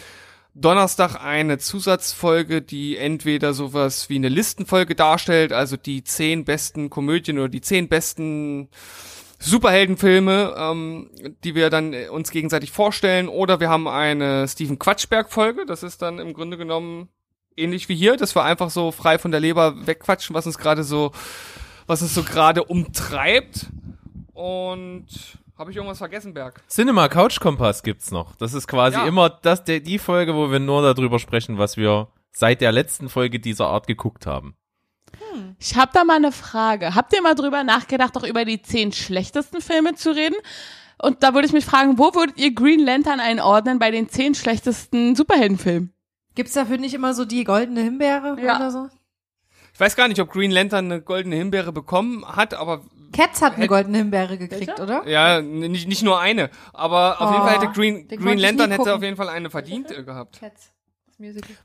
Donnerstag 0.57 1.21
eine 1.21 1.57
Zusatzfolge, 1.57 2.61
die 2.61 2.95
entweder 2.95 3.53
sowas 3.53 4.09
wie 4.09 4.15
eine 4.15 4.29
Listenfolge 4.29 4.95
darstellt, 4.95 5.51
also 5.51 5.75
die 5.75 6.03
zehn 6.05 6.45
besten 6.45 6.89
Komödien 6.89 7.37
oder 7.37 7.49
die 7.49 7.59
zehn 7.59 7.89
besten 7.89 8.69
Superheldenfilme, 9.37 10.55
ähm, 10.57 11.09
die 11.43 11.55
wir 11.55 11.69
dann 11.69 11.91
äh, 11.91 12.07
uns 12.07 12.31
gegenseitig 12.31 12.71
vorstellen. 12.71 13.27
Oder 13.27 13.59
wir 13.59 13.69
haben 13.69 13.89
eine 13.89 14.47
Steven 14.47 14.79
Quatschberg-Folge. 14.79 15.65
Das 15.65 15.83
ist 15.83 16.01
dann 16.01 16.19
im 16.19 16.33
Grunde 16.33 16.55
genommen 16.57 17.09
ähnlich 17.57 17.89
wie 17.89 17.95
hier, 17.95 18.15
dass 18.15 18.33
wir 18.33 18.43
einfach 18.43 18.69
so 18.69 18.93
frei 18.93 19.17
von 19.17 19.31
der 19.31 19.41
Leber 19.41 19.85
wegquatschen, 19.85 20.33
was 20.33 20.45
uns 20.45 20.57
gerade 20.57 20.85
so, 20.85 21.11
was 21.85 22.01
uns 22.01 22.13
so 22.13 22.23
gerade 22.23 22.63
umtreibt. 22.63 23.67
Und 24.33 25.07
habe 25.57 25.71
ich 25.71 25.77
irgendwas 25.77 25.97
vergessen, 25.97 26.33
Berg? 26.33 26.61
Cinema 26.67 27.07
Couch 27.07 27.39
Kompass 27.39 27.83
gibt's 27.83 28.11
noch. 28.11 28.35
Das 28.35 28.53
ist 28.53 28.67
quasi 28.67 28.97
Ja. 28.97 29.05
immer 29.07 29.29
das, 29.29 29.63
der, 29.63 29.79
die 29.79 29.99
Folge, 29.99 30.35
wo 30.35 30.51
wir 30.51 30.59
nur 30.59 30.81
darüber 30.93 31.19
sprechen, 31.19 31.57
was 31.57 31.77
wir 31.77 32.07
seit 32.31 32.61
der 32.61 32.71
letzten 32.71 33.07
Folge 33.09 33.39
dieser 33.39 33.67
Art 33.67 33.87
geguckt 33.87 34.25
haben. 34.25 34.55
Ich 35.59 35.75
habe 35.75 35.91
da 35.93 36.03
mal 36.03 36.17
eine 36.17 36.31
Frage. 36.31 36.95
Habt 36.95 37.13
ihr 37.13 37.21
mal 37.21 37.35
drüber 37.35 37.63
nachgedacht, 37.63 38.15
auch 38.17 38.23
über 38.23 38.43
die 38.45 38.61
zehn 38.61 38.91
schlechtesten 38.91 39.61
Filme 39.61 39.95
zu 39.95 40.11
reden? 40.13 40.35
Und 41.01 41.23
da 41.23 41.33
würde 41.33 41.47
ich 41.47 41.53
mich 41.53 41.65
fragen, 41.65 41.97
wo 41.97 42.13
würdet 42.15 42.37
ihr 42.37 42.53
Green 42.53 42.79
Lantern 42.85 43.19
einordnen 43.19 43.79
bei 43.79 43.91
den 43.91 44.09
zehn 44.09 44.33
schlechtesten 44.35 45.15
Superheldenfilmen? 45.15 45.93
Gibt's 46.35 46.53
dafür 46.53 46.77
nicht 46.77 46.93
immer 46.93 47.13
so 47.13 47.23
die 47.25 47.43
goldene 47.45 47.81
Himbeere 47.81 48.37
Ja. 48.41 48.57
oder 48.57 48.71
so? 48.71 48.89
Ich 49.75 49.79
weiß 49.81 49.97
gar 49.97 50.07
nicht, 50.07 50.21
ob 50.21 50.31
Green 50.31 50.51
Lantern 50.51 50.85
eine 50.85 51.01
goldene 51.01 51.35
Himbeere 51.35 51.73
bekommen 51.73 52.25
hat, 52.25 52.53
aber 52.53 52.81
Cats 53.11 53.41
hat 53.41 53.57
eine 53.57 53.67
goldene 53.67 53.97
Himbeere 53.97 54.37
gekriegt, 54.37 54.79
oder? 54.79 55.05
ja, 55.05 55.41
nicht, 55.41 55.85
nicht 55.89 56.01
nur 56.01 56.17
eine. 56.17 56.49
Aber 56.71 57.19
auf 57.19 57.31
jeden 57.31 57.41
Oh, 57.43 57.45
Fall 57.45 57.55
hätte 57.55 57.73
Green, 57.73 58.07
Green 58.07 58.37
Lantern 58.37 58.71
hätte 58.71 58.95
auf 58.95 59.03
jeden 59.03 59.17
Fall 59.17 59.27
eine 59.27 59.49
verdient 59.49 59.91
äh, 59.91 60.03
gehabt. 60.03 60.39
Cats. 60.39 60.71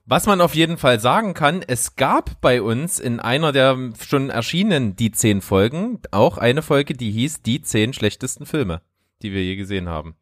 Was 0.07 0.27
man 0.27 0.41
auf 0.41 0.57
jeden 0.57 0.77
Fall 0.77 0.99
sagen 0.99 1.35
kann, 1.35 1.63
es 1.65 1.95
gab 1.95 2.41
bei 2.41 2.63
uns 2.63 2.99
in 2.99 3.21
einer 3.21 3.53
der 3.53 3.93
schon 4.05 4.29
erschienenen 4.31 4.97
die 4.97 5.13
zehn 5.13 5.41
Folgen 5.41 6.01
auch 6.11 6.37
eine 6.37 6.63
Folge, 6.63 6.95
die 6.95 7.13
hieß 7.13 7.43
die 7.43 7.63
zehn 7.63 7.93
schlechtesten 7.93 8.45
Filme, 8.45 8.83
die 9.23 9.33
wir 9.33 9.45
je 9.45 9.55
gesehen 9.55 9.89
haben. 9.89 10.17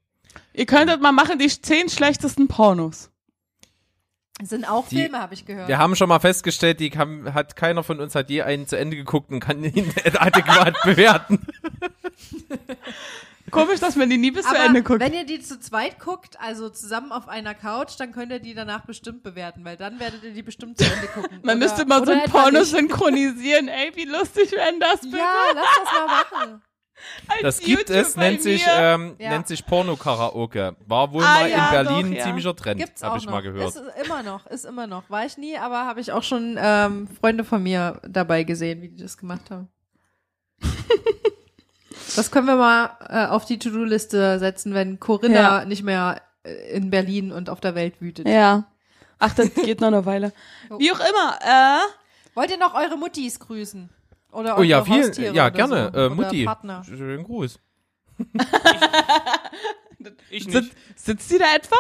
Ihr 0.53 0.67
könntet 0.67 1.01
mal 1.01 1.13
machen, 1.13 1.39
die 1.39 1.49
zehn 1.49 1.89
schlechtesten 1.89 2.49
Pornos. 2.49 3.11
Das 4.39 4.51
sind 4.51 4.69
auch 4.71 4.87
Die- 4.89 4.97
Filme, 5.03 5.19
habe 5.21 5.35
ich 5.35 5.45
gehört. 5.47 5.69
Wir 5.69 5.79
haben 5.79 5.97
schon 5.97 6.09
mal 6.09 6.21
festgestellt, 6.21 6.79
die 6.81 6.91
kam, 6.91 7.35
hat 7.35 7.57
keiner 7.57 7.83
von 7.83 7.99
uns 8.01 8.15
hat 8.15 8.31
je 8.31 8.43
einen 8.43 8.67
zu 8.67 8.77
Ende 8.79 8.97
geguckt 8.97 9.31
und 9.33 9.41
kann 9.41 9.63
ihn 9.65 9.93
adäquat 10.19 10.75
bewerten. 10.85 11.41
Komisch, 13.51 13.81
dass 13.81 13.97
man 13.97 14.11
die 14.11 14.19
nie 14.19 14.31
bis 14.31 14.43
zu 14.45 14.51
Aber 14.55 14.65
Ende 14.67 14.83
guckt. 14.83 15.01
wenn 15.01 15.15
ihr 15.15 15.25
die 15.25 15.41
zu 15.41 15.59
zweit 15.59 15.99
guckt, 15.99 16.39
also 16.39 16.69
zusammen 16.69 17.13
auf 17.13 17.29
einer 17.29 17.55
Couch, 17.55 17.93
dann 17.99 18.13
könnt 18.13 18.31
ihr 18.31 18.41
die 18.41 18.53
danach 18.53 18.85
bestimmt 18.85 19.23
bewerten, 19.23 19.65
weil 19.65 19.79
dann 19.79 19.99
werdet 19.99 20.23
ihr 20.23 20.33
die 20.35 20.43
bestimmt 20.43 20.77
zu 20.77 20.85
Ende 20.85 21.07
gucken. 21.09 21.39
Man 21.43 21.57
Oder- 21.57 21.67
müsste 21.67 21.87
mal 21.87 22.05
so 22.05 22.13
ein 22.13 22.25
Porno 22.31 22.63
synchronisieren. 22.63 23.69
Ey, 23.69 23.91
wie 23.95 24.05
lustig 24.05 24.53
wäre 24.53 24.79
das 24.79 25.01
bitte? 25.01 25.17
Ja, 25.17 25.35
lass 25.55 25.65
das 25.83 25.93
mal 25.95 26.07
machen. 26.07 26.63
Das 27.43 27.59
gibt 27.61 27.89
YouTube 27.89 27.97
es, 27.97 28.17
nennt 28.17 28.43
sich, 28.43 28.65
ähm, 28.69 29.17
Ja. 29.19 29.31
nennt 29.31 29.47
sich 29.49 29.65
Porno-Karaoke. 29.65 30.77
War 30.87 31.13
wohl 31.13 31.23
Ah, 31.25 31.35
mal 31.41 31.51
ja, 31.51 31.65
in 31.67 31.71
Berlin 31.71 32.01
doch, 32.03 32.11
ein 32.11 32.13
ja. 32.15 32.25
ziemlicher 32.25 32.57
Trend, 32.57 32.81
Gibt's 32.81 33.03
auch 33.03 33.09
habe 33.09 33.19
ich 33.19 33.25
noch. 33.27 33.33
mal 33.33 33.43
gehört. 33.43 33.69
Ist 33.77 33.83
immer 34.05 34.23
noch, 34.23 34.47
ist 34.47 34.65
immer 34.65 34.87
noch. 34.87 35.09
War 35.11 35.25
ich 35.27 35.37
nie, 35.39 35.57
aber 35.59 35.87
habe 35.87 36.01
ich 36.01 36.13
auch 36.13 36.23
schon 36.23 36.57
ähm, 36.61 37.09
Freunde 37.21 37.45
von 37.45 37.63
mir 37.63 38.01
dabei 38.07 38.45
gesehen, 38.45 38.83
wie 38.83 38.89
die 38.89 39.03
das 39.03 39.17
gemacht 39.19 39.51
haben. 39.51 39.69
das 42.17 42.31
können 42.31 42.47
wir 42.47 42.57
mal 42.57 42.91
äh, 43.09 43.27
auf 43.27 43.45
die 43.45 43.59
To-Do-Liste 43.59 44.39
setzen, 44.39 44.75
wenn 44.75 44.99
Corinna 45.01 45.61
Ja. 45.61 45.65
nicht 45.65 45.83
mehr 45.83 46.21
äh, 46.45 46.53
in 46.77 46.91
Berlin 46.91 47.33
und 47.33 47.51
auf 47.51 47.61
der 47.61 47.75
Welt 47.75 48.01
wütet. 48.01 48.29
Ja. 48.29 48.65
Ach, 49.19 49.35
das 49.35 49.53
geht 49.55 49.81
noch 49.81 49.89
eine 49.89 50.07
Weile. 50.07 50.33
Wie 50.79 50.93
auch 50.93 51.01
immer, 51.01 51.39
äh, 51.43 51.81
Wollt 52.35 52.51
ihr 52.53 52.59
noch 52.59 52.75
eure 52.75 52.97
Muttis 52.97 53.41
grüßen? 53.41 53.91
Oder 54.33 54.59
Oh 54.59 54.63
ja, 54.63 54.85
vielen, 54.85 55.13
ja, 55.15 55.31
oder 55.47 55.51
gerne. 55.51 55.91
So? 55.93 55.99
Äh, 56.01 56.09
Mutti, 56.11 56.45
Partner. 56.45 56.85
schönen 56.85 57.25
Gruß. 57.25 57.59
Ich 60.31 60.45
sit, 60.45 60.55
nicht. 60.65 60.77
sitzt 60.99 61.31
die 61.31 61.39
da 61.39 61.47
etwa? 61.55 61.77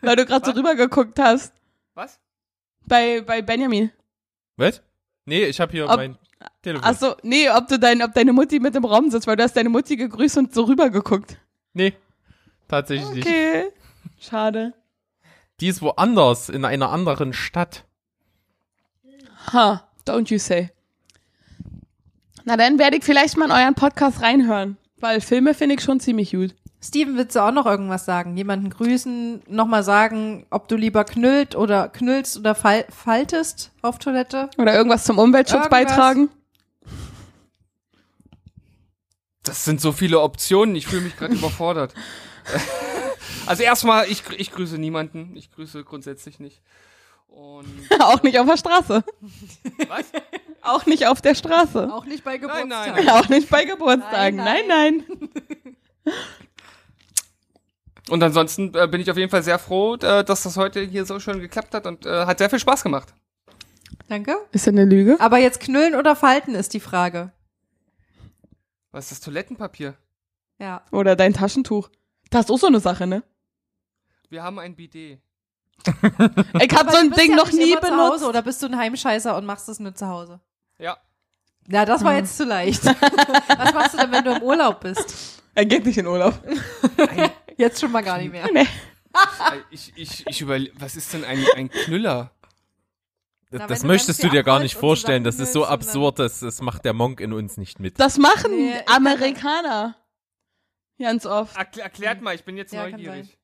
Weil 0.00 0.16
du 0.16 0.24
gerade 0.24 0.46
so 0.46 0.52
rübergeguckt 0.52 1.18
hast. 1.18 1.52
Was? 1.94 2.18
Bei, 2.86 3.20
bei 3.20 3.42
Benjamin. 3.42 3.90
Was? 4.56 4.82
Nee, 5.26 5.44
ich 5.44 5.60
habe 5.60 5.72
hier 5.72 5.88
Ob- 5.88 5.96
mein 5.96 6.16
Telefon. 6.62 6.88
Ach 6.88 6.98
so, 6.98 7.14
nee, 7.22 7.50
ob 7.50 7.68
du 7.68 7.78
dein, 7.78 8.02
ob 8.02 8.14
deine 8.14 8.32
Mutti 8.32 8.58
mit 8.60 8.74
im 8.74 8.84
Raum 8.84 9.10
sitzt, 9.10 9.26
weil 9.26 9.36
du 9.36 9.42
hast 9.42 9.56
deine 9.56 9.68
Mutti 9.68 9.96
gegrüßt 9.96 10.38
und 10.38 10.54
so 10.54 10.64
rübergeguckt. 10.64 11.36
Nee, 11.72 11.94
tatsächlich 12.68 13.10
nicht. 13.10 13.26
Okay. 13.26 13.70
Schade. 14.18 14.72
Die 15.60 15.68
ist 15.68 15.82
woanders, 15.82 16.48
in 16.48 16.64
einer 16.64 16.90
anderen 16.90 17.32
Stadt. 17.32 17.84
Ha, 19.52 19.86
don't 20.06 20.30
you 20.32 20.38
say. 20.38 20.70
Na, 22.44 22.56
dann 22.56 22.78
werde 22.78 22.96
ich 22.98 23.04
vielleicht 23.04 23.36
mal 23.36 23.46
in 23.46 23.52
euren 23.52 23.74
Podcast 23.74 24.20
reinhören, 24.22 24.76
weil 25.00 25.20
Filme 25.20 25.54
finde 25.54 25.76
ich 25.76 25.80
schon 25.82 25.98
ziemlich 26.00 26.32
gut. 26.32 26.54
Steven, 26.82 27.16
willst 27.16 27.34
du 27.34 27.40
auch 27.40 27.50
noch 27.52 27.64
irgendwas 27.64 28.04
sagen? 28.04 28.36
Jemanden 28.36 28.68
grüßen, 28.68 29.42
nochmal 29.48 29.82
sagen, 29.82 30.46
ob 30.50 30.68
du 30.68 30.76
lieber 30.76 31.04
knüllt 31.04 31.56
oder 31.56 31.88
knüllst 31.88 32.36
oder 32.36 32.54
fal 32.54 32.84
faltest 32.90 33.72
auf 33.80 33.98
Toilette? 33.98 34.50
Oder 34.58 34.74
irgendwas 34.74 35.04
zum 35.04 35.18
Umweltschutz 35.18 35.64
Irgendwas. 35.64 35.70
beitragen. 35.70 36.28
Das 39.42 39.64
sind 39.64 39.80
so 39.80 39.92
viele 39.92 40.20
Optionen, 40.20 40.76
ich 40.76 40.86
fühle 40.86 41.02
mich 41.02 41.16
gerade 41.16 41.34
überfordert. 41.36 41.94
Also 43.46 43.62
erstmal, 43.62 44.06
ich, 44.10 44.22
ich 44.36 44.50
grüße 44.52 44.76
niemanden. 44.76 45.32
Ich 45.36 45.50
grüße 45.52 45.84
grundsätzlich 45.84 46.38
nicht. 46.38 46.60
Und 47.34 47.66
Auch 48.00 48.22
nicht 48.22 48.38
auf 48.38 48.46
der 48.46 48.56
Straße. 48.56 49.04
was? 49.88 50.04
Auch 50.62 50.86
nicht 50.86 51.06
auf 51.06 51.20
der 51.20 51.34
Straße. 51.34 51.92
Auch 51.92 52.04
nicht 52.04 52.22
bei 52.24 52.38
Nein, 52.38 52.40
Geburtstagen. 52.40 53.04
nein. 53.04 53.08
Auch 53.10 53.28
nicht 53.28 53.50
bei 53.50 53.64
Geburtstagen. 53.64 54.36
Nein, 54.36 54.66
Nein, 54.68 55.04
nein. 56.04 56.14
Und 58.10 58.22
ansonsten 58.22 58.72
äh, 58.74 58.86
bin 58.86 59.00
ich 59.00 59.10
auf 59.10 59.16
jeden 59.16 59.30
Fall 59.30 59.42
sehr 59.42 59.58
froh, 59.58 59.94
äh, 59.96 60.22
dass 60.24 60.42
das 60.42 60.56
heute 60.56 60.80
hier 60.82 61.06
so 61.06 61.18
schön 61.20 61.40
geklappt 61.40 61.72
hat 61.74 61.86
und 61.86 62.04
äh, 62.04 62.26
hat 62.26 62.36
sehr 62.36 62.50
viel 62.50 62.58
Spaß 62.58 62.82
gemacht. 62.82 63.14
Danke. 64.08 64.36
Ist 64.52 64.66
ja 64.66 64.72
eine 64.72 64.84
Lüge. 64.84 65.16
Aber 65.20 65.38
jetzt 65.38 65.58
knüllen 65.60 65.94
oder 65.94 66.14
falten 66.14 66.54
ist 66.54 66.74
die 66.74 66.80
Frage. 66.80 67.32
Was 68.92 69.04
ist 69.06 69.12
das 69.12 69.20
Toilettenpapier? 69.20 69.94
Ja. 70.58 70.82
Oder 70.92 71.16
dein 71.16 71.32
Taschentuch. 71.32 71.88
Das 72.28 72.44
ist 72.44 72.50
auch 72.50 72.58
so 72.58 72.66
eine 72.66 72.80
Sache, 72.80 73.06
ne? 73.06 73.22
Wir 74.28 74.42
haben 74.42 74.58
ein 74.58 74.76
Bidet. 74.76 75.20
Ich 76.60 76.72
hab 76.72 76.80
Aber 76.80 76.92
so 76.92 76.96
ein 76.98 77.10
Ding 77.10 77.30
ja 77.30 77.36
noch 77.36 77.52
nie 77.52 77.74
benutzt. 77.74 77.92
Hause, 77.98 78.28
oder 78.28 78.42
bist 78.42 78.62
du 78.62 78.66
ein 78.66 78.76
Heimscheißer 78.76 79.36
und 79.36 79.44
machst 79.44 79.68
es 79.68 79.78
nur 79.80 79.94
zu 79.94 80.06
Hause? 80.08 80.40
Ja. 80.78 80.96
Ja, 81.68 81.84
das 81.84 82.04
war 82.04 82.12
Hm. 82.12 82.18
jetzt 82.18 82.36
zu 82.36 82.44
leicht. 82.44 82.84
Was 83.58 83.74
machst 83.74 83.94
du 83.94 83.98
denn, 83.98 84.12
wenn 84.12 84.24
du 84.24 84.32
im 84.36 84.42
Urlaub 84.42 84.80
bist? 84.80 85.42
Er 85.54 85.64
geht 85.64 85.84
nicht 85.86 85.98
in 85.98 86.06
Urlaub. 86.06 86.34
Jetzt 87.56 87.80
schon 87.80 87.92
mal 87.92 88.02
gar 88.02 88.18
nicht 88.18 88.32
mehr. 88.32 88.46
Nee. 88.52 88.66
Ich, 89.70 89.92
ich, 89.96 90.26
ich 90.26 90.40
überle 90.40 90.70
was 90.74 90.96
ist 90.96 91.12
denn 91.12 91.24
ein, 91.24 91.44
ein 91.54 91.70
Knüller? 91.70 92.32
Das, 93.50 93.60
Na, 93.60 93.66
das 93.68 93.84
möchtest 93.84 94.22
du 94.24 94.28
dir 94.28 94.42
gar 94.42 94.58
nicht 94.58 94.74
vorstellen. 94.74 95.22
Das 95.22 95.38
ist 95.38 95.52
so 95.52 95.64
absurd, 95.64 96.18
das, 96.18 96.40
das 96.40 96.60
macht 96.60 96.84
der 96.84 96.92
Monk 96.92 97.20
in 97.20 97.32
uns 97.32 97.56
nicht 97.56 97.78
mit. 97.78 98.00
Das 98.00 98.18
machen 98.18 98.50
Nee, 98.56 98.74
Amerikaner. 98.86 99.94
Ganz 100.98 101.24
oft. 101.26 101.56
Erkl 101.56 101.80
erklärt 101.80 102.20
mal, 102.22 102.34
ich 102.34 102.44
bin 102.44 102.56
jetzt 102.56 102.72
Ja, 102.72 102.88
neugierig. 102.88 103.38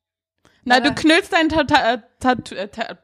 Na, 0.63 0.79
du 0.79 0.93
knüllst 0.93 1.33
dein 1.33 1.49
Tattoo. 1.49 2.55
Äh, 2.55 2.67
Ta 2.67 2.97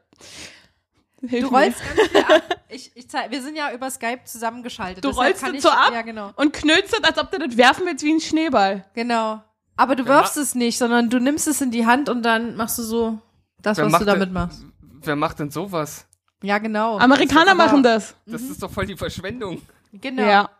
Hilf 1.20 1.44
Du 1.46 1.50
mir. 1.50 1.58
rollst 1.64 1.80
ganz 1.84 2.08
viel 2.10 2.20
ab. 2.20 2.42
Ich, 2.68 2.92
ich 2.94 3.08
zeig, 3.10 3.30
wir 3.32 3.42
sind 3.42 3.56
ja 3.56 3.72
über 3.72 3.90
Skype 3.90 4.20
zusammengeschaltet. 4.24 5.04
Du 5.04 5.08
rollst 5.08 5.42
es 5.42 5.62
so 5.62 5.68
ab? 5.70 5.90
Ja, 5.92 6.02
genau. 6.02 6.30
und 6.36 6.52
knüllst 6.52 6.92
es, 6.96 7.02
als 7.02 7.18
ob 7.18 7.32
du 7.32 7.38
das 7.38 7.56
werfen 7.56 7.86
willst 7.86 8.04
wie 8.04 8.12
ein 8.12 8.20
Schneeball. 8.20 8.84
Genau. 8.94 9.42
Aber 9.76 9.96
du 9.96 10.04
Wer 10.06 10.14
wirfst 10.16 10.36
es 10.36 10.54
nicht, 10.54 10.78
sondern 10.78 11.10
du 11.10 11.18
nimmst 11.18 11.48
es 11.48 11.60
in 11.60 11.70
die 11.72 11.86
Hand 11.86 12.08
und 12.08 12.22
dann 12.22 12.54
machst 12.56 12.78
du 12.78 12.82
so 12.82 13.18
das, 13.60 13.78
was 13.78 13.98
du 13.98 14.04
damit 14.04 14.28
denn- 14.28 14.32
machst. 14.32 14.62
Wer 15.02 15.16
macht 15.16 15.38
denn 15.40 15.50
sowas? 15.50 16.06
Ja, 16.42 16.58
genau. 16.58 16.98
Amerikaner 16.98 17.52
Aber- 17.52 17.64
machen 17.66 17.82
das. 17.82 18.14
Das 18.26 18.42
ist 18.42 18.62
doch 18.62 18.70
voll 18.70 18.86
die 18.86 18.96
Verschwendung. 18.96 19.60
Genau. 19.92 20.22
Ja. 20.22 20.50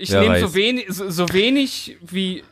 Ich 0.00 0.12
Wer 0.12 0.20
nehme 0.20 0.38
so 0.38 0.54
wenig, 0.54 0.86
so, 0.90 1.10
so 1.10 1.28
wenig 1.32 1.98
wie, 2.00 2.44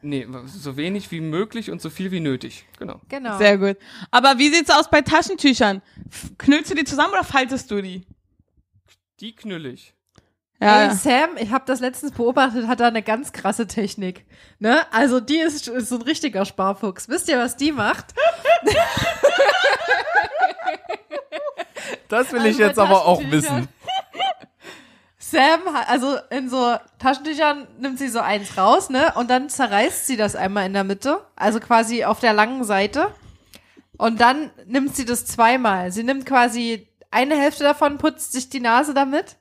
nee, 0.00 0.26
so 0.46 0.78
wenig 0.78 1.10
wie 1.10 1.20
möglich 1.20 1.70
und 1.70 1.82
so 1.82 1.90
viel 1.90 2.10
wie 2.10 2.20
nötig. 2.20 2.64
Genau. 2.78 3.02
Genau. 3.10 3.36
Sehr 3.36 3.58
gut. 3.58 3.76
Aber 4.10 4.38
wie 4.38 4.48
sieht's 4.48 4.70
aus 4.70 4.88
bei 4.88 5.02
Taschentüchern? 5.02 5.82
Knüllst 6.38 6.70
du 6.70 6.74
die 6.74 6.84
zusammen 6.84 7.12
oder 7.12 7.22
faltest 7.22 7.70
du 7.70 7.82
die? 7.82 8.06
Die 9.20 9.36
knüllig. 9.36 9.92
Ja. 10.58 10.84
Ey, 10.88 10.94
Sam, 10.94 11.36
ich 11.36 11.50
habe 11.50 11.64
das 11.66 11.80
letztens 11.80 12.12
beobachtet, 12.12 12.66
hat 12.66 12.80
da 12.80 12.88
eine 12.88 13.02
ganz 13.02 13.32
krasse 13.32 13.66
Technik. 13.66 14.24
Ne? 14.58 14.80
Also 14.90 15.20
die 15.20 15.36
ist, 15.36 15.68
ist 15.68 15.90
so 15.90 15.96
ein 15.96 16.02
richtiger 16.02 16.46
Sparfuchs. 16.46 17.10
Wisst 17.10 17.28
ihr, 17.28 17.38
was 17.38 17.56
die 17.56 17.72
macht? 17.72 18.14
Das 22.08 22.32
will 22.32 22.40
Also 22.40 22.50
ich 22.50 22.58
jetzt 22.58 22.78
aber 22.78 23.06
auch 23.06 23.22
wissen. 23.30 23.68
Sam, 25.30 25.60
also 25.86 26.16
in 26.30 26.48
so 26.48 26.76
Taschentüchern 26.98 27.68
nimmt 27.78 27.98
sie 27.98 28.08
so 28.08 28.18
eins 28.18 28.56
raus, 28.56 28.90
ne? 28.90 29.12
Und 29.14 29.30
dann 29.30 29.48
zerreißt 29.48 30.06
sie 30.06 30.16
das 30.16 30.34
einmal 30.34 30.66
in 30.66 30.72
der 30.72 30.82
Mitte, 30.82 31.24
also 31.36 31.60
quasi 31.60 32.04
auf 32.04 32.18
der 32.18 32.32
langen 32.32 32.64
Seite. 32.64 33.14
Und 33.96 34.20
dann 34.20 34.50
nimmt 34.66 34.96
sie 34.96 35.04
das 35.04 35.26
zweimal. 35.26 35.92
Sie 35.92 36.02
nimmt 36.02 36.26
quasi 36.26 36.88
eine 37.10 37.36
Hälfte 37.36 37.62
davon, 37.62 37.98
putzt 37.98 38.32
sich 38.32 38.48
die 38.48 38.60
Nase 38.60 38.92
damit. 38.92 39.36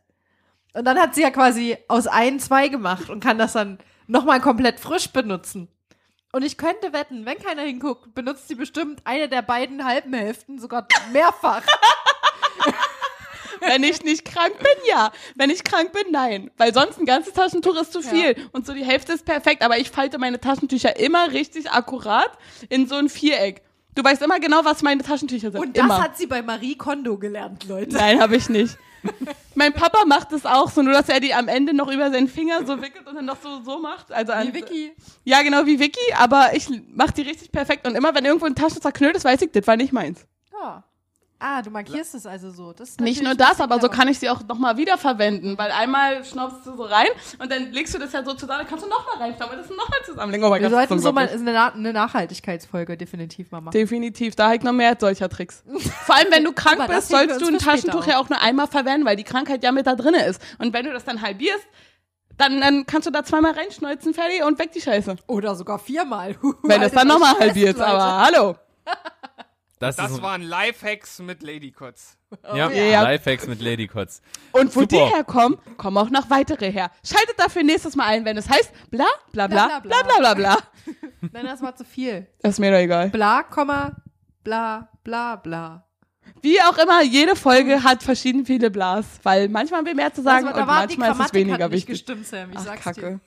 Und 0.74 0.86
dann 0.86 1.00
hat 1.00 1.16
sie 1.16 1.22
ja 1.22 1.32
quasi 1.32 1.78
aus 1.88 2.06
ein 2.06 2.40
zwei 2.40 2.68
gemacht 2.68 3.10
und 3.10 3.24
kann 3.24 3.40
das 3.40 3.54
dann 3.54 3.80
nochmal 4.06 4.42
komplett 4.42 4.80
frisch 4.80 5.10
benutzen. 5.12 5.70
Und 6.32 6.44
ich 6.44 6.58
könnte 6.58 6.94
wetten, 6.94 7.26
wenn 7.26 7.40
keiner 7.40 7.64
hinguckt, 7.64 8.14
benutzt 8.14 8.48
sie 8.48 8.56
bestimmt 8.56 9.02
eine 9.06 9.28
der 9.28 9.42
beiden 9.42 9.84
halben 9.86 10.14
Hälften 10.14 10.60
sogar 10.60 10.88
mehrfach. 11.12 11.64
Wenn 13.62 13.84
ich 13.84 14.04
nicht 14.04 14.26
krank 14.26 14.58
bin, 14.58 14.88
ja. 14.88 15.12
Wenn 15.36 15.50
ich 15.50 15.64
krank 15.64 15.92
bin, 15.92 16.12
nein. 16.12 16.52
Weil 16.58 16.74
sonst 16.74 17.00
ein 17.00 17.06
ganzes 17.06 17.34
Taschentuch 17.34 17.76
ist 17.80 17.94
zu 17.94 18.02
viel. 18.02 18.36
Und 18.52 18.66
so 18.66 18.74
die 18.74 18.86
Hälfte 18.86 19.14
ist 19.14 19.26
perfekt. 19.26 19.64
Aber 19.64 19.78
ich 19.78 19.90
falte 19.90 20.18
meine 20.18 20.40
Taschentücher 20.40 21.00
immer 21.00 21.32
richtig 21.32 21.72
akkurat 21.72 22.32
in 22.70 22.88
so 22.88 22.96
ein 22.96 23.10
Viereck. 23.10 23.62
Du 23.96 24.04
weißt 24.04 24.22
immer 24.22 24.40
genau, 24.40 24.64
was 24.64 24.82
meine 24.82 25.04
Taschentücher 25.04 25.52
sind. 25.52 25.60
Und 25.60 25.78
das 25.78 25.84
immer. 25.84 26.02
hat 26.02 26.18
sie 26.18 26.28
bei 26.28 26.42
Marie 26.42 26.76
Kondo 26.76 27.18
gelernt, 27.18 27.68
Leute. 27.68 27.96
Nein, 27.96 28.22
habe 28.22 28.36
ich 28.36 28.48
nicht. 28.50 28.78
mein 29.56 29.74
Papa 29.74 30.06
macht 30.06 30.32
es 30.32 30.46
auch 30.46 30.70
so, 30.70 30.82
nur 30.82 30.94
dass 30.94 31.10
er 31.10 31.20
die 31.20 31.34
am 31.34 31.48
Ende 31.48 31.74
noch 31.74 31.90
über 31.90 32.12
seinen 32.12 32.28
Finger 32.28 32.66
so 32.66 32.82
wickelt 32.82 33.08
und 33.08 33.16
dann 33.16 33.26
noch 33.26 33.38
so 33.42 33.62
so 33.64 33.80
macht. 33.80 34.12
Also 34.12 34.34
an, 34.34 34.48
Wie 34.48 34.54
Vicky. 34.54 34.92
Ja, 35.24 35.42
genau 35.42 35.66
wie 35.66 35.80
Vicky, 35.80 36.14
aber 36.18 36.54
ich 36.54 36.68
mach 36.94 37.12
die 37.12 37.22
richtig 37.22 37.52
perfekt. 37.52 37.88
Und 37.88 37.96
immer 37.96 38.14
wenn 38.14 38.26
irgendwo 38.26 38.46
ein 38.46 38.56
Taschentuch 38.56 38.82
zerknüllt 38.82 39.16
ist, 39.16 39.26
weiß 39.26 39.42
ich, 39.42 39.52
das 39.52 39.68
war 39.68 39.78
nicht 39.78 39.94
meins. 39.94 40.26
Ja. 40.54 40.84
Ah, 41.42 41.62
du 41.62 41.70
markierst 41.70 42.16
es 42.16 42.26
also 42.26 42.52
so. 42.52 42.74
Nicht 43.00 43.24
nur 43.24 43.34
das, 43.34 43.62
aber 43.62 43.80
so 43.80 43.88
kann 43.88 44.10
ich 44.10 44.20
sie 44.20 44.30
auch 44.30 44.42
nochmal 44.46 44.76
wiederverwenden, 44.76 45.58
weil 45.58 45.72
einmal 45.72 46.26
schnaubst 46.26 46.66
du 46.66 46.76
so 46.76 46.84
rein 46.84 47.08
und 47.42 47.50
dann 47.50 47.72
legst 47.72 47.94
du 47.94 47.98
das 47.98 48.12
ja 48.12 48.26
so 48.26 48.34
zusammen, 48.34 48.60
dann 48.60 48.68
kannst 48.68 48.84
du 48.84 48.90
nochmal 48.90 49.16
reinschnauben 49.20 49.56
und 49.58 49.62
das 49.62 49.70
nochmal 49.70 50.00
zusammenlegen. 50.06 50.46
Oh 50.46 50.50
mein 50.50 50.62
Wir 50.62 50.70
Gott, 50.70 50.78
sollten 50.90 51.00
so 51.02 51.14
mal 51.14 51.30
eine, 51.30 51.54
Na- 51.54 51.74
eine 51.74 51.94
Nachhaltigkeitsfolge 51.94 52.98
definitiv 52.98 53.52
mal 53.52 53.62
machen. 53.62 53.72
Definitiv, 53.72 54.36
da 54.36 54.54
ich 54.54 54.64
noch 54.64 54.74
mehr 54.74 54.98
solcher 55.00 55.30
Tricks. 55.30 55.64
Vor 56.06 56.16
allem, 56.16 56.28
wenn 56.30 56.44
du 56.44 56.52
krank 56.52 56.86
bist, 56.88 57.08
sollst 57.08 57.40
du 57.40 57.48
ein 57.48 57.58
Taschentuch 57.58 58.06
ja 58.06 58.20
auch 58.20 58.28
nur 58.28 58.42
einmal 58.42 58.68
verwenden, 58.68 59.06
weil 59.06 59.16
die 59.16 59.24
Krankheit 59.24 59.64
ja 59.64 59.72
mit 59.72 59.88
da 59.88 59.96
drinne 59.96 60.26
ist. 60.26 60.42
Und 60.58 60.74
wenn 60.74 60.86
du 60.86 60.92
das 60.92 61.06
dann 61.06 61.22
halbierst, 61.22 61.64
dann, 62.36 62.60
dann 62.60 62.86
kannst 62.86 63.08
du 63.08 63.12
da 63.12 63.24
zweimal 63.24 63.52
reinschneuzen, 63.54 64.14
fertig 64.14 64.44
und 64.44 64.60
weg 64.60 64.74
die 64.74 64.82
Scheiße. 64.82 65.16
Oder 65.28 65.56
sogar 65.56 65.80
viermal. 65.80 66.36
Wenn 66.64 66.82
du 66.82 66.88
es 66.88 66.94
dann 66.94 67.08
nochmal 67.08 67.38
halbierst, 67.40 67.80
aber 67.82 68.26
hallo. 68.26 68.56
Das, 69.80 69.96
Das 69.96 70.12
ist 70.12 70.22
waren 70.22 70.42
Lifehacks 70.42 71.20
mit 71.20 71.42
Ladycots. 71.42 72.18
ja, 72.54 72.70
ja. 72.70 73.02
Lifehacks 73.02 73.48
mit 73.48 73.62
Ladycots. 73.62 74.22
Und 74.52 74.76
wo 74.76 74.82
Super. 74.82 74.88
die 74.88 75.16
herkommen, 75.16 75.58
kommen 75.78 75.98
auch 75.98 76.10
noch 76.10 76.30
weitere 76.30 76.70
her. 76.70 76.92
Schaltet 77.04 77.40
dafür 77.40 77.64
nächstes 77.64 77.96
Mal 77.96 78.08
ein, 78.08 78.26
wenn 78.26 78.36
es 78.38 78.50
heißt 78.50 78.72
bla 78.92 79.06
bla 79.32 79.48
bla 79.48 79.80
Bla, 79.80 79.80
bla 79.80 80.04
bla, 80.04 80.18
bla 80.20 80.34
bla. 80.34 80.58
Nein, 81.32 81.46
das 81.46 81.62
war 81.62 81.76
zu 81.76 81.86
viel. 81.86 82.28
Das 82.42 82.56
ist 82.56 82.60
mir 82.60 82.72
doch 82.72 82.78
egal. 82.80 83.10
Bla, 83.10 83.44
Komma, 83.44 83.96
bla, 84.44 84.90
bla, 85.06 85.38
bla. 85.38 85.86
Wie 86.42 86.62
auch 86.62 86.78
immer, 86.78 87.02
jede 87.02 87.36
Folge 87.38 87.84
hat 87.84 88.04
verschieden 88.04 88.46
viele 88.46 88.70
Blas, 88.72 89.06
weil 89.24 89.48
manchmal 89.50 89.80
haben 89.80 89.88
wir 89.88 89.96
mehr 89.96 90.14
zu 90.14 90.22
sagen 90.22 90.48
Also, 90.48 90.60
und 90.60 90.68
manchmal 90.68 91.12
ist 91.12 91.20
es 91.20 91.34
weniger 91.34 91.64
hat 91.66 91.72
nicht 91.72 91.88
wichtig. 91.88 92.06
gestimmt, 92.06 92.28
Sam. 92.28 92.52
Ich 92.52 92.58
Ach, 92.58 92.66
sag's 92.66 92.84
Kacke. 92.84 93.20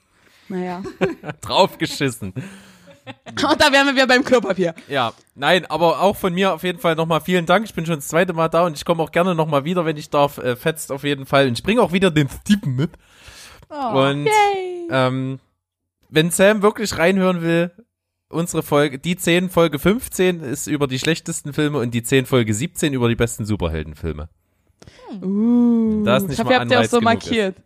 Naja. 0.49 0.83
Draufgeschissen. 1.41 2.35
Und 3.51 3.61
da 3.61 3.73
wären 3.73 3.87
wir 3.87 3.95
wieder 3.95 4.07
beim 4.07 4.25
Klopapier. 4.25 4.75
Ja, 4.89 5.13
nein, 5.35 5.67
aber 5.67 6.01
auch 6.01 6.17
von 6.17 6.35
mir 6.35 6.53
auf 6.53 6.63
jeden 6.63 6.79
Fall 6.79 6.95
nochmal 6.95 7.21
vielen 7.21 7.47
Dank. 7.47 7.65
Ich 7.65 7.75
bin 7.75 7.87
schon 7.87 7.97
das 7.97 8.09
zweite 8.09 8.33
Mal 8.33 8.49
da 8.49 8.67
und 8.67 8.77
ich 8.77 8.85
komme 8.85 9.03
auch 9.03 9.11
gerne 9.11 9.35
nochmal 9.35 9.65
wieder, 9.65 9.85
wenn 9.85 9.97
ich 9.97 10.11
darf. 10.11 10.39
Äh, 10.39 10.57
fetzt 10.57 10.93
auf 10.93 11.05
jeden 11.05 11.27
Fall. 11.27 11.49
Und 11.49 11.59
ich 11.59 11.63
bringe 11.63 11.83
auch 11.83 11.93
wieder 11.93 12.11
den 12.11 12.29
Steven 12.29 12.77
mit. 12.77 12.91
Oh. 13.71 13.99
Und 13.99 14.29
ähm, 14.91 15.41
wenn 16.11 16.31
Sam 16.31 16.63
wirklich 16.63 16.99
reinhören 16.99 17.43
will, 17.43 17.73
unsere 18.29 18.63
Folge, 18.63 18.99
die 18.99 19.17
10 19.17 19.51
Folge 19.51 19.79
15 19.79 20.41
ist 20.41 20.67
über 20.67 20.87
die 20.87 20.99
schlechtesten 20.99 21.53
Filme 21.53 21.79
und 21.79 21.93
die 21.93 22.03
10 22.03 22.27
Folge 22.27 22.53
17 22.53 22.93
über 22.93 23.09
die 23.09 23.17
besten 23.17 23.45
Superheldenfilme. 23.45 24.29
Uh, 25.23 26.03
Da 26.05 26.17
ist 26.17 26.25
nicht 26.25 26.33
ich 26.35 26.39
hoffe, 26.39 26.49
mal 26.49 26.55
ihr 26.55 26.61
habt 26.61 26.71
ihr 26.71 26.81
auch 26.81 26.85
so 26.85 27.01
markiert. 27.01 27.57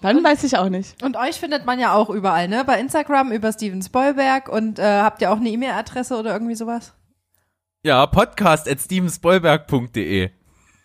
Dann 0.00 0.22
weiß 0.22 0.44
ich 0.44 0.56
auch 0.56 0.68
nicht. 0.68 1.02
Und 1.02 1.16
euch 1.16 1.40
findet 1.40 1.66
man 1.66 1.78
ja 1.80 1.92
auch 1.94 2.08
überall, 2.10 2.46
ne? 2.48 2.64
Bei 2.64 2.78
Instagram 2.80 3.32
über 3.32 3.52
Steven 3.52 3.82
Spoilberg 3.82 4.48
und 4.48 4.78
äh, 4.78 4.82
habt 5.00 5.20
ihr 5.22 5.32
auch 5.32 5.38
eine 5.38 5.48
E-Mail-Adresse 5.48 6.16
oder 6.16 6.32
irgendwie 6.32 6.54
sowas? 6.54 6.94
Ja, 7.82 8.06
podcast 8.06 8.68
at 8.68 8.80
stevenspoilberg.de. 8.80 10.30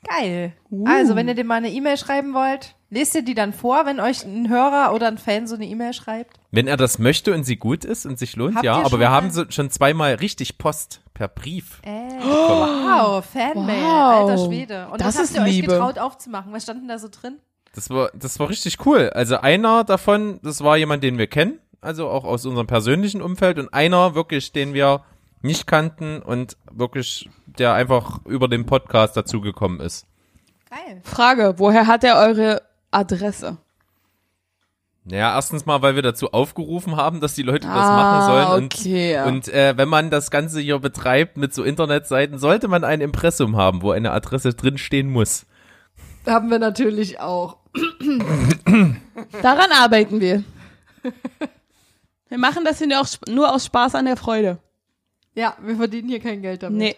Geil. 0.08 0.54
Uh. 0.70 0.86
Also, 0.88 1.16
wenn 1.16 1.28
ihr 1.28 1.36
dem 1.36 1.48
mal 1.48 1.56
eine 1.56 1.70
E-Mail 1.72 1.98
schreiben 1.98 2.34
wollt, 2.34 2.76
lest 2.90 3.16
ihr 3.16 3.22
die 3.24 3.36
dann 3.36 3.54
vor, 3.54 3.86
wenn 3.86 4.00
euch 4.00 4.24
ein 4.26 4.50
Hörer 4.50 4.94
oder 4.94 5.08
ein 5.08 5.18
Fan 5.18 5.48
so 5.48 5.56
eine 5.56 5.66
E-Mail 5.66 5.94
schreibt? 5.94 6.40
Wenn 6.52 6.68
er 6.68 6.76
das 6.78 7.00
möchte 7.00 7.34
und 7.34 7.44
sie 7.44 7.56
gut 7.56 7.86
ist 7.86 8.06
und 8.06 8.20
sich 8.20 8.36
lohnt, 8.36 8.56
Habt 8.56 8.66
ja. 8.66 8.84
Aber 8.84 9.00
wir 9.00 9.12
haben 9.12 9.30
so, 9.32 9.46
schon 9.50 9.70
zweimal 9.70 10.16
richtig 10.16 10.58
Post 10.58 11.02
per 11.14 11.28
Brief. 11.28 11.82
Äh, 11.84 11.90
wow, 12.22 13.24
Fanmail, 13.24 13.82
Wow. 13.84 14.30
alter 14.30 14.46
Schwede. 14.46 14.88
Und 14.92 15.00
Das 15.02 15.16
das, 15.16 15.26
ist 15.26 15.38
habt 15.38 15.48
ihr 15.48 15.50
euch 15.52 15.56
Liebe. 15.62 15.68
getraut 15.74 16.00
aufzumachen. 16.00 16.52
Was 16.52 16.64
stand 16.64 16.82
denn 16.82 16.88
da 16.90 16.98
so 17.00 17.08
drin? 17.10 17.38
Das 17.74 17.90
war, 17.90 18.12
das 18.14 18.40
war 18.40 18.50
richtig 18.50 18.86
cool. 18.86 19.10
Also 19.10 19.38
einer 19.38 19.84
davon, 19.84 20.40
das 20.44 20.64
war 20.64 20.78
jemand, 20.78 21.04
den 21.04 21.18
wir 21.18 21.28
kennen, 21.28 21.60
also 21.82 22.08
auch 22.08 22.24
aus 22.24 22.46
unserem 22.46 22.68
persönlichen 22.68 23.22
Umfeld 23.22 23.58
und 23.60 23.74
einer 23.74 24.16
wirklich, 24.16 24.52
den 24.52 24.74
wir 24.74 25.04
nicht 25.42 25.68
kannten 25.68 26.22
und 26.22 26.56
wirklich, 26.72 27.30
der 27.46 27.74
einfach 27.74 28.24
über 28.26 28.48
den 28.48 28.66
Podcast 28.66 29.18
dazugekommen 29.18 29.80
ist. 29.80 30.06
Geil. 30.70 31.02
Frage, 31.04 31.56
woher 31.58 31.88
hat 31.88 32.04
er 32.04 32.18
eure 32.18 32.62
Adresse? 32.92 33.58
Naja, 35.06 35.36
erstens 35.36 35.66
mal, 35.66 35.82
weil 35.82 35.96
wir 35.96 36.02
dazu 36.02 36.32
aufgerufen 36.32 36.96
haben, 36.96 37.20
dass 37.20 37.36
die 37.36 37.44
Leute 37.44 37.68
das 37.68 37.76
Ah, 37.76 37.98
machen 37.98 38.26
sollen. 38.28 38.64
Und, 38.64 38.76
okay, 38.76 39.14
ja. 39.14 39.26
und 39.26 39.50
äh, 39.50 39.76
wenn 39.76 39.90
man 39.90 40.10
das 40.10 40.32
Ganze 40.32 40.62
hier 40.62 40.80
betreibt 40.80 41.36
mit 41.36 41.54
so 41.54 41.64
Internetseiten, 41.64 42.38
sollte 42.40 42.70
man 42.70 42.86
ein 42.86 43.02
Impressum 43.02 43.58
haben, 43.58 43.82
wo 43.82 43.92
eine 43.92 44.12
Adresse 44.12 44.54
drinstehen 44.54 45.10
muss. 45.10 45.46
Haben 46.26 46.50
wir 46.50 46.60
natürlich 46.60 47.20
auch. 47.20 47.58
Daran 49.42 49.72
arbeiten 49.72 50.20
wir. 50.22 50.44
Wir 52.30 52.38
machen 52.38 52.64
das 52.66 52.78
hier 52.80 52.88
nur 52.88 53.00
aus- 53.02 53.20
nur 53.28 53.54
aus 53.54 53.66
Spaß 53.66 53.96
an 53.96 54.06
der 54.06 54.18
Freude. 54.18 54.58
Ja, 55.36 55.56
wir 55.62 55.76
verdienen 55.76 56.10
hier 56.10 56.20
kein 56.20 56.42
Geld 56.42 56.64
damit. 56.64 56.78
Nee. 56.78 56.96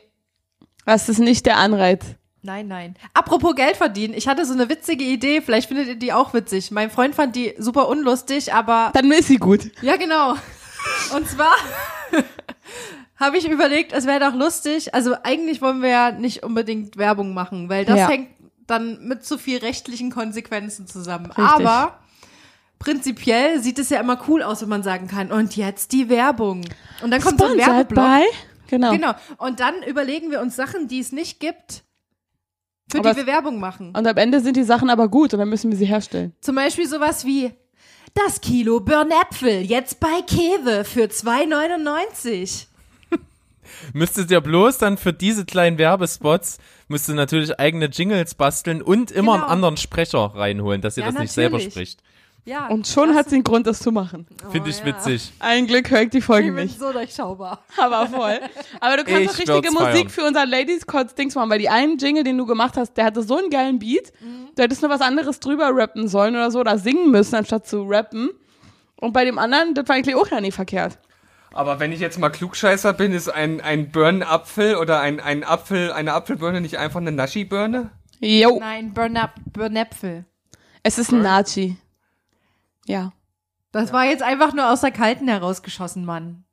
Das 0.85 1.09
ist 1.09 1.19
nicht 1.19 1.45
der 1.45 1.57
Anreiz. 1.57 2.03
Nein, 2.41 2.67
nein. 2.67 2.95
Apropos 3.13 3.55
Geld 3.55 3.75
verdienen, 3.75 4.13
ich 4.13 4.27
hatte 4.27 4.45
so 4.45 4.53
eine 4.53 4.69
witzige 4.69 5.03
Idee, 5.03 5.41
vielleicht 5.41 5.67
findet 5.67 5.87
ihr 5.87 5.95
die 5.95 6.13
auch 6.13 6.33
witzig. 6.35 6.69
Mein 6.69 6.91
Freund 6.91 7.15
fand 7.15 7.35
die 7.35 7.55
super 7.57 7.87
unlustig, 7.87 8.53
aber 8.53 8.91
Dann 8.93 9.11
ist 9.11 9.27
sie 9.29 9.37
gut. 9.37 9.71
ja 9.81 9.95
genau. 9.95 10.35
Und 11.15 11.27
zwar 11.27 11.51
habe 13.17 13.37
ich 13.37 13.49
überlegt, 13.49 13.93
es 13.93 14.05
wäre 14.05 14.19
doch 14.19 14.35
lustig. 14.35 14.93
Also 14.93 15.15
eigentlich 15.23 15.59
wollen 15.61 15.81
wir 15.81 15.89
ja 15.89 16.11
nicht 16.11 16.43
unbedingt 16.43 16.97
Werbung 16.97 17.33
machen, 17.33 17.67
weil 17.69 17.83
das 17.85 17.97
Ja. 17.97 18.09
hängt 18.09 18.34
dann 18.67 19.07
mit 19.07 19.25
zu 19.25 19.37
viel 19.37 19.59
rechtlichen 19.59 20.11
Konsequenzen 20.11 20.87
zusammen. 20.87 21.27
Richtig. 21.27 21.43
Aber 21.43 21.99
prinzipiell 22.79 23.61
sieht 23.61 23.79
es 23.79 23.89
ja 23.89 23.99
immer 23.99 24.19
cool 24.27 24.43
aus, 24.43 24.61
wenn 24.61 24.69
man 24.69 24.83
sagen 24.83 25.07
kann, 25.07 25.31
und 25.31 25.55
jetzt 25.55 25.91
die 25.91 26.09
Werbung. 26.09 26.65
Und 27.01 27.11
dann 27.11 27.21
kommt 27.21 27.39
so 27.39 27.45
ein 27.45 27.59
Sponsored 27.59 27.95
Werbeblock. 27.95 28.05
by. 28.05 28.23
Genau. 28.67 28.91
Genau. 28.91 29.13
Und 29.37 29.59
dann 29.59 29.83
überlegen 29.83 30.31
wir 30.31 30.41
uns 30.41 30.55
Sachen, 30.55 30.87
die 30.87 30.99
es 30.99 31.11
nicht 31.11 31.39
gibt, 31.39 31.83
für 32.91 32.99
Aber 32.99 33.11
die 33.11 33.17
wir 33.17 33.27
Werbung 33.27 33.59
machen. 33.59 33.93
Und 33.95 34.07
am 34.07 34.17
Ende 34.17 34.39
sind 34.41 34.57
die 34.57 34.63
Sachen 34.63 34.89
aber 34.89 35.07
gut 35.07 35.33
und 35.33 35.39
dann 35.39 35.49
müssen 35.49 35.71
wir 35.71 35.77
sie 35.77 35.85
herstellen. 35.85 36.33
Zum 36.41 36.55
Beispiel 36.55 36.87
sowas 36.87 37.25
wie 37.25 37.51
das 38.13 38.41
Kilo 38.41 38.79
Birnäpfel 38.79 39.61
jetzt 39.61 39.99
bei 39.99 40.21
Kewe 40.25 40.83
für 40.85 41.05
2,99. 41.05 42.67
Müsstet 43.93 44.31
ihr 44.31 44.41
bloß 44.41 44.77
dann 44.77 44.97
für 44.97 45.13
diese 45.13 45.45
kleinen 45.45 45.77
Werbespots, 45.77 46.57
müsst 46.87 47.09
ihr 47.09 47.15
natürlich 47.15 47.59
eigene 47.59 47.85
Jingles 47.87 48.35
basteln 48.35 48.81
und 48.81 49.11
immer 49.11 49.33
Genau. 49.33 49.43
einen 49.45 49.51
anderen 49.53 49.77
Sprecher 49.77 50.31
reinholen, 50.35 50.81
dass 50.81 50.97
ihr 50.97 51.03
Ja, 51.03 51.11
das 51.11 51.19
nicht 51.19 51.31
selber 51.31 51.59
spricht. 51.59 52.01
Ja. 52.47 52.67
Und 52.67 52.85
schon 52.85 53.15
hat 53.15 53.27
sie 53.27 53.37
einen 53.37 53.43
Grund, 53.43 53.65
das 53.65 53.79
zu 53.79 53.91
machen. 53.91 54.27
Finde 54.51 54.69
ich 54.69 54.77
ja. 54.77 54.85
witzig. 54.85 55.31
Ein 55.39 55.65
Glück 55.65 55.89
höre 55.89 56.03
ich 56.03 56.11
die 56.11 56.19
ich 56.19 56.25
Folge 56.25 56.51
bin 56.51 56.65
nicht. 56.65 56.77
so 56.79 56.91
durchschaubar. 56.91 57.63
Aber 57.75 58.05
voll. 58.05 58.39
Aber 58.79 58.97
du 58.97 59.03
kannst 59.03 59.39
Ich 59.39 59.49
auch 59.49 59.55
richtige 59.55 59.71
Musik 59.73 59.93
feiern. 59.95 60.09
für 60.09 60.21
unser 60.25 60.45
Ladies 60.45 60.85
Codes 60.85 61.15
Dings 61.15 61.33
machen, 61.33 61.49
weil 61.49 61.57
die 61.57 61.69
einen 61.69 61.97
Jingle, 61.97 62.23
den 62.23 62.37
du 62.37 62.45
gemacht 62.45 62.77
hast, 62.77 62.93
der 62.97 63.05
hatte 63.05 63.23
so 63.23 63.37
einen 63.39 63.49
geilen 63.49 63.79
Beat. 63.79 64.13
Du 64.55 64.61
hättest 64.61 64.83
nur 64.83 64.91
was 64.91 65.01
anderes 65.01 65.39
drüber 65.39 65.71
rappen 65.73 66.07
sollen 66.07 66.35
oder 66.35 66.51
so 66.51 66.59
oder 66.59 66.77
singen 66.77 67.09
müssen, 67.09 67.33
anstatt 67.33 67.65
zu 67.67 67.81
rappen. 67.81 68.29
Und 68.97 69.11
bei 69.11 69.25
dem 69.25 69.39
anderen, 69.39 69.73
das 69.73 69.87
war 69.89 69.95
eigentlich 69.95 70.15
auch 70.15 70.29
ja 70.29 70.39
nicht 70.39 70.53
verkehrt. 70.53 70.99
Aber 71.55 71.79
wenn 71.79 71.93
ich 71.93 72.01
jetzt 72.01 72.19
mal 72.19 72.29
Klugscheißer 72.29 72.91
bin, 72.91 73.13
ist 73.13 73.29
ein, 73.29 73.61
ein 73.61 73.89
Birnenapfel 73.89 74.75
oder 74.75 74.99
ein, 74.99 75.21
ein 75.21 75.45
Apfel, 75.45 75.93
eine 75.93 76.11
Apfelbirne 76.13 76.59
nicht 76.59 76.77
einfach 76.77 76.99
eine 76.99 77.13
Naschi-Birne? 77.13 77.91
Jo. 78.19 78.59
Nein, 78.59 78.93
Birnap 78.93 79.35
Birnäpfel. 79.53 80.25
Es 80.83 80.97
ist 80.97 81.13
ein 81.13 81.21
Nazi. 81.21 81.77
Ja. 82.85 83.13
Das 83.71 83.93
war 83.93 84.03
jetzt 84.03 84.21
einfach 84.21 84.53
nur 84.53 84.69
aus 84.69 84.81
der 84.81 84.91
Kalten 84.91 85.29
herausgeschossen, 85.29 86.03
Mann. 86.03 86.43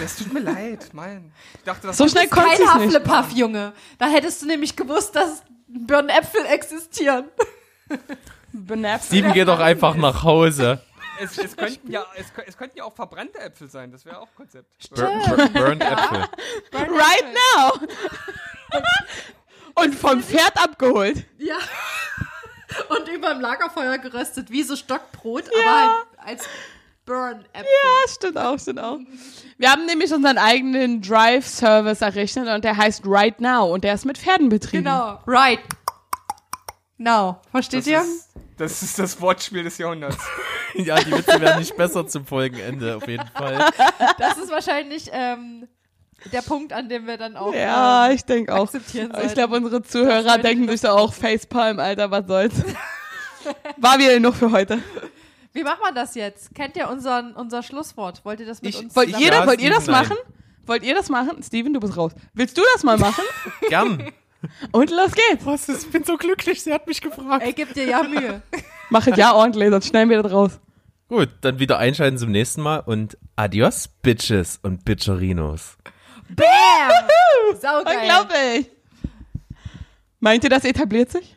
Das 0.00 0.16
tut 0.16 0.32
mir 0.32 0.40
leid, 0.40 0.90
mein. 0.92 1.32
Ich 1.58 1.62
dachte, 1.62 1.86
das 1.86 1.96
So 1.96 2.08
schnell 2.08 2.26
Kein 2.26 2.54
ich 2.54 2.58
nicht. 2.58 2.74
Hufflepuff, 2.74 3.30
Junge. 3.30 3.74
Da 3.98 4.08
hättest 4.08 4.42
du 4.42 4.46
nämlich 4.46 4.74
gewusst, 4.74 5.14
dass 5.14 5.44
Birnäpfel 5.68 6.44
existieren. 6.46 7.26
Benappt. 8.52 9.04
Steven 9.04 9.32
geht 9.32 9.46
doch 9.46 9.60
einfach 9.60 9.94
nach 9.94 10.24
Hause. 10.24 10.82
Es, 11.20 11.38
es, 11.38 11.56
könnten 11.56 11.90
ja, 11.90 12.04
es, 12.16 12.26
es 12.46 12.56
könnten 12.56 12.78
ja 12.78 12.84
auch 12.84 12.94
verbrannte 12.94 13.38
Äpfel 13.38 13.68
sein, 13.68 13.90
das 13.92 14.04
wäre 14.04 14.18
auch 14.20 14.28
Konzept. 14.34 14.70
Bur 14.94 15.04
bur 15.26 15.48
burned 15.48 15.82
Äpfel. 15.82 16.28
Right 16.72 17.26
now. 17.56 17.72
Und 19.74 19.94
vom 19.94 20.22
Pferd 20.22 20.56
abgeholt. 20.62 21.24
Ja. 21.38 21.56
Und 22.88 23.08
über 23.08 23.30
dem 23.32 23.40
Lagerfeuer 23.40 23.98
geröstet, 23.98 24.50
wie 24.50 24.62
so 24.62 24.74
Stockbrot, 24.76 25.44
Ja. 25.46 25.70
aber 25.70 25.94
halt 26.18 26.28
als 26.38 26.48
Burn-Äpfel. 27.04 27.64
Ja, 27.64 28.08
stimmt 28.12 28.38
auch, 28.38 28.58
stimmt 28.58 28.80
auch. 28.80 28.98
Wir 29.58 29.70
haben 29.70 29.86
nämlich 29.86 30.12
unseren 30.12 30.38
eigenen 30.38 31.00
Drive-Service 31.00 32.00
errichtet 32.02 32.48
und 32.48 32.64
der 32.64 32.76
heißt 32.76 33.02
Right 33.06 33.40
Now 33.40 33.72
und 33.72 33.84
der 33.84 33.94
ist 33.94 34.04
mit 34.04 34.18
Pferden 34.18 34.48
betrieben. 34.48 34.84
Genau. 34.84 35.20
Right. 35.26 35.60
Now. 36.98 37.40
Versteht 37.50 37.80
Das 37.80 37.86
ihr? 37.86 38.00
ist, 38.00 38.25
das 38.56 38.82
ist 38.82 38.98
das 38.98 39.20
Wortspiel 39.20 39.62
des 39.64 39.78
Jahrhunderts. 39.78 40.18
Ja, 40.74 40.96
die 40.96 41.10
Witze 41.10 41.40
werden 41.40 41.60
nicht 41.60 41.74
besser 41.74 42.06
zum 42.06 42.26
Folgenende, 42.26 42.96
auf 42.96 43.08
jeden 43.08 43.26
Fall. 43.28 43.70
Das 44.18 44.36
ist 44.36 44.50
wahrscheinlich 44.50 45.08
ähm, 45.10 45.66
der 46.32 46.42
Punkt, 46.42 46.74
an 46.74 46.90
dem 46.90 47.06
wir 47.06 47.16
dann 47.16 47.34
auch 47.38 47.54
Ja, 47.54 48.08
ähm, 48.08 48.14
ich 48.14 48.26
denke 48.26 48.54
auch. 48.54 48.64
akzeptieren 48.64 49.10
Ich 49.24 49.32
glaube, 49.32 49.56
unsere 49.56 49.82
Zuhörer 49.82 50.36
denken 50.36 50.68
sich 50.68 50.82
so 50.82 50.88
auch 50.88 51.14
Facepalm, 51.14 51.78
Alter, 51.80 52.10
was 52.10 52.26
soll's. 52.26 52.54
War 53.78 53.98
wieder 53.98 54.14
genug 54.14 54.34
für 54.34 54.50
heute. 54.52 54.78
Wie 55.54 55.62
macht 55.62 55.80
man 55.80 55.94
das 55.94 56.14
jetzt? 56.14 56.54
Kennt 56.54 56.76
ihr 56.76 56.90
unseren, 56.90 57.32
unser 57.32 57.62
Schlusswort? 57.62 58.22
Wollt 58.26 58.40
ihr 58.40 58.46
das 58.46 58.60
mit 58.60 58.74
Ich- 58.74 58.82
uns 58.82 58.94
Wollt, 58.94 59.16
jeder, 59.16 59.40
Ja, 59.40 59.46
wollt 59.46 59.62
ihr 59.62 59.70
das 59.70 59.86
machen? 59.86 60.16
Wollt 60.66 60.82
ihr 60.82 60.94
das 60.94 61.08
machen? 61.08 61.42
Steven, 61.42 61.72
du 61.72 61.80
bist 61.80 61.96
raus. 61.96 62.12
Willst 62.34 62.58
du 62.58 62.62
das 62.74 62.82
mal 62.82 62.98
machen? 62.98 63.24
Gern. 63.70 64.12
Und 64.72 64.90
los 64.90 65.12
geht's. 65.12 65.44
Was, 65.44 65.68
ich 65.68 65.90
bin 65.90 66.04
so 66.04 66.16
glücklich, 66.16 66.62
sie 66.62 66.72
hat 66.72 66.86
mich 66.86 67.00
gefragt. 67.00 67.44
Ey, 67.44 67.52
gib 67.52 67.74
dir 67.74 67.84
ja 67.84 68.02
Mühe. 68.02 68.42
Mach 68.90 69.06
es 69.06 69.16
ja 69.16 69.32
ordentlich, 69.32 69.70
sonst 69.70 69.88
schneiden 69.88 70.10
wir 70.10 70.22
das 70.22 70.32
raus. 70.32 70.60
Gut, 71.08 71.28
dann 71.40 71.58
wieder 71.58 71.78
einschalten 71.78 72.18
zum 72.18 72.30
nächsten 72.30 72.62
Mal 72.62 72.78
und 72.78 73.16
adios, 73.36 73.88
Bitches 74.02 74.58
und 74.62 74.84
Bitcherinos. 74.84 75.76
Bam! 76.28 77.56
Saugeil. 77.60 77.98
Unglaublich. 78.00 78.70
Meint 80.18 80.44
ihr, 80.44 80.50
das 80.50 80.64
etabliert 80.64 81.10
sich? 81.10 81.36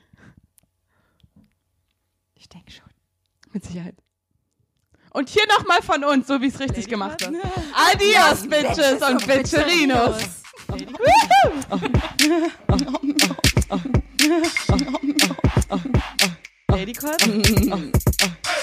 Ich 2.36 2.50
denke 2.50 2.72
schon. 2.72 2.90
Mit 3.52 3.64
Sicherheit. 3.64 3.96
Und 5.12 5.30
hier 5.30 5.44
nochmal 5.48 5.82
von 5.82 6.04
uns, 6.04 6.28
so 6.28 6.42
wie 6.42 6.48
es 6.48 6.60
richtig 6.60 6.88
gemacht 6.88 7.22
wird. 7.22 7.36
Adios, 7.74 8.48
Bitches 8.48 9.02
und 9.02 9.28
Bitcherinos. 9.28 10.44
Ladycut? 16.70 17.18